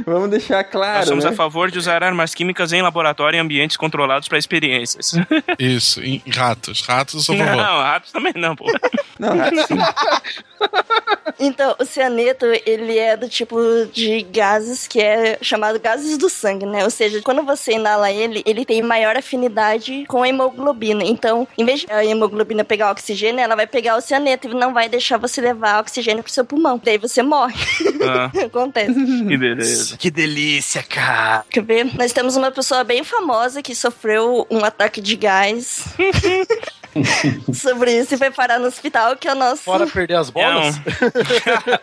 Vamos 0.06 0.30
deixar 0.30 0.62
Nós 0.62 0.70
claro, 0.70 1.06
somos 1.06 1.24
né? 1.24 1.30
a 1.30 1.32
favor 1.32 1.70
de 1.70 1.78
usar 1.78 2.02
armas 2.02 2.34
químicas 2.34 2.72
em 2.72 2.82
laboratório 2.82 3.36
em 3.36 3.40
ambientes 3.40 3.76
controlados 3.76 4.28
para 4.28 4.38
experiências. 4.72 5.12
Isso, 5.58 6.02
em 6.02 6.22
ratos. 6.28 6.80
Ratos 6.82 7.28
a 7.28 7.36
favor. 7.36 7.56
Não, 7.56 7.82
ratos 7.82 8.12
também 8.12 8.32
não, 8.36 8.56
pô. 8.56 8.66
Não, 9.18 9.34
assim, 9.40 9.76
Então, 11.38 11.76
o 11.78 11.84
cianeto, 11.84 12.46
ele 12.66 12.98
é 12.98 13.16
do 13.16 13.28
tipo 13.28 13.56
de 13.92 14.22
gases 14.22 14.86
que 14.88 15.00
é 15.00 15.38
chamado 15.40 15.78
gases 15.78 16.18
do 16.18 16.28
sangue, 16.28 16.66
né? 16.66 16.84
Ou 16.84 16.90
seja, 16.90 17.20
quando 17.22 17.42
você 17.44 17.72
inala 17.72 18.10
ele, 18.10 18.42
ele 18.44 18.64
tem 18.64 18.82
maior 18.82 19.16
afinidade 19.16 20.04
com 20.08 20.22
a 20.22 20.28
hemoglobina. 20.28 21.04
Então, 21.04 21.46
em 21.56 21.64
vez 21.64 21.80
de 21.80 21.86
a 21.90 22.04
hemoglobina 22.04 22.64
pegar 22.64 22.88
o 22.88 22.92
oxigênio, 22.92 23.40
ela 23.40 23.54
vai 23.54 23.66
pegar 23.66 23.96
o 23.96 24.00
cianeto 24.00 24.48
e 24.48 24.54
não 24.54 24.72
vai 24.72 24.88
deixar 24.88 25.18
você 25.18 25.40
levar 25.40 25.80
oxigênio 25.80 26.22
pro 26.22 26.32
seu 26.32 26.44
pulmão. 26.44 26.80
Daí 26.82 26.98
você 26.98 27.22
morre. 27.22 27.54
Ah, 28.02 28.30
Acontece. 28.44 28.94
que 28.94 29.36
beleza. 29.36 29.96
Que 29.96 30.10
delícia, 30.10 30.82
cara. 30.82 31.44
Quer 31.50 31.62
ver? 31.62 31.96
Nós 31.96 32.12
temos 32.12 32.36
uma 32.36 32.50
pessoa 32.50 32.82
bem 32.84 33.04
famosa 33.04 33.62
que 33.62 33.74
sofreu 33.74 34.46
um 34.50 34.61
ataque 34.64 35.00
de 35.00 35.16
gás. 35.16 35.84
Sobre 37.54 37.98
isso 37.98 38.14
e 38.14 38.18
foi 38.18 38.30
parar 38.30 38.58
no 38.58 38.66
hospital, 38.66 39.16
que 39.16 39.26
é 39.26 39.32
o 39.32 39.34
nosso. 39.34 39.62
Fora 39.62 39.86
perder 39.86 40.16
as 40.16 40.28
bolas? 40.28 40.76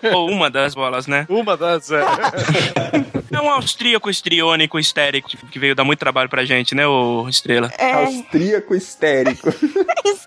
É 0.04 0.12
um- 0.12 0.14
Ou 0.16 0.30
uma 0.30 0.50
das 0.52 0.76
bolas, 0.76 1.08
né? 1.08 1.26
Uma 1.30 1.58
das. 1.58 1.90
É. 1.92 2.00
É 3.32 3.40
um 3.40 3.50
austríaco 3.52 4.10
estriônico 4.10 4.80
histérico 4.80 5.30
que 5.52 5.60
veio 5.60 5.76
dar 5.76 5.84
muito 5.84 6.00
trabalho 6.00 6.28
pra 6.28 6.44
gente, 6.44 6.74
né, 6.74 6.88
ô 6.88 7.28
Estrela? 7.30 7.72
É, 7.78 7.94
austríaco 7.94 8.74
histérico. 8.76 9.50
isso. 9.50 10.26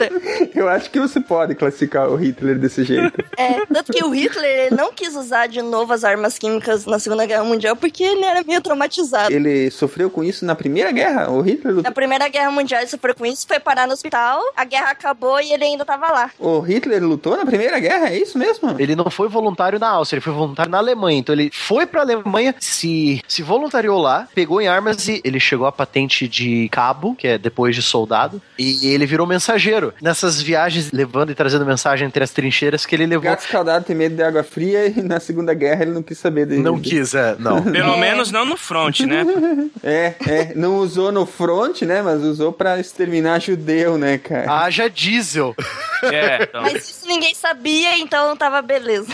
Eu 0.54 0.68
acho 0.68 0.88
que 0.88 1.00
você 1.00 1.20
pode 1.20 1.56
classificar 1.56 2.08
o 2.08 2.14
Hitler 2.14 2.56
desse 2.58 2.84
jeito. 2.84 3.12
É, 3.36 3.66
tanto 3.66 3.92
que 3.92 4.04
o 4.04 4.10
Hitler 4.10 4.66
ele 4.66 4.76
não 4.76 4.92
quis 4.92 5.16
usar 5.16 5.48
de 5.48 5.60
novo 5.60 5.92
as 5.92 6.04
armas 6.04 6.38
químicas 6.38 6.86
na 6.86 6.98
Segunda 7.00 7.26
Guerra 7.26 7.42
Mundial 7.44 7.74
porque 7.74 8.04
ele 8.04 8.24
era 8.24 8.42
meio 8.44 8.60
traumatizado. 8.62 9.34
Ele 9.34 9.70
sofreu 9.72 10.08
com 10.08 10.22
isso 10.22 10.44
na 10.46 10.54
Primeira 10.54 10.92
Guerra? 10.92 11.28
O 11.28 11.42
Hitler 11.42 11.74
Na. 11.82 11.90
Primeira 11.90 12.28
Guerra 12.28 12.41
Mundial 12.50 12.80
ele 12.80 12.90
sofreu 12.90 13.14
com 13.14 13.24
isso, 13.26 13.46
foi 13.46 13.60
parar 13.60 13.86
no 13.86 13.92
hospital, 13.92 14.40
a 14.56 14.64
guerra 14.64 14.90
acabou 14.90 15.40
e 15.40 15.52
ele 15.52 15.64
ainda 15.64 15.84
tava 15.84 16.10
lá. 16.10 16.30
O 16.38 16.60
Hitler 16.60 17.02
lutou 17.04 17.36
na 17.36 17.44
Primeira 17.46 17.78
Guerra? 17.78 18.08
É 18.08 18.18
isso 18.18 18.36
mesmo? 18.38 18.74
Ele 18.78 18.96
não 18.96 19.10
foi 19.10 19.28
voluntário 19.28 19.78
na 19.78 19.88
Áustria, 19.90 20.16
ele 20.18 20.24
foi 20.24 20.32
voluntário 20.32 20.70
na 20.72 20.78
Alemanha. 20.78 21.18
Então 21.18 21.34
ele 21.34 21.50
foi 21.52 21.86
pra 21.86 22.00
Alemanha, 22.00 22.54
se, 22.58 23.22
se 23.28 23.42
voluntariou 23.42 24.00
lá, 24.00 24.26
pegou 24.34 24.60
em 24.60 24.68
armas 24.68 25.06
e 25.08 25.20
ele 25.24 25.38
chegou 25.38 25.66
à 25.66 25.72
patente 25.72 26.26
de 26.26 26.68
cabo, 26.70 27.14
que 27.14 27.28
é 27.28 27.38
depois 27.38 27.74
de 27.76 27.82
soldado, 27.82 28.40
e 28.58 28.86
ele 28.88 29.06
virou 29.06 29.26
mensageiro. 29.26 29.92
Nessas 30.00 30.40
viagens, 30.40 30.90
levando 30.92 31.30
e 31.30 31.34
trazendo 31.34 31.64
mensagem 31.66 32.06
entre 32.08 32.24
as 32.24 32.30
trincheiras 32.30 32.86
que 32.86 32.94
ele 32.94 33.04
O 33.04 33.08
levou. 33.08 33.22
gato 33.24 33.40
escaldado 33.44 33.84
tem 33.84 33.94
medo 33.94 34.16
de 34.16 34.22
água 34.22 34.42
fria 34.42 34.86
e 34.86 35.02
na 35.02 35.20
Segunda 35.20 35.52
Guerra 35.54 35.82
ele 35.82 35.92
não 35.92 36.02
quis 36.02 36.18
saber 36.18 36.46
dele. 36.46 36.62
Não 36.62 36.80
quis, 36.80 37.14
é, 37.14 37.36
não. 37.38 37.62
Pelo 37.62 37.94
É. 37.94 37.98
menos 38.00 38.30
não 38.30 38.44
no 38.44 38.56
front, 38.56 39.00
né? 39.00 39.24
É, 39.82 40.14
é. 40.26 40.52
Não 40.54 40.76
usou 40.78 41.10
no 41.12 41.26
front, 41.26 41.82
né? 41.82 42.02
Mas 42.02 42.22
usou 42.32 42.52
pra 42.52 42.78
exterminar 42.78 43.40
judeu, 43.40 43.96
né, 43.96 44.18
cara? 44.18 44.50
Haja 44.50 44.88
diesel. 44.88 45.54
É, 46.02 46.42
então. 46.42 46.62
Mas 46.62 46.88
isso 46.88 47.06
ninguém 47.06 47.34
sabia, 47.34 47.96
então 47.98 48.36
tava 48.36 48.60
beleza. 48.60 49.06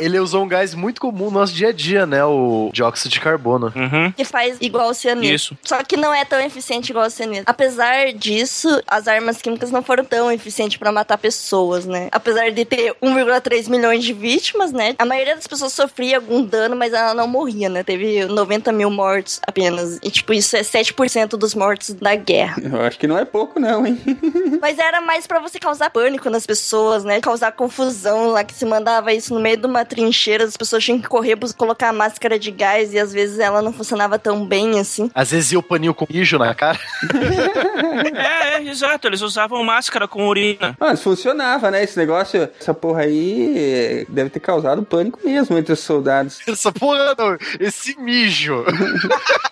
Ele 0.00 0.18
usou 0.18 0.44
um 0.44 0.48
gás 0.48 0.74
muito 0.74 1.00
comum 1.00 1.26
no 1.26 1.40
nosso 1.40 1.54
dia 1.54 1.68
a 1.68 1.72
dia, 1.72 2.04
né? 2.04 2.24
O 2.24 2.70
dióxido 2.72 3.10
de 3.10 3.20
carbono. 3.20 3.72
Uhum. 3.74 4.12
Que 4.12 4.24
faz 4.24 4.58
igual 4.60 4.90
o 4.90 4.94
cianeto. 4.94 5.32
Isso. 5.32 5.58
Só 5.62 5.82
que 5.82 5.96
não 5.96 6.12
é 6.12 6.24
tão 6.24 6.40
eficiente 6.40 6.90
igual 6.90 7.06
o 7.06 7.10
cianeto. 7.10 7.44
Apesar 7.46 8.12
disso, 8.12 8.68
as 8.86 9.08
armas 9.08 9.40
químicas 9.40 9.70
não 9.70 9.82
foram 9.82 10.04
tão 10.04 10.30
eficientes 10.30 10.76
pra 10.76 10.92
matar 10.92 11.16
pessoas, 11.16 11.86
né? 11.86 12.08
Apesar 12.12 12.50
de 12.50 12.64
ter 12.64 12.94
1,3 13.02 13.68
milhões 13.68 14.04
de 14.04 14.12
vítimas, 14.12 14.72
né? 14.72 14.94
A 14.98 15.04
maioria 15.04 15.36
das 15.36 15.46
pessoas 15.46 15.72
sofria 15.72 16.16
algum 16.16 16.42
dano, 16.42 16.76
mas 16.76 16.92
ela 16.92 17.14
não 17.14 17.26
morria, 17.26 17.68
né? 17.68 17.82
Teve 17.82 18.26
90 18.26 18.72
mil 18.72 18.90
mortos 18.90 19.40
apenas. 19.46 19.98
E, 20.02 20.10
tipo, 20.10 20.32
isso 20.32 20.56
é 20.56 20.60
7% 20.60 21.36
dos 21.36 21.54
mortos 21.54 21.94
da 21.94 22.14
guerra. 22.14 22.56
Eu 22.72 22.82
acho 22.82 22.98
que 22.98 23.06
não 23.06 23.18
é 23.18 23.24
pouco, 23.24 23.58
não, 23.58 23.86
hein? 23.86 24.00
Mas 24.60 24.78
era 24.78 25.00
mais 25.00 25.26
pra 25.26 25.40
você 25.40 25.58
causar 25.58 25.90
pânico 25.90 26.28
matando 26.34 26.36
as 26.36 26.46
pessoas, 26.46 27.04
né? 27.04 27.20
Causar 27.20 27.52
confusão 27.52 28.28
lá, 28.28 28.44
que 28.44 28.54
se 28.54 28.64
mandava 28.64 29.12
isso 29.12 29.32
no 29.32 29.40
meio 29.40 29.56
de 29.56 29.66
uma 29.66 29.84
trincheira, 29.84 30.44
as 30.44 30.56
pessoas 30.56 30.84
tinham 30.84 31.00
que 31.00 31.08
correr 31.08 31.36
pra 31.36 31.48
colocar 31.56 31.88
a 31.88 31.92
máscara 31.92 32.38
de 32.38 32.50
gás 32.50 32.92
e 32.92 32.98
às 32.98 33.12
vezes 33.12 33.38
ela 33.38 33.62
não 33.62 33.72
funcionava 33.72 34.18
tão 34.18 34.44
bem 34.44 34.78
assim. 34.78 35.10
Às 35.14 35.30
vezes 35.30 35.52
ia 35.52 35.58
o 35.58 35.62
paninho 35.62 35.94
com 35.94 36.06
mijo 36.10 36.38
na 36.38 36.54
cara. 36.54 36.78
É, 38.14 38.56
é, 38.56 38.62
exato. 38.68 39.06
Eles 39.06 39.20
usavam 39.20 39.62
máscara 39.62 40.06
com 40.08 40.26
urina. 40.26 40.76
Mas 40.78 41.02
funcionava, 41.02 41.70
né? 41.70 41.82
Esse 41.82 41.96
negócio, 41.96 42.48
essa 42.60 42.74
porra 42.74 43.02
aí 43.02 43.54
eh, 43.56 44.06
deve 44.08 44.30
ter 44.30 44.40
causado 44.40 44.82
pânico 44.82 45.20
mesmo 45.24 45.56
entre 45.56 45.72
os 45.72 45.80
soldados. 45.80 46.40
Essa 46.46 46.72
porra 46.72 47.14
não, 47.16 47.36
esse 47.60 47.98
mijo. 47.98 48.64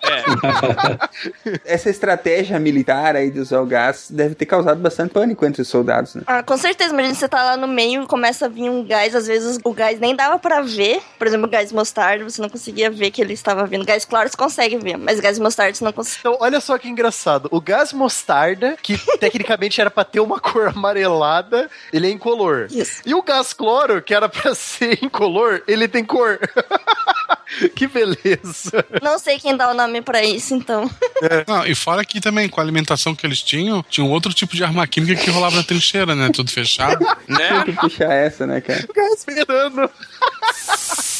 É. 0.03 1.73
Essa 1.73 1.89
estratégia 1.89 2.59
militar 2.59 3.02
aí 3.11 3.29
de 3.29 3.39
usar 3.39 3.59
o 3.59 3.65
gás 3.65 4.07
deve 4.09 4.35
ter 4.35 4.45
causado 4.45 4.79
bastante 4.79 5.11
pânico 5.11 5.45
entre 5.45 5.61
os 5.61 5.67
soldados, 5.67 6.15
né? 6.15 6.23
Ah, 6.25 6.43
com 6.43 6.57
certeza, 6.57 6.93
imagina 6.93 7.15
você 7.15 7.27
tá 7.27 7.43
lá 7.43 7.57
no 7.57 7.67
meio 7.67 8.03
e 8.03 8.07
começa 8.07 8.45
a 8.45 8.49
vir 8.49 8.69
um 8.69 8.83
gás, 8.83 9.15
às 9.15 9.27
vezes 9.27 9.59
o 9.63 9.73
gás 9.73 9.99
nem 9.99 10.15
dava 10.15 10.39
pra 10.39 10.61
ver. 10.61 11.01
Por 11.17 11.27
exemplo, 11.27 11.47
o 11.47 11.49
gás 11.49 11.71
mostarda, 11.71 12.23
você 12.23 12.41
não 12.41 12.49
conseguia 12.49 12.89
ver 12.89 13.11
que 13.11 13.21
ele 13.21 13.33
estava 13.33 13.65
vindo. 13.65 13.85
Gás 13.85 14.05
claro 14.05 14.29
você 14.29 14.37
consegue 14.37 14.77
ver, 14.77 14.97
mas 14.97 15.19
gás 15.19 15.37
mostarda 15.39 15.73
você 15.73 15.83
não 15.83 15.93
consegue. 15.93 16.19
Então, 16.19 16.37
olha 16.39 16.59
só 16.59 16.77
que 16.77 16.87
engraçado. 16.87 17.47
O 17.51 17.59
gás 17.59 17.93
mostarda, 17.93 18.77
que 18.81 18.97
tecnicamente 19.19 19.79
era 19.81 19.91
pra 19.91 20.03
ter 20.03 20.19
uma 20.19 20.39
cor 20.39 20.69
amarelada, 20.69 21.69
ele 21.91 22.07
é 22.07 22.11
incolor. 22.11 22.67
Isso. 22.71 23.01
E 23.05 23.13
o 23.13 23.21
gás 23.21 23.53
cloro, 23.53 24.01
que 24.01 24.13
era 24.13 24.29
pra 24.29 24.55
ser 24.55 25.03
incolor, 25.03 25.61
ele 25.67 25.87
tem 25.87 26.03
cor. 26.03 26.39
que 27.75 27.87
beleza. 27.87 28.85
Não 29.01 29.19
sei 29.19 29.39
quem 29.39 29.55
dá 29.55 29.69
o 29.69 29.73
nome 29.73 30.01
pra 30.01 30.23
isso, 30.23 30.53
então. 30.53 30.89
Não, 31.47 31.65
e 31.65 31.75
fora 31.75 32.03
que 32.03 32.19
também, 32.19 32.49
com 32.49 32.59
a 32.59 32.63
alimentação 32.63 32.92
que 33.15 33.25
eles 33.25 33.41
tinham, 33.41 33.83
tinha 33.89 34.05
um 34.05 34.11
outro 34.11 34.33
tipo 34.33 34.55
de 34.55 34.63
arma 34.63 34.85
química 34.87 35.15
que 35.15 35.29
rolava 35.29 35.57
na 35.57 35.63
trincheira, 35.63 36.15
né? 36.15 36.29
Tudo 36.33 36.51
fechado. 36.51 37.05
Né? 37.27 37.63
Tem 37.63 37.73
que 37.73 37.79
puxar 37.79 38.13
essa, 38.13 38.45
né, 38.45 38.59
cara? 38.59 38.85
O 38.87 38.93
gás 38.93 39.25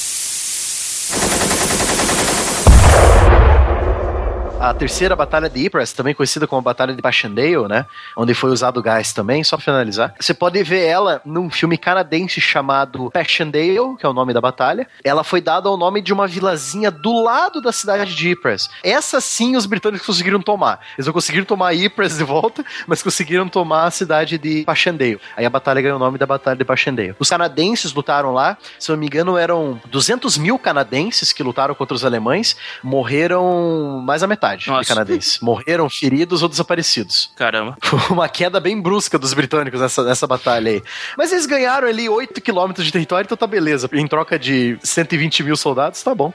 A 4.64 4.74
terceira 4.74 5.14
batalha 5.14 5.50
de 5.50 5.66
Ypres, 5.66 5.92
também 5.92 6.16
conhecida 6.16 6.48
como 6.48 6.60
a 6.60 6.62
Batalha 6.62 6.96
de 6.96 7.02
Passchendaele, 7.02 7.68
né? 7.68 7.86
Onde 8.16 8.34
foi 8.34 8.50
usado 8.50 8.82
gás 8.82 9.12
também, 9.12 9.44
só 9.44 9.58
pra 9.58 9.66
finalizar. 9.66 10.16
Você 10.18 10.34
pode 10.34 10.64
ver 10.64 10.86
ela 10.86 11.22
num 11.26 11.50
filme 11.50 11.78
canadense 11.78 12.40
chamado 12.40 13.12
Passchendaele, 13.12 13.98
que 14.00 14.06
é 14.06 14.08
o 14.08 14.14
nome 14.14 14.32
da 14.32 14.40
batalha. 14.40 14.88
Ela 15.04 15.22
foi 15.22 15.42
dada 15.42 15.68
ao 15.68 15.76
nome 15.76 16.02
de 16.02 16.14
uma 16.14 16.28
vilazinha 16.28 16.90
do 16.90 17.24
lado 17.24 17.60
da 17.60 17.74
cidade 17.74 18.16
de 18.16 18.30
Ypres. 18.30 18.70
Essa 18.82 19.20
sim 19.20 19.58
os 19.58 19.66
britânicos 19.66 20.08
conseguiram 20.08 20.40
tomar. 20.40 20.80
Eles 20.98 21.08
não 21.08 21.14
conseguiram 21.14 21.46
tomar 21.46 21.74
Ypres 21.74 22.18
de 22.18 22.24
volta, 22.24 22.64
mas 22.88 23.04
conseguiram 23.04 23.50
tomar 23.50 23.88
a 23.88 23.92
cidade 23.92 24.38
de 24.38 24.64
Passchendaele. 24.64 25.20
Aí 25.36 25.46
a 25.46 25.50
batalha 25.50 25.82
ganhou 25.82 25.98
o 25.98 26.00
nome 26.00 26.18
da 26.18 26.26
Batalha 26.26 26.56
de 26.56 26.64
Passchendaele. 26.64 27.18
Os 27.20 27.30
canadenses 27.30 27.94
lutaram 27.94 28.32
lá, 28.32 28.58
se 28.80 28.90
eu 28.90 28.96
não 28.96 29.02
me 29.02 29.08
engano, 29.08 29.38
eram 29.38 29.82
200 29.88 30.38
mil 30.38 30.58
canadenses 30.58 31.34
que 31.34 31.44
lutaram 31.44 31.76
contra 31.76 31.94
os 31.94 32.06
alemães, 32.06 32.56
morreram 32.82 34.02
mais 34.06 34.22
da 34.22 34.28
metade 34.28 34.53
de 34.56 34.68
Nossa. 34.68 34.88
canadenses. 34.88 35.40
Morreram 35.40 35.90
feridos 35.90 36.44
ou 36.44 36.50
desaparecidos. 36.50 37.32
Caramba. 37.36 37.78
Foi 37.82 38.00
uma 38.10 38.28
queda 38.30 38.60
bem 38.60 38.80
brusca 38.82 39.18
dos 39.18 39.34
britânicos 39.34 39.82
nessa, 39.82 40.04
nessa 40.04 40.28
batalha 40.28 40.72
aí. 40.72 40.84
Mas 41.18 41.32
eles 41.32 41.46
ganharam 41.46 41.88
ali 41.88 42.08
8 42.10 42.42
quilômetros 42.42 42.86
de 42.86 42.92
território, 42.92 43.26
então 43.26 43.38
tá 43.38 43.48
beleza. 43.48 43.90
Em 43.94 44.08
troca 44.08 44.38
de 44.38 44.78
120 44.84 45.44
mil 45.44 45.56
soldados, 45.56 46.02
tá 46.02 46.14
bom. 46.14 46.34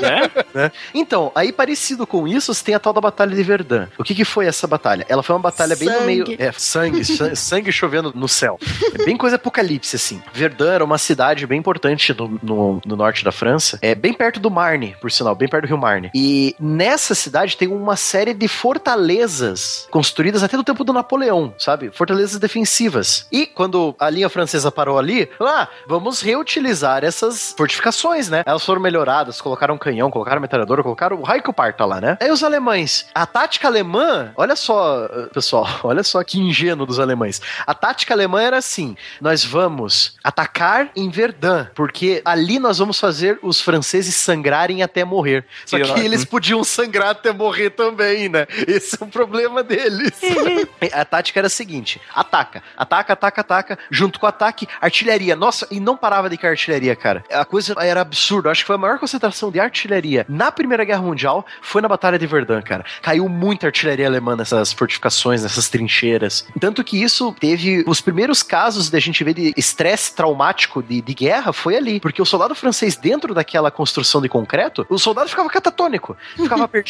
Né? 0.00 0.30
né? 0.54 0.72
Então, 0.94 1.30
aí 1.34 1.52
parecido 1.52 2.06
com 2.06 2.26
isso, 2.26 2.52
você 2.52 2.64
tem 2.64 2.74
a 2.74 2.78
tal 2.78 2.92
da 2.92 3.00
Batalha 3.00 3.34
de 3.34 3.42
Verdun. 3.42 3.86
O 3.98 4.04
que, 4.04 4.14
que 4.14 4.24
foi 4.24 4.46
essa 4.46 4.66
batalha? 4.66 5.04
Ela 5.08 5.22
foi 5.22 5.34
uma 5.34 5.42
batalha 5.42 5.76
bem 5.76 5.88
no 5.88 5.94
Sangue. 5.94 6.06
meio. 6.06 6.36
É, 6.38 6.52
sangue, 6.52 7.04
san- 7.04 7.34
sangue 7.36 7.72
chovendo 7.72 8.12
no 8.14 8.28
céu. 8.28 8.58
É 8.94 9.04
bem 9.04 9.16
coisa 9.16 9.36
apocalipse, 9.36 9.96
assim. 9.96 10.22
Verdun 10.32 10.68
era 10.70 10.84
uma 10.84 10.98
cidade 10.98 11.46
bem 11.46 11.58
importante 11.58 12.14
no, 12.16 12.38
no, 12.42 12.82
no 12.84 12.96
norte 12.96 13.24
da 13.24 13.32
França. 13.32 13.78
É 13.82 13.94
bem 13.94 14.12
perto 14.12 14.40
do 14.40 14.50
Marne, 14.50 14.96
por 15.00 15.10
sinal, 15.10 15.34
bem 15.34 15.48
perto 15.48 15.64
do 15.64 15.68
rio 15.68 15.78
Marne. 15.78 16.10
E 16.14 16.54
nessa 16.58 17.14
cidade 17.20 17.56
tem 17.56 17.68
uma 17.68 17.96
série 17.96 18.34
de 18.34 18.48
fortalezas 18.48 19.86
construídas 19.90 20.42
até 20.42 20.56
do 20.56 20.64
tempo 20.64 20.84
do 20.84 20.92
Napoleão, 20.92 21.54
sabe? 21.58 21.90
Fortalezas 21.92 22.38
defensivas. 22.38 23.26
E 23.30 23.46
quando 23.46 23.94
a 23.98 24.08
linha 24.10 24.28
francesa 24.28 24.70
parou 24.70 24.98
ali, 24.98 25.28
ah, 25.40 25.68
vamos 25.86 26.20
reutilizar 26.20 27.04
essas 27.04 27.54
fortificações, 27.56 28.28
né? 28.28 28.42
Elas 28.46 28.64
foram 28.64 28.80
melhoradas, 28.80 29.40
colocaram 29.40 29.76
canhão, 29.78 30.10
colocaram 30.10 30.40
metralhadora, 30.40 30.82
colocaram 30.82 31.18
o 31.18 31.22
raio 31.22 31.42
que 31.42 31.52
parta 31.52 31.84
lá, 31.84 32.00
né? 32.00 32.16
Aí 32.20 32.30
os 32.30 32.42
alemães, 32.42 33.06
a 33.14 33.26
tática 33.26 33.68
alemã, 33.68 34.32
olha 34.36 34.56
só, 34.56 35.04
eh, 35.04 35.26
pessoal, 35.32 35.68
olha 35.84 36.02
só 36.02 36.22
que 36.24 36.38
ingênuo 36.38 36.86
dos 36.86 36.98
alemães. 36.98 37.40
A 37.66 37.74
tática 37.74 38.14
alemã 38.14 38.40
era 38.40 38.56
assim: 38.58 38.96
nós 39.20 39.44
vamos 39.44 40.16
atacar 40.24 40.90
em 40.96 41.10
Verdun, 41.10 41.66
porque 41.74 42.22
ali 42.24 42.58
nós 42.58 42.78
vamos 42.78 42.98
fazer 42.98 43.38
os 43.42 43.60
franceses 43.60 44.14
sangrarem 44.14 44.82
até 44.82 45.04
morrer. 45.04 45.44
Só 45.66 45.76
Que 45.76 46.00
eles 46.00 46.24
podiam 46.24 46.62
sangrar 46.64 46.99
até 47.08 47.32
morrer 47.32 47.70
também, 47.70 48.28
né? 48.28 48.46
Esse 48.66 48.96
é 49.00 49.04
o 49.04 49.08
problema 49.08 49.62
deles. 49.62 50.12
a 50.92 51.04
tática 51.04 51.40
era 51.40 51.46
a 51.46 51.50
seguinte: 51.50 52.00
ataca, 52.14 52.62
ataca, 52.76 53.12
ataca, 53.14 53.40
ataca, 53.40 53.78
junto 53.90 54.20
com 54.20 54.26
o 54.26 54.28
ataque, 54.28 54.68
artilharia. 54.80 55.34
Nossa, 55.34 55.66
e 55.70 55.80
não 55.80 55.96
parava 55.96 56.28
de 56.28 56.36
cair 56.36 56.50
artilharia, 56.50 56.94
cara. 56.96 57.24
A 57.30 57.44
coisa 57.44 57.74
era 57.78 58.00
absurda. 58.00 58.50
Acho 58.50 58.62
que 58.62 58.66
foi 58.66 58.76
a 58.76 58.78
maior 58.78 58.98
concentração 58.98 59.50
de 59.50 59.58
artilharia 59.60 60.26
na 60.28 60.52
Primeira 60.52 60.84
Guerra 60.84 61.02
Mundial 61.02 61.46
foi 61.62 61.80
na 61.80 61.88
Batalha 61.88 62.18
de 62.18 62.26
Verdun, 62.26 62.62
cara. 62.62 62.84
Caiu 63.02 63.28
muita 63.28 63.66
artilharia 63.66 64.06
alemã 64.06 64.36
nessas 64.36 64.72
fortificações, 64.72 65.42
nessas 65.42 65.68
trincheiras. 65.68 66.46
Tanto 66.58 66.82
que 66.84 67.02
isso 67.02 67.34
teve 67.38 67.84
os 67.86 68.00
primeiros 68.00 68.42
casos 68.42 68.90
da 68.90 68.98
gente 68.98 69.22
ver 69.22 69.34
de 69.34 69.52
estresse 69.56 70.14
traumático 70.14 70.82
de, 70.82 71.00
de 71.00 71.14
guerra 71.14 71.52
foi 71.52 71.76
ali. 71.76 72.00
Porque 72.00 72.20
o 72.20 72.24
soldado 72.24 72.54
francês, 72.54 72.96
dentro 72.96 73.34
daquela 73.34 73.70
construção 73.70 74.20
de 74.20 74.28
concreto, 74.28 74.86
o 74.88 74.98
soldado 74.98 75.28
ficava 75.28 75.48
catatônico. 75.48 76.16
Ficava 76.36 76.66
perdido, 76.68 76.89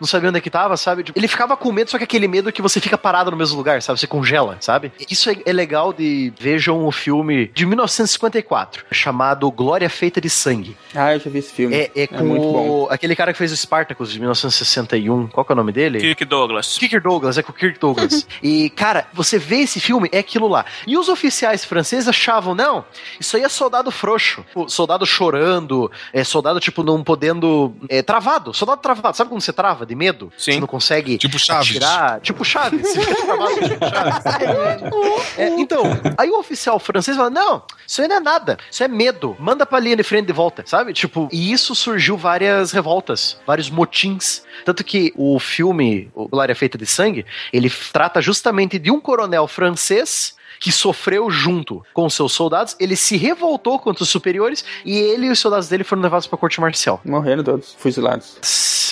não 0.00 0.06
sabia 0.06 0.28
onde 0.28 0.38
é 0.38 0.40
que 0.40 0.50
tava, 0.50 0.76
sabe? 0.76 1.04
Tipo, 1.04 1.18
Ele 1.18 1.28
ficava 1.28 1.56
com 1.56 1.72
medo, 1.72 1.90
só 1.90 1.98
que 1.98 2.04
aquele 2.04 2.28
medo 2.28 2.52
que 2.52 2.62
você 2.62 2.80
fica 2.80 2.96
parado 2.96 3.30
no 3.30 3.36
mesmo 3.36 3.56
lugar, 3.56 3.80
sabe? 3.82 3.98
Você 3.98 4.06
congela, 4.06 4.56
sabe? 4.60 4.92
Isso 5.10 5.30
é, 5.30 5.36
é 5.44 5.52
legal 5.52 5.92
de. 5.92 6.32
Vejam 6.38 6.86
o 6.86 6.92
filme 6.92 7.50
de 7.54 7.66
1954, 7.66 8.84
chamado 8.90 9.50
Glória 9.50 9.88
Feita 9.88 10.20
de 10.20 10.30
Sangue. 10.30 10.76
Ah, 10.94 11.14
eu 11.14 11.20
já 11.20 11.30
vi 11.30 11.38
esse 11.38 11.52
filme. 11.52 11.74
É, 11.74 11.90
é 11.94 12.06
com 12.06 12.24
muito 12.24 12.42
bom. 12.42 12.88
aquele 12.90 13.14
cara 13.14 13.32
que 13.32 13.38
fez 13.38 13.52
o 13.52 13.56
Spartacus 13.56 14.12
de 14.12 14.18
1961. 14.18 15.28
Qual 15.28 15.44
que 15.44 15.52
é 15.52 15.54
o 15.54 15.56
nome 15.56 15.72
dele? 15.72 16.00
Kirk 16.00 16.24
Douglas. 16.24 16.78
Kirk 16.78 17.00
Douglas, 17.00 17.38
é 17.38 17.42
com 17.42 17.52
o 17.52 17.54
Kirk 17.54 17.78
Douglas. 17.78 18.26
e, 18.42 18.70
cara, 18.70 19.06
você 19.12 19.38
vê 19.38 19.58
esse 19.58 19.80
filme, 19.80 20.08
é 20.12 20.18
aquilo 20.18 20.48
lá. 20.48 20.64
E 20.86 20.96
os 20.96 21.08
oficiais 21.08 21.64
franceses 21.64 22.08
achavam, 22.08 22.54
não, 22.54 22.84
isso 23.18 23.36
aí 23.36 23.42
é 23.42 23.48
soldado 23.48 23.90
frouxo. 23.90 24.44
O 24.54 24.68
soldado 24.68 25.06
chorando, 25.06 25.90
é 26.12 26.24
soldado, 26.24 26.60
tipo, 26.60 26.82
não 26.82 27.02
podendo. 27.02 27.74
É, 27.88 28.02
travado, 28.02 28.52
soldado 28.54 28.80
travado. 28.80 29.03
Sabe 29.12 29.28
quando 29.30 29.40
você 29.42 29.52
trava 29.52 29.84
de 29.84 29.94
medo? 29.94 30.32
Sim. 30.38 30.52
Você 30.54 30.60
não 30.60 30.66
consegue 30.66 31.18
Tipo 31.18 31.38
Chaves. 31.38 31.70
atirar. 31.70 32.20
Tipo 32.20 32.44
Chaves. 32.44 32.80
Você 32.94 33.00
fica 33.02 33.22
travado, 33.26 33.54
tipo 33.68 33.86
Chaves. 33.88 34.24
É, 35.36 35.48
então, 35.48 35.82
aí 36.16 36.30
o 36.30 36.38
oficial 36.38 36.78
francês 36.78 37.16
fala: 37.16 37.28
não, 37.30 37.62
isso 37.86 38.00
aí 38.00 38.06
não 38.08 38.16
é 38.16 38.20
nada, 38.20 38.56
isso 38.70 38.84
é 38.84 38.88
medo. 38.88 39.36
Manda 39.38 39.66
pra 39.66 39.80
linha 39.80 39.96
de 39.96 40.02
frente 40.04 40.26
de 40.26 40.32
volta, 40.32 40.62
sabe? 40.66 40.92
Tipo, 40.92 41.28
e 41.32 41.52
isso 41.52 41.74
surgiu 41.74 42.16
várias 42.16 42.70
revoltas, 42.72 43.36
vários 43.46 43.68
motins. 43.68 44.42
Tanto 44.64 44.84
que 44.84 45.12
o 45.16 45.38
filme, 45.40 46.10
o 46.14 46.28
Glória 46.28 46.54
Feita 46.54 46.78
de 46.78 46.86
Sangue, 46.86 47.26
ele 47.52 47.70
trata 47.92 48.20
justamente 48.22 48.78
de 48.78 48.90
um 48.90 49.00
coronel 49.00 49.48
francês 49.48 50.34
que 50.60 50.70
sofreu 50.70 51.28
junto 51.30 51.84
com 51.92 52.08
seus 52.08 52.32
soldados, 52.32 52.74
ele 52.78 52.96
se 52.96 53.16
revoltou 53.16 53.78
contra 53.78 54.02
os 54.02 54.08
superiores 54.08 54.64
e 54.84 54.96
ele 54.96 55.26
e 55.26 55.30
os 55.30 55.38
soldados 55.38 55.68
dele 55.68 55.84
foram 55.84 56.00
levados 56.00 56.26
pra 56.26 56.38
corte 56.38 56.60
marcial. 56.60 57.02
Morreram 57.04 57.42
todos, 57.42 57.74
fuzilados. 57.76 58.38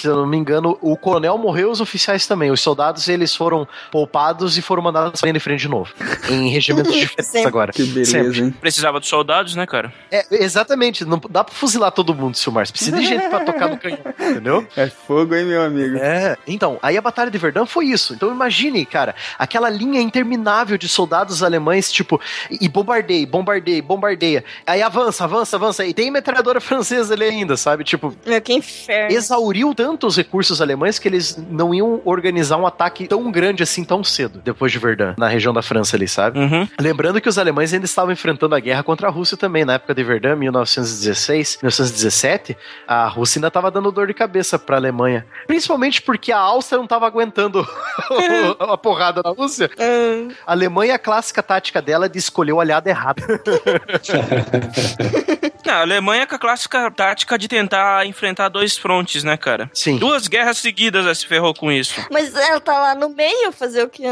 Se 0.03 0.09
eu 0.09 0.17
não 0.17 0.27
me 0.27 0.37
engano, 0.37 0.77
o 0.81 0.97
coronel 0.97 1.39
morreu 1.39 1.71
os 1.71 1.81
oficiais 1.81 2.27
também. 2.27 2.51
Os 2.51 2.61
soldados, 2.61 3.07
eles 3.07 3.37
foram 3.37 3.69
poupados 3.89 4.59
e 4.59 4.63
foram 4.63 4.83
mandados 4.83 5.21
pra 5.21 5.29
linha 5.29 5.35
de 5.35 5.39
frente 5.39 5.61
de 5.61 5.69
novo. 5.69 5.95
Em 6.29 6.49
regimentos 6.49 6.91
diferentes 6.93 7.47
agora. 7.47 7.71
Que 7.73 7.85
beleza, 7.85 8.11
Sempre. 8.11 8.41
hein? 8.41 8.55
Precisava 8.61 8.99
de 8.99 9.07
soldados, 9.07 9.55
né, 9.55 9.65
cara? 9.65 9.93
É, 10.11 10.27
exatamente. 10.43 11.05
Não 11.05 11.21
dá 11.31 11.45
pra 11.45 11.55
fuzilar 11.55 11.93
todo 11.93 12.13
mundo, 12.17 12.37
Silmar. 12.37 12.67
Você 12.67 12.73
precisa 12.73 12.97
de 12.97 13.07
gente 13.07 13.29
pra 13.29 13.45
tocar 13.45 13.69
no 13.69 13.79
canhão, 13.79 13.99
entendeu? 14.19 14.67
É 14.77 14.89
fogo, 14.89 15.37
hein, 15.37 15.45
meu 15.45 15.63
amigo? 15.63 15.97
É, 15.99 16.37
então, 16.49 16.81
aí 16.83 16.97
a 16.97 17.01
Batalha 17.01 17.31
de 17.31 17.39
Verdun 17.39 17.65
foi 17.65 17.85
isso. 17.87 18.13
Então 18.13 18.33
imagine, 18.33 18.85
cara, 18.85 19.15
aquela 19.39 19.71
linha 19.71 20.01
interminável 20.01 20.77
de 20.77 20.89
soldados 20.89 21.45
alemães, 21.45 21.93
tipo, 21.93 22.21
e 22.51 22.69
bombardeia, 22.69 23.25
bombardeia, 23.25 23.81
bombardeia. 23.81 24.45
Aí 24.67 24.83
avança, 24.83 25.23
avança, 25.23 25.55
avança. 25.55 25.87
E 25.87 25.95
tem 25.95 26.11
metralhadora 26.11 26.59
francesa 26.61 27.15
ali 27.15 27.23
ainda, 27.25 27.57
sabe? 27.57 27.85
Tipo, 27.85 28.13
Meu, 28.27 28.41
que 28.43 28.53
inferno. 28.53 29.15
exauriu 29.17 29.73
tanto 29.75 29.92
os 30.07 30.17
recursos 30.17 30.61
alemães 30.61 30.99
que 30.99 31.09
eles 31.09 31.37
não 31.51 31.75
iam 31.75 32.01
organizar 32.05 32.57
um 32.57 32.67
ataque 32.67 33.07
tão 33.07 33.31
grande 33.31 33.63
assim 33.63 33.85
tão 33.85 34.03
cedo, 34.03 34.41
depois 34.45 34.73
de 34.73 34.79
Verdun, 34.79 35.15
na 35.17 35.29
região 35.29 35.53
da 35.53 35.63
França 35.63 35.97
ali, 35.97 36.09
sabe? 36.09 36.39
Uhum. 36.39 36.69
Lembrando 36.81 37.21
que 37.21 37.29
os 37.29 37.39
alemães 37.39 37.73
ainda 37.73 37.85
estavam 37.85 38.13
enfrentando 38.13 38.55
a 38.55 38.61
guerra 38.61 38.83
contra 38.83 39.09
a 39.09 39.11
Rússia 39.11 39.37
também, 39.37 39.65
na 39.65 39.75
época 39.75 39.95
de 39.95 40.03
Verdun, 40.03 40.37
1916, 40.37 41.59
1917, 41.63 42.57
a 42.87 43.07
Rússia 43.09 43.39
ainda 43.39 43.49
estava 43.49 43.71
dando 43.71 43.91
dor 43.93 44.07
de 44.07 44.15
cabeça 44.15 44.59
para 44.59 44.77
a 44.77 44.79
Alemanha. 44.79 45.27
Principalmente 45.47 46.01
porque 46.03 46.33
a 46.33 46.39
Áustria 46.39 46.79
não 46.79 46.85
estava 46.85 47.07
aguentando 47.07 47.67
a 48.59 48.77
porrada 48.77 49.23
da 49.23 49.31
Rússia. 49.31 49.71
Hum, 49.79 50.29
A 50.47 50.53
Alemanha 50.53 50.99
clássica 50.99 51.43
tática 51.43 51.83
dela 51.83 52.09
de 52.09 52.19
escolher 52.19 52.53
o 52.53 52.61
aliado 52.61 52.89
errado. 52.89 53.23
Não, 55.65 55.75
a 55.75 55.81
Alemanha 55.81 56.27
com 56.27 56.35
a 56.35 56.39
clássica 56.39 56.91
tática 56.91 57.39
de 57.39 57.49
tentar 57.49 58.07
enfrentar 58.07 58.49
dois 58.49 58.77
frontes, 58.77 59.23
né, 59.23 59.37
cara? 59.37 59.71
Sim. 59.73 59.97
Duas 59.97 60.27
guerras 60.27 60.59
seguidas 60.59 61.05
ela 61.05 61.15
se 61.15 61.27
ferrou 61.27 61.55
com 61.55 61.71
isso. 61.71 62.01
Mas 62.11 62.35
ela 62.35 62.61
tá 62.61 62.79
lá 62.79 62.95
no 62.95 63.11
meio 63.11 63.53
fazer 63.53 63.85
o 63.85 63.89
quê? 63.89 64.05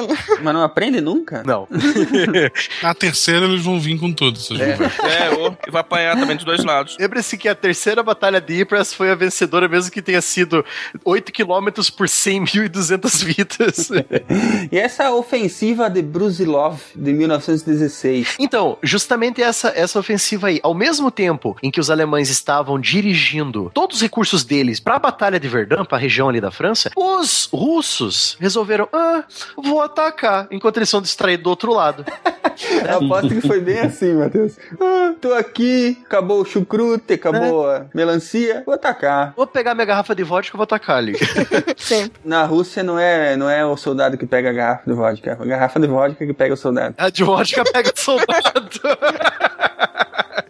Mas 0.43 0.55
não 0.55 0.63
aprende 0.63 1.01
nunca? 1.01 1.43
Não. 1.45 1.67
Na 2.83 2.95
terceira 2.95 3.47
eles 3.47 3.63
vão 3.63 3.81
vir 3.81 3.99
com 3.99 4.13
tudo. 4.13 4.39
Vocês. 4.39 4.61
É, 4.61 5.31
ou 5.39 5.57
e 5.67 5.71
vai 5.71 5.81
apanhar 5.81 6.17
também 6.19 6.37
dos 6.37 6.45
dois 6.45 6.65
lados. 6.65 6.97
Lembre-se 6.99 7.37
que 7.37 7.49
a 7.49 7.55
terceira 7.55 8.03
batalha 8.03 8.41
de 8.41 8.63
Ypres 8.63 8.95
foi 8.95 9.11
a 9.11 9.15
vencedora, 9.15 9.69
mesmo 9.69 9.91
que 9.91 10.03
tenha 10.03 10.21
sido 10.21 10.65
8 11.05 11.33
km 11.33 11.69
por 11.97 12.07
100.200 12.07 13.25
vidas. 13.25 13.91
E 14.71 14.79
essa 14.79 15.11
ofensiva 15.13 15.89
de 15.89 16.03
Brusilov 16.03 16.81
de 16.95 17.13
1916? 17.13 18.37
Então, 18.39 18.79
justamente 18.83 19.43
essa, 19.43 19.73
essa 19.75 19.99
ofensiva 19.99 20.49
aí, 20.49 20.61
ao 20.63 20.75
mesmo 20.75 21.11
tempo 21.11 21.40
em 21.63 21.71
que 21.71 21.81
os 21.81 21.91
alemães 21.91 22.29
estavam 22.31 22.79
dirigindo 22.79 23.71
todos 23.75 23.97
os 23.97 24.03
recursos 24.03 24.45
deles 24.45 24.81
para 24.81 24.97
a 24.97 24.99
Batalha 24.99 25.41
de 25.41 25.49
Verdun, 25.49 25.85
para 25.85 25.99
a 25.99 26.01
região 26.01 26.29
ali 26.29 26.41
da 26.41 26.51
França, 26.51 26.91
os 26.97 27.49
russos 27.53 28.37
resolveram, 28.41 28.89
ah, 28.93 29.25
vou 29.57 29.81
atacar, 29.81 30.47
enquanto 30.51 30.77
eles 30.79 30.89
são 30.89 31.01
distraídos 31.01 31.45
do 31.45 31.51
outro 31.51 31.73
lado. 31.73 32.05
Eu 32.61 33.07
aposto 33.07 33.29
que 33.29 33.41
foi 33.41 33.61
bem 33.61 33.79
assim, 33.79 34.15
Matheus. 34.15 34.57
Ah, 34.79 35.15
tô 35.21 35.33
aqui, 35.33 35.99
acabou 36.05 36.43
o 36.43 36.45
chucrute, 36.45 37.15
acabou 37.15 37.69
a 37.69 37.87
melancia, 37.95 38.63
vou 38.67 38.75
atacar. 38.75 39.33
Vou 39.37 39.47
pegar 39.47 39.75
minha 39.75 39.87
garrafa 39.87 40.15
de 40.15 40.23
vodka 40.23 40.55
e 40.55 40.59
vou 40.59 40.65
atacar 40.65 40.99
ali. 40.99 41.15
Sempre. 41.77 42.21
Na 42.25 42.45
Rússia 42.45 42.83
não 42.83 42.99
é, 42.99 43.37
não 43.37 43.49
é 43.49 43.65
o 43.65 43.77
soldado 43.77 44.19
que 44.19 44.27
pega 44.27 44.51
a 44.51 44.53
garrafa 44.53 44.83
de 44.87 44.93
vodka, 44.93 45.31
é 45.31 45.43
a 45.43 45.47
garrafa 45.47 45.81
de 45.81 45.87
vodka 45.87 46.27
que 46.27 46.35
pega 46.35 46.55
o 46.55 46.57
soldado. 46.57 46.95
A 46.99 47.09
de 47.09 47.25
vodka 47.25 47.65
pega 47.65 47.93
soldado. 47.97 48.71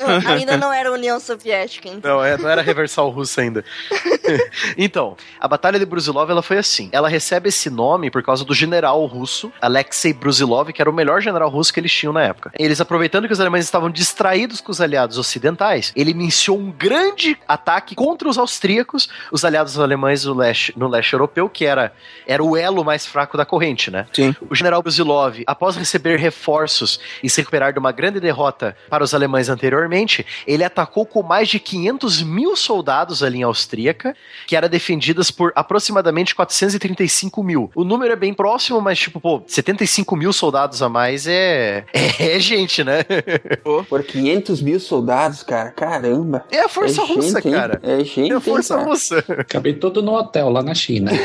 Não, 0.01 0.33
ainda 0.33 0.57
não 0.57 0.73
era 0.73 0.91
União 0.91 1.21
Soviética, 1.21 1.89
então. 1.89 2.17
Não, 2.17 2.25
é, 2.25 2.37
não 2.37 2.49
era 2.49 2.63
reversal 2.63 3.11
russo 3.11 3.41
ainda. 3.41 3.65
então, 4.77 5.17
a 5.39 5.47
Batalha 5.47 5.79
de 5.79 5.85
Brusilov 5.85 6.31
ela 6.31 6.43
foi 6.43 6.59
assim. 6.59 6.89
Ela 6.93 7.09
recebe 7.09 7.49
esse 7.49 7.69
nome 7.69 8.11
por 8.11 8.23
causa 8.23 8.45
do 8.45 8.55
general 8.55 9.05
russo, 9.07 9.53
Alexei 9.61 10.13
Brusilov, 10.13 10.73
que 10.73 10.81
era 10.81 10.91
o 10.91 10.95
melhor 10.95 11.21
general 11.21 11.51
russo 11.51 11.73
que 11.73 11.81
eles 11.81 11.93
tinham 11.93 12.13
na 12.13 12.23
época. 12.23 12.51
Eles, 12.59 12.81
aproveitando 12.81 13.27
que 13.27 13.33
os 13.33 13.41
alemães 13.41 13.65
estavam 13.65 13.91
distraídos 13.91 14.61
com 14.61 14.73
os 14.73 14.81
aliados 14.81 15.19
ocidentais, 15.19 15.93
ele 15.95 16.11
iniciou 16.11 16.59
um 16.59 16.71
grande 16.71 17.37
ataque 17.47 17.95
contra 17.95 18.29
os 18.29 18.39
austríacos, 18.39 19.09
os 19.31 19.45
aliados 19.45 19.79
alemães 19.79 20.25
no 20.25 20.35
leste, 20.35 20.73
no 20.77 20.89
leste 20.89 21.13
europeu, 21.13 21.49
que 21.49 21.67
era, 21.67 21.93
era 22.27 22.43
o 22.43 22.57
elo 22.57 22.85
mais 22.85 23.05
fraco 23.07 23.37
da 23.37 23.45
corrente, 23.45 23.91
né? 23.91 24.07
Sim. 24.13 24.35
O 24.49 24.55
general 24.55 24.83
Brusilov, 24.83 25.43
após 25.47 25.77
receber 25.77 26.19
reforços 26.19 27.01
e 27.23 27.29
se 27.29 27.41
recuperar 27.41 27.73
de 27.73 27.79
uma 27.79 27.93
grande 27.93 28.19
derrota 28.19 28.77
para 28.89 29.05
os 29.05 29.13
alemães 29.21 29.49
anteriormente, 29.49 30.25
ele 30.47 30.65
atacou 30.65 31.05
com 31.05 31.23
mais 31.23 31.49
de 31.49 31.61
500 31.61 32.23
mil 32.23 32.57
soldados 32.57 33.23
a 33.23 33.29
linha 33.29 33.47
austríaca, 33.47 34.15
que 34.47 34.57
era 34.57 34.69
defendidas 34.69 35.31
por 35.31 35.53
aproximadamente 35.55 36.35
435 36.35 37.43
mil. 37.43 37.71
O 37.75 37.85
número 37.85 38.13
é 38.13 38.17
bem 38.17 38.33
próximo, 38.35 38.81
mas 38.81 38.99
tipo, 38.99 39.21
pô, 39.21 39.43
75 39.47 40.17
mil 40.17 40.33
soldados 40.33 40.83
a 40.83 40.89
mais 40.89 41.27
é, 41.27 41.85
é, 42.19 42.39
gente, 42.39 42.83
né? 42.83 43.01
Por 43.89 44.03
500 44.03 44.63
mil 44.63 44.81
soldados, 44.81 45.43
cara, 45.43 45.71
caramba. 45.71 46.45
É 46.51 46.61
a 46.61 46.69
força 46.69 47.03
É 47.03 47.07
gente, 47.07 47.17
russa, 47.17 47.49
hein? 47.49 47.55
cara. 47.55 47.81
É 47.83 48.05
gente, 48.05 48.33
É 48.33 48.37
a 48.37 48.41
força 48.41 48.77
cara? 48.77 48.89
russa. 48.89 49.25
Acabei 49.39 49.75
todo 49.75 50.03
no 50.03 50.13
hotel 50.15 50.49
lá 50.51 50.63
na 50.63 50.75
China. 50.75 51.11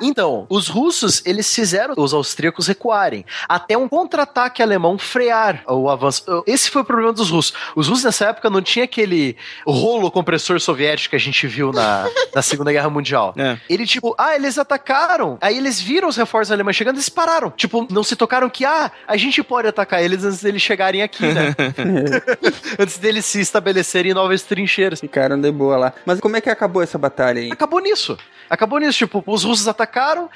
Então, 0.00 0.46
os 0.48 0.68
russos, 0.68 1.22
eles 1.24 1.52
fizeram 1.54 1.94
os 1.96 2.12
austríacos 2.14 2.66
recuarem, 2.66 3.24
até 3.48 3.76
um 3.76 3.88
contra-ataque 3.88 4.62
alemão 4.62 4.98
frear 4.98 5.62
o 5.66 5.88
avanço. 5.88 6.24
Esse 6.46 6.70
foi 6.70 6.82
o 6.82 6.84
problema 6.84 7.12
dos 7.12 7.30
russos. 7.30 7.52
Os 7.74 7.88
russos 7.88 8.04
nessa 8.04 8.26
época 8.26 8.48
não 8.50 8.62
tinha 8.62 8.84
aquele 8.84 9.36
rolo 9.66 10.10
compressor 10.10 10.60
soviético 10.60 11.10
que 11.10 11.16
a 11.16 11.20
gente 11.20 11.46
viu 11.46 11.72
na, 11.72 12.08
na 12.34 12.42
Segunda 12.42 12.72
Guerra 12.72 12.90
Mundial. 12.90 13.34
É. 13.36 13.58
Ele, 13.68 13.86
tipo, 13.86 14.14
ah, 14.18 14.34
eles 14.34 14.58
atacaram. 14.58 15.38
Aí 15.40 15.56
eles 15.56 15.80
viram 15.80 16.08
os 16.08 16.16
reforços 16.16 16.52
alemães 16.52 16.76
chegando 16.76 17.00
e 17.00 17.10
pararam. 17.10 17.50
Tipo, 17.50 17.86
não 17.90 18.02
se 18.02 18.16
tocaram 18.16 18.48
que, 18.48 18.64
ah, 18.64 18.90
a 19.06 19.16
gente 19.16 19.42
pode 19.42 19.68
atacar 19.68 20.02
eles 20.02 20.24
antes 20.24 20.40
deles 20.42 20.62
chegarem 20.62 21.02
aqui, 21.02 21.26
né? 21.26 21.54
antes 22.78 22.98
deles 22.98 23.24
se 23.24 23.40
estabelecerem 23.40 24.12
em 24.12 24.14
novas 24.14 24.42
trincheiras. 24.42 25.00
Ficaram 25.00 25.40
de 25.40 25.50
boa 25.50 25.76
lá. 25.76 25.92
Mas 26.04 26.20
como 26.20 26.36
é 26.36 26.40
que 26.40 26.50
acabou 26.50 26.82
essa 26.82 26.98
batalha 26.98 27.40
aí? 27.40 27.50
Acabou 27.50 27.80
nisso. 27.80 28.16
Acabou 28.48 28.80
nisso, 28.80 28.98
tipo, 28.98 29.22
os 29.26 29.44
russos 29.44 29.68
atacaram, 29.68 29.89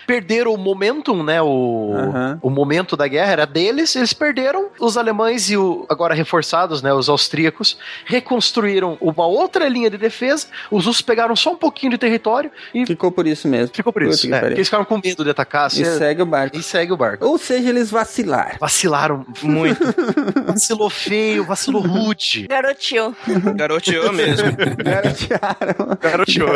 perderam 0.07 0.53
o 0.55 0.59
momentum, 0.59 1.23
né? 1.23 1.41
O, 1.43 1.93
Aham. 1.97 2.39
o 2.43 2.51
momento 2.51 2.97
da 2.97 3.07
guerra 3.09 3.33
era 3.33 3.47
deles, 3.47 3.95
eles 3.97 4.13
perderam. 4.13 4.69
Os 4.79 4.97
alemães 4.97 5.51
e 5.51 5.57
o, 5.57 5.87
agora 5.89 6.15
reforçados, 6.15 6.83
né? 6.83 6.93
Os 6.93 7.09
austríacos, 7.09 7.77
reconstruíram 8.05 8.97
uma 9.01 9.27
outra 9.27 9.69
linha 9.69 9.91
de 9.91 9.99
defesa. 9.99 10.47
Os 10.71 10.87
russos 10.87 11.03
pegaram 11.03 11.35
só 11.37 11.53
um 11.53 11.57
pouquinho 11.57 11.93
de 11.93 11.99
território 11.99 12.51
e 12.75 12.87
Ficou 12.87 13.11
por 13.13 13.27
isso 13.27 13.47
mesmo. 13.49 13.75
ficou 13.75 13.93
por 13.93 14.03
isso. 14.03 14.29
Porque 14.29 14.47
eles 14.47 14.67
ficaram 14.69 14.85
com 14.85 15.01
medo 15.03 15.25
de 15.25 15.31
atacar. 15.31 15.65
E 15.65 15.67
assim, 15.83 15.85
segue 15.99 16.23
o 16.23 16.27
barco. 16.27 16.57
e 16.57 16.63
segue 16.63 16.93
o 16.93 16.97
barco. 16.97 17.25
Ou 17.27 17.39
seja, 17.39 17.69
eles 17.69 17.91
vacilaram. 17.91 18.57
Vacilaram 18.61 19.27
Muito. 19.43 19.81
Vacilou 20.47 20.89
feio, 20.91 21.45
vacilou 21.45 21.83
rude. 21.83 22.47
Garotinho. 22.49 23.15
Garoteou 23.57 24.13
mesmo. 24.13 24.49
Garotearam. 24.83 25.99
Garoteou. 26.01 26.49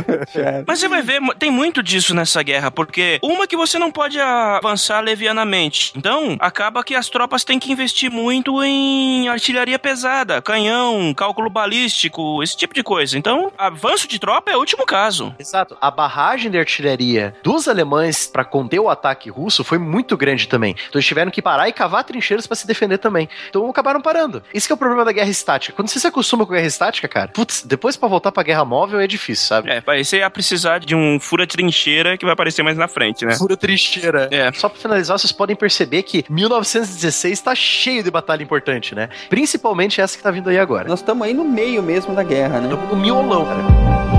Mas 0.66 0.78
você 0.78 0.88
vai 0.88 1.02
ver, 1.02 1.20
tem 1.38 1.50
muito 1.50 1.82
disso 1.82 2.14
nessa 2.14 2.42
guerra, 2.42 2.70
porque 2.88 3.20
uma 3.22 3.46
que 3.46 3.54
você 3.54 3.78
não 3.78 3.92
pode 3.92 4.18
avançar 4.18 5.00
levianamente. 5.00 5.92
Então, 5.94 6.36
acaba 6.40 6.82
que 6.82 6.94
as 6.94 7.10
tropas 7.10 7.44
têm 7.44 7.58
que 7.58 7.70
investir 7.70 8.10
muito 8.10 8.64
em 8.64 9.28
artilharia 9.28 9.78
pesada, 9.78 10.40
canhão, 10.40 11.12
cálculo 11.14 11.50
balístico, 11.50 12.42
esse 12.42 12.56
tipo 12.56 12.72
de 12.72 12.82
coisa. 12.82 13.18
Então, 13.18 13.52
avanço 13.58 14.08
de 14.08 14.18
tropa 14.18 14.50
é 14.50 14.56
o 14.56 14.58
último 14.58 14.86
caso. 14.86 15.34
Exato. 15.38 15.76
A 15.82 15.90
barragem 15.90 16.50
de 16.50 16.58
artilharia 16.58 17.36
dos 17.42 17.68
alemães 17.68 18.26
para 18.26 18.42
conter 18.42 18.80
o 18.80 18.88
ataque 18.88 19.28
russo 19.28 19.62
foi 19.62 19.76
muito 19.76 20.16
grande 20.16 20.48
também. 20.48 20.72
Então 20.72 20.98
eles 20.98 21.06
tiveram 21.06 21.30
que 21.30 21.42
parar 21.42 21.68
e 21.68 21.72
cavar 21.74 22.04
trincheiras 22.04 22.46
para 22.46 22.56
se 22.56 22.66
defender 22.66 22.96
também. 22.96 23.28
Então 23.50 23.68
acabaram 23.68 24.00
parando. 24.00 24.42
Esse 24.54 24.66
que 24.66 24.72
é 24.72 24.74
o 24.74 24.78
problema 24.78 25.04
da 25.04 25.12
guerra 25.12 25.28
estática. 25.28 25.76
Quando 25.76 25.88
você 25.88 26.00
se 26.00 26.06
acostuma 26.06 26.46
com 26.46 26.54
a 26.54 26.56
guerra 26.56 26.68
estática, 26.68 27.06
cara, 27.06 27.28
putz, 27.28 27.62
depois 27.62 27.98
para 27.98 28.08
voltar 28.08 28.32
pra 28.32 28.42
guerra 28.42 28.64
móvel 28.64 28.98
é 28.98 29.06
difícil, 29.06 29.46
sabe? 29.46 29.70
É, 29.70 29.82
aí 29.86 30.02
você 30.02 30.18
ia 30.18 30.30
precisar 30.30 30.78
de 30.78 30.94
um 30.94 31.20
fura-trincheira 31.20 32.16
que 32.16 32.24
vai 32.24 32.32
aparecer 32.32 32.62
mais 32.62 32.77
na 32.78 32.88
frente, 32.88 33.26
né? 33.26 33.36
Fura 33.36 33.56
trincheira. 33.56 34.28
É. 34.30 34.50
Só 34.52 34.68
pra 34.68 34.78
finalizar, 34.78 35.18
vocês 35.18 35.32
podem 35.32 35.54
perceber 35.56 36.02
que 36.02 36.24
1916 36.28 37.40
tá 37.40 37.54
cheio 37.54 38.02
de 38.02 38.10
batalha 38.10 38.42
importante, 38.42 38.94
né? 38.94 39.08
Principalmente 39.28 40.00
essa 40.00 40.16
que 40.16 40.22
tá 40.22 40.30
vindo 40.30 40.48
aí 40.48 40.58
agora. 40.58 40.88
Nós 40.88 41.00
estamos 41.00 41.26
aí 41.26 41.34
no 41.34 41.44
meio 41.44 41.82
mesmo 41.82 42.14
da 42.14 42.22
guerra, 42.22 42.60
né? 42.60 42.68
No 42.68 42.96
miolão, 42.96 43.44
cara. 43.44 44.17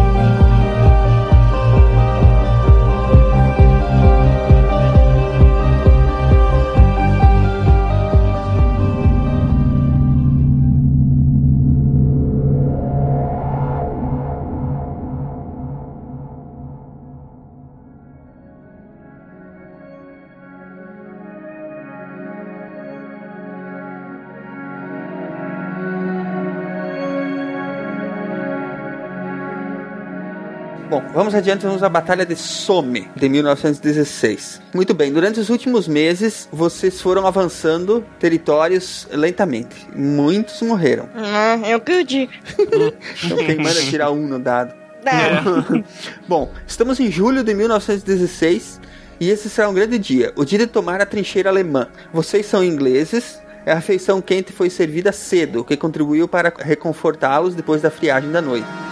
Vamos 31.19 31.35
adiante, 31.35 31.65
vamos 31.65 31.83
à 31.83 31.89
Batalha 31.89 32.25
de 32.25 32.33
Somme, 32.33 33.05
de 33.13 33.27
1916. 33.27 34.61
Muito 34.73 34.93
bem, 34.93 35.11
durante 35.11 35.37
os 35.37 35.49
últimos 35.49 35.85
meses, 35.85 36.47
vocês 36.49 37.01
foram 37.01 37.27
avançando 37.27 38.05
territórios 38.17 39.05
lentamente. 39.11 39.85
Muitos 39.93 40.61
morreram. 40.61 41.09
Ah, 41.13 41.59
eu 41.67 41.81
que 41.81 41.91
eu 41.91 42.03
digo. 42.05 42.31
Então 43.21 43.37
quem 43.37 43.57
manda 43.57 43.81
tirar 43.81 44.11
um 44.11 44.27
no 44.27 44.39
dado. 44.39 44.73
Não. 45.03 45.83
Bom, 46.25 46.53
estamos 46.65 47.01
em 47.01 47.11
julho 47.11 47.43
de 47.43 47.53
1916 47.53 48.79
e 49.19 49.29
esse 49.29 49.49
será 49.49 49.67
um 49.67 49.73
grande 49.73 49.99
dia, 49.99 50.31
o 50.37 50.45
dia 50.45 50.59
de 50.59 50.67
tomar 50.67 51.01
a 51.01 51.05
trincheira 51.05 51.49
alemã. 51.49 51.89
Vocês 52.13 52.45
são 52.45 52.63
ingleses, 52.63 53.41
a 53.65 53.73
refeição 53.73 54.21
quente 54.21 54.53
foi 54.53 54.69
servida 54.69 55.11
cedo, 55.11 55.59
o 55.59 55.65
que 55.65 55.75
contribuiu 55.75 56.29
para 56.29 56.53
reconfortá-los 56.57 57.55
depois 57.55 57.81
da 57.81 57.91
friagem 57.91 58.31
da 58.31 58.41
noite. 58.41 58.88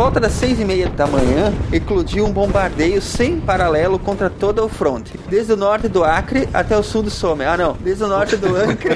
Volta 0.00 0.18
das 0.18 0.32
seis 0.32 0.58
e 0.58 0.64
meia 0.64 0.88
da 0.88 1.06
manhã, 1.06 1.52
eclodiu 1.70 2.24
um 2.24 2.32
bombardeio 2.32 3.02
sem 3.02 3.38
paralelo 3.38 3.98
contra 3.98 4.30
toda 4.30 4.64
o 4.64 4.68
fronte, 4.68 5.12
desde 5.28 5.52
o 5.52 5.56
norte 5.58 5.88
do 5.88 6.02
Acre 6.02 6.48
até 6.54 6.74
o 6.74 6.82
sul 6.82 7.02
do 7.02 7.10
Some. 7.10 7.44
Ah, 7.44 7.54
não, 7.54 7.76
desde 7.78 8.04
o 8.04 8.06
norte 8.08 8.34
do 8.38 8.46
Acre. 8.56 8.94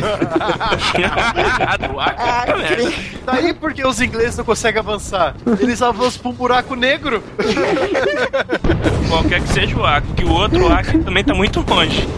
do 1.88 2.00
Acre, 2.00 2.16
tá 2.46 2.56
merda. 2.56 2.92
Daí 3.26 3.52
porque 3.52 3.86
os 3.86 4.00
ingleses 4.00 4.38
não 4.38 4.46
conseguem 4.46 4.80
avançar. 4.80 5.34
Eles 5.60 5.82
avançam 5.82 6.22
pra 6.22 6.30
um 6.30 6.34
buraco 6.34 6.74
negro. 6.74 7.22
Qualquer 9.10 9.42
que 9.42 9.48
seja 9.52 9.76
o 9.76 9.84
Acre, 9.84 10.10
que 10.14 10.24
o 10.24 10.30
outro 10.30 10.72
Acre 10.72 11.00
também 11.00 11.22
tá 11.22 11.34
muito 11.34 11.62
longe. 11.68 12.08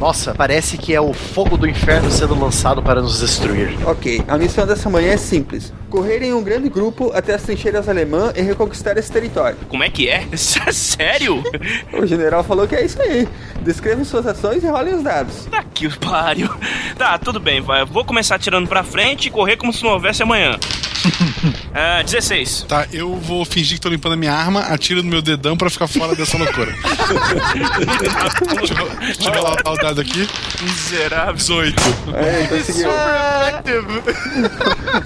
Nossa, 0.00 0.34
parece 0.34 0.78
que 0.78 0.94
é 0.94 1.00
o 1.00 1.12
fogo 1.12 1.58
do 1.58 1.68
inferno 1.68 2.10
sendo 2.10 2.34
lançado 2.34 2.82
para 2.82 3.02
nos 3.02 3.20
destruir. 3.20 3.76
ok, 3.86 4.24
a 4.26 4.38
missão 4.38 4.66
dessa 4.66 4.88
manhã 4.88 5.12
é 5.12 5.16
simples: 5.18 5.74
correr 5.90 6.22
em 6.22 6.32
um 6.32 6.42
grande 6.42 6.70
grupo 6.70 7.12
até 7.14 7.34
as 7.34 7.42
trincheiras 7.42 7.86
alemã 7.86 8.32
e 8.34 8.40
reconquistar 8.40 8.96
esse 8.96 9.12
território. 9.12 9.58
Como 9.68 9.84
é 9.84 9.90
que 9.90 10.08
é? 10.08 10.26
Sério? 10.36 11.42
O 11.92 12.06
general 12.06 12.42
falou 12.42 12.66
que 12.66 12.74
é 12.74 12.84
isso 12.84 13.00
aí. 13.02 13.28
Descrevam 13.60 14.04
suas 14.04 14.26
ações 14.26 14.64
e 14.64 14.66
rolem 14.66 14.94
os 14.94 15.02
dados. 15.02 15.44
Tá 15.50 15.62
que 15.74 15.86
o 15.86 15.98
pariu. 15.98 16.48
Tá, 16.96 17.18
tudo 17.18 17.38
bem, 17.38 17.60
vai. 17.60 17.84
Vou 17.84 18.04
começar 18.04 18.38
tirando 18.38 18.66
pra 18.68 18.82
frente 18.82 19.28
e 19.28 19.30
correr 19.30 19.56
como 19.58 19.72
se 19.72 19.82
não 19.82 19.90
houvesse 19.90 20.22
amanhã. 20.22 20.58
Ah, 21.72 22.02
16. 22.02 22.66
Tá, 22.68 22.86
eu 22.92 23.16
vou 23.16 23.44
fingir 23.44 23.76
que 23.76 23.80
tô 23.80 23.88
limpando 23.88 24.12
a 24.12 24.16
minha 24.16 24.32
arma, 24.32 24.60
atiro 24.60 25.02
no 25.02 25.08
meu 25.08 25.22
dedão 25.22 25.56
pra 25.56 25.70
ficar 25.70 25.86
fora 25.86 26.14
dessa 26.14 26.36
loucura. 26.36 26.74
deixa, 28.58 28.74
eu, 28.74 28.88
deixa 28.98 29.28
eu 29.28 29.32
rolar 29.32 29.56
o 29.64 29.76
dado 29.76 30.00
aqui. 30.00 30.28
Miserável. 30.60 31.34
18. 31.34 31.82
É, 32.14 32.46
conseguiu. 32.46 32.90
Effective. 32.90 34.02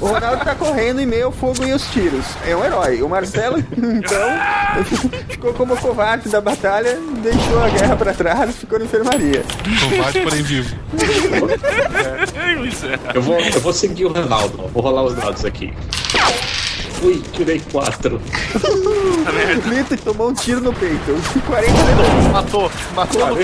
O 0.00 0.06
Ronaldo 0.06 0.44
tá 0.44 0.54
correndo 0.54 1.00
em 1.00 1.06
meio 1.06 1.26
ao 1.26 1.32
fogo 1.32 1.64
e 1.64 1.72
os 1.72 1.86
tiros. 1.88 2.24
É 2.46 2.56
um 2.56 2.64
herói. 2.64 3.02
O 3.02 3.08
Marcelo, 3.08 3.58
então, 3.58 4.28
ficou 5.28 5.52
como 5.54 5.76
covarde 5.76 6.28
da 6.28 6.40
batalha, 6.40 6.98
deixou 7.22 7.62
a 7.62 7.68
guerra 7.68 7.96
pra 7.96 8.14
trás 8.14 8.50
e 8.50 8.52
ficou 8.54 8.78
na 8.78 8.86
enfermaria. 8.86 9.44
Combate, 9.80 10.20
porém 10.20 10.42
vivo. 10.42 10.74
Miserável. 12.60 13.10
Eu 13.14 13.22
vou, 13.22 13.38
eu 13.38 13.60
vou 13.60 13.72
seguir 13.72 14.06
o 14.06 14.12
Ronaldo. 14.12 14.68
Vou 14.72 14.82
rolar 14.82 15.02
os 15.04 15.14
dados 15.14 15.44
aqui. 15.44 15.72
Ui, 17.02 17.22
tirei 17.32 17.60
quatro. 17.70 18.20
Lito 19.68 19.96
tomou 19.98 20.30
um 20.30 20.34
tiro 20.34 20.60
no 20.60 20.72
peito. 20.72 21.14
40 21.46 21.72
dedos. 21.72 22.32
Matou, 22.32 22.72
matou 22.94 23.26
no 23.26 23.36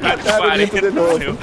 Mataram 0.00 0.48
o 0.48 0.56
Lito 0.56 0.80
de 0.80 0.90
novo. 0.90 1.38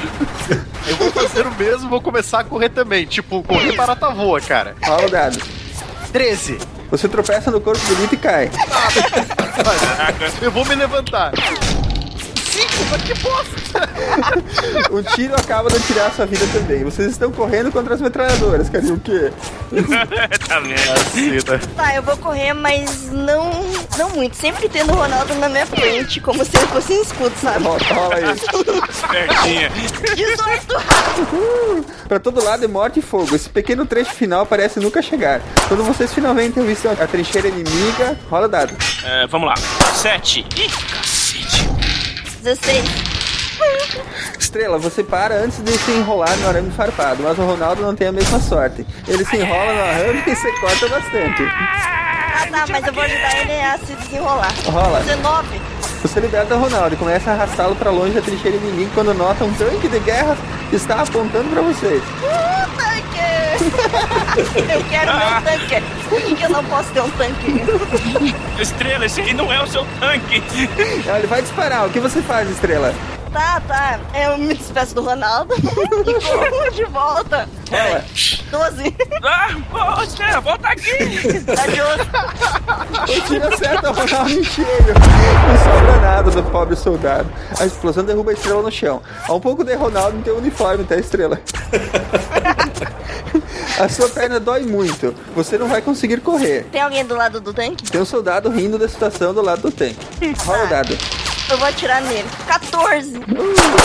Eu 0.87 0.95
vou 0.95 1.11
fazer 1.11 1.45
o 1.45 1.51
mesmo, 1.55 1.89
vou 1.89 2.01
começar 2.01 2.39
a 2.39 2.43
correr 2.43 2.69
também. 2.69 3.05
Tipo, 3.05 3.43
correr 3.43 3.75
barata 3.75 4.09
voa, 4.09 4.41
cara. 4.41 4.75
Rola 4.83 5.05
o 5.05 5.09
dado. 5.09 5.37
13. 6.11 6.57
Você 6.89 7.07
tropeça 7.07 7.51
no 7.51 7.59
corpo 7.59 7.85
do 7.85 8.01
Lito 8.01 8.15
e 8.15 8.17
cai. 8.17 8.49
Eu 10.41 10.51
vou 10.51 10.65
me 10.65 10.73
levantar. 10.73 11.31
5, 12.57 12.85
mas 12.89 13.01
que 13.03 13.13
bosta! 13.15 13.57
Um 14.91 15.03
tiro 15.03 15.35
acaba 15.35 15.69
de 15.69 15.79
tirar 15.81 16.07
a 16.07 16.11
sua 16.11 16.25
vida 16.25 16.45
também. 16.51 16.83
Vocês 16.83 17.11
estão 17.11 17.31
correndo 17.31 17.71
contra 17.71 17.93
as 17.93 18.01
metralhadoras. 18.01 18.69
Quer 18.69 18.81
dizer 18.81 18.93
o 18.93 18.99
quê? 18.99 19.31
tá 20.47 20.59
merda. 20.61 21.59
Tá, 21.75 21.95
eu 21.95 22.01
vou 22.01 22.17
correr, 22.17 22.53
mas 22.53 23.11
não, 23.11 23.51
não 23.97 24.09
muito. 24.11 24.35
Sempre 24.35 24.69
tendo 24.69 24.93
o 24.93 24.95
Ronaldo 24.95 25.35
na 25.35 25.49
minha 25.49 25.65
frente, 25.65 26.19
como 26.19 26.43
se 26.43 26.57
ele 26.57 26.67
fosse 26.67 26.93
um 26.93 27.01
escudo, 27.01 27.33
sabe? 27.39 27.63
Rola, 27.63 27.79
rola 27.93 28.15
aí. 28.15 28.23
Pertinha. 29.11 29.69
18! 30.15 31.85
Pra 32.07 32.19
todo 32.19 32.43
lado 32.43 32.63
é 32.65 32.67
morte 32.67 32.99
e 32.99 33.01
fogo. 33.01 33.35
Esse 33.35 33.49
pequeno 33.49 33.85
trecho 33.85 34.11
final 34.11 34.45
parece 34.45 34.79
nunca 34.79 35.01
chegar. 35.01 35.41
Quando 35.67 35.83
vocês 35.83 36.13
finalmente 36.13 36.59
visto 36.61 36.87
a 36.87 37.07
trincheira 37.07 37.47
inimiga, 37.49 38.17
rola 38.29 38.45
o 38.45 38.49
dado. 38.49 38.73
É, 39.03 39.27
vamos 39.27 39.47
lá. 39.47 39.55
7. 39.95 40.39
Ih, 40.55 40.69
cacete. 40.69 41.16
16. 42.47 42.85
Estrela, 44.39 44.77
você 44.77 45.03
para 45.03 45.35
antes 45.35 45.61
de 45.61 45.77
se 45.77 45.91
enrolar 45.91 46.33
no 46.37 46.47
arame 46.47 46.71
farpado, 46.71 47.21
mas 47.21 47.37
o 47.37 47.41
Ronaldo 47.41 47.81
não 47.81 47.93
tem 47.93 48.07
a 48.07 48.11
mesma 48.13 48.39
sorte. 48.39 48.87
Ele 49.05 49.25
se 49.25 49.35
enrola 49.35 49.73
no 49.73 49.81
arame 49.81 50.23
e 50.25 50.33
você 50.33 50.49
corta 50.61 50.87
bastante. 50.87 51.43
Ah, 51.43 52.47
tá, 52.49 52.65
mas 52.69 52.87
eu 52.87 52.93
vou 52.93 53.03
ajudar 53.03 53.37
ele 53.41 53.61
a 53.61 53.77
se 53.79 53.93
desenrolar. 53.95 54.53
Rola. 54.65 54.99
19. 55.01 55.61
Você 56.01 56.19
liberta 56.19 56.55
o 56.55 56.59
Ronaldo 56.59 56.93
e 56.93 56.97
começa 56.97 57.31
a 57.31 57.33
arrastá-lo 57.33 57.75
pra 57.75 57.89
longe 57.89 58.13
da 58.13 58.21
trincheira 58.21 58.57
inimiga 58.57 58.91
quando 58.93 59.13
nota 59.13 59.43
um 59.43 59.53
tanque 59.53 59.87
de 59.87 59.99
guerra 59.99 60.37
está 60.71 61.01
apontando 61.01 61.49
pra 61.49 61.61
vocês. 61.61 62.01
Uh, 62.01 62.67
tanque! 62.77 63.17
eu 64.71 64.83
quero 64.89 65.11
meu 65.17 65.41
tanque. 65.41 65.83
Por 66.09 66.21
que, 66.21 66.35
que 66.35 66.43
eu 66.43 66.49
não 66.49 66.63
posso 66.65 66.89
ter 66.91 67.01
um 67.01 67.09
tanque? 67.11 67.61
Estrela, 68.61 69.05
esse 69.05 69.21
aí 69.21 69.33
não 69.33 69.51
é 69.51 69.61
o 69.61 69.67
seu 69.67 69.85
tanque. 69.99 70.43
Ele 70.77 71.27
vai 71.27 71.41
disparar. 71.41 71.87
O 71.87 71.89
que 71.89 71.99
você 71.99 72.21
faz, 72.21 72.49
Estrela? 72.49 72.93
Tá, 73.37 73.61
tá. 73.67 73.99
Eu 74.19 74.35
me 74.39 74.55
despeço 74.55 74.95
do 74.95 75.03
Ronaldo 75.03 75.53
e 75.61 75.61
corro 75.61 76.71
de 76.71 76.85
volta. 76.85 77.47
Rola. 77.69 78.03
12. 78.49 78.95
Ah, 79.23 79.49
pô, 79.69 80.01
Estrela, 80.01 80.41
volta 80.41 80.69
aqui. 80.69 80.91
Adiós. 81.61 82.01
O 83.03 83.21
tiro 83.27 83.47
acerta 83.53 83.91
o 83.91 83.93
Ronaldo 83.93 84.31
em 84.31 84.43
cheio. 84.43 84.67
Não 84.67 85.57
sobra 85.63 86.01
nada 86.01 86.31
do 86.31 86.43
pobre 86.45 86.75
soldado. 86.75 87.31
A 87.59 87.65
explosão 87.67 88.03
derruba 88.03 88.31
a 88.31 88.33
estrela 88.33 88.63
no 88.63 88.71
chão. 88.71 89.03
Há 89.27 89.31
um 89.31 89.39
pouco 89.39 89.63
de 89.63 89.75
Ronaldo 89.75 90.17
no 90.17 90.23
teu 90.23 90.35
uniforme, 90.35 90.83
tá, 90.83 90.95
estrela? 90.95 91.39
A 93.79 93.87
sua 93.87 94.09
perna 94.09 94.39
dói 94.39 94.63
muito. 94.63 95.13
Você 95.35 95.59
não 95.59 95.67
vai 95.67 95.83
conseguir 95.83 96.21
correr. 96.21 96.65
Tem 96.71 96.81
alguém 96.81 97.05
do 97.05 97.15
lado 97.15 97.39
do 97.39 97.53
tanque? 97.53 97.83
Tem 97.91 98.01
um 98.01 98.05
soldado 98.05 98.49
rindo 98.49 98.79
da 98.79 98.87
situação 98.87 99.31
do 99.31 99.43
lado 99.43 99.61
do 99.61 99.71
tanque. 99.71 100.07
Rola 100.43 100.63
o 100.63 100.67
dado. 100.67 100.97
Eu 101.49 101.57
vou 101.57 101.67
atirar 101.67 102.01
nele. 102.01 102.27
14. 102.45 103.17
Uh, 103.17 103.21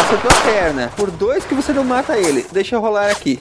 acertou 0.05 0.31
a 0.31 0.35
perna. 0.43 0.93
Por 0.97 1.11
dois 1.11 1.45
que 1.45 1.55
você 1.55 1.73
não 1.73 1.85
mata 1.85 2.19
ele. 2.19 2.45
Deixa 2.51 2.75
eu 2.75 2.81
rolar 2.81 3.11
aqui. 3.11 3.41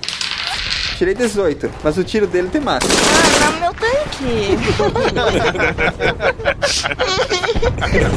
Tirei 0.98 1.15
18, 1.15 1.72
mas 1.84 1.98
o 1.98 2.03
tiro 2.03 2.27
dele 2.27 2.48
tem 2.49 2.61
massa. 2.61 2.85
Ah, 2.88 3.49
não, 3.49 3.60
meu 3.60 3.73
tanque. 3.73 4.56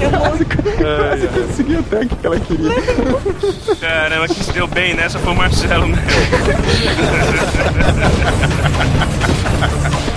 eu. 0.03 0.11
Quase 1.09 1.27
consegui 1.29 1.77
o 1.77 1.83
tanque 1.85 2.15
que 2.15 2.27
ela 2.27 2.39
queria. 2.39 2.75
Caramba, 3.81 4.29
quem 4.29 4.43
se 4.43 4.53
deu 4.53 4.67
bem 4.67 4.93
nessa 4.93 5.19
foi 5.19 5.33
o 5.33 5.37
Marcelo, 5.37 5.87
né? 5.87 5.97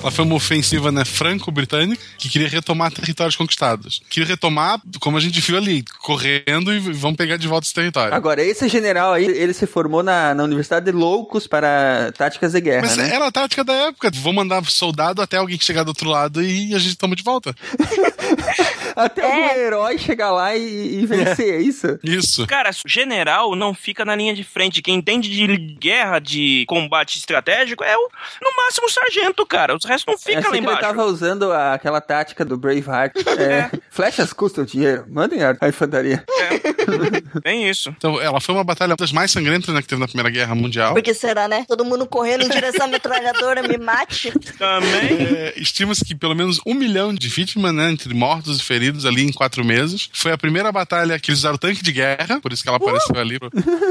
Ela 0.00 0.10
foi 0.10 0.24
uma 0.24 0.34
ofensiva 0.34 0.90
né, 0.90 1.04
franco-britânica 1.04 2.02
que 2.16 2.28
queria 2.28 2.48
retomar 2.48 2.90
territórios 2.90 3.36
conquistados. 3.36 4.02
Queria 4.08 4.28
retomar, 4.28 4.80
como 4.98 5.18
a 5.18 5.20
gente 5.20 5.40
viu 5.40 5.58
ali, 5.58 5.84
correndo 6.00 6.72
e 6.72 6.78
vamos 6.78 7.16
pegar 7.16 7.36
de 7.36 7.46
volta 7.46 7.66
esse 7.66 7.74
território. 7.74 8.14
Agora, 8.14 8.42
esse 8.42 8.66
general 8.68 9.12
aí, 9.12 9.26
ele 9.26 9.52
se 9.52 9.66
formou 9.66 10.02
na, 10.02 10.34
na 10.34 10.42
Universidade 10.42 10.86
de 10.86 10.92
Loucos 10.92 11.46
para 11.46 12.12
táticas 12.16 12.52
de 12.52 12.60
guerra, 12.60 12.82
Mas 12.82 12.96
né? 12.96 13.14
era 13.14 13.26
a 13.26 13.32
tática 13.32 13.62
da 13.62 13.74
época. 13.74 14.10
Vou 14.14 14.32
mandar 14.32 14.64
soldado 14.64 15.20
até 15.20 15.36
alguém 15.36 15.60
chegar 15.60 15.82
do 15.82 15.88
outro 15.88 16.08
lado 16.08 16.42
e 16.42 16.74
a 16.74 16.78
gente 16.78 16.96
toma 16.96 17.14
de 17.14 17.22
volta. 17.22 17.54
Até 18.96 19.22
algum 19.22 19.60
herói 19.60 19.98
chegar 19.98 20.30
lá 20.30 20.54
e, 20.56 21.00
e 21.00 21.06
vencer, 21.06 21.54
é 21.54 21.60
isso? 21.60 21.98
Isso. 22.02 22.46
Cara, 22.46 22.70
general 22.86 23.54
não 23.54 23.74
fica 23.74 24.04
na 24.04 24.14
linha 24.14 24.34
de 24.34 24.44
frente. 24.44 24.82
Quem 24.82 24.96
entende 24.96 25.28
de 25.28 25.56
guerra, 25.56 26.18
de 26.18 26.64
combate 26.66 27.18
estratégico, 27.18 27.84
é 27.84 27.96
o, 27.96 28.08
no 28.42 28.56
máximo 28.56 28.86
o 28.86 28.90
sargento, 28.90 29.46
cara. 29.46 29.76
Os 29.76 29.84
restos 29.90 30.12
não 30.12 30.18
ficam 30.18 30.38
Essa 30.38 30.48
lá 30.48 30.52
que 30.52 30.56
ele 30.58 30.66
embaixo. 30.66 30.80
tava 30.80 31.04
usando 31.04 31.52
a- 31.52 31.74
aquela 31.74 32.00
tática 32.00 32.44
do 32.44 32.56
Braveheart. 32.56 33.12
É, 33.40 33.70
Flechas 33.90 34.32
custam 34.32 34.64
dinheiro. 34.64 35.04
Mandem 35.08 35.42
a, 35.42 35.56
a 35.60 35.68
infantaria. 35.68 36.22
Bem 37.42 37.68
isso. 37.68 37.90
Então, 37.96 38.20
ela 38.20 38.40
foi 38.40 38.54
uma 38.54 38.64
batalha 38.64 38.94
das 38.96 39.12
mais 39.12 39.30
sangrentas 39.30 39.74
né, 39.74 39.80
que 39.80 39.88
teve 39.88 40.00
na 40.00 40.06
Primeira 40.06 40.28
Guerra 40.30 40.54
Mundial. 40.54 40.92
Por 40.94 41.02
que 41.02 41.14
será, 41.14 41.48
né? 41.48 41.64
Todo 41.66 41.84
mundo 41.84 42.06
correndo 42.06 42.44
em 42.44 42.48
direção 42.48 42.86
à 42.86 42.88
metralhadora, 42.88 43.62
me 43.66 43.78
mate. 43.78 44.32
Também. 44.58 45.18
É, 45.36 45.54
Estima-se 45.56 46.04
que 46.04 46.14
pelo 46.14 46.34
menos 46.34 46.60
um 46.66 46.74
milhão 46.74 47.14
de 47.14 47.28
vítimas, 47.28 47.72
né, 47.72 47.90
entre 47.90 48.12
mortos 48.14 48.60
e 48.60 48.64
feridos 48.64 49.06
ali 49.06 49.22
em 49.24 49.32
quatro 49.32 49.64
meses. 49.64 50.08
Foi 50.12 50.32
a 50.32 50.38
primeira 50.38 50.70
batalha 50.70 51.18
que 51.18 51.30
eles 51.30 51.40
usaram 51.40 51.56
tanque 51.58 51.82
de 51.82 51.92
guerra, 51.92 52.40
por 52.40 52.52
isso 52.52 52.62
que 52.62 52.68
ela 52.68 52.76
apareceu 52.78 53.16
ali. 53.16 53.38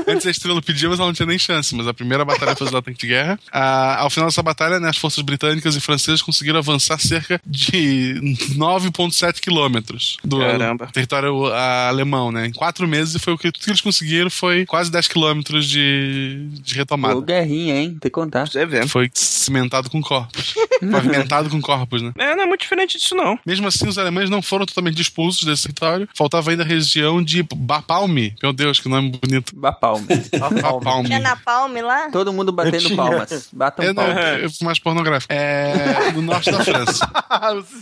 Antes 0.08 0.28
a 0.28 0.32
estrela 0.32 0.62
pedia, 0.62 0.90
mas 0.90 1.00
ela 1.00 1.08
não 1.08 1.14
tinha 1.14 1.26
nem 1.26 1.40
chance. 1.40 1.74
Mas 1.76 1.88
a 1.88 1.94
primeira 1.94 2.24
batalha 2.24 2.56
foi 2.56 2.68
usar 2.68 2.82
tanque 2.82 3.00
de 3.00 3.08
guerra. 3.08 3.40
Ah, 3.52 3.98
ao 4.02 4.10
final 4.10 4.30
dessa 4.30 4.44
batalha, 4.44 4.80
né, 4.80 4.90
as 4.90 4.98
forças 4.98 5.22
britânicas 5.24 5.76
e 5.76 5.80
francesas 5.90 6.22
conseguiram 6.22 6.60
avançar 6.60 7.00
cerca 7.00 7.42
de 7.46 8.14
9,7 8.56 9.40
quilômetros 9.40 10.18
do 10.24 10.40
Caramba. 10.40 10.88
território 10.94 11.46
alemão, 11.88 12.32
né? 12.32 12.46
Em 12.48 12.52
quatro 12.52 12.88
meses 12.88 13.22
foi 13.22 13.34
o 13.34 13.38
que 13.38 13.52
tudo 13.52 13.64
que 13.64 13.70
eles 13.72 13.82
conseguiram 13.82 14.30
foi 14.30 14.66
quase 14.66 14.92
10 14.92 15.08
quilômetros 15.08 15.68
de, 15.68 16.48
de 16.62 16.76
retomada. 16.76 17.16
Pô, 17.16 17.22
guerrinha, 17.22 17.76
hein? 17.76 17.90
Tem 17.92 18.00
que 18.02 18.10
contar. 18.12 18.48
Você 18.48 18.66
vê. 18.66 18.86
Foi 18.88 19.10
cimentado 19.14 19.90
com 19.90 20.02
corpos. 20.02 20.54
Pavimentado 20.92 21.50
com 21.50 21.60
corpos, 21.60 22.02
né? 22.02 22.12
É, 22.18 22.36
não 22.36 22.44
é 22.44 22.46
muito 22.46 22.62
diferente 22.62 22.98
disso, 22.98 23.16
não. 23.16 23.38
Mesmo 23.46 23.68
assim, 23.68 23.88
os 23.88 23.98
alemães 23.98 24.30
não 24.30 24.42
foram 24.42 24.66
totalmente 24.66 25.02
expulsos 25.02 25.44
desse 25.44 25.64
território. 25.64 26.08
Faltava 26.16 26.52
ainda 26.52 26.64
a 26.64 26.66
região 26.66 27.22
de 27.24 27.44
Bapalme. 27.54 28.36
Meu 28.42 28.54
Deus, 28.54 28.80
que 28.80 28.88
nome 28.88 29.12
bonito. 29.22 29.56
Bapalme. 29.56 30.06
Bapalme. 30.40 31.08
Tinha 31.08 31.20
napalm 31.20 31.74
lá? 31.82 32.10
Todo 32.12 32.32
mundo 32.32 32.52
batendo 32.52 32.86
tinha. 32.86 32.96
palmas. 32.96 33.50
Batam 33.52 33.86
É, 33.86 33.88
não, 33.94 34.04
palmas. 34.04 34.62
é 34.62 34.64
mais 34.64 34.80
pornográfico. 34.80 35.34
É 35.34 35.79
no 36.14 36.22
norte 36.22 36.52
da 36.52 36.64
França. 36.64 37.10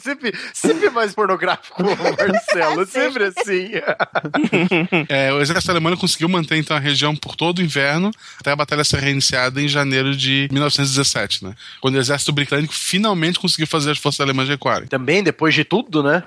Sempre, 0.03 0.33
sempre 0.53 0.89
mais 0.89 1.13
pornográfico, 1.13 1.83
Marcelo. 1.83 2.85
Sempre 2.87 3.25
assim. 3.25 3.71
É, 5.09 5.31
o 5.33 5.41
exército 5.41 5.71
alemão 5.71 5.95
conseguiu 5.95 6.27
manter 6.29 6.57
então 6.57 6.75
a 6.75 6.79
região 6.79 7.15
por 7.15 7.35
todo 7.35 7.59
o 7.59 7.61
inverno 7.61 8.11
até 8.39 8.51
a 8.51 8.55
batalha 8.55 8.83
ser 8.83 8.99
reiniciada 8.99 9.61
em 9.61 9.67
janeiro 9.67 10.15
de 10.15 10.47
1917, 10.51 11.45
né? 11.45 11.53
Quando 11.81 11.95
o 11.95 11.99
exército 11.99 12.31
britânico 12.31 12.73
finalmente 12.73 13.39
conseguiu 13.39 13.67
fazer 13.67 13.91
as 13.91 13.97
forças 13.97 14.21
alemãs 14.21 14.47
recuarem. 14.47 14.87
Também, 14.87 15.23
depois 15.23 15.53
de 15.53 15.63
tudo, 15.63 16.03
né? 16.03 16.23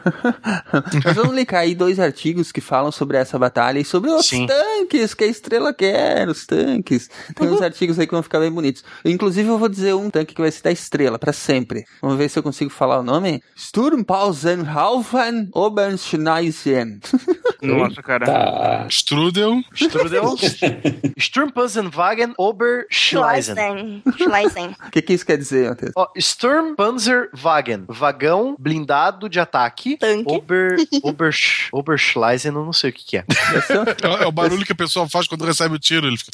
Nós 1.05 1.17
vamos 1.17 1.35
linkar 1.35 1.61
aí 1.61 1.75
dois 1.75 1.99
artigos 1.99 2.53
que 2.53 2.61
falam 2.61 2.93
sobre 2.93 3.17
essa 3.17 3.39
batalha 3.39 3.79
e 3.79 3.85
sobre 3.85 4.11
os 4.11 4.27
Sim. 4.27 4.47
tanques 4.47 5.15
que 5.15 5.25
a 5.25 5.27
estrela 5.27 5.73
quer, 5.73 6.29
os 6.29 6.47
tanques. 6.47 7.11
Tem 7.35 7.49
uns 7.49 7.63
artigos 7.63 7.99
aí 7.99 8.07
que 8.07 8.13
vão 8.13 8.23
ficar 8.23 8.41
bem 8.41 8.51
bonitos. 8.51 8.85
Inclusive, 9.05 9.49
eu 9.49 9.59
vou 9.59 9.69
dizer 9.69 9.95
um 9.95 10.11
tanque 10.11 10.35
que 10.35 10.41
vai 10.41 10.51
ser 10.51 10.63
da 10.63 10.73
estrela, 10.73 11.19
pra 11.19 11.33
sempre. 11.33 11.60
Vamos 12.01 12.17
ver 12.17 12.29
se 12.29 12.39
eu 12.39 12.43
consigo 12.43 12.71
falar 12.71 13.01
o 13.01 13.03
nome. 13.03 13.43
Sturmpausenhaufen 13.57 15.51
Oberschneisen. 15.53 17.01
Nossa, 17.63 18.03
cara. 18.03 18.27
Tá. 18.27 18.87
Strudel, 18.89 19.63
Strudel. 19.75 20.37
Sturmpanzerwagen 21.19 22.35
Oberschleisen. 22.39 23.55
Schleisen. 23.55 24.03
Schleisen. 24.17 24.77
O 24.87 24.91
que, 24.91 25.03
que 25.03 25.13
isso 25.13 25.27
quer 25.27 25.37
dizer, 25.37 25.69
Matheus? 25.69 25.93
Ó, 25.95 26.09
Sturmpanzerwagen. 26.17 27.85
Vagão 27.89 28.57
blindado 28.59 29.29
de 29.29 29.39
ataque. 29.39 29.97
Tanque. 29.97 30.33
Ober, 30.33 30.77
Obersch, 31.03 31.69
Oberschleisen, 31.73 32.53
eu 32.55 32.65
não 32.65 32.73
sei 32.73 32.91
o 32.91 32.93
que, 32.93 33.05
que 33.05 33.17
é. 33.19 33.25
é, 33.29 34.23
é 34.25 34.27
o 34.27 34.33
barulho 34.33 34.65
que 34.65 34.73
a 34.73 34.77
pessoa 34.77 35.09
faz 35.09 35.27
quando 35.27 35.45
recebe 35.45 35.77
o 35.77 35.79
tiro. 35.79 36.07
Ele 36.07 36.17
fica... 36.17 36.33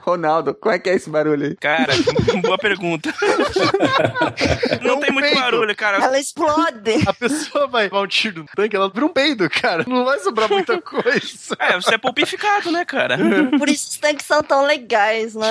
Ronaldo, 0.00 0.54
como 0.54 0.74
é 0.74 0.78
que 0.78 0.88
é 0.88 0.94
esse 0.94 1.08
barulho 1.10 1.46
aí? 1.46 1.56
Cara, 1.56 1.92
boa 2.42 2.58
pergunta. 2.58 3.12
Não 4.82 4.98
tem 5.00 5.10
muito 5.12 5.26
peido. 5.26 5.40
barulho, 5.40 5.76
cara. 5.76 6.02
Ela 6.02 6.18
explode. 6.18 7.02
A 7.06 7.12
pessoa 7.12 7.66
vai 7.66 7.90
dar 7.90 8.00
um 8.00 8.06
tiro 8.06 8.40
no 8.40 8.46
tanque, 8.56 8.74
ela 8.76 8.88
vira 8.90 9.04
um 9.06 9.08
peido, 9.08 9.48
cara. 9.50 9.84
Não 9.86 10.04
vai 10.04 10.18
sobrar 10.20 10.48
muita 10.50 10.80
coisa. 10.82 11.56
É, 11.58 11.74
você 11.74 11.94
é 11.94 11.98
pulpificado, 11.98 12.70
né, 12.70 12.84
cara? 12.84 13.18
Por 13.58 13.68
isso 13.68 13.90
os 13.90 13.96
tanques 13.98 14.26
são 14.26 14.42
tão 14.42 14.64
legais, 14.64 15.34
né? 15.34 15.50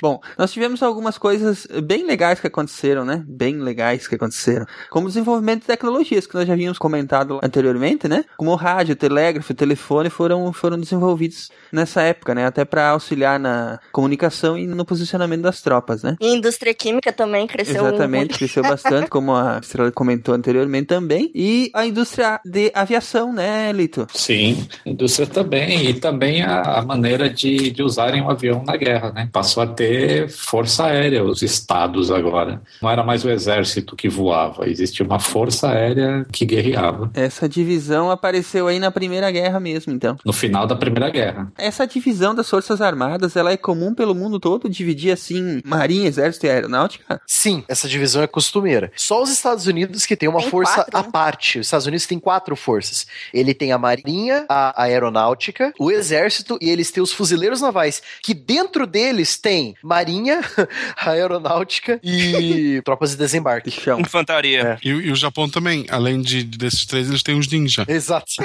Bom, 0.00 0.20
nós 0.36 0.52
tivemos 0.52 0.82
algumas 0.82 1.18
coisas 1.18 1.66
bem 1.84 2.04
legais 2.04 2.40
que 2.40 2.46
aconteceram, 2.46 3.04
né? 3.04 3.22
Bem 3.26 3.58
legais 3.60 4.06
que 4.08 4.14
aconteceram. 4.14 4.66
Como 4.90 5.06
o 5.06 5.08
desenvolvimento 5.08 5.60
de 5.60 5.66
tecnologias 5.66 6.26
que 6.26 6.34
nós 6.34 6.46
já 6.46 6.52
havíamos 6.54 6.78
comentado 6.78 7.38
anteriormente, 7.42 8.08
né? 8.08 8.24
Como 8.36 8.50
o 8.50 8.56
rádio, 8.56 8.92
o 8.94 8.96
telégrafo, 8.96 9.52
o 9.52 9.56
telefone 9.56 10.10
foram, 10.10 10.52
foram 10.52 10.78
desenvolvidos 10.78 11.50
nessa 11.72 12.02
época, 12.02 12.34
né? 12.34 12.46
Até 12.46 12.64
para 12.64 12.90
auxiliar 12.90 13.38
na 13.38 13.78
comunicação 13.92 14.58
e 14.58 14.66
no 14.66 14.84
posicionamento 14.84 15.42
das 15.42 15.62
tropas, 15.62 16.02
né? 16.02 16.16
E 16.20 16.26
a 16.26 16.34
indústria 16.34 16.74
química 16.74 17.12
também 17.12 17.46
cresceu 17.46 17.86
Exatamente, 17.86 18.20
muito. 18.20 18.38
cresceu 18.38 18.62
bastante, 18.62 19.08
como 19.10 19.34
a 19.34 19.58
Estrela 19.58 19.90
comentou 19.92 20.34
anteriormente 20.34 20.86
também. 20.86 21.30
E 21.34 21.70
a 21.74 21.86
indústria 21.86 22.40
de 22.44 22.70
aviação, 22.74 23.32
né, 23.32 23.72
Lito? 23.72 24.06
Sim, 24.12 24.66
indústria 24.84 25.26
também. 25.26 25.90
E 25.90 25.94
também 25.94 26.42
a, 26.42 26.78
a 26.78 26.82
maneira 26.82 27.28
de, 27.28 27.70
de 27.70 27.82
usarem 27.82 28.22
o 28.22 28.30
avião 28.30 28.62
na 28.64 28.76
guerra, 28.76 29.12
né? 29.12 29.28
Passou 29.32 29.62
a 29.62 29.66
ter 29.66 30.28
força 30.28 30.86
aérea, 30.86 31.24
os 31.24 31.42
estados 31.42 32.10
agora. 32.10 32.60
Não 32.80 32.90
era 32.90 33.02
mais 33.02 33.24
o 33.24 33.30
exército 33.30 33.96
que 33.96 34.08
voava, 34.08 34.68
existia 34.68 35.04
uma 35.04 35.18
força 35.18 35.70
aérea 35.70 36.26
que 36.32 36.44
guerreava. 36.44 37.10
Essa 37.14 37.48
divisão 37.48 38.10
apareceu 38.10 38.66
aí 38.66 38.78
na 38.78 38.90
Primeira 38.90 39.30
Guerra 39.30 39.60
mesmo, 39.60 39.92
então. 39.92 40.16
No 40.24 40.32
final 40.32 40.66
da 40.66 40.76
Primeira 40.76 41.10
Guerra. 41.10 41.52
Essa 41.60 41.86
divisão 41.86 42.34
das 42.34 42.48
Forças 42.48 42.80
Armadas, 42.80 43.36
ela 43.36 43.52
é 43.52 43.56
comum 43.56 43.94
pelo 43.94 44.14
mundo 44.14 44.40
todo, 44.40 44.68
dividir 44.68 45.12
assim, 45.12 45.60
marinha, 45.64 46.08
exército 46.08 46.46
e 46.46 46.50
aeronáutica? 46.50 47.20
Sim, 47.26 47.64
essa 47.68 47.88
divisão 47.88 48.22
é 48.22 48.26
costumeira. 48.26 48.90
Só 48.96 49.22
os 49.22 49.30
Estados 49.30 49.66
Unidos 49.66 50.06
que 50.06 50.16
tem 50.16 50.28
uma 50.28 50.40
Tem 50.40 50.50
força 50.50 50.74
quatro, 50.76 50.96
à 50.96 51.02
né? 51.02 51.08
parte. 51.12 51.58
Os 51.58 51.66
Estados 51.66 51.86
Unidos 51.86 52.06
tem 52.06 52.18
quatro 52.18 52.56
forças. 52.56 53.06
Ele 53.32 53.52
tem 53.54 53.72
a 53.72 53.78
marinha, 53.78 54.44
a 54.48 54.82
aeronáutica, 54.84 55.72
o 55.78 55.90
exército 55.90 56.58
e 56.60 56.68
eles 56.70 56.90
têm 56.90 57.02
os 57.02 57.12
fuzileiros 57.12 57.60
navais, 57.60 58.02
que 58.22 58.32
dentro 58.34 58.86
deles 58.86 59.36
tem 59.36 59.74
marinha, 59.82 60.40
aeronáutica 60.96 62.00
e 62.02 62.80
tropas 62.84 63.10
de 63.10 63.16
De 63.16 63.22
desembarque. 63.24 63.70
chão. 63.70 64.00
Infantaria. 64.00 64.78
E, 64.82 64.88
e 64.88 65.10
o 65.12 65.14
Japão 65.16 65.48
também, 65.48 65.86
além 65.90 66.20
de, 66.22 66.42
desses 66.42 66.86
três, 66.86 67.08
eles 67.08 67.22
têm 67.22 67.38
os 67.38 67.46
ninja. 67.48 67.84
Exato. 67.88 68.32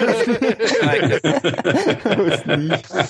Cara. 0.81 1.21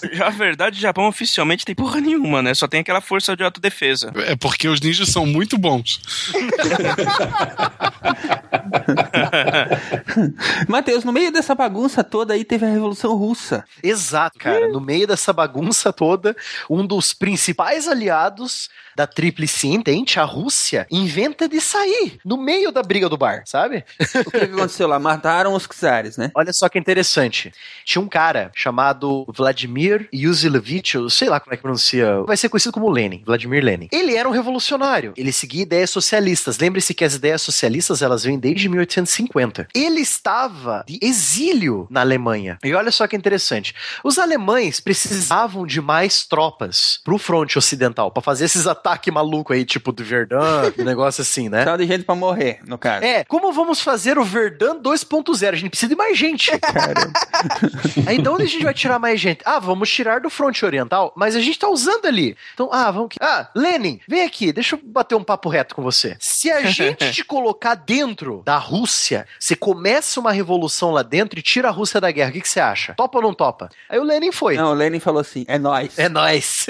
A 0.24 0.30
verdade, 0.30 0.78
o 0.78 0.82
Japão 0.82 1.08
oficialmente 1.08 1.66
tem 1.66 1.76
porra 1.76 2.00
nenhuma, 2.00 2.42
né? 2.42 2.54
Só 2.54 2.68
tem 2.68 2.80
aquela 2.80 3.02
força 3.02 3.36
de 3.36 3.44
autodefesa. 3.44 4.12
É 4.28 4.36
porque 4.36 4.68
os 4.68 4.82
ninjas 4.82 5.10
são 5.10 5.26
muito 5.26 5.58
bons. 5.58 6.02
Matheus, 10.68 11.04
no 11.04 11.12
meio 11.12 11.32
dessa 11.32 11.56
bagunça 11.56 12.04
toda 12.04 12.34
aí 12.34 12.44
teve 12.44 12.66
a 12.66 12.70
Revolução 12.70 13.16
Russa. 13.16 13.64
Exato, 13.82 14.38
cara. 14.40 14.68
No 14.70 14.80
meio 14.80 15.08
dessa 15.08 15.34
bagunça 15.34 15.92
toda, 15.92 16.36
um 16.70 16.86
dos 16.86 17.14
principais 17.14 17.88
aliados 17.88 18.70
da 18.96 19.06
Tríplice 19.06 19.68
Entente, 19.68 20.20
a 20.20 20.24
Rússia, 20.24 20.88
inventa 20.90 21.50
de 21.50 21.60
sair 21.60 22.18
no 22.24 22.38
meio 22.38 22.72
da 22.72 22.82
briga 22.82 23.10
do 23.10 23.18
bar, 23.18 23.44
sabe? 23.46 23.84
O 24.26 24.32
que, 24.32 24.40
que 24.40 24.46
aconteceu 24.46 24.88
lá? 24.88 24.98
Mataram 24.98 25.54
os 25.54 25.68
czares, 25.68 26.16
né? 26.16 26.32
Olha 26.34 26.54
só 26.54 26.70
que 26.70 26.80
interessante. 26.80 27.52
Tinha 27.84 28.02
um 28.02 28.08
cara 28.08 28.52
chamado 28.56 29.26
Vladimir 29.36 30.08
Yusilevich, 30.14 30.96
eu 30.96 31.10
sei 31.10 31.28
lá 31.28 31.40
como 31.40 31.54
é 31.54 31.58
que 31.58 31.62
pronuncia, 31.62 32.22
vai 32.22 32.38
ser 32.38 32.48
conhecido 32.48 32.72
como 32.72 32.90
Lenin, 32.90 33.22
Vladimir 33.26 33.64
Lenin. 33.64 33.90
Ele 33.92 34.16
era 34.16 34.30
um 34.30 34.32
revolucionário, 34.32 35.14
ele 35.18 35.34
seguia 35.34 35.64
ideias 35.64 35.90
socialistas. 35.90 36.58
Lembre-se 36.58 36.94
que 36.94 37.04
as 37.04 37.16
ideias 37.16 37.42
socialistas, 37.42 38.02
elas 38.02 38.24
vêm 38.24 38.40
desde 38.40 38.70
1850. 38.70 39.68
Ele 39.76 40.05
estava 40.06 40.84
de 40.88 41.00
exílio 41.02 41.88
na 41.90 42.02
Alemanha. 42.02 42.58
E 42.64 42.74
olha 42.74 42.92
só 42.92 43.08
que 43.08 43.16
interessante. 43.16 43.74
Os 44.04 44.18
alemães 44.20 44.80
precisavam 44.80 45.66
de 45.66 45.82
mais 45.82 46.26
tropas 46.26 47.00
pro 47.04 47.18
fronte 47.18 47.58
ocidental, 47.58 48.12
para 48.12 48.22
fazer 48.22 48.46
esses 48.46 48.68
ataques 48.68 49.14
malucos 49.14 49.56
aí, 49.56 49.66
tipo 49.66 49.92
do 49.92 50.04
Verdun, 50.04 50.38
um 50.80 50.84
negócio 50.84 51.22
assim, 51.22 51.50
né? 51.50 51.66
Tava 51.66 51.78
de 51.78 51.88
gente 51.88 52.04
pra 52.04 52.16
morrer, 52.16 52.60
no 52.66 52.78
caso. 52.78 53.04
É, 53.04 53.24
como 53.24 53.52
vamos 53.52 53.82
fazer 53.82 54.18
o 54.18 54.24
Verdun 54.24 54.82
2.0? 54.82 55.50
A 55.50 55.56
gente 55.56 55.70
precisa 55.70 55.90
de 55.90 55.96
mais 55.96 56.18
gente. 56.18 56.52
Aí 58.06 58.22
de 58.22 58.30
onde 58.30 58.44
a 58.44 58.48
gente 58.48 58.64
vai 58.64 58.74
tirar 58.74 59.00
mais 59.00 59.20
gente? 59.20 59.42
Ah, 59.46 59.60
vamos 59.60 59.90
tirar 59.90 60.22
do 60.22 60.30
fronte 60.30 60.66
oriental, 60.66 61.14
mas 61.16 61.36
a 61.36 61.42
gente 61.42 61.58
tá 61.58 61.68
usando 61.68 62.06
ali. 62.06 62.36
Então, 62.54 62.70
ah, 62.72 62.92
vamos. 62.92 63.16
Ah, 63.20 63.50
Lenin, 63.56 64.00
vem 64.08 64.24
aqui, 64.24 64.52
deixa 64.52 64.76
eu 64.76 64.80
bater 64.84 65.16
um 65.16 65.24
papo 65.24 65.50
reto 65.50 65.76
com 65.76 65.82
você. 65.82 66.16
Se 66.20 66.52
a 66.52 66.64
gente 66.70 67.12
te 67.12 67.24
colocar 67.24 67.76
dentro 67.76 68.42
da 68.46 68.58
Rússia, 68.58 69.28
você 69.40 69.56
começa 69.56 69.95
começa 69.96 70.20
uma 70.20 70.34
revolução 70.34 70.92
lá 70.92 71.02
dentro 71.02 71.40
e 71.40 71.42
tira 71.42 71.70
a 71.70 71.72
Rússia 71.72 72.02
da 72.02 72.12
guerra. 72.12 72.30
O 72.30 72.34
que, 72.34 72.42
que 72.42 72.50
você 72.50 72.60
acha? 72.60 72.94
Topa 72.96 73.18
ou 73.18 73.22
não 73.22 73.34
topa? 73.34 73.70
Aí 73.90 73.98
o 73.98 74.04
Lenin 74.04 74.30
foi. 74.30 74.58
Não, 74.58 74.72
o 74.72 74.74
Lenin 74.74 75.00
falou 75.00 75.22
assim: 75.22 75.46
é 75.48 75.58
nós. 75.58 75.98
É 75.98 76.10
nóis. 76.10 76.68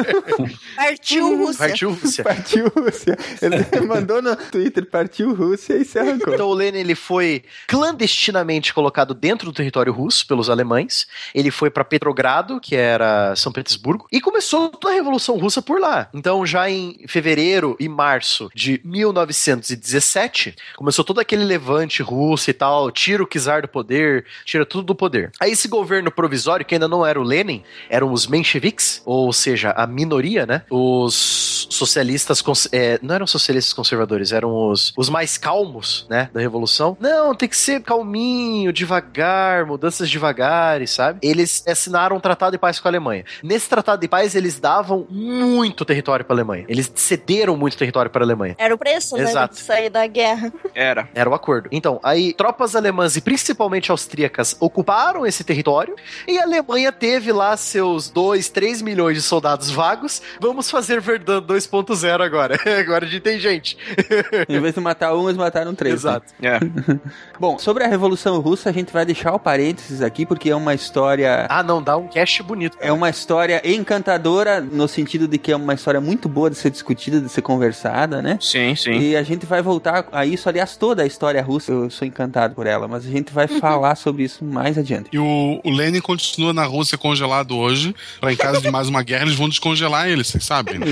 Partiu 0.74 1.36
Rússia. 1.36 1.68
Partiu 1.68 1.90
Rússia. 1.90 2.24
Partiu 2.24 2.72
Rússia. 2.74 3.18
Ele 3.42 3.58
mandou 3.86 4.22
no 4.22 4.34
Twitter, 4.36 4.86
partiu 4.86 5.34
Rússia 5.34 5.74
e 5.74 5.84
se 5.84 5.98
arrancou. 5.98 6.32
Então 6.32 6.48
o 6.48 6.54
Lenin 6.54 6.78
ele 6.78 6.94
foi 6.94 7.44
clandestinamente 7.66 8.72
colocado 8.72 9.12
dentro 9.12 9.50
do 9.50 9.54
território 9.54 9.92
russo 9.92 10.26
pelos 10.26 10.48
alemães. 10.48 11.06
Ele 11.34 11.50
foi 11.50 11.68
para 11.68 11.84
Petrogrado, 11.84 12.58
que 12.58 12.74
era 12.74 13.36
São 13.36 13.52
Petersburgo, 13.52 14.06
e 14.10 14.18
começou 14.18 14.70
toda 14.70 14.94
a 14.94 14.96
Revolução 14.96 15.36
Russa 15.36 15.60
por 15.60 15.78
lá. 15.78 16.08
Então 16.14 16.46
já 16.46 16.70
em 16.70 17.04
fevereiro 17.06 17.76
e 17.78 17.86
março 17.86 18.50
de 18.54 18.80
1917, 18.82 20.56
começou 20.74 21.04
todo 21.04 21.20
aquele 21.20 21.44
levante 21.44 22.02
russo 22.02 22.45
e 22.50 22.54
tal, 22.54 22.90
tira 22.90 23.22
o 23.22 23.26
czar 23.26 23.62
do 23.62 23.68
poder, 23.68 24.24
tira 24.44 24.64
tudo 24.66 24.84
do 24.84 24.94
poder. 24.94 25.30
Aí 25.40 25.52
esse 25.52 25.68
governo 25.68 26.10
provisório, 26.10 26.64
que 26.64 26.74
ainda 26.74 26.88
não 26.88 27.04
era 27.04 27.20
o 27.20 27.22
Lenin, 27.22 27.62
eram 27.88 28.12
os 28.12 28.26
mencheviques, 28.26 29.02
ou 29.04 29.32
seja, 29.32 29.70
a 29.70 29.86
minoria, 29.86 30.46
né? 30.46 30.62
Os 30.70 31.66
socialistas, 31.70 32.40
cons- 32.42 32.68
é, 32.72 32.98
não 33.02 33.14
eram 33.14 33.26
socialistas 33.26 33.72
conservadores, 33.72 34.32
eram 34.32 34.70
os, 34.70 34.92
os 34.96 35.08
mais 35.08 35.36
calmos, 35.38 36.06
né? 36.08 36.30
Da 36.32 36.40
revolução. 36.40 36.96
Não, 37.00 37.34
tem 37.34 37.48
que 37.48 37.56
ser 37.56 37.82
calminho, 37.82 38.72
devagar, 38.72 39.66
mudanças 39.66 40.10
devagares, 40.10 40.90
sabe? 40.90 41.18
Eles 41.22 41.62
assinaram 41.66 42.16
um 42.16 42.20
tratado 42.20 42.52
de 42.52 42.58
paz 42.58 42.78
com 42.80 42.88
a 42.88 42.90
Alemanha. 42.90 43.24
Nesse 43.42 43.68
tratado 43.68 44.00
de 44.00 44.08
paz, 44.08 44.34
eles 44.34 44.58
davam 44.58 45.06
muito 45.10 45.84
território 45.84 46.24
para 46.24 46.34
a 46.34 46.36
Alemanha. 46.36 46.64
Eles 46.68 46.90
cederam 46.94 47.56
muito 47.56 47.76
território 47.76 48.10
para 48.10 48.22
a 48.22 48.26
Alemanha. 48.26 48.54
Era 48.58 48.74
o 48.74 48.78
preço, 48.78 49.16
né? 49.16 49.22
Exato. 49.24 49.54
De 49.54 49.60
sair 49.60 49.90
da 49.90 50.06
guerra. 50.06 50.52
Era. 50.74 51.08
Era 51.14 51.28
o 51.28 51.34
acordo. 51.34 51.68
Então, 51.72 52.00
aí 52.02 52.25
tropas 52.34 52.74
alemãs 52.76 53.16
e 53.16 53.20
principalmente 53.20 53.90
austríacas 53.90 54.56
ocuparam 54.60 55.26
esse 55.26 55.44
território 55.44 55.94
e 56.26 56.38
a 56.38 56.42
Alemanha 56.42 56.92
teve 56.92 57.32
lá 57.32 57.56
seus 57.56 58.08
2, 58.10 58.48
3 58.48 58.82
milhões 58.82 59.16
de 59.16 59.22
soldados 59.22 59.70
vagos. 59.70 60.22
Vamos 60.40 60.70
fazer 60.70 61.00
Verdun 61.00 61.42
2.0 61.42 62.20
agora. 62.20 62.58
agora 62.78 63.04
a 63.04 63.08
gente 63.08 63.22
tem 63.22 63.38
gente. 63.38 63.76
Em 64.48 64.60
vez 64.60 64.74
de 64.74 64.80
matar 64.80 65.14
um, 65.14 65.28
eles 65.28 65.36
mataram 65.36 65.74
três. 65.74 66.04
né? 66.04 66.10
Exato. 66.10 66.26
É. 66.42 66.58
Bom, 67.38 67.58
sobre 67.58 67.84
a 67.84 67.86
Revolução 67.86 68.40
Russa, 68.40 68.70
a 68.70 68.72
gente 68.72 68.92
vai 68.92 69.04
deixar 69.04 69.34
o 69.34 69.38
parênteses 69.38 70.02
aqui, 70.02 70.24
porque 70.24 70.50
é 70.50 70.56
uma 70.56 70.74
história. 70.74 71.46
Ah, 71.48 71.62
não, 71.62 71.82
dá 71.82 71.96
um 71.96 72.08
cash 72.08 72.40
bonito. 72.40 72.76
É 72.80 72.92
uma 72.92 73.10
história 73.10 73.60
encantadora, 73.64 74.60
no 74.60 74.88
sentido 74.88 75.28
de 75.28 75.38
que 75.38 75.52
é 75.52 75.56
uma 75.56 75.74
história 75.74 76.00
muito 76.00 76.28
boa 76.28 76.50
de 76.50 76.56
ser 76.56 76.70
discutida, 76.70 77.20
de 77.20 77.28
ser 77.28 77.42
conversada, 77.42 78.22
né? 78.22 78.38
Sim, 78.40 78.74
sim. 78.74 78.92
E 78.92 79.16
a 79.16 79.22
gente 79.22 79.46
vai 79.46 79.62
voltar 79.62 80.06
a 80.12 80.24
isso, 80.24 80.48
aliás, 80.48 80.76
toda 80.76 81.02
a 81.02 81.06
história 81.06 81.42
russa, 81.42 81.72
eu 81.72 81.90
sou 81.90 82.06
encantado 82.16 82.54
por 82.54 82.66
ela, 82.66 82.88
mas 82.88 83.06
a 83.06 83.10
gente 83.10 83.30
vai 83.32 83.46
falar 83.60 83.94
sobre 83.94 84.24
isso 84.24 84.42
mais 84.44 84.78
adiante. 84.78 85.10
E 85.12 85.18
o, 85.18 85.60
o 85.62 85.70
Lenin 85.70 86.00
continua 86.00 86.52
na 86.52 86.64
Rússia 86.64 86.96
congelado 86.96 87.56
hoje. 87.56 87.94
Pra 88.20 88.32
em 88.32 88.36
caso 88.36 88.62
de 88.62 88.70
mais 88.70 88.88
uma 88.88 89.02
guerra, 89.02 89.24
eles 89.24 89.34
vão 89.34 89.48
descongelar 89.48 90.08
ele, 90.08 90.24
vocês 90.24 90.42
sabem. 90.44 90.78
né? 90.78 90.86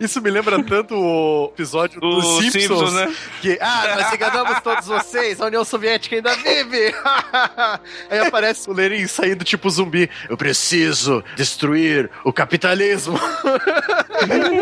Isso 0.00 0.20
me 0.22 0.30
lembra 0.30 0.62
tanto 0.62 0.94
o 0.94 1.50
episódio 1.52 1.98
O 1.98 2.00
dos 2.00 2.44
Simpsons, 2.44 2.52
Simpsons, 2.52 2.92
né? 2.94 3.14
Que, 3.40 3.58
ah, 3.60 3.96
nós 3.96 4.12
enganamos 4.12 4.60
todos 4.60 4.86
vocês, 4.86 5.40
a 5.40 5.46
União 5.46 5.64
Soviética 5.64 6.16
ainda 6.16 6.34
vive. 6.36 6.94
Aí 8.08 8.20
aparece 8.20 8.70
o 8.70 8.72
Lenin 8.72 9.06
saindo 9.06 9.44
tipo 9.44 9.68
zumbi. 9.68 10.08
Eu 10.28 10.36
preciso 10.36 11.24
destruir 11.36 12.08
o 12.24 12.32
capitalismo. 12.32 13.18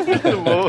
Muito 0.07 0.39
bom. 0.39 0.67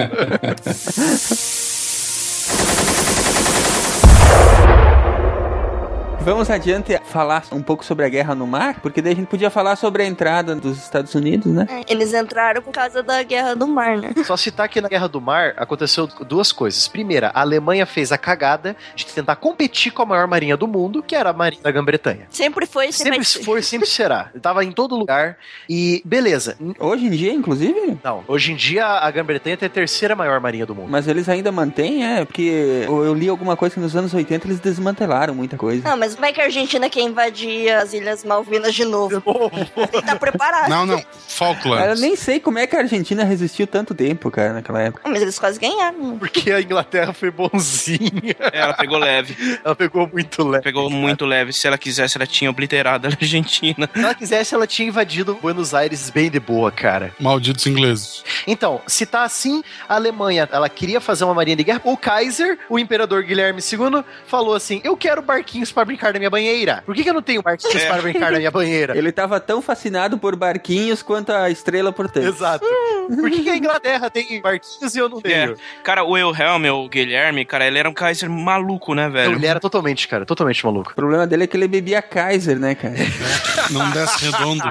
Vamos 6.25 6.49
adiante 6.49 6.99
falar 7.05 7.43
um 7.51 7.61
pouco 7.61 7.85
sobre 7.85 8.03
a 8.03 8.09
guerra 8.09 8.33
no 8.33 8.47
mar, 8.47 8.79
porque 8.81 8.99
daí 8.99 9.13
a 9.13 9.15
gente 9.15 9.27
podia 9.27 9.51
falar 9.51 9.75
sobre 9.75 10.01
a 10.01 10.07
entrada 10.07 10.55
dos 10.55 10.79
Estados 10.79 11.13
Unidos, 11.13 11.53
né? 11.53 11.67
É, 11.69 11.83
Eles 11.87 12.15
entraram 12.15 12.63
por 12.63 12.71
causa 12.71 13.03
da 13.03 13.21
guerra 13.21 13.55
do 13.55 13.67
mar, 13.67 13.95
né? 13.95 14.11
Só 14.25 14.35
citar 14.35 14.67
que 14.67 14.81
na 14.81 14.89
Guerra 14.89 15.07
do 15.07 15.21
Mar 15.21 15.53
aconteceu 15.55 16.07
duas 16.27 16.51
coisas. 16.51 16.87
Primeira, 16.87 17.27
a 17.27 17.41
Alemanha 17.41 17.85
fez 17.85 18.11
a 18.11 18.17
cagada 18.17 18.75
de 18.95 19.05
tentar 19.05 19.35
competir 19.35 19.91
com 19.91 20.01
a 20.01 20.05
maior 20.07 20.27
marinha 20.27 20.57
do 20.57 20.67
mundo, 20.67 21.03
que 21.03 21.15
era 21.15 21.29
a 21.29 21.33
Marinha 21.33 21.61
da 21.61 21.69
Grã-Bretanha. 21.69 22.25
Sempre 22.31 22.65
foi, 22.65 22.91
sempre, 22.91 23.23
Sempre 23.23 23.45
foi, 23.45 23.61
sempre 23.61 23.87
será. 23.87 24.31
Tava 24.41 24.65
em 24.65 24.71
todo 24.71 24.95
lugar. 24.95 25.37
E 25.69 26.01
beleza. 26.03 26.57
Hoje 26.79 27.05
em 27.05 27.11
dia, 27.11 27.33
inclusive, 27.33 27.99
Não, 28.03 28.23
hoje 28.27 28.51
em 28.51 28.55
dia 28.55 28.83
a 28.83 29.11
Grã-Bretanha 29.11 29.57
tem 29.57 29.67
a 29.67 29.69
terceira 29.69 30.15
maior 30.15 30.39
marinha 30.41 30.65
do 30.65 30.73
mundo. 30.73 30.89
mas 30.89 31.07
eles 31.07 31.29
ainda 31.29 31.51
mantêm, 31.51 32.03
é, 32.03 32.25
porque 32.25 32.83
eu 32.87 33.13
li 33.13 33.29
alguma 33.29 33.55
coisa 33.55 33.75
que 33.75 33.79
nos 33.79 33.95
anos 33.95 34.11
80 34.11 34.47
eles 34.47 34.59
desmantelaram 34.59 35.35
muita 35.35 35.55
coisa. 35.55 35.87
Não, 35.87 35.95
mas 35.95 36.14
vai 36.15 36.33
que 36.33 36.41
a 36.41 36.45
Argentina 36.45 36.89
quer 36.89 37.01
invadir 37.01 37.69
as 37.71 37.93
Ilhas 37.93 38.23
Malvinas 38.23 38.73
de 38.73 38.85
novo. 38.85 39.21
Tem 39.21 39.87
que 39.89 39.97
estar 39.97 40.17
preparado. 40.19 40.69
Não, 40.69 40.85
não. 40.85 40.95
Cara, 40.97 41.07
eu 41.09 41.27
Falklands. 41.29 41.99
nem 42.01 42.15
sei 42.15 42.39
como 42.39 42.57
é 42.59 42.65
que 42.67 42.75
a 42.75 42.79
Argentina 42.79 43.23
resistiu 43.23 43.67
tanto 43.67 43.93
tempo, 43.93 44.31
cara, 44.31 44.53
naquela 44.53 44.81
época. 44.81 45.07
Mas 45.09 45.21
eles 45.21 45.37
quase 45.37 45.59
ganharam. 45.59 46.11
né? 46.11 46.15
Porque 46.19 46.51
a 46.51 46.61
Inglaterra 46.61 47.11
foi 47.13 47.29
bonzinha. 47.31 48.35
Ela 48.53 48.73
pegou 48.73 48.97
leve. 48.97 49.35
Ela 49.63 49.75
pegou 49.75 50.07
muito 50.11 50.47
leve. 50.47 50.63
Pegou 50.63 50.89
muito 50.89 51.25
leve. 51.25 51.51
Se 51.51 51.67
ela 51.67 51.77
quisesse, 51.77 52.17
ela 52.17 52.25
tinha 52.25 52.49
obliterado 52.49 53.07
a 53.07 53.11
Argentina. 53.11 53.89
Se 53.93 53.99
ela 53.99 54.13
quisesse, 54.15 54.55
ela 54.55 54.65
tinha 54.67 54.87
invadido 54.87 55.37
Buenos 55.41 55.73
Aires 55.73 56.09
bem 56.09 56.29
de 56.29 56.39
boa, 56.39 56.71
cara. 56.71 57.13
Malditos 57.19 57.65
ingleses. 57.67 58.23
Então, 58.47 58.81
se 58.87 59.05
tá 59.05 59.23
assim, 59.23 59.63
a 59.89 59.95
Alemanha, 59.95 60.47
ela 60.51 60.69
queria 60.69 61.01
fazer 61.01 61.23
uma 61.25 61.33
marinha 61.33 61.57
de 61.57 61.63
guerra. 61.63 61.81
O 61.83 61.97
Kaiser, 61.97 62.57
o 62.69 62.79
imperador 62.79 63.23
Guilherme 63.23 63.59
II, 63.61 64.03
falou 64.27 64.55
assim: 64.55 64.79
Eu 64.83 64.95
quero 64.95 65.21
barquinhos 65.21 65.71
para 65.71 65.83
brincar 65.85 66.04
na 66.13 66.19
minha 66.19 66.29
banheira. 66.29 66.83
Por 66.85 66.95
que, 66.95 67.03
que 67.03 67.09
eu 67.09 67.13
não 67.13 67.21
tenho 67.21 67.41
barquinhos 67.41 67.75
É. 67.83 67.87
para 67.87 68.01
brincar 68.01 68.31
na 68.31 68.37
minha 68.37 68.51
banheira? 68.51 68.97
Ele 68.97 69.11
tava 69.11 69.39
tão 69.39 69.61
fascinado 69.61 70.17
por 70.17 70.35
barquinhos 70.35 71.01
quanto 71.01 71.31
a 71.31 71.49
estrela 71.49 71.91
por 71.91 72.09
tanto. 72.09 72.27
Exato. 72.27 72.65
Por 73.07 73.29
que, 73.29 73.43
que 73.43 73.49
a 73.49 73.57
Inglaterra 73.57 74.09
tem 74.09 74.41
barquinhos 74.41 74.95
e 74.95 74.99
eu 74.99 75.09
não 75.09 75.21
tenho? 75.21 75.53
É. 75.53 75.55
Cara, 75.83 76.03
o 76.03 76.11
Wilhelm, 76.11 76.65
o 76.73 76.89
Guilherme, 76.89 77.45
cara, 77.45 77.65
ele 77.67 77.77
era 77.79 77.89
um 77.89 77.93
Kaiser 77.93 78.29
maluco, 78.29 78.93
né, 78.93 79.09
velho? 79.09 79.33
Ele 79.35 79.45
era 79.45 79.59
totalmente, 79.59 80.07
cara, 80.07 80.25
totalmente 80.25 80.63
maluco. 80.65 80.91
O 80.91 80.95
problema 80.95 81.25
dele 81.27 81.43
é 81.43 81.47
que 81.47 81.55
ele 81.57 81.67
bebia 81.67 82.01
Kaiser, 82.01 82.59
né, 82.59 82.75
cara? 82.75 82.95
Não 83.71 83.89
desce 83.91 84.25
redondo. 84.25 84.63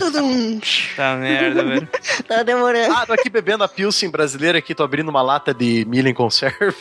Tá 0.97 1.17
merda, 1.17 1.65
velho. 1.65 1.89
Tá 2.27 2.43
demorando. 2.43 2.95
Ah, 2.95 3.05
tô 3.07 3.13
aqui 3.13 3.29
bebendo 3.29 3.65
a 3.65 3.69
Pilsen 3.69 4.09
brasileira 4.11 4.59
aqui, 4.59 4.75
tô 4.75 4.83
abrindo 4.83 5.09
uma 5.09 5.21
lata 5.21 5.53
de 5.53 5.85
milho 5.87 6.09
em 6.09 6.15
conserva. 6.15 6.75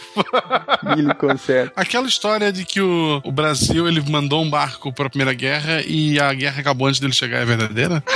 Milho 0.95 1.13
conserva. 1.15 1.71
Aquela 1.75 2.07
história 2.07 2.51
de 2.51 2.63
que 2.65 2.79
o, 2.81 3.21
o 3.23 3.31
Brasil 3.31 3.87
ele 3.87 4.01
mandou 4.09 4.42
um 4.43 4.49
barco 4.49 4.91
para 4.93 5.07
a 5.07 5.09
Primeira 5.09 5.33
Guerra 5.33 5.81
e 5.85 6.19
a 6.19 6.33
guerra 6.33 6.59
acabou 6.61 6.87
antes 6.87 6.99
dele 6.99 7.13
chegar 7.13 7.39
é 7.39 7.45
verdadeira? 7.45 8.03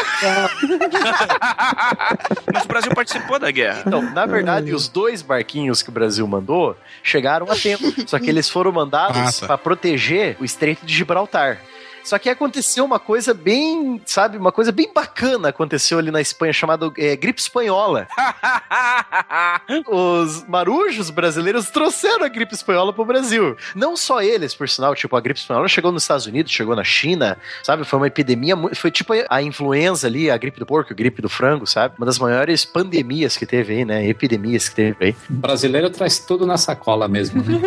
Mas 2.54 2.66
o 2.66 2.68
Brasil 2.68 2.94
participou 2.94 3.40
da 3.40 3.52
guerra. 3.52 3.84
Então, 3.86 4.02
na 4.14 4.26
verdade, 4.26 4.74
os 4.74 4.88
dois 4.88 5.22
barquinhos 5.22 5.82
que 5.82 5.90
o 5.90 5.92
Brasil 5.92 6.26
mandou 6.28 6.78
chegaram 7.04 7.50
a 7.52 7.56
tempo. 7.56 7.84
Só 8.08 8.20
que 8.20 8.30
eles 8.30 8.50
foram 8.50 8.72
mandados 8.72 9.18
Ah, 9.18 9.32
tá. 9.42 9.48
para 9.48 9.58
proteger 9.58 10.38
o 10.40 10.46
Estreito 10.46 10.86
de 10.86 10.94
Gibraltar. 10.94 11.60
Só 12.08 12.18
que 12.18 12.30
aconteceu 12.30 12.86
uma 12.86 13.00
coisa 13.00 13.34
bem, 13.34 14.02
sabe, 14.06 14.38
uma 14.38 14.52
coisa 14.52 14.72
bem 14.72 14.90
bacana 14.94 15.50
aconteceu 15.50 16.00
ali 16.00 16.10
na 16.10 16.22
Espanha, 16.22 16.54
chamada 16.54 16.90
é, 16.98 17.18
gripe 17.18 17.42
espanhola. 17.42 18.08
Os 19.86 20.46
marujos 20.48 21.10
brasileiros 21.10 21.70
trouxeram 21.70 22.24
a 22.24 22.30
gripe 22.30 22.54
espanhola 22.54 22.94
pro 22.94 23.04
Brasil. 23.04 23.58
Não 23.76 23.98
só 23.98 24.22
eles, 24.22 24.56
por 24.56 24.70
sinal, 24.70 24.96
tipo, 24.96 25.18
a 25.18 25.20
gripe 25.20 25.38
espanhola 25.38 25.68
chegou 25.68 25.92
nos 25.92 26.04
Estados 26.04 26.26
Unidos, 26.26 26.50
chegou 26.50 26.78
na 26.78 26.84
China, 26.86 27.38
sabe? 27.62 27.84
Foi 27.84 28.00
uma 28.00 28.08
epidemia, 28.08 28.56
foi 28.74 28.90
tipo 28.90 29.12
a 29.30 29.42
influenza 29.42 30.08
ali, 30.08 30.32
a 30.32 30.38
gripe 30.38 30.60
do 30.60 30.66
porco, 30.66 30.94
a 30.94 30.96
gripe 30.96 31.22
do 31.22 31.28
frango, 31.28 31.68
sabe? 31.68 31.96
Uma 31.98 32.06
das 32.06 32.18
maiores 32.20 32.64
pandemias 32.64 33.36
que 33.36 33.46
teve 33.46 33.74
aí, 33.74 33.86
né? 33.86 34.08
Epidemias 34.08 34.70
que 34.70 34.76
teve 34.76 35.06
aí. 35.08 35.16
O 35.30 35.34
brasileiro 35.34 35.90
traz 35.90 36.20
tudo 36.20 36.46
na 36.46 36.56
sacola 36.56 37.06
mesmo, 37.10 37.44
né? 37.44 37.60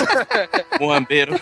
Moambeiro. 0.80 1.38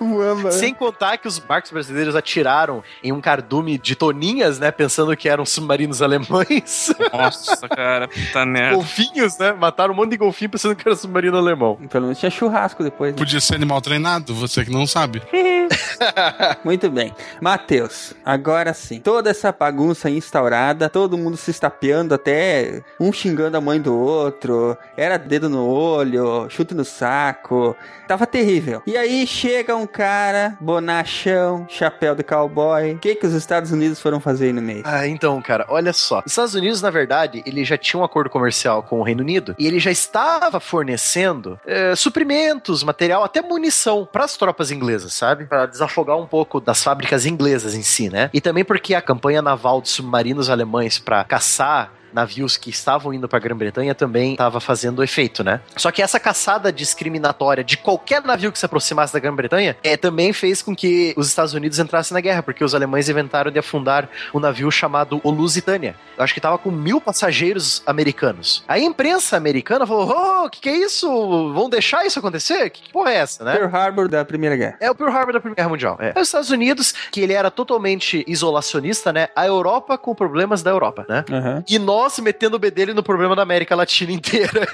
Uamba. 0.00 0.50
Sem 0.50 0.74
contar 0.74 1.18
que 1.18 1.28
os 1.28 1.38
barcos 1.38 1.59
brasileiros 1.68 2.14
atiraram 2.16 2.82
em 3.02 3.12
um 3.12 3.20
cardume 3.20 3.76
de 3.76 3.94
toninhas, 3.94 4.58
né? 4.58 4.70
Pensando 4.70 5.14
que 5.16 5.28
eram 5.28 5.44
submarinos 5.44 6.00
alemães. 6.00 6.94
Nossa, 7.12 7.68
cara, 7.68 8.08
puta 8.08 8.46
merda. 8.46 8.76
golfinhos, 8.76 9.36
né? 9.38 9.52
Mataram 9.52 9.92
um 9.92 9.96
monte 9.96 10.10
de 10.10 10.16
golfinho 10.16 10.50
pensando 10.50 10.74
que 10.76 10.86
era 10.88 10.96
submarino 10.96 11.36
alemão. 11.36 11.76
Pelo 11.90 12.04
menos 12.04 12.18
tinha 12.18 12.30
churrasco 12.30 12.82
depois. 12.82 13.12
Né? 13.12 13.18
Podia 13.18 13.40
ser 13.40 13.56
animal 13.56 13.80
treinado, 13.80 14.32
você 14.34 14.64
que 14.64 14.70
não 14.70 14.86
sabe. 14.86 15.20
Muito 16.64 16.90
bem. 16.90 17.14
Matheus, 17.40 18.14
agora 18.24 18.74
sim. 18.74 19.00
Toda 19.00 19.30
essa 19.30 19.52
bagunça 19.52 20.10
instaurada, 20.10 20.88
todo 20.88 21.18
mundo 21.18 21.36
se 21.36 21.50
estapeando 21.50 22.14
até 22.14 22.82
um 22.98 23.12
xingando 23.12 23.56
a 23.56 23.60
mãe 23.60 23.80
do 23.80 23.96
outro, 23.96 24.76
era 24.96 25.16
dedo 25.16 25.48
no 25.48 25.66
olho, 25.66 26.48
chute 26.48 26.74
no 26.74 26.84
saco. 26.84 27.76
Tava 28.08 28.26
terrível. 28.26 28.82
E 28.86 28.96
aí 28.96 29.26
chega 29.26 29.76
um 29.76 29.86
cara, 29.86 30.56
bonachão, 30.60 31.66
chapéu 31.68 32.14
de 32.14 32.22
cowboy. 32.22 32.94
O 32.94 32.98
que, 32.98 33.14
que 33.14 33.26
os 33.26 33.34
Estados 33.34 33.70
Unidos 33.70 34.00
foram 34.00 34.18
fazer 34.20 34.46
aí 34.46 34.52
no 34.52 34.62
meio? 34.62 34.82
Ah, 34.84 35.06
então, 35.06 35.40
cara, 35.40 35.66
olha 35.68 35.92
só. 35.92 36.22
Os 36.26 36.32
Estados 36.32 36.54
Unidos, 36.54 36.82
na 36.82 36.90
verdade, 36.90 37.42
ele 37.46 37.64
já 37.64 37.78
tinha 37.78 38.00
um 38.00 38.04
acordo 38.04 38.28
comercial 38.30 38.82
com 38.82 39.00
o 39.00 39.02
Reino 39.02 39.22
Unido 39.22 39.54
e 39.58 39.66
ele 39.66 39.78
já 39.78 39.90
estava 39.90 40.58
fornecendo 40.58 41.58
eh, 41.66 41.94
suprimentos, 41.94 42.82
material, 42.82 43.22
até 43.22 43.40
munição 43.40 44.08
para 44.10 44.24
as 44.24 44.36
tropas 44.36 44.70
inglesas, 44.70 45.12
sabe? 45.12 45.46
Para 45.60 45.66
desafogar 45.66 46.16
um 46.16 46.24
pouco 46.24 46.58
das 46.58 46.82
fábricas 46.82 47.26
inglesas 47.26 47.74
em 47.74 47.82
si, 47.82 48.08
né? 48.08 48.30
E 48.32 48.40
também 48.40 48.64
porque 48.64 48.94
a 48.94 49.02
campanha 49.02 49.42
naval 49.42 49.82
de 49.82 49.90
submarinos 49.90 50.48
alemães 50.48 50.98
para 50.98 51.22
caçar 51.22 51.92
navios 52.12 52.56
que 52.56 52.70
estavam 52.70 53.12
indo 53.12 53.28
para 53.28 53.38
a 53.38 53.40
Grã-Bretanha 53.40 53.94
também 53.94 54.32
estava 54.32 54.60
fazendo 54.60 55.02
efeito, 55.02 55.42
né? 55.44 55.60
Só 55.76 55.90
que 55.90 56.02
essa 56.02 56.18
caçada 56.18 56.72
discriminatória 56.72 57.62
de 57.62 57.76
qualquer 57.76 58.22
navio 58.22 58.52
que 58.52 58.58
se 58.58 58.66
aproximasse 58.66 59.12
da 59.12 59.18
Grã-Bretanha 59.18 59.76
é, 59.82 59.96
também 59.96 60.32
fez 60.32 60.62
com 60.62 60.74
que 60.74 61.14
os 61.16 61.28
Estados 61.28 61.54
Unidos 61.54 61.78
entrassem 61.78 62.14
na 62.14 62.20
guerra, 62.20 62.42
porque 62.42 62.64
os 62.64 62.74
alemães 62.74 63.08
inventaram 63.08 63.50
de 63.50 63.58
afundar 63.58 64.08
um 64.34 64.40
navio 64.40 64.70
chamado 64.70 65.20
o 65.22 65.30
Lusitânia. 65.30 65.94
Eu 66.16 66.24
acho 66.24 66.34
que 66.34 66.38
estava 66.38 66.58
com 66.58 66.70
mil 66.70 67.00
passageiros 67.00 67.82
americanos. 67.86 68.62
A 68.68 68.78
imprensa 68.78 69.36
americana 69.36 69.86
falou: 69.86 70.14
Oh, 70.14 70.46
o 70.46 70.50
que, 70.50 70.60
que 70.60 70.68
é 70.68 70.76
isso? 70.76 71.08
Vão 71.52 71.68
deixar 71.70 72.04
isso 72.04 72.18
acontecer? 72.18 72.70
Que, 72.70 72.82
que 72.82 72.92
porra 72.92 73.12
é 73.12 73.16
essa, 73.16 73.44
né? 73.44 73.56
Pearl 73.56 73.74
Harbor 73.74 74.08
da 74.08 74.24
Primeira 74.24 74.56
Guerra. 74.56 74.76
É 74.80 74.90
o 74.90 74.94
Pearl 74.94 75.10
Harbor 75.10 75.32
da 75.32 75.40
Primeira 75.40 75.56
Guerra 75.56 75.68
Mundial. 75.68 75.96
É. 75.98 76.12
Os 76.18 76.28
Estados 76.28 76.50
Unidos, 76.50 76.92
que 77.10 77.20
ele 77.20 77.32
era 77.32 77.50
totalmente 77.50 78.24
isolacionista, 78.26 79.12
né? 79.12 79.28
A 79.34 79.46
Europa 79.46 79.96
com 79.96 80.14
problemas 80.14 80.62
da 80.62 80.70
Europa, 80.70 81.06
né? 81.08 81.24
Aham. 81.30 81.64
E 81.68 81.78
nós 81.78 81.99
metendo 82.22 82.56
o 82.56 82.58
bedelho 82.58 82.94
no 82.94 83.02
problema 83.02 83.34
da 83.36 83.42
América 83.42 83.74
Latina 83.74 84.12
inteira. 84.12 84.68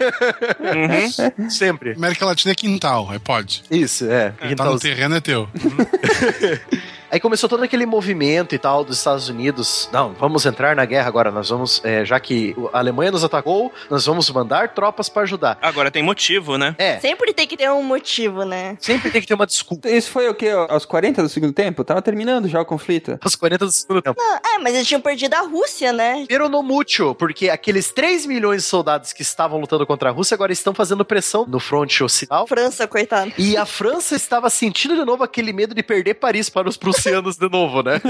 Uhum. 0.60 1.50
Sempre. 1.50 1.92
América 1.92 2.26
Latina 2.26 2.52
é 2.52 2.54
quintal, 2.54 3.12
é 3.12 3.18
pode. 3.18 3.62
Isso, 3.70 4.10
é. 4.10 4.30
Tá 4.30 4.50
Então, 4.50 4.72
no 4.72 4.78
terreno 4.78 5.16
é 5.16 5.20
teu. 5.20 5.48
Aí 7.10 7.20
começou 7.20 7.48
todo 7.48 7.62
aquele 7.62 7.86
movimento 7.86 8.54
e 8.54 8.58
tal 8.58 8.84
dos 8.84 8.98
Estados 8.98 9.28
Unidos. 9.28 9.88
Não, 9.92 10.12
vamos 10.14 10.44
entrar 10.44 10.74
na 10.74 10.84
guerra 10.84 11.08
agora. 11.08 11.30
Nós 11.30 11.48
vamos, 11.48 11.80
é, 11.84 12.04
já 12.04 12.18
que 12.18 12.54
a 12.72 12.78
Alemanha 12.78 13.12
nos 13.12 13.22
atacou, 13.22 13.72
nós 13.88 14.04
vamos 14.04 14.28
mandar 14.30 14.70
tropas 14.74 15.08
para 15.08 15.22
ajudar. 15.22 15.58
Agora 15.62 15.90
tem 15.90 16.02
motivo, 16.02 16.58
né? 16.58 16.74
É, 16.78 16.98
Sempre 16.98 17.32
tem 17.32 17.46
que 17.46 17.56
ter 17.56 17.70
um 17.70 17.82
motivo, 17.82 18.44
né? 18.44 18.76
sempre 18.80 19.10
tem 19.10 19.20
que 19.20 19.26
ter 19.26 19.34
uma 19.34 19.46
desculpa. 19.46 19.88
Isso 19.88 20.10
foi 20.10 20.28
o 20.28 20.34
quê? 20.34 20.48
Aos 20.68 20.84
40 20.84 21.22
do 21.22 21.28
segundo 21.28 21.52
tempo? 21.52 21.84
Tava 21.84 22.02
terminando 22.02 22.48
já 22.48 22.60
o 22.60 22.64
conflito. 22.64 23.18
Aos 23.22 23.36
40 23.36 23.64
do 23.64 23.72
segundo 23.72 24.02
tempo. 24.02 24.20
Não, 24.20 24.36
é, 24.36 24.58
mas 24.58 24.74
eles 24.74 24.86
tinham 24.86 25.00
perdido 25.00 25.34
a 25.34 25.40
Rússia, 25.40 25.92
né? 25.92 26.24
Pero 26.28 26.48
no 26.48 26.62
mútil, 26.62 27.14
porque 27.14 27.48
aqueles 27.48 27.92
3 27.92 28.26
milhões 28.26 28.62
de 28.62 28.68
soldados 28.68 29.12
que 29.12 29.22
estavam 29.22 29.60
lutando 29.60 29.86
contra 29.86 30.10
a 30.10 30.12
Rússia 30.12 30.34
agora 30.34 30.52
estão 30.52 30.74
fazendo 30.74 31.04
pressão 31.04 31.46
no 31.46 31.60
fronte 31.60 32.02
ocidental. 32.02 32.46
França, 32.46 32.86
coitado. 32.86 33.32
E 33.38 33.56
a 33.56 33.64
França 33.64 34.16
estava 34.16 34.50
sentindo 34.50 34.96
de 34.96 35.04
novo 35.04 35.22
aquele 35.22 35.52
medo 35.52 35.74
de 35.74 35.82
perder 35.82 36.14
Paris 36.14 36.50
para 36.50 36.68
os 36.68 36.76
prussianos 36.76 36.96
de 37.38 37.48
novo, 37.48 37.82
né? 37.82 38.00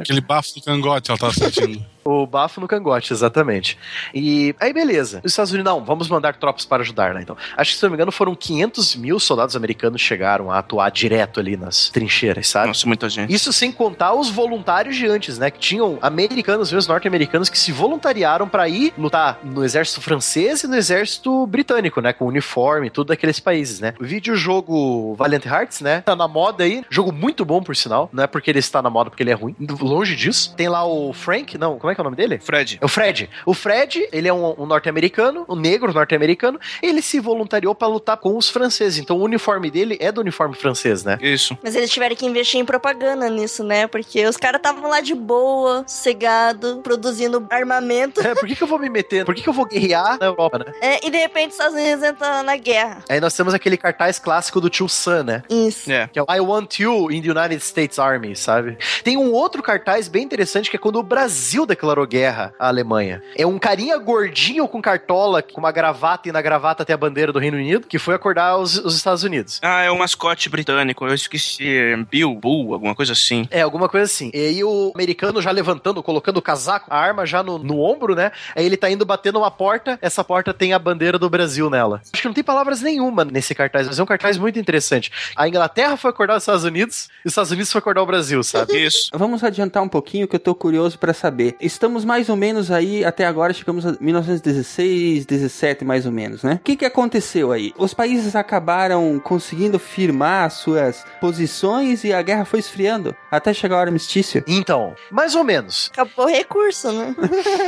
Aquele 0.00 0.20
bafo 0.20 0.54
do 0.54 0.62
cangote 0.62 1.10
ela 1.10 1.18
tava 1.18 1.32
sentindo. 1.32 1.84
O 2.10 2.26
bafo 2.26 2.60
no 2.60 2.66
cangote, 2.66 3.12
exatamente. 3.12 3.78
E 4.12 4.54
aí, 4.58 4.72
beleza. 4.72 5.20
Os 5.24 5.32
Estados 5.32 5.52
Unidos, 5.52 5.72
não, 5.72 5.84
vamos 5.84 6.08
mandar 6.08 6.34
tropas 6.36 6.64
para 6.64 6.82
ajudar, 6.82 7.14
né? 7.14 7.20
Então, 7.22 7.36
acho 7.56 7.72
que, 7.72 7.76
se 7.78 7.82
não 7.84 7.90
me 7.90 7.96
engano, 7.96 8.10
foram 8.10 8.34
500 8.34 8.96
mil 8.96 9.20
soldados 9.20 9.54
americanos 9.54 10.02
que 10.02 10.08
chegaram 10.08 10.50
a 10.50 10.58
atuar 10.58 10.90
direto 10.90 11.38
ali 11.38 11.56
nas 11.56 11.88
trincheiras, 11.90 12.48
sabe? 12.48 12.68
Nossa, 12.68 12.86
muita 12.86 13.08
gente. 13.08 13.32
Isso 13.32 13.52
sem 13.52 13.70
contar 13.70 14.14
os 14.14 14.28
voluntários 14.28 14.96
de 14.96 15.06
antes, 15.06 15.38
né? 15.38 15.50
Que 15.50 15.58
tinham 15.58 15.98
americanos, 16.02 16.72
mesmo 16.72 16.92
norte-americanos, 16.92 17.48
que 17.48 17.58
se 17.58 17.70
voluntariaram 17.70 18.48
para 18.48 18.68
ir 18.68 18.92
lutar 18.98 19.38
no 19.44 19.64
exército 19.64 20.00
francês 20.00 20.64
e 20.64 20.66
no 20.66 20.74
exército 20.74 21.46
britânico, 21.46 22.00
né? 22.00 22.12
Com 22.12 22.26
uniforme, 22.26 22.90
tudo 22.90 23.08
daqueles 23.08 23.38
países, 23.38 23.78
né? 23.78 23.94
O 24.00 24.04
videojogo 24.04 25.14
Valiant 25.14 25.46
Hearts, 25.46 25.80
né? 25.80 26.00
Tá 26.00 26.16
na 26.16 26.26
moda 26.26 26.64
aí. 26.64 26.84
Jogo 26.90 27.12
muito 27.12 27.44
bom, 27.44 27.62
por 27.62 27.76
sinal. 27.76 28.10
Não 28.12 28.24
é 28.24 28.26
porque 28.26 28.50
ele 28.50 28.58
está 28.58 28.82
na 28.82 28.90
moda 28.90 29.10
porque 29.10 29.22
ele 29.22 29.30
é 29.30 29.34
ruim. 29.34 29.54
Longe 29.80 30.16
disso. 30.16 30.54
Tem 30.56 30.68
lá 30.68 30.84
o 30.84 31.12
Frank, 31.12 31.56
não, 31.56 31.78
como 31.78 31.90
é 31.90 31.94
que 31.94 31.99
é 32.00 32.02
o 32.02 32.04
nome 32.04 32.16
dele? 32.16 32.38
Fred. 32.38 32.78
É 32.80 32.84
o 32.84 32.88
Fred. 32.88 33.30
O 33.46 33.54
Fred, 33.54 34.08
ele 34.12 34.28
é 34.28 34.32
um, 34.32 34.62
um 34.62 34.66
norte-americano, 34.66 35.44
um 35.48 35.56
negro 35.56 35.92
norte-americano. 35.92 36.58
Ele 36.82 37.02
se 37.02 37.20
voluntariou 37.20 37.74
para 37.74 37.88
lutar 37.88 38.16
com 38.16 38.36
os 38.36 38.48
franceses. 38.48 38.98
Então 38.98 39.16
o 39.18 39.22
uniforme 39.22 39.70
dele 39.70 39.96
é 40.00 40.10
do 40.10 40.20
uniforme 40.20 40.54
francês, 40.54 41.04
né? 41.04 41.18
Isso. 41.20 41.56
Mas 41.62 41.74
eles 41.74 41.90
tiveram 41.90 42.16
que 42.16 42.26
investir 42.26 42.60
em 42.60 42.64
propaganda 42.64 43.28
nisso, 43.28 43.62
né? 43.62 43.86
Porque 43.86 44.26
os 44.26 44.36
caras 44.36 44.58
estavam 44.58 44.88
lá 44.88 45.00
de 45.00 45.14
boa, 45.14 45.84
cegado, 45.86 46.80
produzindo 46.82 47.46
armamento. 47.50 48.20
É, 48.20 48.34
por 48.34 48.46
que, 48.46 48.56
que 48.56 48.62
eu 48.62 48.66
vou 48.68 48.78
me 48.78 48.88
meter? 48.88 49.24
Por 49.24 49.34
que, 49.34 49.42
que 49.42 49.48
eu 49.48 49.52
vou 49.52 49.66
guerrear 49.66 50.18
na 50.18 50.26
Europa, 50.26 50.58
né? 50.58 50.72
É, 50.80 51.06
e 51.06 51.10
de 51.10 51.18
repente 51.18 51.48
os 51.48 51.54
Estados 51.54 51.74
Unidos 51.74 52.04
entram 52.04 52.42
na 52.42 52.56
guerra. 52.56 53.04
Aí 53.08 53.20
nós 53.20 53.34
temos 53.34 53.54
aquele 53.54 53.76
cartaz 53.76 54.18
clássico 54.18 54.60
do 54.60 54.70
tio 54.70 54.88
Sam, 54.88 55.24
né? 55.24 55.42
Isso. 55.48 55.90
É. 55.90 56.08
Que 56.08 56.18
é 56.18 56.22
o 56.22 56.26
I 56.28 56.40
want 56.40 56.78
you 56.78 57.10
in 57.10 57.22
the 57.22 57.30
United 57.30 57.62
States 57.62 57.98
Army, 57.98 58.34
sabe? 58.36 58.78
Tem 59.02 59.16
um 59.16 59.32
outro 59.32 59.62
cartaz 59.62 60.08
bem 60.08 60.24
interessante 60.24 60.70
que 60.70 60.76
é 60.76 60.78
quando 60.78 60.96
o 60.96 61.02
Brasil 61.02 61.66
declarou 61.80 62.06
guerra 62.06 62.52
à 62.58 62.68
Alemanha. 62.68 63.22
É 63.34 63.46
um 63.46 63.58
carinha 63.58 63.96
gordinho 63.96 64.68
com 64.68 64.82
cartola, 64.82 65.42
com 65.42 65.58
uma 65.58 65.72
gravata 65.72 66.28
e 66.28 66.32
na 66.32 66.42
gravata 66.42 66.84
tem 66.84 66.92
a 66.92 66.96
bandeira 66.96 67.32
do 67.32 67.38
Reino 67.38 67.56
Unido, 67.56 67.86
que 67.86 67.98
foi 67.98 68.14
acordar 68.14 68.58
os, 68.58 68.76
os 68.76 68.94
Estados 68.94 69.24
Unidos. 69.24 69.58
Ah, 69.62 69.82
é 69.82 69.90
um 69.90 69.98
mascote 69.98 70.50
britânico. 70.50 71.06
Eu 71.06 71.14
esqueci. 71.14 71.66
é 71.66 71.96
Bill, 71.96 72.34
Bull, 72.34 72.74
alguma 72.74 72.94
coisa 72.94 73.12
assim. 73.12 73.48
É, 73.50 73.62
alguma 73.62 73.88
coisa 73.88 74.04
assim. 74.04 74.30
E 74.34 74.38
aí 74.38 74.64
o 74.64 74.92
americano 74.94 75.40
já 75.40 75.50
levantando, 75.50 76.02
colocando 76.02 76.36
o 76.36 76.42
casaco, 76.42 76.86
a 76.90 76.98
arma 76.98 77.24
já 77.24 77.42
no, 77.42 77.58
no 77.58 77.80
ombro, 77.80 78.14
né? 78.14 78.30
Aí 78.54 78.66
ele 78.66 78.76
tá 78.76 78.90
indo 78.90 79.06
batendo 79.06 79.38
uma 79.38 79.50
porta, 79.50 79.98
essa 80.02 80.22
porta 80.22 80.52
tem 80.52 80.74
a 80.74 80.78
bandeira 80.78 81.18
do 81.18 81.30
Brasil 81.30 81.70
nela. 81.70 82.02
Acho 82.12 82.22
que 82.22 82.28
não 82.28 82.34
tem 82.34 82.44
palavras 82.44 82.82
nenhuma 82.82 83.24
nesse 83.24 83.54
cartaz, 83.54 83.86
mas 83.86 83.98
é 83.98 84.02
um 84.02 84.06
cartaz 84.06 84.36
muito 84.36 84.58
interessante. 84.58 85.10
A 85.34 85.48
Inglaterra 85.48 85.96
foi 85.96 86.10
acordar 86.10 86.36
os 86.36 86.42
Estados 86.42 86.64
Unidos 86.64 87.08
e 87.24 87.28
os 87.28 87.32
Estados 87.32 87.50
Unidos 87.50 87.72
foi 87.72 87.78
acordar 87.78 88.02
o 88.02 88.06
Brasil, 88.06 88.42
sabe? 88.42 88.84
Isso. 88.84 89.10
Vamos 89.14 89.42
adiantar 89.42 89.82
um 89.82 89.88
pouquinho 89.88 90.28
que 90.28 90.36
eu 90.36 90.40
tô 90.40 90.54
curioso 90.54 90.98
pra 90.98 91.14
saber. 91.14 91.56
Estamos 91.70 92.04
mais 92.04 92.28
ou 92.28 92.34
menos 92.34 92.68
aí, 92.72 93.04
até 93.04 93.24
agora 93.24 93.52
chegamos 93.52 93.86
a 93.86 93.96
1916, 94.00 95.24
17 95.24 95.84
mais 95.84 96.04
ou 96.04 96.10
menos, 96.10 96.42
né? 96.42 96.54
O 96.54 96.58
que 96.58 96.76
que 96.76 96.84
aconteceu 96.84 97.52
aí? 97.52 97.72
Os 97.78 97.94
países 97.94 98.34
acabaram 98.34 99.20
conseguindo 99.20 99.78
firmar 99.78 100.50
suas 100.50 101.04
posições 101.20 102.02
e 102.02 102.12
a 102.12 102.20
guerra 102.22 102.44
foi 102.44 102.58
esfriando 102.58 103.14
até 103.30 103.54
chegar 103.54 103.76
o 103.76 103.78
armistício. 103.78 104.42
Então, 104.48 104.96
mais 105.12 105.36
ou 105.36 105.44
menos. 105.44 105.90
Acabou 105.92 106.24
o 106.24 106.28
recurso, 106.28 106.90
né? 106.90 107.14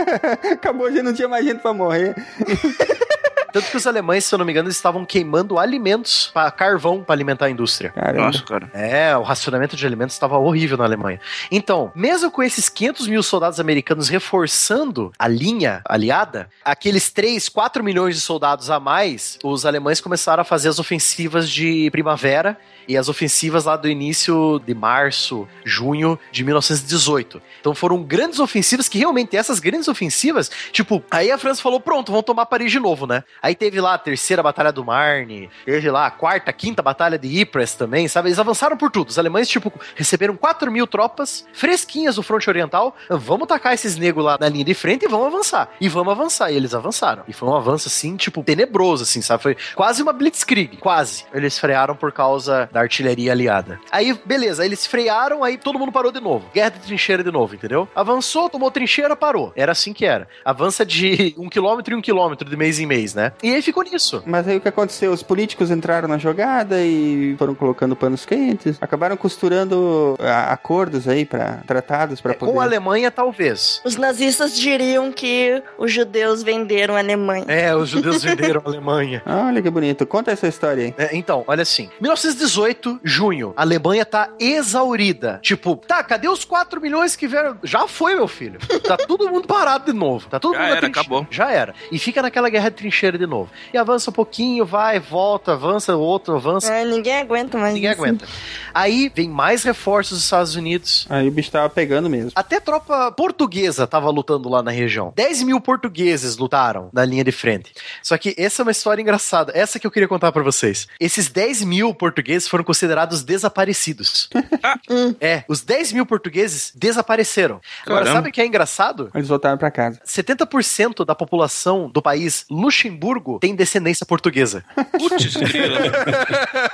Acabou, 0.52 0.92
já 0.92 1.00
não 1.00 1.14
tinha 1.14 1.28
mais 1.28 1.44
gente 1.44 1.60
pra 1.62 1.72
morrer. 1.72 2.16
Tanto 3.52 3.70
que 3.70 3.76
os 3.76 3.86
alemães, 3.86 4.24
se 4.24 4.34
eu 4.34 4.38
não 4.38 4.44
me 4.46 4.52
engano, 4.52 4.68
eles 4.68 4.76
estavam 4.76 5.04
queimando 5.04 5.58
alimentos 5.58 6.30
para 6.32 6.50
carvão 6.50 7.02
para 7.02 7.14
alimentar 7.14 7.46
a 7.46 7.50
indústria. 7.50 7.90
Caramba. 7.90 8.26
Nossa, 8.26 8.42
cara. 8.42 8.70
É, 8.72 9.16
o 9.16 9.22
racionamento 9.22 9.76
de 9.76 9.86
alimentos 9.86 10.14
estava 10.14 10.38
horrível 10.38 10.76
na 10.76 10.84
Alemanha. 10.84 11.20
Então, 11.50 11.92
mesmo 11.94 12.30
com 12.30 12.42
esses 12.42 12.68
500 12.68 13.08
mil 13.08 13.22
soldados 13.22 13.60
americanos 13.60 14.08
reforçando 14.08 15.12
a 15.18 15.28
linha 15.28 15.82
aliada, 15.84 16.48
aqueles 16.64 17.10
3, 17.10 17.48
4 17.48 17.84
milhões 17.84 18.14
de 18.14 18.20
soldados 18.20 18.70
a 18.70 18.80
mais, 18.80 19.38
os 19.44 19.66
alemães 19.66 20.00
começaram 20.00 20.40
a 20.40 20.44
fazer 20.44 20.68
as 20.68 20.78
ofensivas 20.78 21.48
de 21.48 21.90
primavera 21.90 22.56
e 22.88 22.96
as 22.96 23.08
ofensivas 23.08 23.64
lá 23.64 23.76
do 23.76 23.88
início 23.88 24.60
de 24.66 24.74
março, 24.74 25.46
junho 25.64 26.18
de 26.30 26.44
1918. 26.44 27.40
Então 27.60 27.74
foram 27.74 28.02
grandes 28.02 28.40
ofensivas 28.40 28.88
que 28.88 28.98
realmente 28.98 29.36
essas 29.36 29.60
grandes 29.60 29.88
ofensivas, 29.88 30.50
tipo, 30.72 31.02
aí 31.10 31.30
a 31.30 31.38
França 31.38 31.62
falou: 31.62 31.80
pronto, 31.80 32.10
vamos 32.10 32.24
tomar 32.24 32.46
Paris 32.46 32.70
de 32.70 32.80
novo, 32.80 33.06
né? 33.06 33.22
Aí 33.42 33.54
teve 33.54 33.80
lá 33.80 33.94
a 33.94 33.98
terceira 33.98 34.42
batalha 34.42 34.70
do 34.70 34.84
Marne, 34.84 35.50
teve 35.64 35.90
lá 35.90 36.06
a 36.06 36.10
quarta, 36.10 36.52
quinta 36.52 36.80
batalha 36.80 37.18
de 37.18 37.40
Ypres 37.40 37.74
também, 37.74 38.06
sabe? 38.06 38.28
Eles 38.28 38.38
avançaram 38.38 38.76
por 38.76 38.90
tudo. 38.90 39.08
Os 39.08 39.18
alemães, 39.18 39.48
tipo, 39.48 39.72
receberam 39.96 40.36
4 40.36 40.70
mil 40.70 40.86
tropas 40.86 41.44
fresquinhas 41.52 42.16
do 42.16 42.22
fronte 42.22 42.48
oriental. 42.48 42.96
Vamos 43.10 43.48
tacar 43.48 43.74
esses 43.74 43.96
negros 43.96 44.24
lá 44.24 44.38
na 44.38 44.48
linha 44.48 44.64
de 44.64 44.74
frente 44.74 45.04
e 45.04 45.08
vamos 45.08 45.26
avançar. 45.26 45.70
E 45.80 45.88
vamos 45.88 46.12
avançar. 46.12 46.52
E 46.52 46.56
eles 46.56 46.72
avançaram. 46.72 47.24
E 47.26 47.32
foi 47.32 47.48
um 47.48 47.56
avanço, 47.56 47.88
assim, 47.88 48.16
tipo, 48.16 48.44
tenebroso, 48.44 49.02
assim, 49.02 49.20
sabe? 49.20 49.42
Foi 49.42 49.56
quase 49.74 50.02
uma 50.02 50.12
blitzkrieg, 50.12 50.76
quase. 50.76 51.24
Eles 51.34 51.58
frearam 51.58 51.96
por 51.96 52.12
causa 52.12 52.68
da 52.72 52.80
artilharia 52.80 53.32
aliada. 53.32 53.80
Aí, 53.90 54.16
beleza, 54.24 54.64
eles 54.64 54.86
frearam, 54.86 55.42
aí 55.42 55.58
todo 55.58 55.78
mundo 55.78 55.90
parou 55.90 56.12
de 56.12 56.20
novo. 56.20 56.48
Guerra 56.54 56.70
de 56.70 56.80
trincheira 56.80 57.24
de 57.24 57.32
novo, 57.32 57.54
entendeu? 57.54 57.88
Avançou, 57.94 58.48
tomou 58.48 58.70
trincheira, 58.70 59.16
parou. 59.16 59.52
Era 59.56 59.72
assim 59.72 59.92
que 59.92 60.04
era. 60.04 60.28
Avança 60.44 60.86
de 60.86 61.34
um 61.36 61.48
quilômetro 61.48 61.94
em 61.94 61.98
um 61.98 62.02
quilômetro, 62.02 62.48
de 62.48 62.56
mês 62.56 62.78
em 62.78 62.86
mês, 62.86 63.14
né? 63.14 63.31
E 63.42 63.54
aí 63.54 63.62
ficou 63.62 63.82
nisso. 63.82 64.22
Mas 64.26 64.46
aí 64.48 64.56
o 64.56 64.60
que 64.60 64.68
aconteceu? 64.68 65.12
Os 65.12 65.22
políticos 65.22 65.70
entraram 65.70 66.08
na 66.08 66.18
jogada 66.18 66.80
e 66.82 67.34
foram 67.38 67.54
colocando 67.54 67.94
panos 67.94 68.24
quentes. 68.24 68.76
Acabaram 68.80 69.16
costurando 69.16 70.16
ah, 70.20 70.52
acordos 70.52 71.08
aí 71.08 71.24
para 71.24 71.62
tratados 71.66 72.20
para 72.20 72.34
poder. 72.34 72.52
Com 72.52 72.60
a 72.60 72.64
Alemanha, 72.64 73.10
talvez. 73.10 73.80
Os 73.84 73.96
nazistas 73.96 74.56
diriam 74.56 75.12
que 75.12 75.62
os 75.78 75.92
judeus 75.92 76.42
venderam 76.42 76.96
a 76.96 76.98
Alemanha. 76.98 77.44
É, 77.48 77.74
os 77.74 77.88
judeus 77.88 78.22
venderam 78.22 78.62
a 78.64 78.68
Alemanha. 78.68 79.22
Olha 79.26 79.60
que 79.62 79.70
bonito. 79.70 80.06
Conta 80.06 80.30
essa 80.30 80.46
história 80.46 80.84
aí. 80.84 80.94
É, 80.96 81.16
então, 81.16 81.44
olha 81.46 81.62
assim. 81.62 81.90
1918, 82.00 83.00
junho, 83.02 83.52
a 83.56 83.62
Alemanha 83.62 84.04
tá 84.04 84.30
exaurida. 84.38 85.38
Tipo, 85.42 85.76
tá, 85.76 86.02
cadê 86.02 86.28
os 86.28 86.44
4 86.44 86.80
milhões 86.80 87.16
que 87.16 87.26
vieram? 87.26 87.56
Já 87.62 87.86
foi, 87.86 88.14
meu 88.14 88.28
filho. 88.28 88.58
Tá 88.86 88.96
todo 88.96 89.28
mundo 89.28 89.46
parado 89.46 89.92
de 89.92 89.98
novo. 89.98 90.28
Tá 90.28 90.38
todo 90.38 90.54
Já 90.54 90.62
mundo 90.62 90.76
era, 90.76 90.86
acabou. 90.86 91.26
Já 91.30 91.50
era. 91.50 91.74
E 91.90 91.98
fica 91.98 92.22
naquela 92.22 92.48
guerra 92.48 92.68
de 92.68 92.76
trincheira 92.76 93.18
de 93.22 93.26
novo. 93.26 93.50
E 93.72 93.78
avança 93.78 94.10
um 94.10 94.12
pouquinho, 94.12 94.66
vai, 94.66 94.98
volta, 94.98 95.52
avança, 95.52 95.94
outro, 95.96 96.34
avança. 96.34 96.72
É, 96.72 96.84
ninguém 96.84 97.18
aguenta 97.20 97.56
mais. 97.56 97.74
Ninguém 97.74 97.92
isso. 97.92 98.00
aguenta. 98.00 98.26
Aí 98.74 99.10
vem 99.14 99.28
mais 99.28 99.62
reforços 99.62 100.18
dos 100.18 100.24
Estados 100.24 100.56
Unidos. 100.56 101.06
Aí 101.08 101.28
o 101.28 101.30
bicho 101.30 101.50
tava 101.50 101.68
pegando 101.70 102.10
mesmo. 102.10 102.32
Até 102.34 102.58
tropa 102.58 103.12
portuguesa 103.12 103.86
tava 103.86 104.10
lutando 104.10 104.48
lá 104.48 104.62
na 104.62 104.70
região. 104.70 105.12
10 105.14 105.42
mil 105.44 105.60
portugueses 105.60 106.36
lutaram 106.36 106.90
na 106.92 107.04
linha 107.04 107.22
de 107.22 107.32
frente. 107.32 107.72
Só 108.02 108.16
que 108.18 108.34
essa 108.36 108.62
é 108.62 108.64
uma 108.64 108.72
história 108.72 109.00
engraçada. 109.00 109.52
Essa 109.54 109.78
que 109.78 109.86
eu 109.86 109.90
queria 109.90 110.08
contar 110.08 110.32
pra 110.32 110.42
vocês. 110.42 110.88
Esses 110.98 111.28
10 111.28 111.62
mil 111.64 111.94
portugueses 111.94 112.48
foram 112.48 112.64
considerados 112.64 113.22
desaparecidos. 113.22 114.28
é, 115.20 115.44
os 115.46 115.60
10 115.62 115.92
mil 115.92 116.06
portugueses 116.06 116.72
desapareceram. 116.74 117.60
Agora, 117.86 118.00
Caramba. 118.00 118.12
sabe 118.12 118.28
o 118.30 118.32
que 118.32 118.40
é 118.40 118.46
engraçado? 118.46 119.10
Eles 119.14 119.28
voltaram 119.28 119.58
pra 119.58 119.70
casa. 119.70 120.00
70% 120.06 121.04
da 121.04 121.14
população 121.14 121.88
do 121.88 122.02
país 122.02 122.44
Luxemburgo 122.50 123.11
tem 123.40 123.54
descendência 123.54 124.06
portuguesa. 124.06 124.64
Putz. 124.98 125.36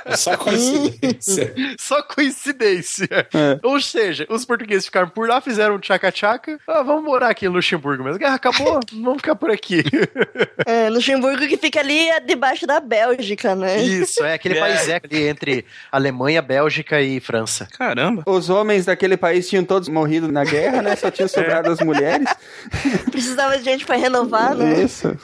É 0.05 0.15
só 0.15 0.37
coincidência. 0.37 1.53
Só 1.79 2.01
coincidência. 2.03 3.07
É. 3.33 3.59
Ou 3.63 3.79
seja, 3.81 4.25
os 4.29 4.45
portugueses 4.45 4.85
ficaram 4.85 5.09
por 5.09 5.27
lá, 5.27 5.41
fizeram 5.41 5.75
um 5.75 5.79
tchaca-tchaca. 5.79 6.59
Ah, 6.67 6.83
vamos 6.83 7.03
morar 7.03 7.29
aqui 7.29 7.45
em 7.45 7.49
Luxemburgo 7.49 8.03
mesmo. 8.03 8.15
A 8.17 8.19
guerra 8.19 8.35
acabou, 8.35 8.79
vamos 8.93 9.17
ficar 9.17 9.35
por 9.35 9.49
aqui. 9.51 9.83
É, 10.65 10.89
Luxemburgo 10.89 11.47
que 11.47 11.57
fica 11.57 11.79
ali 11.79 12.07
debaixo 12.25 12.65
da 12.67 12.79
Bélgica, 12.79 13.55
né? 13.55 13.81
Isso, 13.81 14.23
é 14.23 14.33
aquele 14.33 14.55
É. 14.59 14.59
país 14.59 14.89
é 14.89 15.01
ali 15.03 15.27
entre 15.27 15.65
Alemanha, 15.91 16.41
Bélgica 16.41 17.01
e 17.01 17.19
França. 17.19 17.67
Caramba. 17.77 18.23
Os 18.25 18.49
homens 18.49 18.85
daquele 18.85 19.15
país 19.15 19.47
tinham 19.47 19.63
todos 19.63 19.87
morrido 19.87 20.31
na 20.31 20.43
guerra, 20.43 20.81
né? 20.81 20.95
Só 20.95 21.09
tinham 21.09 21.27
sobrado 21.27 21.71
as 21.71 21.79
mulheres. 21.79 22.27
Precisava 23.11 23.57
de 23.57 23.63
gente 23.63 23.85
pra 23.85 23.95
renovar, 23.95 24.55
né? 24.55 24.83
Isso. 24.83 25.15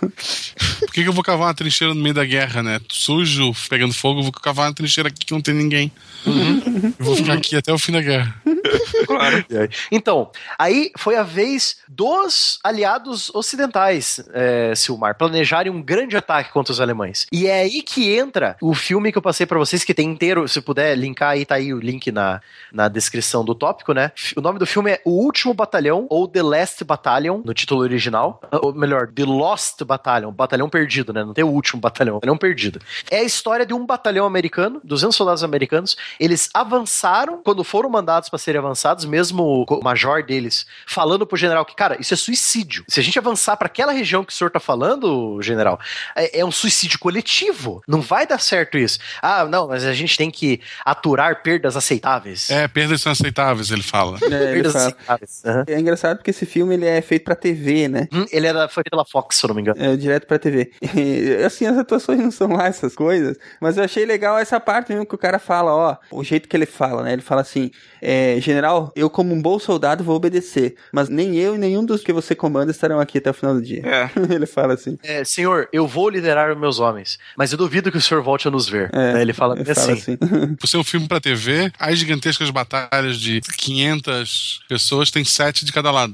Por 0.79 0.93
que, 0.93 1.03
que 1.05 1.09
eu 1.09 1.13
vou 1.13 1.23
cavar 1.23 1.47
uma 1.47 1.53
trincheira 1.53 1.93
no 1.93 2.01
meio 2.01 2.15
da 2.15 2.25
guerra, 2.25 2.63
né? 2.63 2.79
Sujo, 2.89 3.51
pegando 3.69 3.93
fogo, 3.93 4.19
eu 4.19 4.23
vou 4.23 4.31
cavar 4.31 4.67
uma 4.67 4.73
trincheira 4.73 5.09
aqui 5.09 5.25
que 5.25 5.31
não 5.33 5.41
tem 5.41 5.53
ninguém. 5.53 5.91
Eu 6.25 7.05
vou 7.05 7.15
ficar 7.15 7.33
aqui 7.33 7.55
até 7.55 7.71
o 7.71 7.77
fim 7.77 7.91
da 7.91 8.01
guerra. 8.01 8.35
Claro. 9.05 9.45
Então, 9.91 10.31
aí 10.57 10.91
foi 10.97 11.15
a 11.15 11.21
vez 11.21 11.77
dos 11.87 12.59
aliados 12.63 13.33
ocidentais, 13.35 14.23
é, 14.33 14.73
Silmar, 14.75 15.15
planejarem 15.15 15.71
um 15.71 15.81
grande 15.81 16.17
ataque 16.17 16.51
contra 16.51 16.71
os 16.71 16.81
alemães. 16.81 17.27
E 17.31 17.45
é 17.45 17.61
aí 17.61 17.83
que 17.83 18.15
entra 18.15 18.57
o 18.59 18.73
filme 18.73 19.11
que 19.11 19.17
eu 19.17 19.21
passei 19.21 19.45
pra 19.45 19.59
vocês, 19.59 19.83
que 19.83 19.93
tem 19.93 20.09
inteiro, 20.09 20.47
se 20.47 20.59
puder 20.59 20.97
linkar 20.97 21.31
aí, 21.31 21.45
tá 21.45 21.55
aí 21.55 21.73
o 21.73 21.79
link 21.79 22.11
na, 22.11 22.41
na 22.73 22.87
descrição 22.87 23.45
do 23.45 23.53
tópico, 23.53 23.93
né? 23.93 24.11
O 24.35 24.41
nome 24.41 24.57
do 24.57 24.65
filme 24.65 24.91
é 24.91 25.01
O 25.05 25.11
Último 25.11 25.53
Batalhão, 25.53 26.07
ou 26.09 26.27
The 26.27 26.41
Last 26.41 26.83
Battalion, 26.83 27.41
no 27.45 27.53
título 27.53 27.81
original. 27.81 28.41
Ou 28.51 28.73
melhor, 28.73 29.11
The 29.11 29.25
Lost 29.25 29.83
Battalion, 29.83 30.31
batalhão 30.31 30.69
perdido, 30.69 30.84
né? 31.13 31.23
Não 31.23 31.33
tem 31.33 31.43
o 31.43 31.49
último 31.49 31.81
batalhão, 31.81 32.15
batalhão 32.15 32.37
perdido. 32.37 32.79
É 33.09 33.19
a 33.19 33.23
história 33.23 33.65
de 33.65 33.73
um 33.73 33.85
batalhão 33.85 34.25
americano, 34.25 34.81
200 34.83 35.15
soldados 35.15 35.43
americanos. 35.43 35.95
Eles 36.19 36.49
avançaram 36.53 37.41
quando 37.43 37.63
foram 37.63 37.89
mandados 37.89 38.29
para 38.29 38.39
serem 38.39 38.59
avançados, 38.59 39.05
mesmo 39.05 39.65
o 39.69 39.83
major 39.83 40.23
deles 40.23 40.65
falando 40.85 41.25
pro 41.25 41.37
general 41.37 41.65
que, 41.65 41.75
cara, 41.75 41.97
isso 41.99 42.13
é 42.13 42.17
suicídio. 42.17 42.83
Se 42.87 42.99
a 42.99 43.03
gente 43.03 43.17
avançar 43.17 43.57
para 43.57 43.67
aquela 43.67 43.91
região 43.91 44.23
que 44.23 44.31
o 44.33 44.35
senhor 44.35 44.49
tá 44.49 44.59
falando, 44.59 45.41
general, 45.41 45.79
é, 46.15 46.39
é 46.39 46.45
um 46.45 46.51
suicídio 46.51 46.99
coletivo. 46.99 47.81
Não 47.87 48.01
vai 48.01 48.25
dar 48.27 48.39
certo 48.39 48.77
isso. 48.77 48.99
Ah, 49.21 49.45
não, 49.45 49.67
mas 49.67 49.83
a 49.85 49.93
gente 49.93 50.17
tem 50.17 50.29
que 50.29 50.61
aturar 50.85 51.41
perdas 51.41 51.75
aceitáveis. 51.75 52.49
É, 52.49 52.67
perdas 52.67 53.01
são 53.01 53.11
aceitáveis, 53.11 53.71
ele 53.71 53.83
fala. 53.83 54.17
É, 54.21 54.25
ele 54.25 54.53
Perdas 54.53 54.73
fala. 54.73 54.85
aceitáveis. 54.87 55.41
Aham. 55.45 55.63
É 55.67 55.79
engraçado 55.79 56.17
porque 56.17 56.31
esse 56.31 56.45
filme 56.45 56.73
ele 56.75 56.85
é 56.85 57.01
feito 57.01 57.23
pra 57.23 57.35
TV, 57.35 57.87
né? 57.87 58.07
Hum, 58.11 58.25
ele 58.31 58.47
era, 58.47 58.67
foi 58.67 58.83
pela 58.83 59.05
Fox, 59.05 59.37
se 59.37 59.45
eu 59.45 59.47
não 59.49 59.55
me 59.55 59.61
engano. 59.61 59.81
É, 59.81 59.95
direto 59.95 60.27
pra 60.27 60.37
TV. 60.39 60.71
E, 60.81 61.35
assim, 61.45 61.65
as 61.65 61.77
atuações 61.77 62.19
não 62.19 62.31
são 62.31 62.49
lá 62.53 62.67
essas 62.67 62.95
coisas, 62.95 63.37
mas 63.59 63.77
eu 63.77 63.83
achei 63.83 64.05
legal 64.05 64.37
essa 64.37 64.59
parte 64.59 64.91
mesmo 64.91 65.05
que 65.05 65.15
o 65.15 65.17
cara 65.17 65.39
fala, 65.39 65.73
ó, 65.73 65.97
o 66.11 66.23
jeito 66.23 66.47
que 66.47 66.55
ele 66.55 66.65
fala, 66.65 67.03
né? 67.03 67.13
Ele 67.13 67.21
fala 67.21 67.41
assim, 67.41 67.71
é, 68.01 68.37
general, 68.39 68.91
eu 68.95 69.09
como 69.09 69.33
um 69.33 69.41
bom 69.41 69.59
soldado 69.59 70.03
vou 70.03 70.15
obedecer, 70.15 70.75
mas 70.91 71.09
nem 71.09 71.35
eu 71.35 71.55
e 71.55 71.57
nenhum 71.57 71.85
dos 71.85 72.03
que 72.03 72.13
você 72.13 72.35
comanda 72.35 72.71
estarão 72.71 72.99
aqui 72.99 73.17
até 73.17 73.29
o 73.29 73.33
final 73.33 73.53
do 73.53 73.61
dia. 73.61 73.81
É. 73.85 74.09
ele 74.33 74.45
fala 74.45 74.73
assim. 74.73 74.97
É, 75.03 75.23
senhor, 75.23 75.67
eu 75.71 75.87
vou 75.87 76.09
liderar 76.09 76.51
os 76.51 76.57
meus 76.57 76.79
homens, 76.79 77.17
mas 77.37 77.51
eu 77.51 77.57
duvido 77.57 77.91
que 77.91 77.97
o 77.97 78.01
senhor 78.01 78.21
volte 78.21 78.47
a 78.47 78.51
nos 78.51 78.67
ver. 78.67 78.89
É, 78.93 79.21
Ele 79.21 79.33
fala, 79.33 79.59
ele 79.59 79.69
assim. 79.69 79.93
assim. 79.93 80.17
Por 80.59 80.67
ser 80.67 80.77
um 80.77 80.83
filme 80.83 81.07
pra 81.07 81.19
TV, 81.19 81.71
as 81.79 81.97
gigantescas 81.97 82.49
batalhas 82.49 83.19
de 83.19 83.41
500 83.41 84.61
pessoas 84.67 85.11
tem 85.11 85.23
sete 85.23 85.65
de 85.65 85.71
cada 85.71 85.91
lado. 85.91 86.13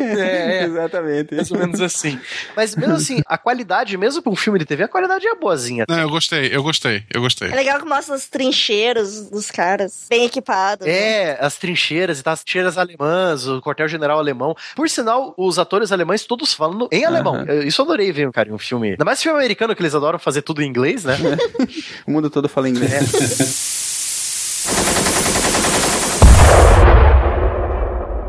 É, 0.00 0.62
é. 0.62 0.64
Exatamente. 0.64 1.34
Mais 1.34 1.50
ou 1.50 1.58
menos 1.58 1.80
assim. 1.80 2.18
Mas 2.56 2.74
mesmo 2.74 2.94
assim, 2.94 3.20
a 3.26 3.38
qualidade, 3.38 3.85
mesmo 3.94 4.22
pra 4.22 4.32
um 4.32 4.36
filme 4.36 4.58
de 4.58 4.64
TV, 4.64 4.84
a 4.84 4.88
qualidade 4.88 5.26
é 5.26 5.34
boazinha. 5.34 5.84
Não, 5.86 5.98
eu 5.98 6.08
gostei, 6.08 6.48
eu 6.50 6.62
gostei, 6.62 7.02
eu 7.12 7.20
gostei. 7.20 7.50
É 7.50 7.54
legal 7.54 7.78
que 7.78 7.84
mostra 7.84 8.14
as 8.14 8.26
trincheiras 8.26 9.28
dos 9.28 9.50
caras, 9.50 10.06
bem 10.08 10.24
equipados. 10.24 10.86
né? 10.86 10.92
É, 10.92 11.38
as 11.38 11.56
trincheiras 11.56 12.18
e 12.18 12.22
tá, 12.22 12.32
as 12.32 12.42
trincheiras 12.42 12.78
alemãs, 12.78 13.46
o 13.46 13.60
quartel-general 13.60 14.18
alemão. 14.18 14.56
Por 14.74 14.88
sinal, 14.88 15.34
os 15.36 15.58
atores 15.58 15.92
alemães 15.92 16.24
todos 16.24 16.54
falando 16.54 16.88
em 16.90 17.04
alemão. 17.04 17.44
Eu- 17.44 17.62
Isso 17.64 17.82
eu 17.82 17.84
adorei 17.84 18.10
ver, 18.12 18.30
cara, 18.32 18.48
em 18.48 18.52
um 18.52 18.58
filme. 18.58 18.92
Ainda 18.92 19.04
mais 19.04 19.22
filme 19.22 19.36
americano, 19.38 19.76
que 19.76 19.82
eles 19.82 19.94
adoram 19.94 20.18
fazer 20.18 20.40
tudo 20.40 20.62
em 20.62 20.66
inglês, 20.68 21.04
né? 21.04 21.16
O 22.06 22.10
mundo 22.12 22.30
todo 22.30 22.48
fala 22.48 22.68
inglês. 22.68 22.94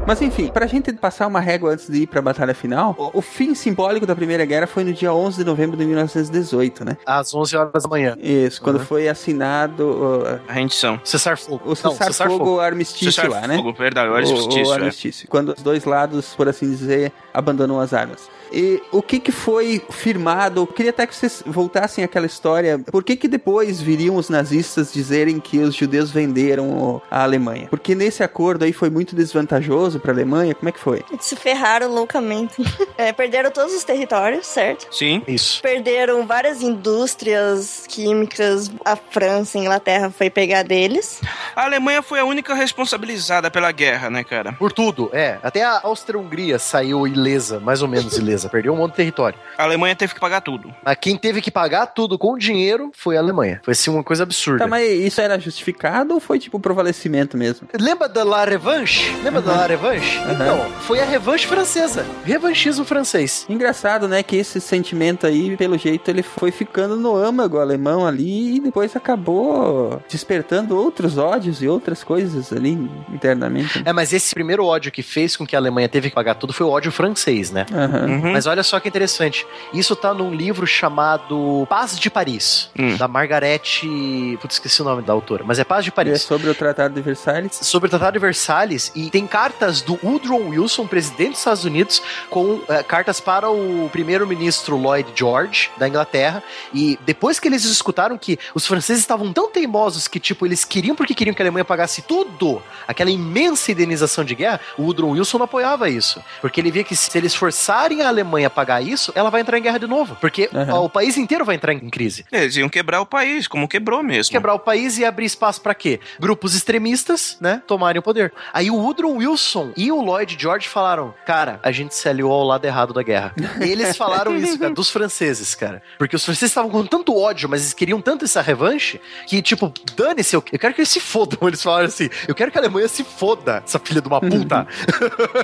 Mas 0.07 0.21
enfim, 0.21 0.47
pra 0.47 0.65
gente 0.65 0.93
passar 0.93 1.27
uma 1.27 1.41
régua 1.41 1.71
antes 1.73 1.89
de 1.91 2.03
ir 2.03 2.07
pra 2.07 2.21
batalha 2.21 2.55
final, 2.55 2.95
o, 2.97 3.19
o 3.19 3.21
fim 3.21 3.53
simbólico 3.53 4.05
da 4.05 4.15
Primeira 4.15 4.45
Guerra 4.45 4.65
foi 4.65 4.85
no 4.85 4.93
dia 4.93 5.13
11 5.13 5.37
de 5.39 5.43
novembro 5.43 5.75
de 5.75 5.83
1918, 5.85 6.85
né? 6.85 6.97
Às 7.05 7.35
11 7.35 7.57
horas 7.57 7.83
da 7.83 7.89
manhã. 7.89 8.15
Isso, 8.17 8.61
quando 8.61 8.77
Uhum. 8.77 8.85
foi 8.85 9.09
assinado 9.09 9.83
uh, 9.83 10.39
A 10.47 10.53
rendição. 10.53 10.97
Cessar-fogo. 11.03 11.61
o 11.65 11.75
cessar-fogo 11.75 12.59
armistício 12.61 13.29
lá, 13.29 13.45
né? 13.47 13.57
Fogo, 13.57 13.73
verdade, 13.73 14.09
o 14.09 14.13
O- 14.13 14.15
armistício. 14.15 14.65
o 14.65 14.71
é. 14.71 14.75
armistício. 14.75 15.27
Quando 15.27 15.49
os 15.49 15.61
dois 15.61 15.83
lados, 15.83 16.33
por 16.35 16.47
assim 16.47 16.69
dizer, 16.69 17.11
abandonam 17.37 17.79
as 17.79 17.93
armas. 17.93 18.29
E 18.51 18.81
o 18.91 19.01
que 19.01 19.19
que 19.19 19.31
foi 19.31 19.81
firmado? 19.89 20.61
Eu 20.61 20.67
queria 20.67 20.89
até 20.89 21.05
que 21.05 21.15
vocês 21.15 21.43
voltassem 21.45 22.03
àquela 22.03 22.25
história. 22.25 22.79
Por 22.79 23.03
que 23.03 23.15
que 23.15 23.27
depois 23.27 23.81
viriam 23.81 24.15
os 24.15 24.29
nazistas 24.29 24.91
dizerem 24.91 25.39
que 25.39 25.59
os 25.59 25.75
judeus 25.75 26.09
venderam 26.09 27.01
a 27.11 27.23
Alemanha? 27.23 27.67
Porque 27.69 27.93
nesse 27.93 28.23
acordo 28.23 28.65
aí 28.65 28.73
foi 28.73 28.89
muito 28.89 29.15
desvantajoso 29.15 29.99
para 29.99 30.11
a 30.11 30.15
Alemanha. 30.15 30.55
Como 30.55 30.69
é 30.69 30.71
que 30.71 30.79
foi? 30.79 31.03
Eles 31.11 31.25
se 31.25 31.35
ferraram 31.35 31.91
loucamente. 31.93 32.55
É, 32.97 33.13
perderam 33.13 33.51
todos 33.51 33.75
os 33.75 33.83
territórios, 33.83 34.47
certo? 34.47 34.87
Sim. 34.91 35.21
Isso. 35.27 35.61
Perderam 35.61 36.25
várias 36.25 36.63
indústrias 36.63 37.85
químicas. 37.87 38.71
A 38.83 38.95
França 38.95 39.55
e 39.55 39.61
a 39.61 39.63
Inglaterra 39.65 40.09
foi 40.09 40.31
pegar 40.31 40.63
deles. 40.63 41.21
A 41.55 41.65
Alemanha 41.65 42.01
foi 42.01 42.19
a 42.19 42.25
única 42.25 42.55
responsabilizada 42.55 43.51
pela 43.51 43.71
guerra, 43.71 44.09
né, 44.09 44.23
cara? 44.23 44.53
Por 44.53 44.71
tudo, 44.71 45.11
é. 45.13 45.37
Até 45.43 45.63
a 45.63 45.81
Áustria-Hungria 45.83 46.57
saiu 46.57 47.05
ilesa, 47.27 47.59
mais 47.59 47.81
ou 47.81 47.87
menos 47.87 48.17
ilesa. 48.17 48.49
Perdeu 48.49 48.73
um 48.73 48.77
monte 48.77 48.91
de 48.91 48.97
território. 48.97 49.37
A 49.57 49.63
Alemanha 49.63 49.95
teve 49.95 50.13
que 50.13 50.19
pagar 50.19 50.41
tudo. 50.41 50.73
Mas 50.83 50.97
quem 50.99 51.17
teve 51.17 51.41
que 51.41 51.51
pagar 51.51 51.87
tudo 51.87 52.17
com 52.17 52.37
dinheiro 52.37 52.91
foi 52.93 53.17
a 53.17 53.19
Alemanha. 53.19 53.61
Foi 53.63 53.71
assim 53.71 53.89
uma 53.89 54.03
coisa 54.03 54.23
absurda. 54.23 54.59
Tá, 54.59 54.67
mas 54.67 54.89
isso 54.89 55.21
era 55.21 55.39
justificado 55.39 56.13
ou 56.13 56.19
foi 56.19 56.39
tipo 56.39 56.59
provalecimento 56.59 57.37
mesmo? 57.37 57.67
Lembra 57.79 58.07
da 58.07 58.23
La 58.23 58.45
Revanche? 58.45 59.11
Lembra 59.23 59.41
da 59.41 59.53
La 59.53 59.67
Revanche? 59.67 60.19
Então, 60.31 60.69
foi 60.81 60.99
a 60.99 61.05
revanche 61.05 61.47
francesa. 61.47 62.05
Revanchismo 62.23 62.85
francês. 62.85 63.45
Engraçado, 63.49 64.07
né, 64.07 64.23
que 64.23 64.35
esse 64.35 64.59
sentimento 64.59 65.25
aí, 65.25 65.55
pelo 65.57 65.77
jeito, 65.77 66.09
ele 66.09 66.23
foi 66.23 66.51
ficando 66.51 66.95
no 66.95 67.15
âmago 67.15 67.59
alemão 67.59 68.05
ali 68.05 68.57
e 68.57 68.59
depois 68.59 68.95
acabou 68.95 70.01
despertando 70.09 70.77
outros 70.77 71.17
ódios 71.17 71.37
ódios 71.37 71.61
e 71.61 71.67
outras 71.67 72.03
coisas 72.03 72.51
ali 72.51 72.71
internamente. 73.13 73.81
É, 73.85 73.93
mas 73.93 74.13
esse 74.13 74.33
primeiro 74.33 74.65
ódio 74.65 74.91
que 74.91 75.01
fez 75.01 75.35
com 75.35 75.45
que 75.45 75.55
a 75.55 75.59
Alemanha 75.59 75.87
teve 75.87 76.09
que 76.09 76.15
pagar 76.15 76.35
tudo 76.35 76.53
foi 76.53 76.65
o 76.65 76.69
ódio 76.69 76.91
francês, 76.91 77.16
né? 77.51 77.65
Aham. 77.73 78.05
Uhum. 78.05 78.31
Mas 78.33 78.45
olha 78.45 78.63
só 78.63 78.79
que 78.79 78.87
interessante. 78.87 79.45
Isso 79.73 79.95
tá 79.95 80.13
num 80.13 80.33
livro 80.33 80.65
chamado 80.67 81.65
Paz 81.69 81.97
de 81.99 82.09
Paris, 82.09 82.69
Hum. 82.77 82.95
da 82.97 83.07
Margarete. 83.07 84.37
Putz, 84.41 84.55
esqueci 84.55 84.81
o 84.81 84.85
nome 84.85 85.01
da 85.01 85.13
autora, 85.13 85.43
mas 85.45 85.59
é 85.59 85.63
Paz 85.63 85.83
de 85.83 85.89
E 85.89 85.91
é 85.91 85.95
Paris. 85.95 86.21
sobre 86.21 86.49
o 86.49 86.55
Tratado 86.55 86.93
de 86.93 87.01
Versalhes. 87.01 87.57
Sobre 87.61 87.87
o 87.87 87.89
Tratado 87.89 88.13
de 88.13 88.19
Versalhes, 88.19 88.91
e 88.95 89.09
tem 89.09 89.25
cartas 89.27 89.81
do 89.81 89.97
Woodrow 90.03 90.49
Wilson, 90.49 90.85
presidente 90.87 91.31
dos 91.31 91.39
Estados 91.39 91.65
Unidos, 91.65 92.01
com 92.29 92.61
eh, 92.67 92.83
cartas 92.83 93.19
para 93.19 93.49
o 93.49 93.89
primeiro-ministro 93.91 94.77
Lloyd 94.77 95.09
George, 95.15 95.69
da 95.77 95.87
Inglaterra. 95.87 96.43
E 96.73 96.97
depois 97.05 97.39
que 97.39 97.47
eles 97.47 97.63
escutaram 97.65 98.17
que 98.17 98.37
os 98.53 98.65
franceses 98.65 99.01
estavam 99.01 99.31
tão 99.33 99.49
teimosos 99.49 100.07
que, 100.07 100.19
tipo, 100.19 100.45
eles 100.45 100.63
queriam 100.65 100.95
porque 100.95 101.13
queriam 101.13 101.33
que 101.33 101.41
a 101.41 101.45
Alemanha 101.45 101.65
pagasse 101.65 102.01
tudo, 102.01 102.61
aquela 102.87 103.09
imensa 103.09 103.71
indenização 103.71 104.23
de 104.23 104.35
guerra, 104.35 104.59
o 104.77 104.83
Woodrow 104.83 105.11
Wilson 105.11 105.37
não 105.37 105.45
apoiava 105.45 105.89
isso. 105.89 106.21
Porque 106.41 106.59
ele 106.59 106.71
via 106.71 106.83
que 106.83 106.95
se 106.99 107.17
eles 107.17 107.35
forçarem 107.35 108.01
a 108.01 108.07
Alemanha 108.07 108.47
a 108.47 108.49
pagar 108.49 108.81
isso, 108.81 109.11
ela 109.15 109.29
vai 109.29 109.41
entrar 109.41 109.57
em 109.57 109.61
guerra 109.61 109.77
de 109.77 109.87
novo. 109.87 110.17
Porque 110.19 110.49
ó, 110.71 110.83
o 110.83 110.89
país 110.89 111.17
inteiro 111.17 111.45
vai 111.45 111.55
entrar 111.55 111.73
em 111.73 111.89
crise. 111.89 112.25
Eles 112.31 112.55
iam 112.57 112.69
quebrar 112.69 113.01
o 113.01 113.05
país, 113.05 113.47
como 113.47 113.67
quebrou 113.67 114.01
mesmo. 114.03 114.31
Quebrar 114.31 114.53
o 114.53 114.59
país 114.59 114.97
e 114.97 115.05
abrir 115.05 115.25
espaço 115.25 115.61
pra 115.61 115.73
quê? 115.75 115.99
Grupos 116.19 116.55
extremistas, 116.55 117.37
né, 117.39 117.61
tomarem 117.67 117.99
o 117.99 118.03
poder. 118.03 118.33
Aí 118.53 118.69
o 118.71 118.75
Woodrow 118.75 119.15
Wilson 119.15 119.71
e 119.77 119.91
o 119.91 120.01
Lloyd 120.01 120.35
George 120.39 120.67
falaram: 120.67 121.13
"Cara, 121.25 121.59
a 121.63 121.71
gente 121.71 121.95
se 121.95 122.07
aliou 122.09 122.31
ao 122.31 122.43
lado 122.43 122.65
errado 122.65 122.93
da 122.93 123.03
guerra". 123.03 123.33
Eles 123.61 123.95
falaram 123.95 124.35
isso, 124.35 124.57
cara, 124.57 124.73
dos 124.73 124.89
franceses, 124.89 125.55
cara. 125.55 125.81
Porque 125.97 126.15
os 126.15 126.23
franceses 126.23 126.51
estavam 126.51 126.69
com 126.69 126.85
tanto 126.85 127.15
ódio, 127.15 127.49
mas 127.49 127.61
eles 127.61 127.73
queriam 127.73 128.01
tanto 128.01 128.25
essa 128.25 128.41
revanche 128.41 128.99
que 129.27 129.41
tipo, 129.41 129.71
dane-se, 129.95 130.35
eu 130.35 130.43
eu 130.51 130.59
quero 130.59 130.73
que 130.73 130.81
eles 130.81 130.89
se 130.89 130.99
fodam. 130.99 131.39
Eles 131.47 131.61
falaram 131.61 131.85
assim: 131.85 132.09
"Eu 132.27 132.35
quero 132.35 132.51
que 132.51 132.57
a 132.57 132.61
Alemanha 132.61 132.87
se 132.87 133.03
foda, 133.03 133.61
essa 133.65 133.79
filha 133.79 134.01
de 134.01 134.07
uma 134.07 134.19
puta". 134.19 134.67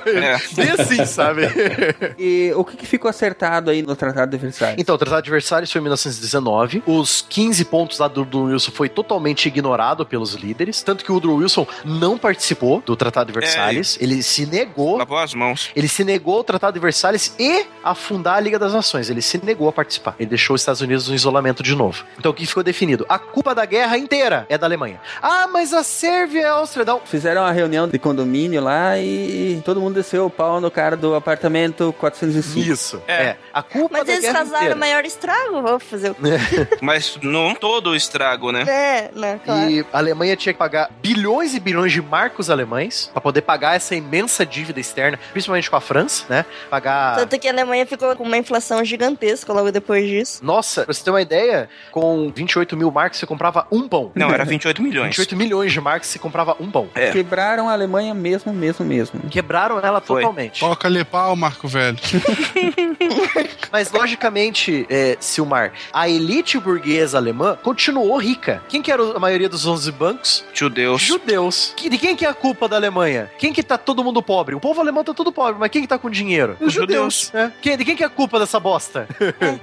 É. 0.06 0.38
Bem 0.56 0.70
assim, 0.72 1.06
sabe? 1.06 1.43
E 2.18 2.52
o 2.56 2.64
que, 2.64 2.78
que 2.78 2.86
ficou 2.86 3.10
acertado 3.10 3.70
aí 3.72 3.82
no 3.82 3.96
Tratado 3.96 4.32
de 4.32 4.38
Versalhes? 4.38 4.76
Então, 4.80 4.96
o 4.96 4.98
Tratado 4.98 5.24
de 5.24 5.32
Versalhes 5.32 5.72
foi 5.72 5.80
em 5.80 5.84
1919. 5.84 6.84
Os 6.86 7.26
15 7.28 7.66
pontos 7.66 8.00
lá 8.00 8.08
do 8.08 8.22
Woodrow 8.22 8.46
Wilson 8.46 8.72
foi 8.72 8.90
totalmente 8.90 9.48
ignorado 9.48 10.06
pelos 10.06 10.34
líderes. 10.34 10.82
Tanto 10.82 11.04
que 11.04 11.12
o 11.12 11.16
Woodrow 11.16 11.38
Wilson 11.38 11.68
não 11.84 12.18
participou 12.18 12.82
do 12.82 12.96
Tratado 12.96 13.32
de 13.32 13.40
Versalhes. 13.40 13.98
ele 14.00 14.22
se 14.24 14.46
negou. 14.46 14.98
Lavou 14.98 15.18
as 15.18 15.34
mãos. 15.34 15.70
Ele 15.76 15.88
se 15.88 16.04
negou 16.04 16.38
ao 16.38 16.44
Tratado 16.44 16.74
de 16.74 16.80
Versalhes 16.80 17.36
e 17.40 17.66
a 17.84 17.94
fundar 17.96 18.36
a 18.36 18.40
Liga 18.40 18.58
das 18.58 18.74
Nações. 18.74 19.10
Ele 19.10 19.22
se 19.22 19.44
negou 19.44 19.68
a 19.68 19.72
participar. 19.72 20.16
Ele 20.20 20.30
deixou 20.30 20.56
os 20.56 20.62
Estados 20.62 20.82
Unidos 20.82 21.08
no 21.08 21.16
isolamento 21.16 21.64
de 21.64 21.76
novo. 21.76 22.06
Então, 22.18 22.32
o 22.32 22.34
que 22.34 22.46
ficou 22.46 22.64
definido? 22.64 23.06
A 23.10 23.20
culpa 23.20 23.54
da 23.54 23.66
guerra 23.66 23.98
inteira 23.98 24.46
é 24.50 24.58
da 24.58 24.68
Alemanha. 24.68 25.00
Ah, 25.22 25.48
mas 25.48 25.74
a 25.74 25.84
Sérvia 25.84 26.42
e 26.42 26.46
a 26.46 26.54
Áustria 26.54 26.86
não. 26.86 27.02
Fizeram 27.04 27.42
uma 27.42 27.52
reunião 27.52 27.88
de 27.88 28.00
condomínio 28.00 28.62
lá 28.62 28.98
e 28.98 29.62
todo 29.64 29.82
mundo 29.82 29.96
desceu 29.96 30.26
o 30.26 30.30
pau 30.30 30.62
no 30.62 30.72
cara 30.72 30.96
do 30.96 31.14
apartamento 31.16 31.33
405. 31.94 32.60
Isso. 32.60 33.02
É. 33.08 33.14
É. 33.24 33.38
A 33.54 33.62
culpa 33.62 34.00
Mas 34.00 34.08
da 34.08 34.14
eles 34.14 34.32
causaram 34.32 34.76
o 34.76 34.80
maior 34.80 35.06
estrago, 35.06 35.62
vou 35.62 35.80
fazer 35.80 36.12
o 36.12 36.16
Mas 36.82 37.18
não 37.22 37.54
todo 37.54 37.92
o 37.92 37.96
estrago, 37.96 38.52
né? 38.52 38.64
É, 38.68 39.12
né, 39.16 39.40
claro. 39.44 39.70
E 39.70 39.86
a 39.92 39.98
Alemanha 39.98 40.36
tinha 40.36 40.54
que 40.54 40.60
pagar 40.60 40.90
bilhões 41.02 41.54
e 41.54 41.60
bilhões 41.60 41.92
de 41.92 42.02
marcos 42.02 42.50
alemães 42.50 43.10
para 43.14 43.22
poder 43.22 43.42
pagar 43.42 43.76
essa 43.76 43.96
imensa 43.96 44.46
dívida 44.46 44.80
externa, 44.80 45.20
principalmente 45.32 45.70
com 45.70 45.76
a 45.76 45.82
França, 45.82 46.26
né? 46.30 46.46
Pagar. 46.70 47.16
Tanto 47.16 47.40
que 47.40 47.48
a 47.48 47.52
Alemanha 47.52 47.86
ficou 47.86 48.16
com 48.16 48.24
uma 48.24 48.38
inflação 48.38 48.84
gigantesca 48.84 49.52
logo 49.54 49.72
depois 49.72 50.08
disso. 50.08 50.44
Nossa, 50.44 50.84
pra 50.84 50.94
você 50.94 51.04
ter 51.04 51.10
uma 51.10 51.22
ideia, 51.22 51.70
com 51.92 52.32
28 52.32 52.76
mil 52.76 52.92
marcos 52.92 53.20
você 53.20 53.26
comprava 53.26 53.68
um 53.72 53.88
pão. 53.88 54.12
Não, 54.16 54.32
era 54.32 54.44
28 54.46 54.82
milhões. 54.82 55.16
28 55.16 55.36
milhões 55.36 55.72
de 55.72 55.82
marcos 55.82 56.10
você 56.10 56.20
comprava 56.20 56.56
um 56.60 56.70
pão. 56.70 56.90
É. 56.96 57.12
Quebraram 57.12 57.70
a 57.70 57.74
Alemanha 57.74 58.14
mesmo, 58.14 58.54
mesmo, 58.54 58.86
mesmo. 58.86 59.20
Quebraram 59.30 59.80
ela 59.80 60.02
Foi. 60.02 60.22
totalmente. 60.22 60.60
Toca-lhe 60.60 61.04
pau, 61.04 61.23
Marco 61.36 61.68
Velho. 61.68 61.98
Mas, 63.72 63.92
logicamente, 63.92 64.86
é, 64.90 65.18
Silmar, 65.20 65.74
a 65.92 66.08
elite 66.08 66.60
burguesa 66.60 67.18
alemã 67.18 67.58
continuou 67.64 68.16
rica. 68.18 68.62
Quem 68.70 68.82
que 68.82 68.92
era 68.92 69.02
a 69.16 69.20
maioria 69.20 69.50
dos 69.50 69.66
11 69.66 69.92
bancos? 69.92 70.44
Judeus. 70.54 71.02
Judeus. 71.02 71.74
Que- 71.76 71.90
De 71.90 71.98
quem 71.98 72.16
que 72.16 72.26
é 72.26 72.30
a 72.30 72.34
culpa 72.34 72.68
da 72.68 72.76
Alemanha? 72.76 73.32
Quem 73.38 73.52
que 73.52 73.64
tá 73.64 73.78
todo 73.78 74.04
mundo 74.04 74.22
pobre? 74.22 74.56
O 74.56 74.60
povo 74.60 74.80
alemão 74.82 75.04
tá 75.04 75.14
todo 75.14 75.32
pobre, 75.32 75.60
mas 75.60 75.70
quem 75.72 75.82
que 75.82 75.88
tá 75.88 75.98
com 75.98 76.10
dinheiro? 76.10 76.56
Os 76.60 76.72
judeus. 76.74 77.32
É. 77.34 77.52
Quem, 77.62 77.78
de 77.78 77.86
quem 77.86 77.96
que 77.96 78.04
é 78.04 78.06
a 78.06 78.10
culpa 78.10 78.40
dessa 78.40 78.60
bosta? 78.60 79.08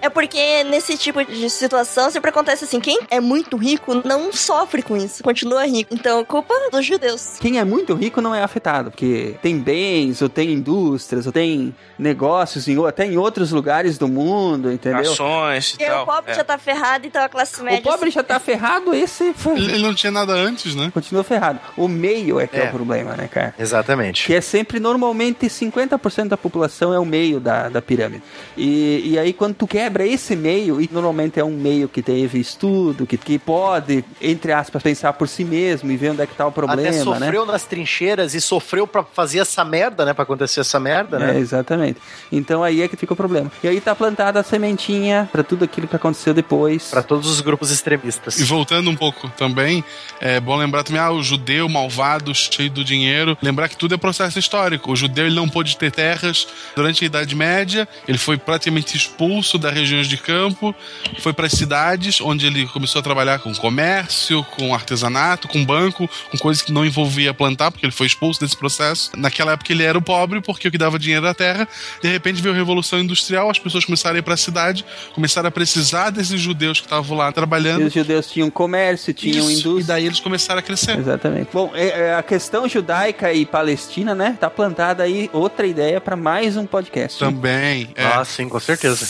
É 0.03 0.09
porque 0.09 0.65
nesse 0.65 0.97
tipo 0.99 1.25
de 1.25 1.49
situação 1.51 2.11
sempre 2.11 2.31
acontece 2.31 2.65
assim: 2.65 2.81
quem 2.81 2.99
é 3.11 3.21
muito 3.21 3.57
rico 3.57 4.03
não 4.05 4.33
sofre 4.33 4.83
com 4.83 4.97
isso, 4.97 5.23
continua 5.23 5.65
rico. 5.67 5.95
Então, 5.95 6.25
culpa 6.25 6.55
dos 6.73 6.85
judeus. 6.85 7.37
Quem 7.41 7.59
é 7.59 7.65
muito 7.65 7.95
rico 7.95 8.21
não 8.21 8.35
é 8.35 8.43
afetado, 8.43 8.91
porque 8.91 9.37
tem 9.43 9.59
bens, 9.59 10.21
ou 10.23 10.29
tem 10.29 10.53
indústrias, 10.53 11.27
ou 11.27 11.33
tem 11.33 11.50
negócios, 11.99 12.67
em, 12.69 12.77
ou 12.79 12.87
até 12.87 13.05
em 13.07 13.17
outros 13.17 13.51
lugares 13.53 13.99
do 13.99 14.09
mundo, 14.09 14.73
entendeu? 14.73 15.13
Ações 15.13 15.69
e 15.71 15.73
Porque 15.73 15.87
tal. 15.87 16.03
o 16.03 16.07
pobre 16.07 16.33
É. 16.33 16.35
já 16.35 16.45
tá 16.45 16.59
ferrado, 16.59 17.07
então 17.07 17.23
a 17.23 17.29
classe 17.29 17.63
média. 17.63 17.81
O 17.81 17.83
pobre 17.83 18.11
já 18.11 18.23
tá 18.23 18.39
ferrado, 18.41 18.95
esse 18.95 19.33
foi- 19.35 19.59
Ele, 19.59 19.79
não 19.79 19.95
tinha 19.95 20.11
nada 20.11 20.33
antes, 20.33 20.75
né? 20.75 20.91
continua 20.93 21.23
ferrado. 21.23 21.59
O 21.77 21.87
meio 21.89 22.41
é 22.41 22.47
que 22.47 22.57
é, 22.57 22.65
É. 22.65 22.69
o 22.69 22.73
problema, 22.73 23.15
né, 23.17 23.29
cara? 23.29 23.55
Exatamente. 23.59 24.27
Que 24.27 24.35
é 24.35 24.41
sempre, 24.41 24.81
normalmente, 24.81 25.49
50% 25.49 26.29
da 26.29 26.37
população 26.37 26.93
é 26.95 26.99
o 26.99 27.05
meio 27.05 27.39
da, 27.41 27.69
da 27.69 27.83
pirâmide. 27.83 28.23
E, 28.57 29.13
e 29.13 29.19
aí, 29.19 29.33
quando 29.33 29.55
tu 29.55 29.67
quebra 29.67 30.07
esse 30.07 30.35
meio, 30.37 30.81
e 30.81 30.89
normalmente 30.93 31.39
é 31.39 31.45
um 31.45 31.51
meio 31.57 31.89
que 31.89 32.03
teve 32.03 32.39
estudo, 32.41 33.07
que, 33.07 33.17
que 33.17 33.39
pode, 33.39 34.05
entre 34.21 34.53
aspas, 34.53 34.83
pensar 34.83 35.13
por 35.13 35.29
si 35.29 35.45
mesmo 35.45 35.91
e 35.91 35.97
ver 35.97 36.11
onde 36.11 36.23
é 36.23 36.27
que 36.27 36.35
tá 36.35 36.47
o 36.47 36.53
problema, 36.53 36.83
Até 36.83 36.99
né? 36.99 37.05
sofreu 37.05 37.47
nas 37.47 37.65
trincheiras 37.65 38.35
e 38.35 38.41
sofreu 38.41 38.87
pra 38.87 39.03
fazer 39.05 39.39
essa 39.41 39.65
merda, 39.65 40.05
né? 40.05 40.13
Pra 40.13 40.23
acontecer 40.23 40.61
essa 40.61 40.81
merda, 40.81 41.17
É, 41.17 41.21
né? 41.35 41.40
Exatamente. 41.41 41.99
Então 42.31 42.63
aí 42.63 42.83
é 42.83 42.89
que 42.89 42.97
fica 42.97 43.13
o 43.13 43.17
problema. 43.17 43.51
E 43.63 43.69
aí 43.69 43.81
tá 43.81 43.95
plantada 43.95 44.41
a 44.41 44.43
sementinha 44.43 45.29
pra 45.33 45.43
tudo 45.43 45.65
aquilo 45.65 45.89
que 45.89 45.97
aconteceu 45.97 46.33
depois. 46.35 46.89
Pra 46.91 47.03
todos 47.03 47.29
os 47.29 47.41
grupos 47.41 47.71
extremistas. 47.71 48.39
E 48.39 48.45
voltando 48.45 48.91
um 48.91 48.97
pouco 48.97 49.29
também, 49.37 49.85
é 50.21 50.39
bom 50.41 50.57
lembrar 50.57 50.83
também, 50.85 51.01
ah, 51.01 51.11
o 51.11 51.23
judeu 51.23 51.69
malvado, 51.69 52.35
cheio 52.35 52.71
do 52.71 52.85
dinheiro. 52.85 53.37
Lembrar 53.43 53.69
que 53.69 53.77
tudo 53.77 53.95
é 53.95 53.99
processo 53.99 54.39
histórico. 54.39 54.93
O 54.93 54.97
judeu 54.97 55.27
ele 55.27 55.35
não 55.35 55.49
pôde 55.49 55.77
ter 55.77 55.91
terras 55.91 56.47
durante 56.77 57.05
a 57.05 57.07
Idade 57.07 57.35
Média, 57.35 57.89
ele 58.07 58.19
foi 58.19 58.37
praticamente 58.37 58.97
expulso 58.97 59.59
das 59.59 59.73
regiões 59.73 60.07
de 60.07 60.17
campo, 60.17 60.75
foi 61.21 61.33
para 61.33 61.47
as 61.47 61.53
cidades, 61.53 62.21
onde 62.21 62.47
ele 62.47 62.67
começou 62.67 63.01
a 63.01 63.03
trabalhar 63.03 63.39
com 63.39 63.55
comércio, 63.55 64.45
com 64.57 64.75
artesanato, 64.75 65.49
com 65.49 65.65
banco, 65.65 66.09
com 66.31 66.39
coisas 66.39 66.63
que 66.63 66.73
não 66.73 66.85
envolvia 66.85 67.33
plantar, 67.33 67.71
porque 67.71 67.87
ele 67.87 67.93
foi 67.93 68.07
expulso 68.07 68.41
desse 68.41 68.57
processo. 68.57 69.11
Naquela 69.17 69.53
época 69.53 69.73
ele 69.73 69.83
era 69.83 69.97
o 69.97 70.03
pobre, 70.03 70.41
porque 70.41 70.69
o 70.69 70.71
que 70.71 70.79
dava 70.79 70.99
dinheiro 70.99 71.27
era 71.31 71.33
a 71.33 71.35
terra. 71.35 71.69
De 72.03 72.09
repente 72.09 72.41
veio 72.43 72.55
a 72.55 72.59
Revolução 72.59 72.99
Industrial, 72.99 73.49
as 73.51 73.59
pessoas 73.59 73.85
começaram 73.85 74.17
a 74.17 74.19
ir 74.19 74.23
para 74.23 74.35
a 74.35 74.37
cidade, 74.37 74.85
começaram 75.15 75.49
a 75.49 75.51
precisar 75.51 76.11
desses 76.11 76.41
judeus 76.41 76.81
que 76.81 76.87
estavam 76.87 77.17
lá 77.17 77.31
E 77.31 77.33
trabalhando. 77.33 77.87
os 77.87 77.93
judeus 77.93 78.31
tinham 78.31 78.51
comércio, 78.51 79.13
tinham 79.15 79.49
Isso, 79.51 79.61
indústria. 79.61 79.81
E 79.81 79.85
daí 79.85 80.07
eles 80.07 80.21
começaram 80.21 80.59
a 80.61 80.63
crescer. 80.63 80.99
Exatamente. 80.99 81.49
Bom, 81.53 81.71
é- 81.75 82.09
é 82.11 82.15
a 82.15 82.23
questão 82.23 82.69
judaica 82.69 83.33
e 83.33 83.47
palestina, 83.47 84.15
né? 84.15 84.37
Tá 84.39 84.51
plantada 84.51 85.03
aí 85.03 85.31
outra 85.33 85.67
ideia 85.67 86.01
pra 86.01 86.17
mais 86.17 86.57
um 86.57 86.67
podcast. 86.67 87.19
Também. 87.19 87.89
É. 87.95 88.05
Ah, 88.05 88.25
sim, 88.25 88.49
com 88.49 88.61
certeza. 88.61 89.05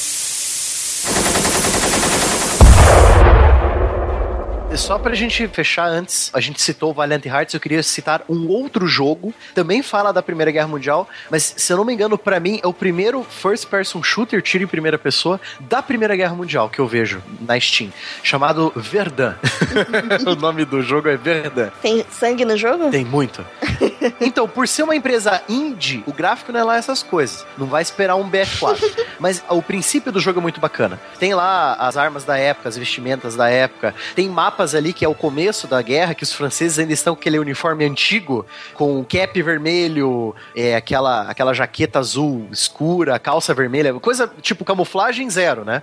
Só 4.80 4.98
pra 4.98 5.14
gente 5.14 5.46
fechar 5.46 5.86
antes, 5.86 6.30
a 6.32 6.40
gente 6.40 6.60
citou 6.60 6.90
o 6.90 6.94
Valiant 6.94 7.24
Hearts, 7.26 7.52
eu 7.52 7.60
queria 7.60 7.82
citar 7.82 8.22
um 8.28 8.48
outro 8.48 8.86
jogo, 8.86 9.32
também 9.54 9.82
fala 9.82 10.10
da 10.10 10.22
Primeira 10.22 10.50
Guerra 10.50 10.66
Mundial, 10.66 11.06
mas 11.30 11.52
se 11.54 11.70
eu 11.70 11.76
não 11.76 11.84
me 11.84 11.92
engano, 11.92 12.16
pra 12.16 12.40
mim 12.40 12.58
é 12.62 12.66
o 12.66 12.72
primeiro 12.72 13.22
first 13.22 13.66
person 13.66 14.02
shooter, 14.02 14.40
tiro 14.40 14.64
em 14.64 14.66
primeira 14.66 14.98
pessoa, 14.98 15.38
da 15.60 15.82
Primeira 15.82 16.16
Guerra 16.16 16.34
Mundial 16.34 16.70
que 16.70 16.78
eu 16.78 16.88
vejo 16.88 17.22
na 17.42 17.60
Steam, 17.60 17.92
chamado 18.22 18.72
Verdun. 18.74 19.34
o 20.26 20.34
nome 20.34 20.64
do 20.64 20.82
jogo 20.82 21.08
é 21.08 21.16
Verdun. 21.16 21.68
Tem 21.82 22.04
sangue 22.10 22.46
no 22.46 22.56
jogo? 22.56 22.90
Tem 22.90 23.04
muito. 23.04 23.44
Então, 24.20 24.48
por 24.48 24.66
ser 24.66 24.82
uma 24.82 24.96
empresa 24.96 25.42
indie, 25.48 26.02
o 26.06 26.12
gráfico 26.12 26.52
não 26.52 26.60
é 26.60 26.64
lá 26.64 26.76
essas 26.76 27.02
coisas. 27.02 27.44
Não 27.56 27.66
vai 27.66 27.82
esperar 27.82 28.16
um 28.16 28.30
BF4. 28.30 28.80
Mas 29.18 29.42
o 29.48 29.62
princípio 29.62 30.10
do 30.10 30.20
jogo 30.20 30.38
é 30.40 30.42
muito 30.42 30.60
bacana. 30.60 30.98
Tem 31.18 31.34
lá 31.34 31.74
as 31.74 31.96
armas 31.96 32.24
da 32.24 32.38
época, 32.38 32.68
as 32.68 32.76
vestimentas 32.76 33.36
da 33.36 33.48
época. 33.50 33.94
Tem 34.14 34.28
mapas 34.28 34.69
ali 34.74 34.92
que 34.92 35.04
é 35.04 35.08
o 35.08 35.14
começo 35.14 35.66
da 35.66 35.80
guerra, 35.82 36.14
que 36.14 36.22
os 36.22 36.32
franceses 36.32 36.78
ainda 36.78 36.92
estão 36.92 37.14
com 37.14 37.20
aquele 37.20 37.38
uniforme 37.38 37.84
antigo, 37.84 38.46
com 38.74 39.04
cap 39.04 39.42
vermelho, 39.42 40.34
é, 40.54 40.74
aquela, 40.74 41.22
aquela 41.22 41.52
jaqueta 41.52 41.98
azul 41.98 42.48
escura, 42.50 43.18
calça 43.18 43.52
vermelha, 43.54 43.92
coisa 43.94 44.30
tipo 44.40 44.64
camuflagem 44.64 45.28
zero, 45.28 45.64
né? 45.64 45.82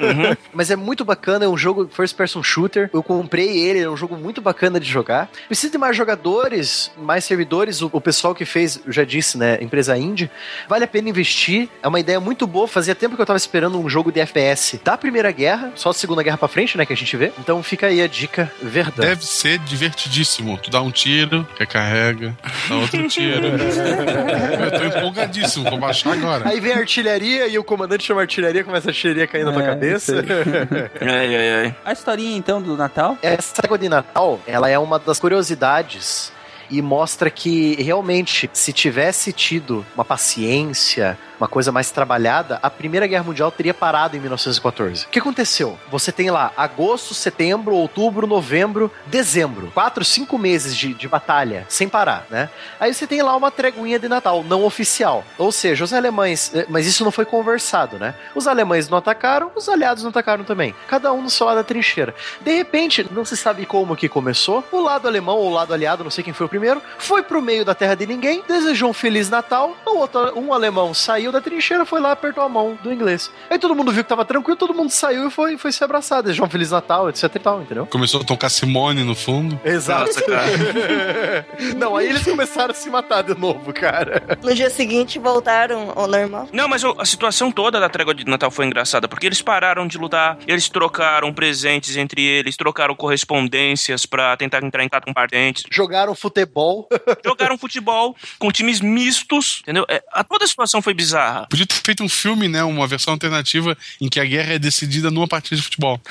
Mas 0.52 0.70
é 0.70 0.76
muito 0.76 1.04
bacana, 1.04 1.44
é 1.44 1.48
um 1.48 1.56
jogo 1.56 1.88
first 1.88 2.16
person 2.16 2.42
shooter. 2.42 2.90
Eu 2.92 3.02
comprei 3.02 3.58
ele, 3.58 3.80
é 3.80 3.90
um 3.90 3.96
jogo 3.96 4.16
muito 4.16 4.40
bacana 4.40 4.78
de 4.78 4.88
jogar. 4.88 5.28
Precisa 5.46 5.72
de 5.72 5.78
mais 5.78 5.96
jogadores, 5.96 6.90
mais 6.96 7.24
servidores 7.24 7.82
o, 7.82 7.90
o 7.92 8.00
pessoal 8.00 8.34
que 8.34 8.44
fez, 8.44 8.80
eu 8.86 8.92
já 8.92 9.04
disse, 9.04 9.38
né, 9.38 9.58
empresa 9.60 9.96
indie, 9.96 10.30
vale 10.68 10.84
a 10.84 10.88
pena 10.88 11.08
investir. 11.08 11.68
É 11.82 11.88
uma 11.88 12.00
ideia 12.00 12.20
muito 12.20 12.46
boa. 12.46 12.68
Fazia 12.68 12.94
tempo 12.94 13.16
que 13.16 13.22
eu 13.22 13.26
tava 13.26 13.36
esperando 13.36 13.78
um 13.78 13.88
jogo 13.88 14.12
de 14.12 14.20
FPS 14.20 14.80
da 14.82 14.96
Primeira 14.96 15.30
Guerra, 15.30 15.72
só 15.74 15.90
a 15.90 15.94
Segunda 15.94 16.22
Guerra 16.22 16.38
pra 16.38 16.48
frente, 16.48 16.76
né, 16.76 16.86
que 16.86 16.92
a 16.92 16.96
gente 16.96 17.16
vê. 17.16 17.32
Então 17.38 17.62
fica 17.62 17.86
aí 17.86 18.02
a 18.02 18.06
dica 18.16 18.50
verdade. 18.62 19.08
Deve 19.08 19.26
ser 19.26 19.58
divertidíssimo. 19.58 20.56
Tu 20.58 20.70
dá 20.70 20.80
um 20.80 20.90
tiro, 20.90 21.46
recarrega, 21.58 22.36
dá 22.68 22.76
outro 22.76 23.06
tiro. 23.08 23.46
eu 23.52 24.70
tô 24.90 24.98
empolgadíssimo, 24.98 25.68
vou 25.68 25.78
baixar 25.78 26.12
agora. 26.14 26.48
Aí 26.48 26.58
vem 26.60 26.72
a 26.72 26.78
artilharia 26.78 27.46
e 27.46 27.58
o 27.58 27.64
comandante 27.64 28.04
chama 28.04 28.20
a 28.20 28.24
artilharia, 28.24 28.64
começa 28.64 28.88
a 28.88 28.90
artilharia 28.90 29.26
cair 29.26 29.44
na 29.44 29.52
tua 29.52 29.62
É, 29.62 29.66
cabeça. 29.66 30.14
Ai, 31.00 31.36
ai, 31.36 31.54
ai. 31.64 31.74
A 31.84 31.92
historinha, 31.92 32.36
então, 32.36 32.60
do 32.62 32.76
Natal? 32.76 33.18
Essa 33.22 33.54
trégua 33.54 33.78
de 33.78 33.88
Natal, 33.88 34.40
ela 34.46 34.68
é 34.68 34.78
uma 34.78 34.98
das 34.98 35.18
curiosidades 35.20 36.32
e 36.70 36.80
mostra 36.82 37.30
que 37.30 37.80
realmente, 37.82 38.48
se 38.52 38.72
tivesse 38.72 39.32
tido 39.32 39.84
uma 39.94 40.04
paciência, 40.04 41.18
uma 41.38 41.48
coisa 41.48 41.70
mais 41.70 41.90
trabalhada, 41.90 42.58
a 42.62 42.70
Primeira 42.70 43.06
Guerra 43.06 43.24
Mundial 43.24 43.50
teria 43.50 43.74
parado 43.74 44.16
em 44.16 44.20
1914. 44.20 45.04
O 45.04 45.08
que 45.08 45.18
aconteceu? 45.18 45.78
Você 45.90 46.10
tem 46.10 46.30
lá 46.30 46.52
agosto, 46.56 47.14
setembro, 47.14 47.74
outubro, 47.74 48.26
novembro, 48.26 48.90
dezembro. 49.06 49.70
Quatro, 49.72 50.04
cinco 50.04 50.38
meses 50.38 50.76
de, 50.76 50.94
de 50.94 51.08
batalha, 51.08 51.66
sem 51.68 51.88
parar, 51.88 52.26
né? 52.30 52.48
Aí 52.80 52.92
você 52.94 53.06
tem 53.06 53.22
lá 53.22 53.36
uma 53.36 53.50
treguinha 53.50 53.98
de 53.98 54.08
Natal, 54.08 54.42
não 54.42 54.64
oficial. 54.64 55.24
Ou 55.38 55.52
seja, 55.52 55.84
os 55.84 55.92
alemães. 55.92 56.50
eh, 56.54 56.66
Mas 56.68 56.86
isso 56.86 57.04
não 57.04 57.10
foi 57.10 57.24
conversado, 57.24 57.98
né? 57.98 58.14
Os 58.34 58.46
alemães 58.46 58.88
não 58.88 58.98
atacaram, 58.98 59.50
os 59.54 59.68
aliados 59.68 60.02
não 60.02 60.10
atacaram 60.10 60.44
também. 60.44 60.74
Cada 60.88 61.12
um 61.12 61.22
no 61.22 61.30
seu 61.30 61.46
lado 61.46 61.56
da 61.56 61.64
trincheira. 61.64 62.14
De 62.40 62.54
repente, 62.54 63.06
não 63.10 63.24
se 63.24 63.36
sabe 63.36 63.66
como 63.66 63.96
que 63.96 64.08
começou. 64.08 64.64
O 64.72 64.80
lado 64.80 65.06
alemão 65.06 65.36
ou 65.36 65.50
o 65.50 65.52
lado 65.52 65.72
aliado, 65.74 66.02
não 66.04 66.10
sei 66.10 66.24
quem 66.24 66.32
foi 66.32 66.46
o 66.46 66.48
primeiro, 66.48 66.82
foi 66.98 67.22
pro 67.22 67.42
meio 67.42 67.64
da 67.64 67.74
terra 67.74 67.94
de 67.94 68.06
ninguém, 68.06 68.42
desejou 68.46 68.90
um 68.90 68.94
Feliz 68.94 69.28
Natal. 69.28 69.76
O 69.84 69.98
outro, 69.98 70.38
um 70.38 70.52
alemão 70.52 70.94
saiu 70.94 71.25
da 71.32 71.40
trincheira, 71.40 71.84
foi 71.84 72.00
lá, 72.00 72.12
apertou 72.12 72.42
a 72.44 72.48
mão 72.48 72.78
do 72.82 72.92
inglês. 72.92 73.30
Aí 73.50 73.58
todo 73.58 73.74
mundo 73.74 73.92
viu 73.92 74.02
que 74.02 74.08
tava 74.08 74.24
tranquilo, 74.24 74.56
todo 74.56 74.74
mundo 74.74 74.90
saiu 74.90 75.28
e 75.28 75.30
foi, 75.30 75.56
foi 75.56 75.72
se 75.72 75.82
abraçar, 75.84 76.22
desejou 76.22 76.46
um 76.46 76.50
Feliz 76.50 76.70
Natal, 76.70 77.08
etc 77.08 77.24
e 77.34 77.38
tal, 77.38 77.62
entendeu? 77.62 77.86
Começou 77.86 78.20
a 78.20 78.24
tocar 78.24 78.48
Simone 78.48 79.02
no 79.04 79.14
fundo. 79.14 79.58
Exato. 79.64 80.06
Nossa, 80.06 80.22
cara. 80.22 81.46
não, 81.76 81.96
aí 81.96 82.08
eles 82.08 82.24
começaram 82.24 82.70
a 82.70 82.74
se 82.74 82.88
matar 82.90 83.22
de 83.22 83.38
novo, 83.38 83.72
cara. 83.72 84.22
No 84.42 84.54
dia 84.54 84.70
seguinte 84.70 85.18
voltaram 85.18 85.92
ao 85.94 86.06
normal. 86.06 86.48
Não, 86.52 86.68
mas 86.68 86.82
a 86.84 87.04
situação 87.04 87.50
toda 87.50 87.80
da 87.80 87.88
trégua 87.88 88.14
de 88.14 88.24
Natal 88.24 88.50
foi 88.50 88.66
engraçada, 88.66 89.08
porque 89.08 89.26
eles 89.26 89.42
pararam 89.42 89.86
de 89.86 89.98
lutar, 89.98 90.38
eles 90.46 90.68
trocaram 90.68 91.32
presentes 91.32 91.96
entre 91.96 92.22
eles, 92.22 92.56
trocaram 92.56 92.94
correspondências 92.94 94.06
pra 94.06 94.36
tentar 94.36 94.62
entrar 94.62 94.82
em 94.82 94.86
contato 94.88 95.04
com 95.04 95.12
parentes, 95.12 95.64
Jogaram 95.70 96.14
futebol. 96.14 96.88
jogaram 97.24 97.58
futebol 97.58 98.16
com 98.38 98.50
times 98.50 98.80
mistos, 98.80 99.60
entendeu? 99.62 99.84
É, 99.88 100.02
a, 100.12 100.22
toda 100.24 100.44
a 100.44 100.48
situação 100.48 100.80
foi 100.80 100.94
bizarra. 100.94 101.15
Podia 101.48 101.66
ter 101.66 101.74
feito 101.74 102.02
um 102.02 102.08
filme, 102.08 102.48
né? 102.48 102.62
Uma 102.64 102.86
versão 102.86 103.14
alternativa 103.14 103.76
em 104.00 104.08
que 104.08 104.20
a 104.20 104.24
guerra 104.24 104.54
é 104.54 104.58
decidida 104.58 105.10
numa 105.10 105.28
partida 105.28 105.56
de 105.56 105.62
futebol. 105.62 106.00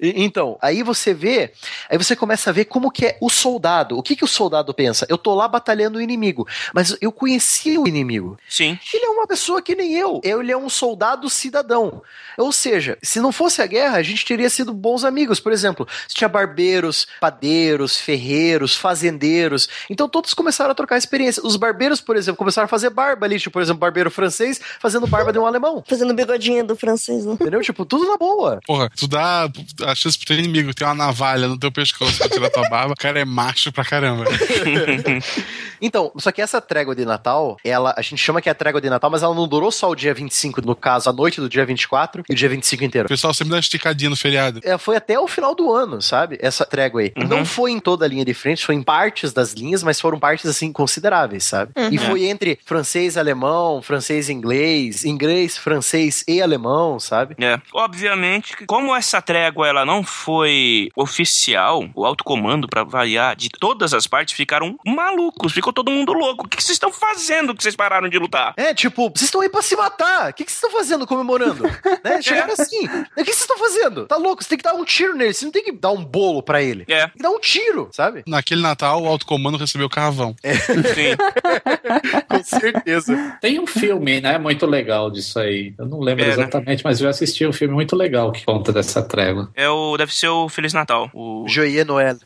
Então, 0.00 0.58
aí 0.60 0.82
você 0.82 1.14
vê, 1.14 1.52
aí 1.88 1.96
você 1.96 2.14
começa 2.14 2.50
a 2.50 2.52
ver 2.52 2.66
como 2.66 2.90
que 2.90 3.06
é 3.06 3.18
o 3.20 3.30
soldado. 3.30 3.96
O 3.96 4.02
que 4.02 4.16
que 4.16 4.24
o 4.24 4.28
soldado 4.28 4.74
pensa? 4.74 5.06
Eu 5.08 5.16
tô 5.16 5.34
lá 5.34 5.48
batalhando 5.48 5.98
o 5.98 6.02
inimigo, 6.02 6.46
mas 6.74 6.96
eu 7.00 7.10
conheci 7.10 7.78
o 7.78 7.86
inimigo. 7.86 8.38
Sim. 8.48 8.78
Ele 8.92 9.06
é 9.06 9.08
uma 9.08 9.26
pessoa 9.26 9.62
que 9.62 9.74
nem 9.74 9.94
eu. 9.94 10.20
Ele 10.22 10.52
é 10.52 10.56
um 10.56 10.68
soldado 10.68 11.30
cidadão. 11.30 12.02
Ou 12.36 12.52
seja, 12.52 12.98
se 13.02 13.20
não 13.20 13.32
fosse 13.32 13.62
a 13.62 13.66
guerra, 13.66 13.96
a 13.96 14.02
gente 14.02 14.24
teria 14.24 14.50
sido 14.50 14.72
bons 14.72 15.04
amigos. 15.04 15.40
Por 15.40 15.52
exemplo, 15.52 15.88
tinha 16.08 16.28
barbeiros, 16.28 17.06
padeiros, 17.20 17.96
ferreiros, 17.96 18.74
fazendeiros. 18.76 19.68
Então 19.88 20.08
todos 20.08 20.34
começaram 20.34 20.72
a 20.72 20.74
trocar 20.74 20.98
experiência. 20.98 21.42
Os 21.44 21.56
barbeiros, 21.56 22.00
por 22.00 22.16
exemplo, 22.16 22.36
começaram 22.36 22.66
a 22.66 22.68
fazer 22.68 22.90
barba 22.90 23.05
ali. 23.06 23.38
Tipo, 23.38 23.54
por 23.54 23.62
exemplo, 23.62 23.80
barbeiro 23.80 24.10
francês 24.10 24.60
fazendo 24.80 25.06
barba 25.06 25.32
de 25.32 25.38
um 25.38 25.46
alemão. 25.46 25.82
Fazendo 25.86 26.14
bigodinho 26.14 26.66
do 26.66 26.76
francês, 26.76 27.24
né? 27.24 27.34
Entendeu? 27.34 27.60
Tipo, 27.60 27.84
tudo 27.84 28.06
na 28.06 28.16
boa. 28.16 28.60
Porra, 28.66 28.90
tu 28.96 29.06
dá 29.06 29.48
a 29.84 29.94
chance 29.94 30.18
pro 30.18 30.26
teu 30.26 30.38
inimigo 30.38 30.74
ter 30.74 30.84
uma 30.84 30.94
navalha 30.94 31.48
no 31.48 31.58
teu 31.58 31.70
pescoço 31.70 32.18
pra 32.18 32.28
tirar 32.28 32.50
tua 32.50 32.68
barba, 32.68 32.92
o 32.92 32.96
cara 32.96 33.20
é 33.20 33.24
macho 33.24 33.72
pra 33.72 33.84
caramba. 33.84 34.24
Então, 35.80 36.12
só 36.16 36.32
que 36.32 36.42
essa 36.42 36.60
trégua 36.60 36.94
de 36.94 37.04
Natal, 37.04 37.56
ela, 37.64 37.94
a 37.96 38.02
gente 38.02 38.18
chama 38.18 38.40
que 38.40 38.48
é 38.48 38.52
a 38.52 38.54
trégua 38.54 38.80
de 38.80 38.90
Natal, 38.90 39.10
mas 39.10 39.22
ela 39.22 39.34
não 39.34 39.46
durou 39.46 39.70
só 39.70 39.90
o 39.90 39.94
dia 39.94 40.14
25, 40.14 40.62
no 40.62 40.74
caso, 40.74 41.08
a 41.08 41.12
noite 41.12 41.40
do 41.40 41.48
dia 41.48 41.64
24 41.64 42.24
e 42.28 42.32
o 42.32 42.36
dia 42.36 42.48
25 42.48 42.84
inteiro. 42.84 43.06
O 43.06 43.08
pessoal 43.08 43.32
sempre 43.34 43.50
dá 43.50 43.56
uma 43.56 43.60
esticadinha 43.60 44.10
no 44.10 44.16
feriado. 44.16 44.60
É, 44.62 44.76
foi 44.78 44.96
até 44.96 45.18
o 45.18 45.26
final 45.26 45.54
do 45.54 45.72
ano, 45.72 46.00
sabe? 46.00 46.38
Essa 46.40 46.64
trégua 46.64 47.00
aí. 47.00 47.12
Uhum. 47.16 47.28
Não 47.28 47.44
foi 47.44 47.70
em 47.72 47.80
toda 47.80 48.04
a 48.04 48.08
linha 48.08 48.24
de 48.24 48.34
frente, 48.34 48.64
foi 48.64 48.74
em 48.74 48.82
partes 48.82 49.32
das 49.32 49.52
linhas, 49.52 49.82
mas 49.82 50.00
foram 50.00 50.18
partes, 50.18 50.46
assim, 50.46 50.72
consideráveis, 50.72 51.44
sabe? 51.44 51.72
E 51.90 51.98
foi 51.98 52.24
entre 52.26 52.58
francês, 52.64 53.16
alemão, 53.16 53.82
francês, 53.82 54.28
inglês, 54.28 55.04
inglês, 55.04 55.56
francês 55.56 56.24
e 56.26 56.40
alemão, 56.40 56.98
sabe? 56.98 57.36
É. 57.38 57.60
Obviamente, 57.72 58.56
que 58.56 58.66
como 58.66 58.94
essa 58.94 59.20
trégua 59.20 59.66
ela 59.66 59.84
não 59.84 60.02
foi 60.02 60.88
oficial, 60.96 61.88
o 61.94 62.04
alto 62.04 62.24
comando, 62.24 62.68
pra 62.68 62.84
variar, 62.84 63.36
de 63.36 63.48
todas 63.48 63.92
as 63.94 64.06
partes 64.06 64.34
ficaram 64.34 64.78
malucos, 64.84 65.52
ficou 65.52 65.65
todo 65.72 65.90
mundo 65.90 66.12
louco. 66.12 66.46
O 66.46 66.48
que 66.48 66.62
vocês 66.62 66.76
estão 66.76 66.92
fazendo 66.92 67.54
que 67.54 67.62
vocês 67.62 67.76
pararam 67.76 68.08
de 68.08 68.18
lutar? 68.18 68.54
É, 68.56 68.74
tipo, 68.74 69.08
vocês 69.10 69.22
estão 69.28 69.40
aí 69.40 69.48
pra 69.48 69.62
se 69.62 69.76
matar. 69.76 70.30
O 70.30 70.34
que, 70.34 70.44
que 70.44 70.50
vocês 70.52 70.62
estão 70.62 70.70
fazendo 70.78 71.06
comemorando? 71.06 71.64
né? 72.04 72.20
Chegaram 72.22 72.52
assim. 72.52 72.86
O 72.86 73.16
que 73.16 73.24
vocês 73.24 73.40
estão 73.40 73.58
fazendo? 73.58 74.06
Tá 74.06 74.16
louco? 74.16 74.42
Você 74.42 74.48
tem 74.48 74.58
que 74.58 74.64
dar 74.64 74.74
um 74.74 74.84
tiro 74.84 75.14
nele. 75.14 75.34
Você 75.34 75.44
não 75.44 75.52
tem 75.52 75.64
que 75.64 75.72
dar 75.72 75.90
um 75.92 76.04
bolo 76.04 76.42
pra 76.42 76.62
ele. 76.62 76.84
É, 76.88 77.02
Tem 77.06 77.16
que 77.16 77.22
dar 77.22 77.30
um 77.30 77.40
tiro, 77.40 77.88
sabe? 77.92 78.22
Naquele 78.26 78.62
Natal, 78.62 79.02
o 79.02 79.06
alto 79.06 79.26
comando 79.26 79.56
recebeu 79.56 79.88
carvão. 79.88 80.34
sim. 80.42 81.16
Com 82.28 82.42
certeza. 82.44 83.38
Tem 83.40 83.58
um 83.60 83.66
filme, 83.66 84.20
né, 84.20 84.38
muito 84.38 84.66
legal 84.66 85.10
disso 85.10 85.38
aí. 85.38 85.74
Eu 85.78 85.86
não 85.86 86.00
lembro 86.00 86.24
É, 86.24 86.28
né? 86.28 86.32
exatamente, 86.34 86.82
mas 86.84 87.00
eu 87.00 87.08
assisti 87.08 87.46
um 87.46 87.52
filme 87.52 87.74
muito 87.74 87.96
legal 87.96 88.32
que 88.32 88.44
conta 88.44 88.72
dessa 88.72 89.02
trégua. 89.02 89.50
É 89.54 89.68
o, 89.68 89.96
deve 89.96 90.14
ser 90.14 90.28
o 90.28 90.48
Feliz 90.48 90.72
Natal. 90.72 91.10
O 91.12 91.44
Joel 91.48 91.66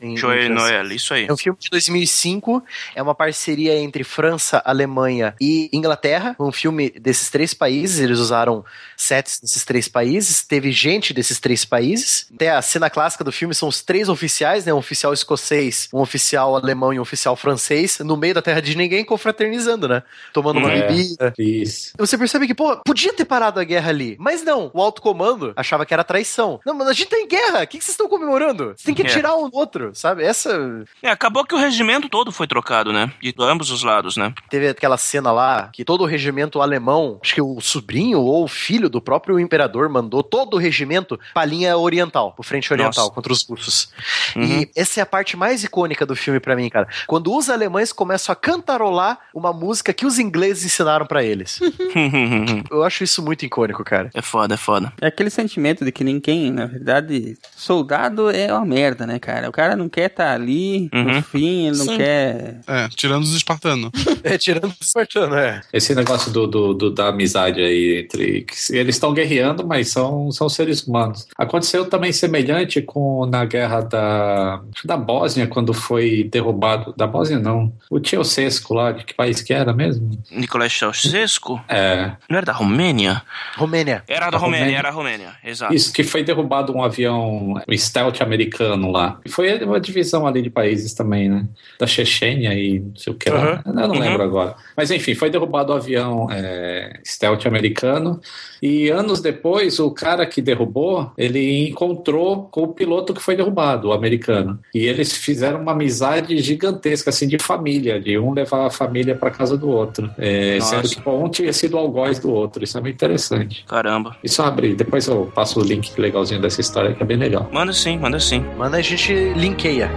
em 0.01 0.17
francês. 0.17 0.49
Noel, 0.49 0.91
isso 0.91 1.13
aí. 1.13 1.25
É 1.27 1.33
um 1.33 1.37
filme 1.37 1.57
de 1.59 1.69
2005, 1.69 2.63
é 2.95 3.01
uma 3.01 3.15
parceria 3.31 3.77
entre 3.79 4.03
França, 4.03 4.61
Alemanha 4.65 5.33
e 5.39 5.69
Inglaterra. 5.71 6.35
Um 6.37 6.51
filme 6.51 6.89
desses 6.89 7.29
três 7.29 7.53
países, 7.53 7.99
eles 7.99 8.19
usaram 8.19 8.63
sets 8.97 9.39
desses 9.39 9.63
três 9.63 9.87
países, 9.87 10.43
teve 10.43 10.69
gente 10.73 11.13
desses 11.13 11.39
três 11.39 11.63
países. 11.63 12.27
Até 12.35 12.51
a 12.51 12.61
cena 12.61 12.89
clássica 12.89 13.23
do 13.23 13.31
filme 13.31 13.55
são 13.55 13.69
os 13.69 13.81
três 13.81 14.09
oficiais, 14.09 14.65
né? 14.65 14.73
Um 14.73 14.77
oficial 14.77 15.13
escocês, 15.13 15.87
um 15.93 15.99
oficial 15.99 16.57
alemão 16.57 16.91
e 16.93 16.99
um 16.99 17.01
oficial 17.01 17.35
francês, 17.37 17.99
no 17.99 18.17
meio 18.17 18.33
da 18.33 18.41
terra 18.41 18.61
de 18.61 18.75
ninguém, 18.75 19.05
confraternizando, 19.05 19.87
né? 19.87 20.03
Tomando 20.33 20.59
uma 20.59 20.71
É. 20.71 20.81
bebida. 20.87 21.33
Isso. 21.39 21.93
Você 21.97 22.17
percebe 22.17 22.47
que, 22.47 22.53
pô, 22.53 22.77
podia 22.85 23.13
ter 23.13 23.23
parado 23.25 23.61
a 23.61 23.63
guerra 23.63 23.89
ali. 23.89 24.17
Mas 24.19 24.43
não, 24.43 24.69
o 24.73 24.81
alto 24.81 25.01
comando 25.01 25.53
achava 25.55 25.85
que 25.85 25.93
era 25.93 26.03
traição. 26.03 26.59
Não, 26.65 26.73
mas 26.73 26.89
a 26.89 26.93
gente 26.93 27.09
tá 27.09 27.17
em 27.17 27.27
guerra. 27.27 27.63
O 27.63 27.67
que 27.67 27.77
que 27.77 27.83
vocês 27.83 27.93
estão 27.93 28.09
comemorando? 28.09 28.73
Você 28.75 28.85
tem 28.85 28.93
que 28.95 29.01
É. 29.11 29.13
tirar 29.13 29.35
um 29.37 29.49
outro, 29.53 29.91
sabe? 29.93 30.23
Essa. 30.23 30.83
É, 31.01 31.09
acabou 31.09 31.45
que 31.45 31.55
o 31.55 31.57
regimento 31.57 32.09
todo 32.09 32.31
foi 32.31 32.45
trocado, 32.45 32.91
né? 32.91 33.09
De 33.21 33.33
ambos 33.39 33.71
os 33.71 33.83
lados, 33.83 34.17
né? 34.17 34.33
Teve 34.49 34.67
aquela 34.69 34.97
cena 34.97 35.31
lá 35.31 35.69
que 35.73 35.83
todo 35.85 36.01
o 36.01 36.05
regimento 36.05 36.61
alemão, 36.61 37.19
acho 37.23 37.33
que 37.35 37.41
o 37.41 37.59
sobrinho 37.61 38.19
ou 38.19 38.43
o 38.43 38.47
filho 38.47 38.89
do 38.89 39.01
próprio 39.01 39.39
imperador 39.39 39.89
mandou 39.89 40.23
todo 40.23 40.55
o 40.55 40.57
regimento 40.57 41.19
pra 41.33 41.45
linha 41.45 41.77
oriental, 41.77 42.31
pro 42.33 42.43
frente 42.43 42.71
oriental, 42.71 43.03
Nossa. 43.05 43.13
contra 43.15 43.31
os 43.33 43.45
russos. 43.47 43.89
Uhum. 44.35 44.43
E 44.43 44.69
essa 44.75 44.99
é 44.99 45.03
a 45.03 45.05
parte 45.05 45.35
mais 45.37 45.63
icônica 45.63 46.05
do 46.05 46.15
filme 46.15 46.39
pra 46.39 46.55
mim, 46.55 46.69
cara. 46.69 46.87
Quando 47.07 47.35
os 47.35 47.49
alemães 47.49 47.91
começam 47.93 48.33
a 48.33 48.35
cantarolar 48.35 49.19
uma 49.33 49.53
música 49.53 49.93
que 49.93 50.05
os 50.05 50.19
ingleses 50.19 50.65
ensinaram 50.65 51.05
pra 51.05 51.23
eles. 51.23 51.59
Eu 52.71 52.83
acho 52.83 53.03
isso 53.03 53.21
muito 53.23 53.45
icônico, 53.45 53.83
cara. 53.83 54.09
é 54.13 54.21
foda, 54.21 54.53
é 54.53 54.57
foda. 54.57 54.91
É 55.01 55.07
aquele 55.07 55.29
sentimento 55.29 55.83
de 55.85 55.91
que 55.91 56.03
ninguém, 56.03 56.51
na 56.51 56.65
verdade, 56.65 57.37
soldado 57.55 58.29
é 58.29 58.51
uma 58.53 58.65
merda, 58.65 59.05
né, 59.05 59.19
cara? 59.19 59.49
O 59.49 59.51
cara 59.51 59.75
não 59.75 59.89
quer 59.89 60.07
estar 60.07 60.31
ali, 60.33 60.89
Uhum. 60.93 61.03
no 61.15 61.21
fim, 61.23 61.67
ele 61.67 61.77
não 61.77 61.85
Sim. 61.85 61.97
quer. 61.97 62.59
É, 62.67 62.87
tirando 63.11 63.23
os 63.23 63.33
espartanos. 63.35 63.91
É, 64.23 64.37
tirando 64.37 64.65
o 64.65 64.73
espartano, 64.79 65.35
é. 65.35 65.61
Esse 65.73 65.95
negócio 65.95 66.31
do, 66.31 66.45
do- 66.45 66.73
do- 66.75 66.91
da 66.91 67.07
amizade 67.07 67.59
aí 67.59 68.01
entre. 68.03 68.45
Eles 68.69 68.95
estão 68.95 69.13
guerreando, 69.13 69.65
mas 69.65 69.87
são, 69.89 70.31
são 70.31 70.47
seres 70.47 70.83
humanos. 70.85 71.27
Aconteceu 71.35 71.85
também 71.89 72.11
semelhante 72.11 72.81
com 72.83 73.25
na 73.25 73.43
guerra 73.45 73.81
da, 73.81 74.61
da 74.85 74.95
Bósnia, 74.95 75.47
quando 75.47 75.73
foi 75.73 76.23
derrubado. 76.31 76.93
Da 76.95 77.07
Bósnia, 77.07 77.39
não. 77.39 77.73
O 77.89 77.99
Ceausescu 78.05 78.75
lá, 78.75 78.91
de 78.91 79.03
que 79.03 79.13
país 79.15 79.41
que 79.41 79.51
era 79.53 79.73
mesmo? 79.73 80.11
Nicolai 80.29 80.69
Ceausescu? 80.69 81.59
É, 81.67 82.11
Não 82.29 82.37
era 82.37 82.45
da 82.45 82.53
Romênia? 82.53 83.23
Romênia. 83.57 84.03
Era 84.07 84.25
da 84.25 84.31
Da 84.31 84.37
Romênia, 84.37 84.59
Romênia. 84.65 84.77
era 84.79 84.89
a 84.89 84.91
Romênia, 84.91 85.29
exato. 85.43 85.73
isso 85.73 85.91
que 85.91 86.03
foi 86.03 86.23
derrubado 86.23 86.71
um 86.75 86.83
avião, 86.83 87.55
um 87.67 87.77
stealth 87.77 88.21
americano 88.21 88.91
lá. 88.91 89.19
E 89.25 89.29
Foi 89.29 89.61
uma 89.63 89.79
divisão 89.79 90.27
ali 90.27 90.41
de 90.43 90.49
países 90.51 90.93
também, 90.93 91.27
né? 91.27 91.45
Da 91.79 91.87
Chechênia 91.87 92.53
e 92.53 92.79
não 92.79 92.95
sei 93.01 93.13
o 93.13 93.15
que 93.15 93.29
lá. 93.29 93.61
Eu 93.65 93.73
não 93.73 93.89
Uhum. 93.89 93.99
lembro 93.99 94.23
agora. 94.23 94.55
Mas 94.77 94.91
enfim, 94.91 95.13
foi 95.15 95.29
derrubado 95.29 95.73
o 95.73 95.75
avião 95.75 96.27
é, 96.31 96.99
stealth 97.05 97.45
americano. 97.45 98.19
E 98.61 98.89
anos 98.89 99.21
depois, 99.21 99.79
o 99.79 99.89
cara 99.91 100.25
que 100.25 100.41
derrubou, 100.41 101.11
ele 101.17 101.67
encontrou 101.69 102.43
com 102.51 102.63
o 102.63 102.67
piloto 102.67 103.13
que 103.13 103.21
foi 103.21 103.35
derrubado, 103.35 103.89
o 103.89 103.93
americano. 103.93 104.59
E 104.73 104.85
eles 104.85 105.13
fizeram 105.15 105.61
uma 105.61 105.71
amizade 105.71 106.37
gigantesca, 106.37 107.09
assim, 107.09 107.27
de 107.27 107.37
família, 107.39 107.99
de 107.99 108.17
um 108.19 108.33
levar 108.33 108.67
a 108.67 108.69
família 108.69 109.15
para 109.15 109.31
casa 109.31 109.57
do 109.57 109.69
outro. 109.69 110.09
É, 110.17 110.59
sendo 110.61 110.87
que 110.87 111.09
um 111.09 111.27
tinha 111.29 111.51
sido 111.53 111.77
algoz 111.77 112.19
do 112.19 112.31
outro. 112.31 112.63
Isso 112.63 112.77
é 112.77 112.81
muito 112.81 112.93
interessante. 112.95 113.65
Caramba. 113.67 114.15
Isso 114.23 114.41
abre, 114.43 114.75
depois 114.75 115.07
eu 115.07 115.31
passo 115.33 115.59
o 115.59 115.63
link 115.63 115.99
legalzinho 115.99 116.39
dessa 116.41 116.61
história, 116.61 116.93
que 116.93 117.01
é 117.01 117.05
bem 117.05 117.17
legal. 117.17 117.49
Manda 117.51 117.73
sim, 117.73 117.97
manda 117.97 118.19
sim. 118.19 118.45
Manda 118.57 118.77
a 118.77 118.81
gente 118.81 119.13
linkeia. 119.33 119.89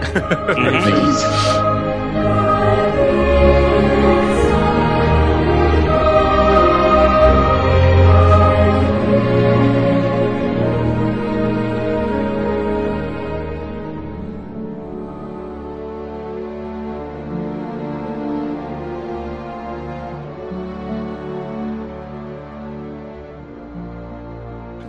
Uhum. 0.57 1.64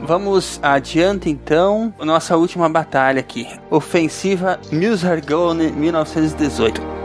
Vamos 0.07 0.61
adiante 0.63 1.29
então, 1.29 1.93
nossa 1.99 2.37
última 2.37 2.69
batalha 2.69 3.19
aqui. 3.19 3.49
Ofensiva 3.69 4.57
Musargone 4.71 5.73
1918. 5.73 6.96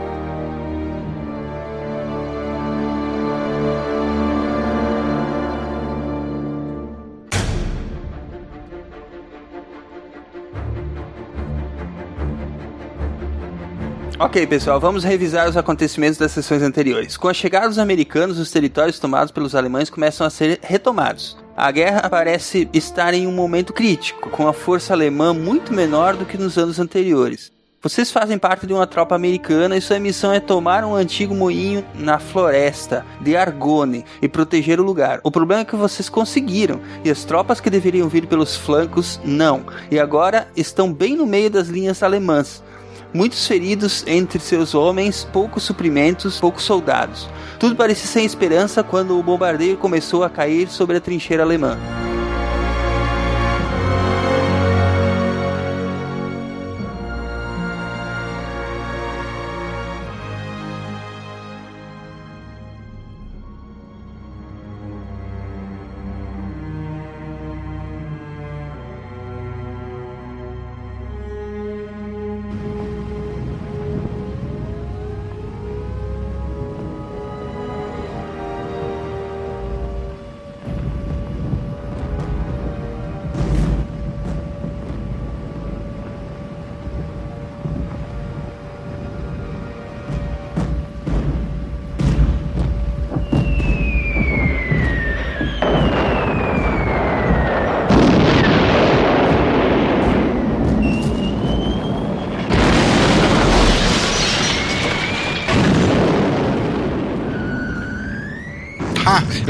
Ok, 14.22 14.46
pessoal, 14.46 14.78
vamos 14.78 15.02
revisar 15.02 15.48
os 15.48 15.56
acontecimentos 15.56 16.16
das 16.16 16.30
sessões 16.30 16.62
anteriores. 16.62 17.16
Com 17.16 17.26
a 17.26 17.34
chegada 17.34 17.66
dos 17.66 17.76
americanos, 17.76 18.38
os 18.38 18.52
territórios 18.52 19.00
tomados 19.00 19.32
pelos 19.32 19.52
alemães 19.52 19.90
começam 19.90 20.24
a 20.24 20.30
ser 20.30 20.60
retomados. 20.62 21.36
A 21.56 21.68
guerra 21.72 22.08
parece 22.08 22.68
estar 22.72 23.14
em 23.14 23.26
um 23.26 23.32
momento 23.32 23.72
crítico, 23.72 24.30
com 24.30 24.46
a 24.46 24.52
força 24.52 24.92
alemã 24.92 25.34
muito 25.34 25.74
menor 25.74 26.14
do 26.14 26.24
que 26.24 26.38
nos 26.38 26.56
anos 26.56 26.78
anteriores. 26.78 27.50
Vocês 27.82 28.12
fazem 28.12 28.38
parte 28.38 28.64
de 28.64 28.72
uma 28.72 28.86
tropa 28.86 29.16
americana 29.16 29.76
e 29.76 29.80
sua 29.80 29.98
missão 29.98 30.32
é 30.32 30.38
tomar 30.38 30.84
um 30.84 30.94
antigo 30.94 31.34
moinho 31.34 31.84
na 31.92 32.20
floresta 32.20 33.04
de 33.20 33.36
Argonne 33.36 34.04
e 34.22 34.28
proteger 34.28 34.78
o 34.78 34.84
lugar. 34.84 35.18
O 35.24 35.32
problema 35.32 35.62
é 35.62 35.64
que 35.64 35.74
vocês 35.74 36.08
conseguiram 36.08 36.80
e 37.04 37.10
as 37.10 37.24
tropas 37.24 37.60
que 37.60 37.68
deveriam 37.68 38.08
vir 38.08 38.28
pelos 38.28 38.54
flancos 38.54 39.20
não, 39.24 39.66
e 39.90 39.98
agora 39.98 40.46
estão 40.56 40.92
bem 40.92 41.16
no 41.16 41.26
meio 41.26 41.50
das 41.50 41.66
linhas 41.66 42.04
alemãs. 42.04 42.62
Muitos 43.14 43.46
feridos 43.46 44.02
entre 44.06 44.38
seus 44.38 44.74
homens, 44.74 45.28
poucos 45.30 45.64
suprimentos, 45.64 46.40
poucos 46.40 46.64
soldados. 46.64 47.28
Tudo 47.58 47.76
parecia 47.76 48.06
sem 48.06 48.24
esperança 48.24 48.82
quando 48.82 49.18
o 49.18 49.22
bombardeio 49.22 49.76
começou 49.76 50.24
a 50.24 50.30
cair 50.30 50.68
sobre 50.68 50.96
a 50.96 51.00
trincheira 51.00 51.42
alemã. 51.42 51.76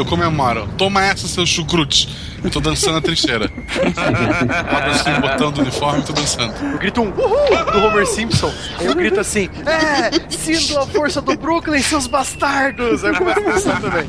Eu 0.03 0.07
comemoro. 0.07 0.69
Toma 0.77 1.05
essa, 1.05 1.27
seu 1.27 1.47
chucrute. 1.47 2.09
Eu 2.43 2.51
tô 2.51 2.61
dançando 2.61 2.99
a 2.99 3.01
trincheira. 3.01 3.51
Abro 3.77 4.91
assim, 4.91 5.21
botando 5.21 5.59
o 5.59 5.61
uniforme 5.63 6.03
tô 6.03 6.13
dançando. 6.13 6.53
Eu 6.61 6.79
grito 6.79 7.01
um 7.01 7.09
uhul 7.09 7.73
do 7.73 7.87
Homer 7.87 8.07
Simpson. 8.07 8.53
Aí 8.79 8.87
eu 8.87 8.95
grito 8.95 9.21
assim: 9.21 9.49
É, 9.65 10.11
sinto 10.29 10.77
a 10.79 10.87
força 10.87 11.23
do 11.23 11.37
Brooklyn, 11.37 11.81
seus 11.81 12.09
bastardos. 12.09 13.05
Aí 13.05 13.13
eu 13.13 13.17
começo 13.17 13.39
a 13.39 13.43
dançar 13.43 13.81
também. 13.81 14.05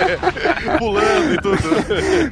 Pulando 0.78 1.34
e 1.34 1.36
tudo. 1.36 1.58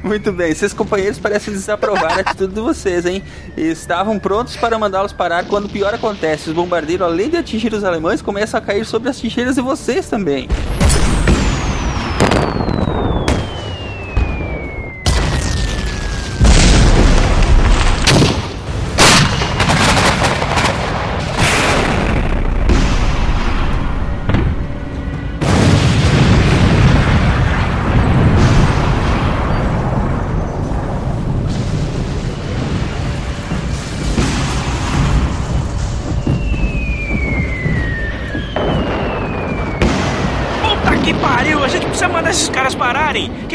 Muito 0.03 0.31
bem, 0.31 0.55
seus 0.55 0.73
companheiros 0.73 1.19
parecem 1.19 1.53
desaprovar 1.53 2.17
a 2.17 2.21
atitude 2.21 2.53
de 2.53 2.61
vocês, 2.61 3.05
hein? 3.05 3.23
E 3.55 3.61
estavam 3.61 4.17
prontos 4.17 4.55
para 4.55 4.79
mandá-los 4.79 5.13
parar 5.13 5.45
quando 5.45 5.65
o 5.65 5.69
pior 5.69 5.93
acontece. 5.93 6.49
Os 6.49 6.55
bombardeiros, 6.55 7.05
além 7.05 7.29
de 7.29 7.37
atingir 7.37 7.71
os 7.71 7.83
alemães, 7.83 8.21
começam 8.21 8.57
a 8.57 8.61
cair 8.61 8.83
sobre 8.83 9.09
as 9.09 9.17
trincheiras 9.17 9.55
de 9.55 9.61
vocês 9.61 10.09
também. 10.09 10.49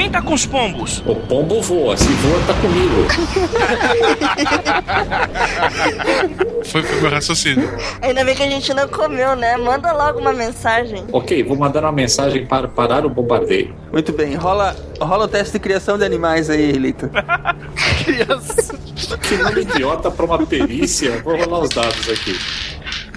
Quem 0.00 0.10
tá 0.10 0.22
com 0.22 0.32
os 0.32 0.46
pombos? 0.46 1.02
O 1.06 1.14
pombo 1.14 1.60
voa, 1.60 1.94
se 1.94 2.08
voa 2.08 2.40
tá 2.46 2.54
comigo. 2.54 3.06
Foi, 6.64 6.82
foi 6.82 7.00
meu 7.00 7.10
raciocínio. 7.10 7.68
Ainda 8.00 8.24
bem 8.24 8.34
que 8.34 8.42
a 8.42 8.48
gente 8.48 8.72
não 8.72 8.86
comeu, 8.86 9.34
né? 9.34 9.56
Manda 9.56 9.92
logo 9.92 10.20
uma 10.20 10.32
mensagem. 10.32 11.04
ok, 11.12 11.42
vou 11.42 11.56
mandar 11.56 11.82
uma 11.82 11.90
mensagem 11.90 12.46
para 12.46 12.68
parar 12.68 13.04
o 13.04 13.10
bombardeio. 13.10 13.74
Muito 13.92 14.12
bem, 14.12 14.36
rola, 14.36 14.76
rola 15.00 15.24
o 15.24 15.28
teste 15.28 15.54
de 15.54 15.58
criação 15.58 15.98
de 15.98 16.04
animais 16.04 16.48
aí, 16.48 16.72
Lito. 16.72 17.10
Criança. 18.04 18.78
Que 19.22 19.36
nome 19.36 19.62
idiota 19.62 20.10
para 20.10 20.24
uma 20.24 20.46
perícia. 20.46 21.20
Vou 21.22 21.36
rolar 21.36 21.60
os 21.60 21.70
dados 21.70 22.08
aqui. 22.08 22.38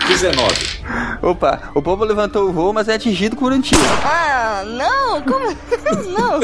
19. 0.07 0.83
Opa, 1.21 1.71
o 1.73 1.81
pombo 1.81 2.03
levantou 2.03 2.49
o 2.49 2.51
voo, 2.51 2.73
mas 2.73 2.89
é 2.89 2.95
atingido 2.95 3.35
por 3.35 3.51
um 3.51 3.61
tiro. 3.61 3.81
Ah, 4.03 4.63
não! 4.65 5.21
Como? 5.21 5.47
não! 6.11 6.39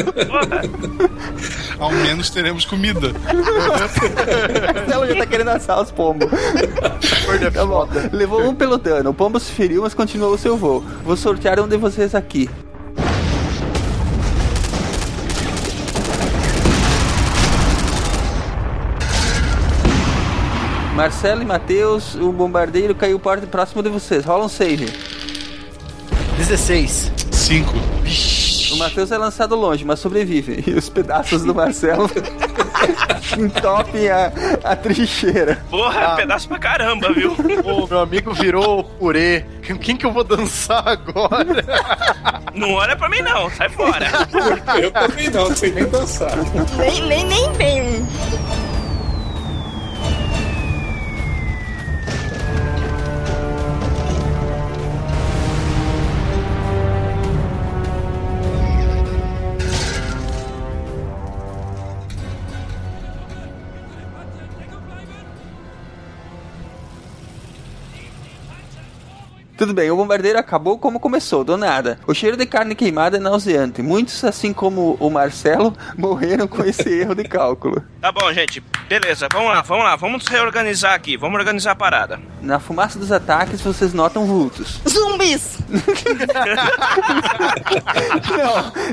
Ao 1.80 1.91
menos 1.91 2.30
teremos 2.30 2.65
comida. 2.65 3.11
Ela 4.91 5.07
já 5.07 5.15
tá 5.15 5.26
querendo 5.26 5.49
assar 5.49 5.81
os 5.81 5.91
pombos. 5.91 6.30
Tá 7.53 7.65
bom. 7.65 7.88
Levou 8.11 8.41
um 8.41 8.56
pelo 8.56 8.77
dano. 8.77 9.11
O 9.11 9.14
pombo 9.14 9.40
se 9.40 9.52
feriu, 9.52 9.81
mas 9.81 9.94
continuou 9.94 10.34
o 10.34 10.38
seu 10.38 10.57
voo. 10.57 10.84
Vou 11.03 11.15
sortear 11.15 11.60
um 11.60 11.68
de 11.68 11.77
vocês 11.77 12.14
aqui. 12.14 12.49
Marcelo 20.99 21.41
e 21.41 21.45
Matheus, 21.45 22.13
o 22.15 22.30
bombardeiro 22.30 22.93
caiu 22.93 23.17
perto- 23.17 23.47
próximo 23.47 23.81
de 23.81 23.88
vocês. 23.88 24.26
Rola 24.26 24.43
um 24.43 24.49
save. 24.49 24.85
16. 26.38 27.09
Cinco. 27.31 27.73
O 28.73 28.76
Matheus 28.76 29.09
é 29.09 29.17
lançado 29.17 29.55
longe, 29.55 29.85
mas 29.85 30.01
sobrevive. 30.01 30.61
E 30.67 30.73
os 30.73 30.89
pedaços 30.89 31.41
do 31.45 31.55
Marcelo 31.55 32.11
entopem 33.39 34.09
a, 34.09 34.30
a 34.61 34.76
trincheira. 34.76 35.63
Porra, 35.69 36.01
é 36.01 36.15
pedaço 36.17 36.49
pra 36.49 36.59
caramba, 36.59 37.13
viu? 37.13 37.34
Ô, 37.63 37.88
meu 37.88 37.99
amigo 38.01 38.34
virou 38.34 38.84
purê. 38.84 39.45
Quem 39.81 39.95
que 39.95 40.05
eu 40.05 40.11
vou 40.11 40.26
dançar 40.26 40.85
agora? 40.85 41.63
Não 42.53 42.73
olha 42.73 42.97
pra 42.97 43.07
mim, 43.07 43.21
não. 43.21 43.49
Sai 43.51 43.69
fora. 43.69 44.05
Eu 44.84 44.91
também 44.91 45.30
não, 45.30 45.47
não 45.47 45.55
sei 45.55 45.71
nem 45.71 45.85
dançar. 45.85 46.34
Nem, 46.77 47.01
nem, 47.07 47.23
nem 47.26 47.53
vem. 47.53 48.07
Tudo 69.60 69.73
bem, 69.73 69.91
o 69.91 69.95
bombardeiro 69.98 70.40
acabou 70.40 70.80
como 70.80 71.02
começou, 71.02 71.44
do 71.44 71.57
nada. 71.57 71.99
O 72.07 72.14
cheiro 72.14 72.38
de 72.38 72.45
carne 72.45 72.73
queimada 72.73 73.18
é 73.18 73.19
nauseante. 73.19 73.81
Muitos, 73.81 74.23
assim 74.23 74.53
como 74.53 74.95
o 75.02 75.10
Marcelo, 75.10 75.76
morreram 75.99 76.48
com 76.48 76.64
esse 76.64 76.88
erro 76.88 77.14
de 77.14 77.26
cálculo. 77.26 77.84
Tá 77.99 78.10
bom, 78.10 78.31
gente. 78.31 78.64
Beleza, 78.88 79.27
vamos 79.30 79.49
lá, 79.49 79.61
vamos 79.61 79.84
lá. 79.84 79.98
Vamos 79.98 80.26
reorganizar 80.27 80.94
aqui. 80.94 81.18
Vamos 81.18 81.38
organizar 81.38 81.72
a 81.72 81.76
parada. 81.76 82.22
Na 82.41 82.57
fumaça 82.57 82.98
dos 82.98 83.11
ataques, 83.11 83.60
vocês 83.60 83.94
notam 83.94 84.26
vultos. 84.26 84.80
Zumbis! 84.88 85.60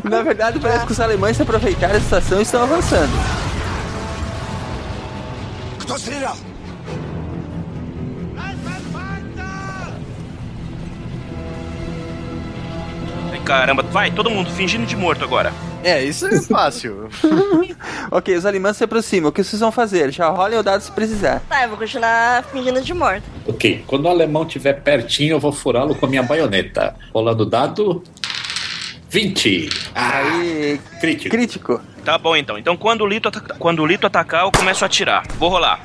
Não, 0.03 0.11
na 0.11 0.23
verdade 0.23 0.59
parece 0.59 0.85
que 0.85 0.91
os 0.91 0.99
alemães 0.99 1.37
se 1.37 1.45
aproveitaram 1.45 1.95
da 1.95 2.01
situação 2.01 2.41
e 2.41 2.43
estão 2.43 2.65
avançando. 2.65 3.13
Ai, 5.89 6.56
caramba. 13.47 13.83
Vai, 13.83 14.11
todo 14.11 14.29
mundo 14.29 14.51
fingindo 14.51 14.85
de 14.85 14.97
morto 14.97 15.23
agora. 15.25 15.53
É, 15.83 16.03
isso 16.03 16.27
é 16.27 16.41
fácil. 16.43 17.09
Ok, 18.11 18.35
os 18.37 18.47
alemães 18.47 18.77
se 18.77 18.85
aproximam. 18.85 19.29
O 19.31 19.33
que 19.33 19.43
vocês 19.43 19.61
vão 19.61 19.71
fazer? 19.73 20.13
Já 20.13 20.29
rolem 20.29 20.59
o 20.59 20.63
dado 20.63 20.81
se 20.81 20.91
precisar. 20.93 21.43
Tá, 21.49 21.65
eu 21.65 21.69
vou 21.71 21.79
continuar 21.79 22.43
fingindo 22.45 22.81
de 22.81 22.95
morto. 22.95 23.23
Ok, 23.47 23.83
quando 23.87 24.05
o 24.05 24.09
alemão 24.09 24.45
estiver 24.45 24.75
pertinho, 24.75 25.33
eu 25.33 25.41
vou 25.41 25.53
furá-lo 25.53 25.95
com 25.95 26.07
a 26.07 26.09
minha 26.09 26.23
baioneta. 26.23 26.95
Rolando 27.13 27.43
o 27.43 27.47
dado. 27.47 28.03
20. 29.11 29.69
Ah, 29.95 30.19
Aí, 30.19 30.81
crítico. 31.01 31.31
crítico. 31.31 31.81
Tá 32.05 32.17
bom, 32.17 32.37
então. 32.37 32.57
Então, 32.59 32.77
quando 32.77 33.03
o 33.03 33.07
Lito, 33.07 33.31
quando 33.59 33.81
o 33.83 33.87
Lito 33.87 34.07
atacar, 34.07 34.45
eu 34.45 34.53
começo 34.53 34.85
a 34.85 34.87
atirar. 34.87 35.25
Vou 35.39 35.49
rolar. 35.49 35.81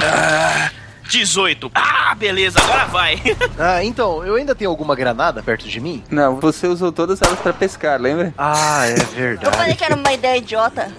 Ah, 0.00 0.70
18. 1.08 1.70
Ah, 1.74 2.14
beleza, 2.14 2.58
agora 2.60 2.84
vai. 2.86 3.20
ah, 3.58 3.84
então, 3.84 4.24
eu 4.24 4.34
ainda 4.34 4.54
tenho 4.54 4.70
alguma 4.70 4.94
granada 4.94 5.42
perto 5.42 5.68
de 5.68 5.80
mim? 5.80 6.02
Não, 6.10 6.40
você 6.40 6.66
usou 6.66 6.92
todas 6.92 7.20
elas 7.22 7.38
para 7.38 7.52
pescar, 7.52 8.00
lembra? 8.00 8.34
Ah, 8.36 8.86
é 8.86 8.94
verdade. 8.94 9.46
Eu 9.46 9.52
falei 9.52 9.74
que 9.74 9.84
era 9.84 9.94
uma 9.94 10.12
ideia 10.12 10.38
idiota. 10.38 10.90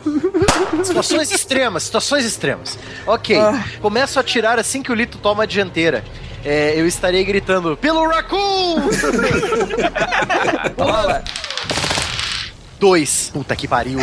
situações 0.84 1.32
extremas, 1.32 1.84
situações 1.84 2.26
extremas. 2.26 2.78
Ok, 3.06 3.38
ah. 3.38 3.64
começo 3.82 4.20
a 4.20 4.24
tirar 4.24 4.60
assim 4.60 4.82
que 4.82 4.92
o 4.92 4.96
Lito 4.96 5.18
toma 5.18 5.44
a 5.44 5.46
dianteira. 5.46 6.04
É, 6.46 6.80
eu 6.80 6.86
estarei 6.86 7.24
gritando 7.24 7.76
pelo 7.76 8.08
Raccoon! 8.08 8.78
Olá, 10.78 11.24
2. 12.86 13.32
Puta 13.34 13.56
que 13.56 13.68
pariu. 13.68 13.98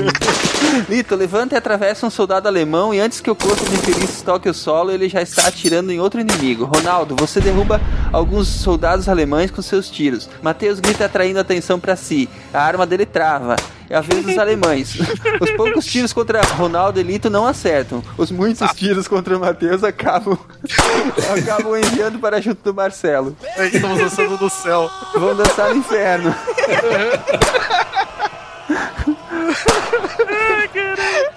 Lito, 0.88 1.14
levanta 1.14 1.54
e 1.54 1.58
atravessa 1.58 2.06
um 2.06 2.10
soldado 2.10 2.48
alemão 2.48 2.94
e 2.94 2.98
antes 2.98 3.20
que 3.20 3.30
o 3.30 3.36
corpo 3.36 3.68
de 3.68 3.74
infeliz 3.74 4.22
toque 4.22 4.48
o 4.48 4.54
solo, 4.54 4.90
ele 4.90 5.10
já 5.10 5.20
está 5.20 5.46
atirando 5.46 5.92
em 5.92 6.00
outro 6.00 6.18
inimigo. 6.18 6.64
Ronaldo, 6.64 7.14
você 7.14 7.38
derruba 7.38 7.78
alguns 8.10 8.48
soldados 8.48 9.10
alemães 9.10 9.50
com 9.50 9.60
seus 9.60 9.90
tiros. 9.90 10.26
Mateus 10.40 10.80
grita 10.80 11.04
atraindo 11.04 11.38
atenção 11.38 11.78
para 11.78 11.94
si. 11.94 12.30
A 12.50 12.62
arma 12.62 12.86
dele 12.86 13.04
trava. 13.04 13.56
É 13.92 13.96
a 13.96 14.00
vez 14.00 14.24
dos 14.24 14.38
alemães. 14.38 14.94
Os 15.38 15.50
poucos 15.50 15.84
tiros 15.84 16.14
contra 16.14 16.40
Ronaldo 16.40 16.98
e 16.98 17.02
Lito 17.02 17.28
não 17.28 17.46
acertam. 17.46 18.02
Os 18.16 18.30
muitos 18.30 18.70
tiros 18.70 19.06
contra 19.06 19.36
o 19.36 19.40
Mateus 19.40 19.84
acabam 19.84 20.38
acabam 21.36 21.76
enviando 21.76 22.18
para 22.18 22.40
junto 22.40 22.62
do 22.62 22.72
Marcelo. 22.72 23.36
Estamos 23.70 23.98
dançando 23.98 24.38
no 24.38 24.48
céu. 24.48 24.90
Vão 25.14 25.36
dançar 25.36 25.68
no 25.68 25.76
inferno. 25.76 26.34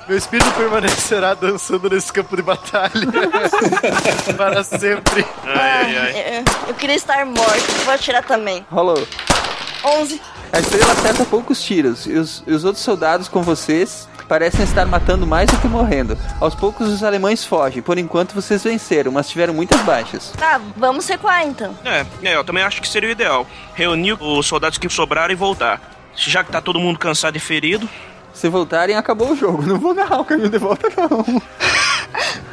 Meu 0.07 0.18
espírito 0.18 0.49
permanecerá 0.52 1.34
dançando 1.34 1.90
nesse 1.90 2.14
campo 2.14 2.38
de 2.38 2.41
batalha. 2.41 2.91
Para 4.38 4.64
sempre. 4.64 5.26
Ai, 5.44 5.98
ai, 5.98 5.98
ai. 5.98 6.38
Eu, 6.38 6.69
eu 6.69 6.73
queria 6.76 6.95
estar 6.95 7.26
morto. 7.26 7.84
Vou 7.84 7.94
atirar 7.94 8.23
também. 8.23 8.65
Rolou. 8.72 9.06
11. 9.84 10.22
A 10.56 10.60
estrela 10.61 10.94
acerta 10.94 11.26
poucos 11.26 11.61
tiros 11.61 12.06
e 12.06 12.14
os, 12.14 12.41
e 12.48 12.53
os 12.53 12.64
outros 12.64 12.82
soldados 12.82 13.27
com 13.27 13.44
vocês 13.44 14.07
parecem 14.26 14.64
estar 14.64 14.86
matando 14.86 15.27
mais 15.27 15.52
do 15.52 15.60
que 15.60 15.68
morrendo. 15.68 16.18
Aos 16.40 16.56
poucos 16.56 16.88
os 16.88 17.03
alemães 17.03 17.44
fogem, 17.44 17.82
por 17.82 17.98
enquanto 17.98 18.34
vocês 18.34 18.64
venceram, 18.64 19.11
mas 19.11 19.27
tiveram 19.27 19.53
muitas 19.53 19.82
baixas. 19.82 20.32
Tá, 20.38 20.61
vamos 20.77 21.06
recuar 21.10 21.45
então. 21.45 21.77
É, 21.84 22.06
é, 22.23 22.38
eu 22.38 22.44
também 22.45 22.64
acho 22.64 22.82
que 22.82 22.88
seria 22.88 23.10
o 23.10 23.11
ideal. 23.11 23.45
Reunir 23.73 24.14
os 24.14 24.48
soldados 24.48 24.77
que 24.77 24.88
sobraram 24.88 25.34
e 25.34 25.36
voltar. 25.36 25.82
Já 26.15 26.41
que 26.41 26.53
tá 26.53 26.61
todo 26.61 26.80
mundo 26.80 26.98
cansado 26.98 27.36
e 27.36 27.40
ferido. 27.41 27.90
Se 28.34 28.48
voltarem, 28.48 28.95
acabou 28.95 29.32
o 29.32 29.36
jogo. 29.36 29.61
Não 29.61 29.77
vou 29.77 29.94
narrar 29.94 30.22
o 30.22 30.26
caminho 30.26 30.49
de 30.49 30.57
volta, 30.57 30.88
não. 30.95 31.26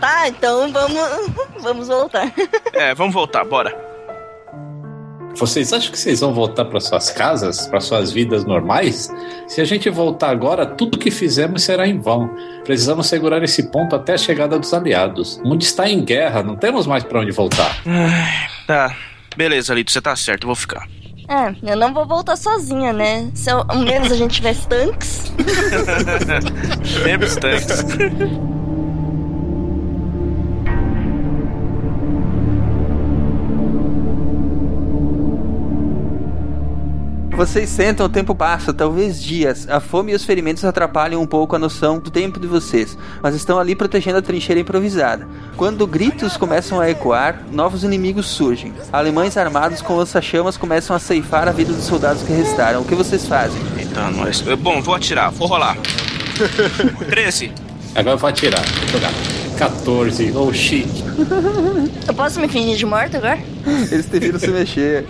Tá, 0.01 0.27
então 0.27 0.73
vamos, 0.73 1.31
vamos 1.61 1.87
voltar. 1.87 2.33
É, 2.73 2.93
vamos 2.97 3.15
voltar, 3.15 3.45
bora. 3.45 3.92
Vocês 5.35 5.73
acham 5.73 5.91
que 5.91 5.99
vocês 5.99 6.21
vão 6.21 6.33
voltar 6.33 6.65
para 6.67 6.81
suas 6.81 7.11
casas, 7.11 7.67
para 7.67 7.81
suas 7.81 8.13
vidas 8.13 8.45
normais? 8.45 9.11
Se 9.49 9.61
a 9.61 9.65
gente 9.65 9.89
voltar 9.91 10.31
agora, 10.31 10.67
tudo 10.67 10.99
que 10.99 11.11
fizemos 11.11 11.63
será 11.63 11.87
em 11.87 11.99
vão. 11.99 12.31
Precisamos 12.65 13.07
segurar 13.07 13.43
esse 13.43 13.65
ponto 13.71 13.97
até 13.97 14.15
a 14.15 14.19
chegada 14.19 14.59
dos 14.59 14.73
aliados. 14.73 15.39
O 15.39 15.49
mundo 15.49 15.63
está 15.63 15.89
em 15.89 16.05
guerra, 16.05 16.43
não 16.43 16.57
temos 16.57 16.87
mais 16.87 17.03
para 17.03 17.21
onde 17.21 17.33
voltar. 17.33 17.83
Tá. 18.67 18.95
Beleza, 19.37 19.75
Lito, 19.75 19.91
você 19.91 20.01
tá 20.01 20.15
certo, 20.15 20.45
eu 20.45 20.49
vou 20.49 20.57
ficar. 20.57 20.87
É, 21.29 21.73
eu 21.73 21.77
não 21.77 21.95
vou 21.95 22.07
voltar 22.07 22.37
sozinha, 22.37 22.93
né? 22.93 23.31
Se 23.35 23.49
ao 23.49 23.65
ao 23.67 23.79
menos 23.79 24.13
a 24.13 24.17
gente 24.17 24.35
tivesse 24.35 24.69
tanques. 24.69 25.33
Sempre 27.03 27.27
os 27.27 27.37
tanques. 27.37 27.69
Vocês 37.35 37.71
sentam, 37.71 38.07
o 38.07 38.09
tempo 38.09 38.35
passa, 38.35 38.75
talvez 38.75 39.21
dias. 39.21 39.67
A 39.69 39.81
fome 39.81 40.13
e 40.13 40.15
os 40.15 40.25
ferimentos 40.25 40.65
atrapalham 40.65 41.21
um 41.21 41.27
pouco 41.27 41.57
a 41.57 41.59
noção 41.59 41.99
do 41.99 42.11
tempo 42.11 42.39
de 42.39 42.47
vocês, 42.47 42.97
mas 43.23 43.35
estão 43.35 43.59
ali 43.59 43.75
protegendo 43.75 44.19
a 44.19 44.23
trincheira 44.23 44.61
improvisada. 44.61 45.27
Quando 45.57 45.87
gritos 45.87 46.37
começam 46.37 46.79
a 46.79 46.91
ecoar, 46.91 47.43
novos 47.51 47.85
inimigos 47.85 48.27
surgem. 48.27 48.73
Alemães 48.93 49.37
armados 49.37 49.81
com 49.81 49.97
lança-chamas 49.97 50.57
começam 50.57 50.95
a 50.95 50.99
ceifar 50.99 51.49
a 51.49 51.53
vida 51.53 51.73
dos 51.73 51.85
soldados 51.85 52.23
que 52.23 52.33
restaram. 52.33 52.83
O 52.83 52.85
que 52.85 52.95
vocês 52.95 53.27
fazem? 53.27 53.61
Eita, 53.79 54.11
nós. 54.11 54.43
Bom, 54.61 54.83
vou 54.83 54.95
atirar, 54.95 55.31
vou 55.31 55.49
rolar. 55.49 55.77
13. 57.09 57.51
Agora 57.95 58.15
eu 58.15 58.19
vou 58.19 58.29
atirar. 58.29 58.63
Vou 58.63 58.89
jogar. 58.89 59.13
14. 59.59 60.33
Oh 60.37 60.53
shit. 60.53 60.89
Eu 62.07 62.15
posso 62.15 62.41
me 62.41 62.49
fingir 62.49 62.77
de 62.77 62.87
morto 62.87 63.17
agora? 63.17 63.39
Eles 63.91 64.07
te 64.07 64.19
viram 64.19 64.39
se 64.39 64.49
mexer. 64.49 65.07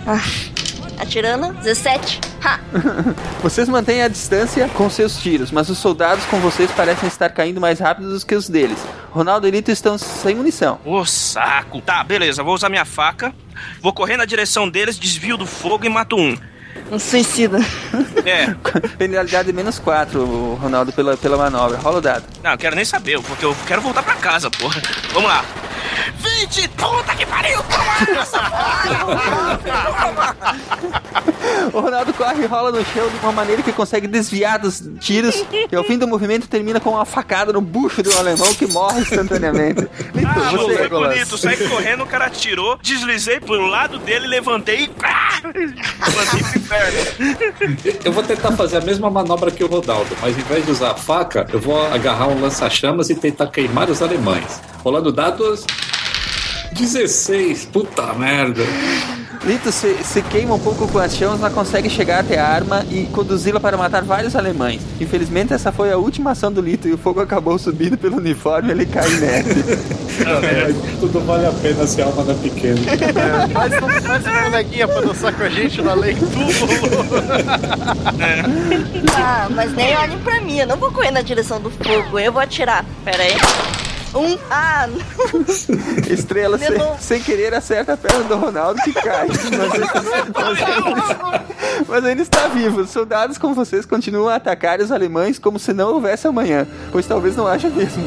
Atirando. 1.03 1.53
17. 1.53 2.21
Ha! 2.43 2.59
Vocês 3.43 3.67
mantêm 3.67 4.01
a 4.01 4.07
distância 4.07 4.69
com 4.69 4.89
seus 4.89 5.17
tiros, 5.17 5.51
mas 5.51 5.69
os 5.69 5.77
soldados 5.77 6.23
com 6.25 6.39
vocês 6.39 6.71
parecem 6.71 7.07
estar 7.07 7.29
caindo 7.29 7.59
mais 7.59 7.79
rápido 7.79 8.17
do 8.17 8.25
que 8.25 8.33
os 8.33 8.47
deles. 8.47 8.77
Ronaldo 9.11 9.47
e 9.47 9.51
Lito 9.51 9.69
estão 9.69 9.97
sem 9.97 10.35
munição. 10.35 10.79
Ô, 10.85 11.05
saco. 11.05 11.81
Tá, 11.81 12.03
beleza, 12.03 12.41
vou 12.41 12.55
usar 12.55 12.69
minha 12.69 12.85
faca. 12.85 13.33
Vou 13.81 13.93
correr 13.93 14.15
na 14.17 14.25
direção 14.25 14.67
deles, 14.69 14.97
desvio 14.97 15.37
do 15.37 15.45
fogo 15.45 15.85
e 15.85 15.89
mato 15.89 16.15
um. 16.15 16.37
Um 16.91 16.97
suicida. 16.97 17.59
É. 18.25 18.55
Penalidade 18.97 19.51
menos 19.51 19.77
4, 19.79 20.53
Ronaldo, 20.55 20.93
pela, 20.93 21.17
pela 21.17 21.35
manobra. 21.37 21.77
Rola 21.77 21.97
o 21.97 22.01
dado. 22.01 22.23
Não, 22.41 22.51
eu 22.51 22.57
quero 22.57 22.73
nem 22.73 22.85
saber, 22.85 23.19
porque 23.21 23.43
eu 23.43 23.53
quero 23.67 23.81
voltar 23.81 24.01
pra 24.01 24.15
casa, 24.15 24.49
porra. 24.49 24.81
Vamos 25.11 25.29
lá. 25.29 25.43
20! 26.17 26.67
Puta 26.69 27.15
que 27.15 27.25
pariu! 27.25 27.59
O 31.73 31.79
Ronaldo 31.79 32.13
corre 32.13 32.43
e 32.43 32.45
rola 32.45 32.71
no 32.71 32.83
chão 32.85 33.07
de 33.09 33.17
uma 33.17 33.31
maneira 33.31 33.61
que 33.63 33.71
consegue 33.71 34.07
desviar 34.07 34.59
dos 34.59 34.83
tiros. 34.99 35.43
E 35.71 35.75
ao 35.75 35.83
fim 35.83 35.97
do 35.97 36.07
movimento 36.07 36.47
termina 36.47 36.79
com 36.79 36.91
uma 36.91 37.05
facada 37.05 37.51
no 37.51 37.61
bucho 37.61 38.01
do 38.03 38.15
alemão 38.17 38.53
que 38.53 38.65
morre 38.67 39.01
instantaneamente. 39.01 39.81
Lito, 40.13 40.29
Ah, 40.43 40.51
você. 40.51 40.77
foi 40.77 40.89
bonito. 40.89 41.37
Saí 41.37 41.57
correndo, 41.69 42.03
o 42.03 42.07
cara 42.07 42.25
atirou, 42.25 42.77
deslizei 42.81 43.39
pro 43.39 43.65
lado 43.67 43.97
dele, 43.99 44.27
levantei 44.27 44.83
e. 44.83 44.87
pá! 44.89 45.39
Levantei 45.43 46.43
pro 46.43 46.59
inferno. 46.59 47.95
Eu 48.03 48.11
vou 48.11 48.23
tentar 48.23 48.51
fazer 48.53 48.77
a 48.77 48.81
mesma 48.81 49.09
manobra 49.09 49.51
que 49.51 49.63
o 49.63 49.67
Rodaldo, 49.67 50.15
mas 50.21 50.37
em 50.37 50.41
vez 50.41 50.65
de 50.65 50.71
usar 50.71 50.91
a 50.91 50.95
faca, 50.95 51.47
eu 51.51 51.59
vou 51.59 51.85
agarrar 51.91 52.27
um 52.27 52.39
lança-chamas 52.41 53.09
e 53.09 53.15
tentar 53.15 53.47
queimar 53.47 53.89
os 53.89 54.01
alemães. 54.01 54.61
Rolando 54.83 55.11
dados. 55.11 55.65
16, 56.73 57.65
puta 57.65 58.13
merda. 58.13 58.63
Lito 59.45 59.73
se, 59.73 59.93
se 60.03 60.21
queima 60.21 60.55
um 60.55 60.59
pouco 60.59 60.87
com 60.87 60.97
as 60.99 61.15
chamas, 61.17 61.37
mas 61.37 61.53
consegue 61.53 61.89
chegar 61.89 62.21
até 62.21 62.39
a 62.39 62.47
arma 62.47 62.85
e 62.89 63.03
conduzi-la 63.07 63.59
para 63.59 63.75
matar 63.75 64.01
vários 64.01 64.37
alemães. 64.37 64.81
Infelizmente, 65.01 65.53
essa 65.53 65.69
foi 65.69 65.91
a 65.91 65.97
última 65.97 66.31
ação 66.31 66.49
do 66.49 66.61
Lito 66.61 66.87
e 66.87 66.93
o 66.93 66.97
fogo 66.97 67.19
acabou 67.19 67.59
subindo 67.59 67.97
pelo 67.97 68.17
uniforme 68.17 68.69
e 68.69 68.71
ele 68.71 68.85
cai 68.85 69.09
nele. 69.09 69.63
Tudo 71.01 71.19
vale 71.25 71.45
a 71.45 71.51
pena 71.51 71.85
se 71.85 72.01
a 72.01 72.05
alma 72.05 72.23
não 72.23 72.31
é 72.31 72.37
pequena. 72.37 72.77
Faz 73.51 73.73
um, 73.73 73.89
faz 74.01 74.25
um 74.25 74.43
coleguinha 74.43 74.87
pra 74.87 75.01
dançar 75.01 75.33
com 75.35 75.43
a 75.43 75.49
gente 75.49 75.81
na 75.81 75.93
lei 75.93 76.15
Ah, 79.13 79.47
mas 79.49 79.73
nem 79.73 79.95
olhem 79.97 80.19
pra 80.19 80.39
mim, 80.39 80.59
eu 80.59 80.67
não 80.67 80.77
vou 80.77 80.91
correr 80.91 81.11
na 81.11 81.21
direção 81.21 81.59
do 81.59 81.69
fogo, 81.69 82.17
eu 82.17 82.31
vou 82.31 82.41
atirar. 82.41 82.85
Pera 83.03 83.21
aí. 83.21 83.92
Um. 84.15 84.37
Ah, 84.49 84.87
Estrela, 86.07 86.57
sem, 86.57 86.77
sem 86.99 87.21
querer, 87.21 87.53
acerta 87.53 87.93
a 87.93 87.97
perna 87.97 88.23
do 88.25 88.35
Ronaldo 88.35 88.79
que 88.83 88.93
cai. 88.93 89.27
Mas, 89.27 89.39
mas 90.35 90.61
ele, 90.61 91.85
mas 91.87 92.05
ele 92.05 92.21
está 92.21 92.47
vivo. 92.47 92.81
Os 92.81 92.91
soldados 92.91 93.37
como 93.37 93.55
vocês 93.55 93.85
continuam 93.85 94.29
a 94.29 94.35
atacar 94.35 94.79
os 94.79 94.91
alemães 94.91 95.39
como 95.39 95.57
se 95.57 95.73
não 95.73 95.93
houvesse 95.93 96.27
amanhã, 96.27 96.67
pois 96.91 97.07
talvez 97.07 97.35
não 97.35 97.47
haja 97.47 97.69
mesmo. 97.69 98.03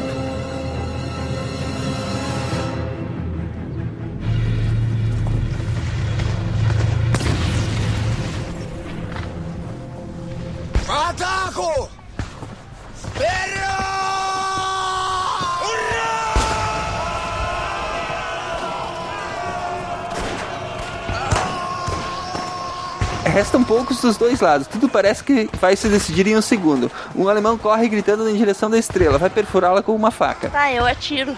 Restam 23.37 23.63
poucos 23.63 24.01
dos 24.01 24.17
dois 24.17 24.39
lados. 24.41 24.65
Tudo 24.65 24.89
parece 24.89 25.23
que 25.23 25.47
vai 25.61 25.75
se 25.75 25.87
decidir 25.87 26.25
em 26.25 26.35
um 26.35 26.41
segundo. 26.41 26.91
Um 27.15 27.29
alemão 27.29 27.55
corre 27.55 27.87
gritando 27.87 28.27
em 28.27 28.35
direção 28.35 28.67
da 28.67 28.79
estrela. 28.79 29.19
Vai 29.19 29.29
perfurá-la 29.29 29.83
com 29.83 29.95
uma 29.95 30.09
faca. 30.09 30.49
tá, 30.49 30.73
eu 30.73 30.83
atiro. 30.83 31.37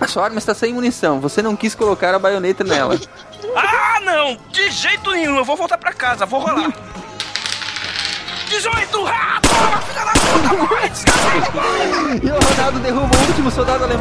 A 0.00 0.06
sua 0.06 0.22
arma 0.22 0.38
está 0.38 0.54
sem 0.54 0.72
munição. 0.72 1.18
Você 1.20 1.42
não 1.42 1.56
quis 1.56 1.74
colocar 1.74 2.14
a 2.14 2.18
baioneta 2.18 2.62
nela. 2.62 2.96
Ah, 3.56 3.98
não! 4.00 4.38
De 4.50 4.70
jeito 4.70 5.10
nenhum, 5.10 5.36
eu 5.36 5.44
vou 5.44 5.56
voltar 5.56 5.76
pra 5.76 5.92
casa, 5.92 6.24
vou 6.24 6.40
rolar. 6.40 6.72
18! 8.48 9.06
Ah, 9.06 9.40
filha 9.82 10.04
da 10.04 10.12
puta, 10.12 10.54
morre, 10.62 10.88
desgraçado! 10.88 12.20
E 12.22 12.30
o 12.30 12.54
Ronaldo 12.54 12.78
derruba 12.78 13.16
o 13.16 13.26
último 13.26 13.50
soldado 13.50 13.82
alemão. 13.84 14.00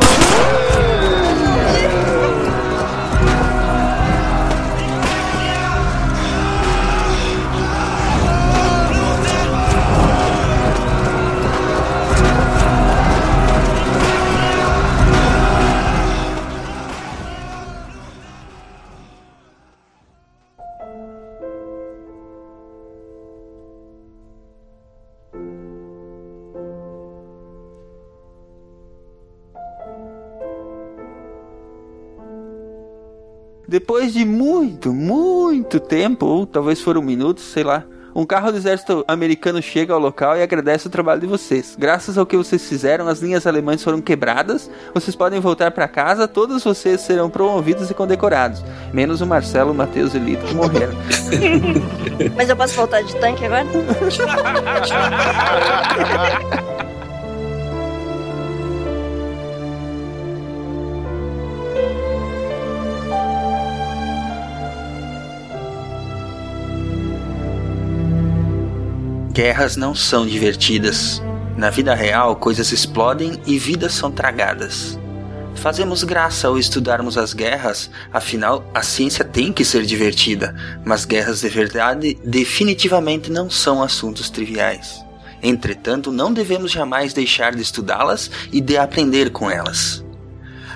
Depois 33.71 34.11
de 34.11 34.25
muito, 34.25 34.93
muito 34.93 35.79
tempo, 35.79 36.25
ou 36.25 36.45
talvez 36.45 36.81
foram 36.81 37.01
minutos, 37.01 37.45
sei 37.45 37.63
lá, 37.63 37.85
um 38.13 38.25
carro 38.25 38.51
do 38.51 38.57
exército 38.57 39.05
americano 39.07 39.61
chega 39.61 39.93
ao 39.93 39.99
local 39.99 40.35
e 40.35 40.43
agradece 40.43 40.87
o 40.87 40.89
trabalho 40.89 41.21
de 41.21 41.27
vocês. 41.27 41.77
Graças 41.79 42.17
ao 42.17 42.25
que 42.25 42.35
vocês 42.35 42.67
fizeram, 42.67 43.07
as 43.07 43.21
linhas 43.21 43.47
alemãs 43.47 43.81
foram 43.81 44.01
quebradas. 44.01 44.69
Vocês 44.93 45.15
podem 45.15 45.39
voltar 45.39 45.71
para 45.71 45.87
casa, 45.87 46.27
todos 46.27 46.65
vocês 46.65 46.99
serão 46.99 47.29
promovidos 47.29 47.89
e 47.89 47.93
condecorados, 47.93 48.61
menos 48.91 49.21
o 49.21 49.25
Marcelo, 49.25 49.71
o 49.71 49.73
Matheus 49.73 50.13
e 50.15 50.17
o 50.17 50.21
Lito 50.21 50.45
que 50.45 50.53
morreram. 50.53 50.93
Mas 52.35 52.49
eu 52.49 52.57
posso 52.57 52.75
voltar 52.75 53.01
de 53.03 53.15
tanque 53.21 53.45
agora? 53.45 53.65
Guerras 69.31 69.77
não 69.77 69.95
são 69.95 70.27
divertidas. 70.27 71.21
Na 71.55 71.69
vida 71.69 71.95
real, 71.95 72.35
coisas 72.35 72.73
explodem 72.73 73.39
e 73.47 73.57
vidas 73.57 73.93
são 73.93 74.11
tragadas. 74.11 74.99
Fazemos 75.55 76.03
graça 76.03 76.49
ao 76.49 76.59
estudarmos 76.59 77.17
as 77.17 77.33
guerras, 77.33 77.89
afinal, 78.11 78.61
a 78.73 78.83
ciência 78.83 79.23
tem 79.23 79.53
que 79.53 79.63
ser 79.63 79.85
divertida, 79.85 80.53
mas 80.83 81.05
guerras 81.05 81.39
de 81.39 81.47
verdade 81.47 82.17
definitivamente 82.25 83.31
não 83.31 83.49
são 83.49 83.81
assuntos 83.81 84.29
triviais. 84.29 85.01
Entretanto, 85.41 86.11
não 86.11 86.33
devemos 86.33 86.69
jamais 86.69 87.13
deixar 87.13 87.55
de 87.55 87.61
estudá-las 87.61 88.29
e 88.51 88.59
de 88.59 88.75
aprender 88.75 89.29
com 89.29 89.49
elas. 89.49 90.03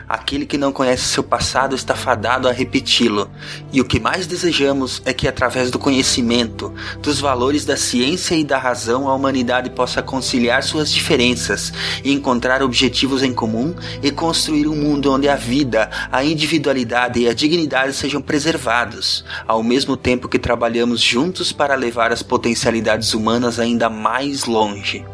Aquele 0.08 0.46
que 0.46 0.58
não 0.58 0.72
conhece 0.72 1.04
seu 1.04 1.24
passado 1.24 1.76
está 1.76 1.96
fadado 1.96 2.48
a 2.48 2.52
repeti-lo, 2.52 3.30
e 3.72 3.82
o 3.82 3.86
que 3.86 4.00
mais 4.00 4.28
desejamos 4.28 5.02
é 5.06 5.14
que, 5.14 5.28
através 5.28 5.72
do 5.72 5.80
conhecimento, 5.80 6.74
dos 7.02 7.20
valores 7.20 7.66
da 7.66 7.76
ciência 7.76 8.36
e 8.36 8.44
da 8.44 8.58
razão, 8.58 9.10
a 9.10 9.16
humanidade 9.16 9.72
possa 9.72 10.04
conciliar 10.04 10.62
suas 10.64 10.92
diferenças 10.92 11.74
e 12.04 12.12
encontrar 12.12 12.62
objetivos 12.62 13.24
em 13.24 13.34
comum 13.34 13.74
e 14.04 14.12
construir 14.12 14.68
um 14.68 14.76
mundo 14.76 15.12
onde 15.12 15.28
a 15.28 15.36
vida, 15.36 15.90
a 16.12 16.24
individualidade 16.24 17.20
e 17.20 17.28
a 17.28 17.34
dignidade 17.34 17.94
sejam 17.94 18.22
preservados, 18.22 19.26
ao 19.48 19.64
mesmo 19.64 19.98
tempo 19.98 20.30
que 20.30 20.38
trabalhamos 20.38 21.02
juntos 21.02 21.52
para 21.52 21.76
levar 21.76 22.12
as 22.12 22.22
potencialidades 22.22 23.14
humanas 23.14 23.60
ainda 23.60 23.90
mais 23.90 24.46
longe. 24.46 25.06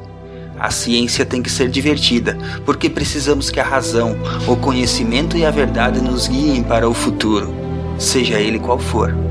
A 0.61 0.69
ciência 0.69 1.25
tem 1.25 1.41
que 1.41 1.49
ser 1.49 1.69
divertida, 1.69 2.37
porque 2.63 2.87
precisamos 2.87 3.49
que 3.49 3.59
a 3.59 3.63
razão, 3.63 4.15
o 4.47 4.55
conhecimento 4.55 5.35
e 5.35 5.43
a 5.43 5.49
verdade 5.49 5.99
nos 5.99 6.27
guiem 6.27 6.61
para 6.61 6.87
o 6.87 6.93
futuro, 6.93 7.51
seja 7.97 8.39
ele 8.39 8.59
qual 8.59 8.77
for. 8.77 9.30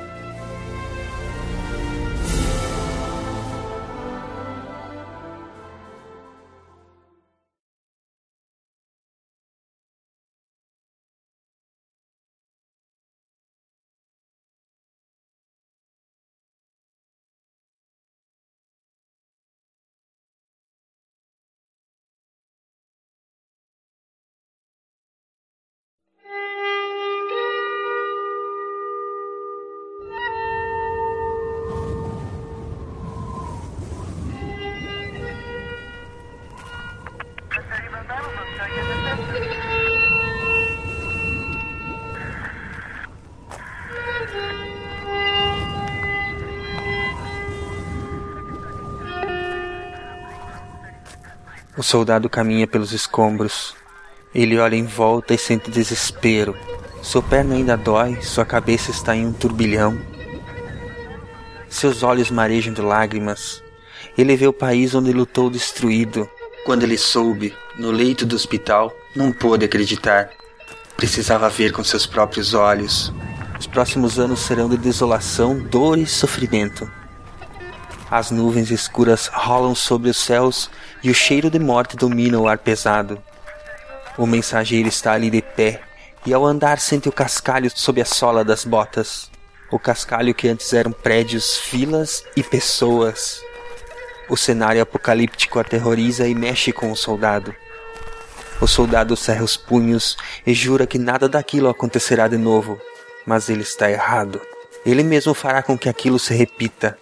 O 51.81 51.83
soldado 51.83 52.29
caminha 52.29 52.67
pelos 52.67 52.91
escombros. 52.91 53.73
Ele 54.35 54.59
olha 54.59 54.75
em 54.75 54.85
volta 54.85 55.33
e 55.33 55.37
sente 55.39 55.71
desespero. 55.71 56.55
Sua 57.01 57.23
perna 57.23 57.55
ainda 57.55 57.75
dói, 57.75 58.21
sua 58.21 58.45
cabeça 58.45 58.91
está 58.91 59.15
em 59.15 59.25
um 59.25 59.33
turbilhão. 59.33 59.99
Seus 61.67 62.03
olhos 62.03 62.29
marejam 62.29 62.71
de 62.71 62.83
lágrimas. 62.83 63.63
Ele 64.15 64.35
vê 64.35 64.45
o 64.45 64.53
país 64.53 64.93
onde 64.93 65.11
lutou 65.11 65.49
destruído. 65.49 66.29
Quando 66.67 66.83
ele 66.83 66.99
soube, 66.99 67.51
no 67.79 67.89
leito 67.89 68.27
do 68.27 68.35
hospital, 68.35 68.95
não 69.15 69.31
pôde 69.31 69.65
acreditar. 69.65 70.29
Precisava 70.95 71.49
ver 71.49 71.71
com 71.71 71.83
seus 71.83 72.05
próprios 72.05 72.53
olhos. 72.53 73.11
Os 73.59 73.65
próximos 73.65 74.19
anos 74.19 74.41
serão 74.41 74.69
de 74.69 74.77
desolação, 74.77 75.57
dor 75.57 75.97
e 75.97 76.05
sofrimento. 76.05 76.87
As 78.11 78.29
nuvens 78.29 78.69
escuras 78.71 79.27
rolam 79.27 79.73
sobre 79.73 80.09
os 80.09 80.17
céus 80.17 80.69
e 81.01 81.09
o 81.09 81.13
cheiro 81.13 81.49
de 81.49 81.57
morte 81.57 81.95
domina 81.95 82.37
o 82.37 82.45
ar 82.45 82.57
pesado. 82.57 83.23
O 84.17 84.27
mensageiro 84.27 84.89
está 84.89 85.13
ali 85.13 85.29
de 85.29 85.41
pé 85.41 85.79
e 86.25 86.33
ao 86.33 86.45
andar 86.45 86.77
sente 86.81 87.07
o 87.07 87.11
cascalho 87.13 87.71
sob 87.73 88.01
a 88.01 88.05
sola 88.05 88.43
das 88.43 88.65
botas. 88.65 89.31
O 89.71 89.79
cascalho 89.79 90.35
que 90.35 90.49
antes 90.49 90.73
eram 90.73 90.91
prédios, 90.91 91.55
filas 91.55 92.25
e 92.35 92.43
pessoas. 92.43 93.41
O 94.27 94.35
cenário 94.35 94.81
apocalíptico 94.81 95.57
aterroriza 95.57 96.27
e 96.27 96.35
mexe 96.35 96.73
com 96.73 96.91
o 96.91 96.97
soldado. 96.97 97.55
O 98.59 98.67
soldado 98.67 99.15
cerra 99.15 99.45
os 99.45 99.55
punhos 99.55 100.17
e 100.45 100.53
jura 100.53 100.85
que 100.85 100.99
nada 100.99 101.29
daquilo 101.29 101.69
acontecerá 101.69 102.27
de 102.27 102.37
novo, 102.37 102.77
mas 103.25 103.47
ele 103.47 103.61
está 103.61 103.89
errado. 103.89 104.41
Ele 104.85 105.01
mesmo 105.01 105.33
fará 105.33 105.63
com 105.63 105.77
que 105.77 105.87
aquilo 105.87 106.19
se 106.19 106.33
repita. 106.33 106.97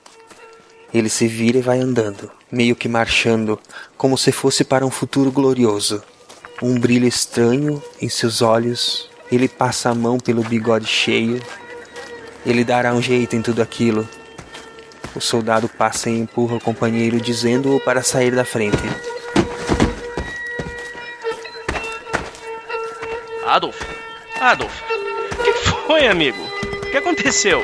Ele 0.93 1.09
se 1.09 1.27
vira 1.27 1.59
e 1.59 1.61
vai 1.61 1.79
andando, 1.79 2.31
meio 2.51 2.75
que 2.75 2.87
marchando, 2.87 3.59
como 3.97 4.17
se 4.17 4.31
fosse 4.31 4.63
para 4.63 4.85
um 4.85 4.89
futuro 4.89 5.31
glorioso. 5.31 6.01
Um 6.61 6.79
brilho 6.79 7.07
estranho 7.07 7.81
em 8.01 8.09
seus 8.09 8.41
olhos, 8.41 9.09
ele 9.31 9.47
passa 9.47 9.89
a 9.89 9.95
mão 9.95 10.17
pelo 10.17 10.43
bigode 10.43 10.87
cheio. 10.87 11.41
Ele 12.45 12.63
dará 12.63 12.93
um 12.93 13.01
jeito 13.01 13.35
em 13.35 13.41
tudo 13.41 13.61
aquilo. 13.61 14.07
O 15.15 15.21
soldado 15.21 15.69
passa 15.69 16.09
e 16.09 16.19
empurra 16.19 16.55
o 16.55 16.61
companheiro, 16.61 17.21
dizendo-o 17.21 17.79
para 17.79 18.01
sair 18.01 18.35
da 18.35 18.43
frente. 18.43 18.77
Adolf? 23.45 23.79
Adolf? 24.39 24.81
O 25.39 25.43
que 25.43 25.53
foi, 25.53 26.07
amigo? 26.07 26.41
O 26.63 26.91
que 26.91 26.97
aconteceu? 26.97 27.61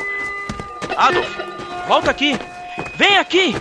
Adolf, 0.96 1.30
volta 1.88 2.12
aqui! 2.12 2.38
Vem 2.98 3.18
aqui! 3.18 3.54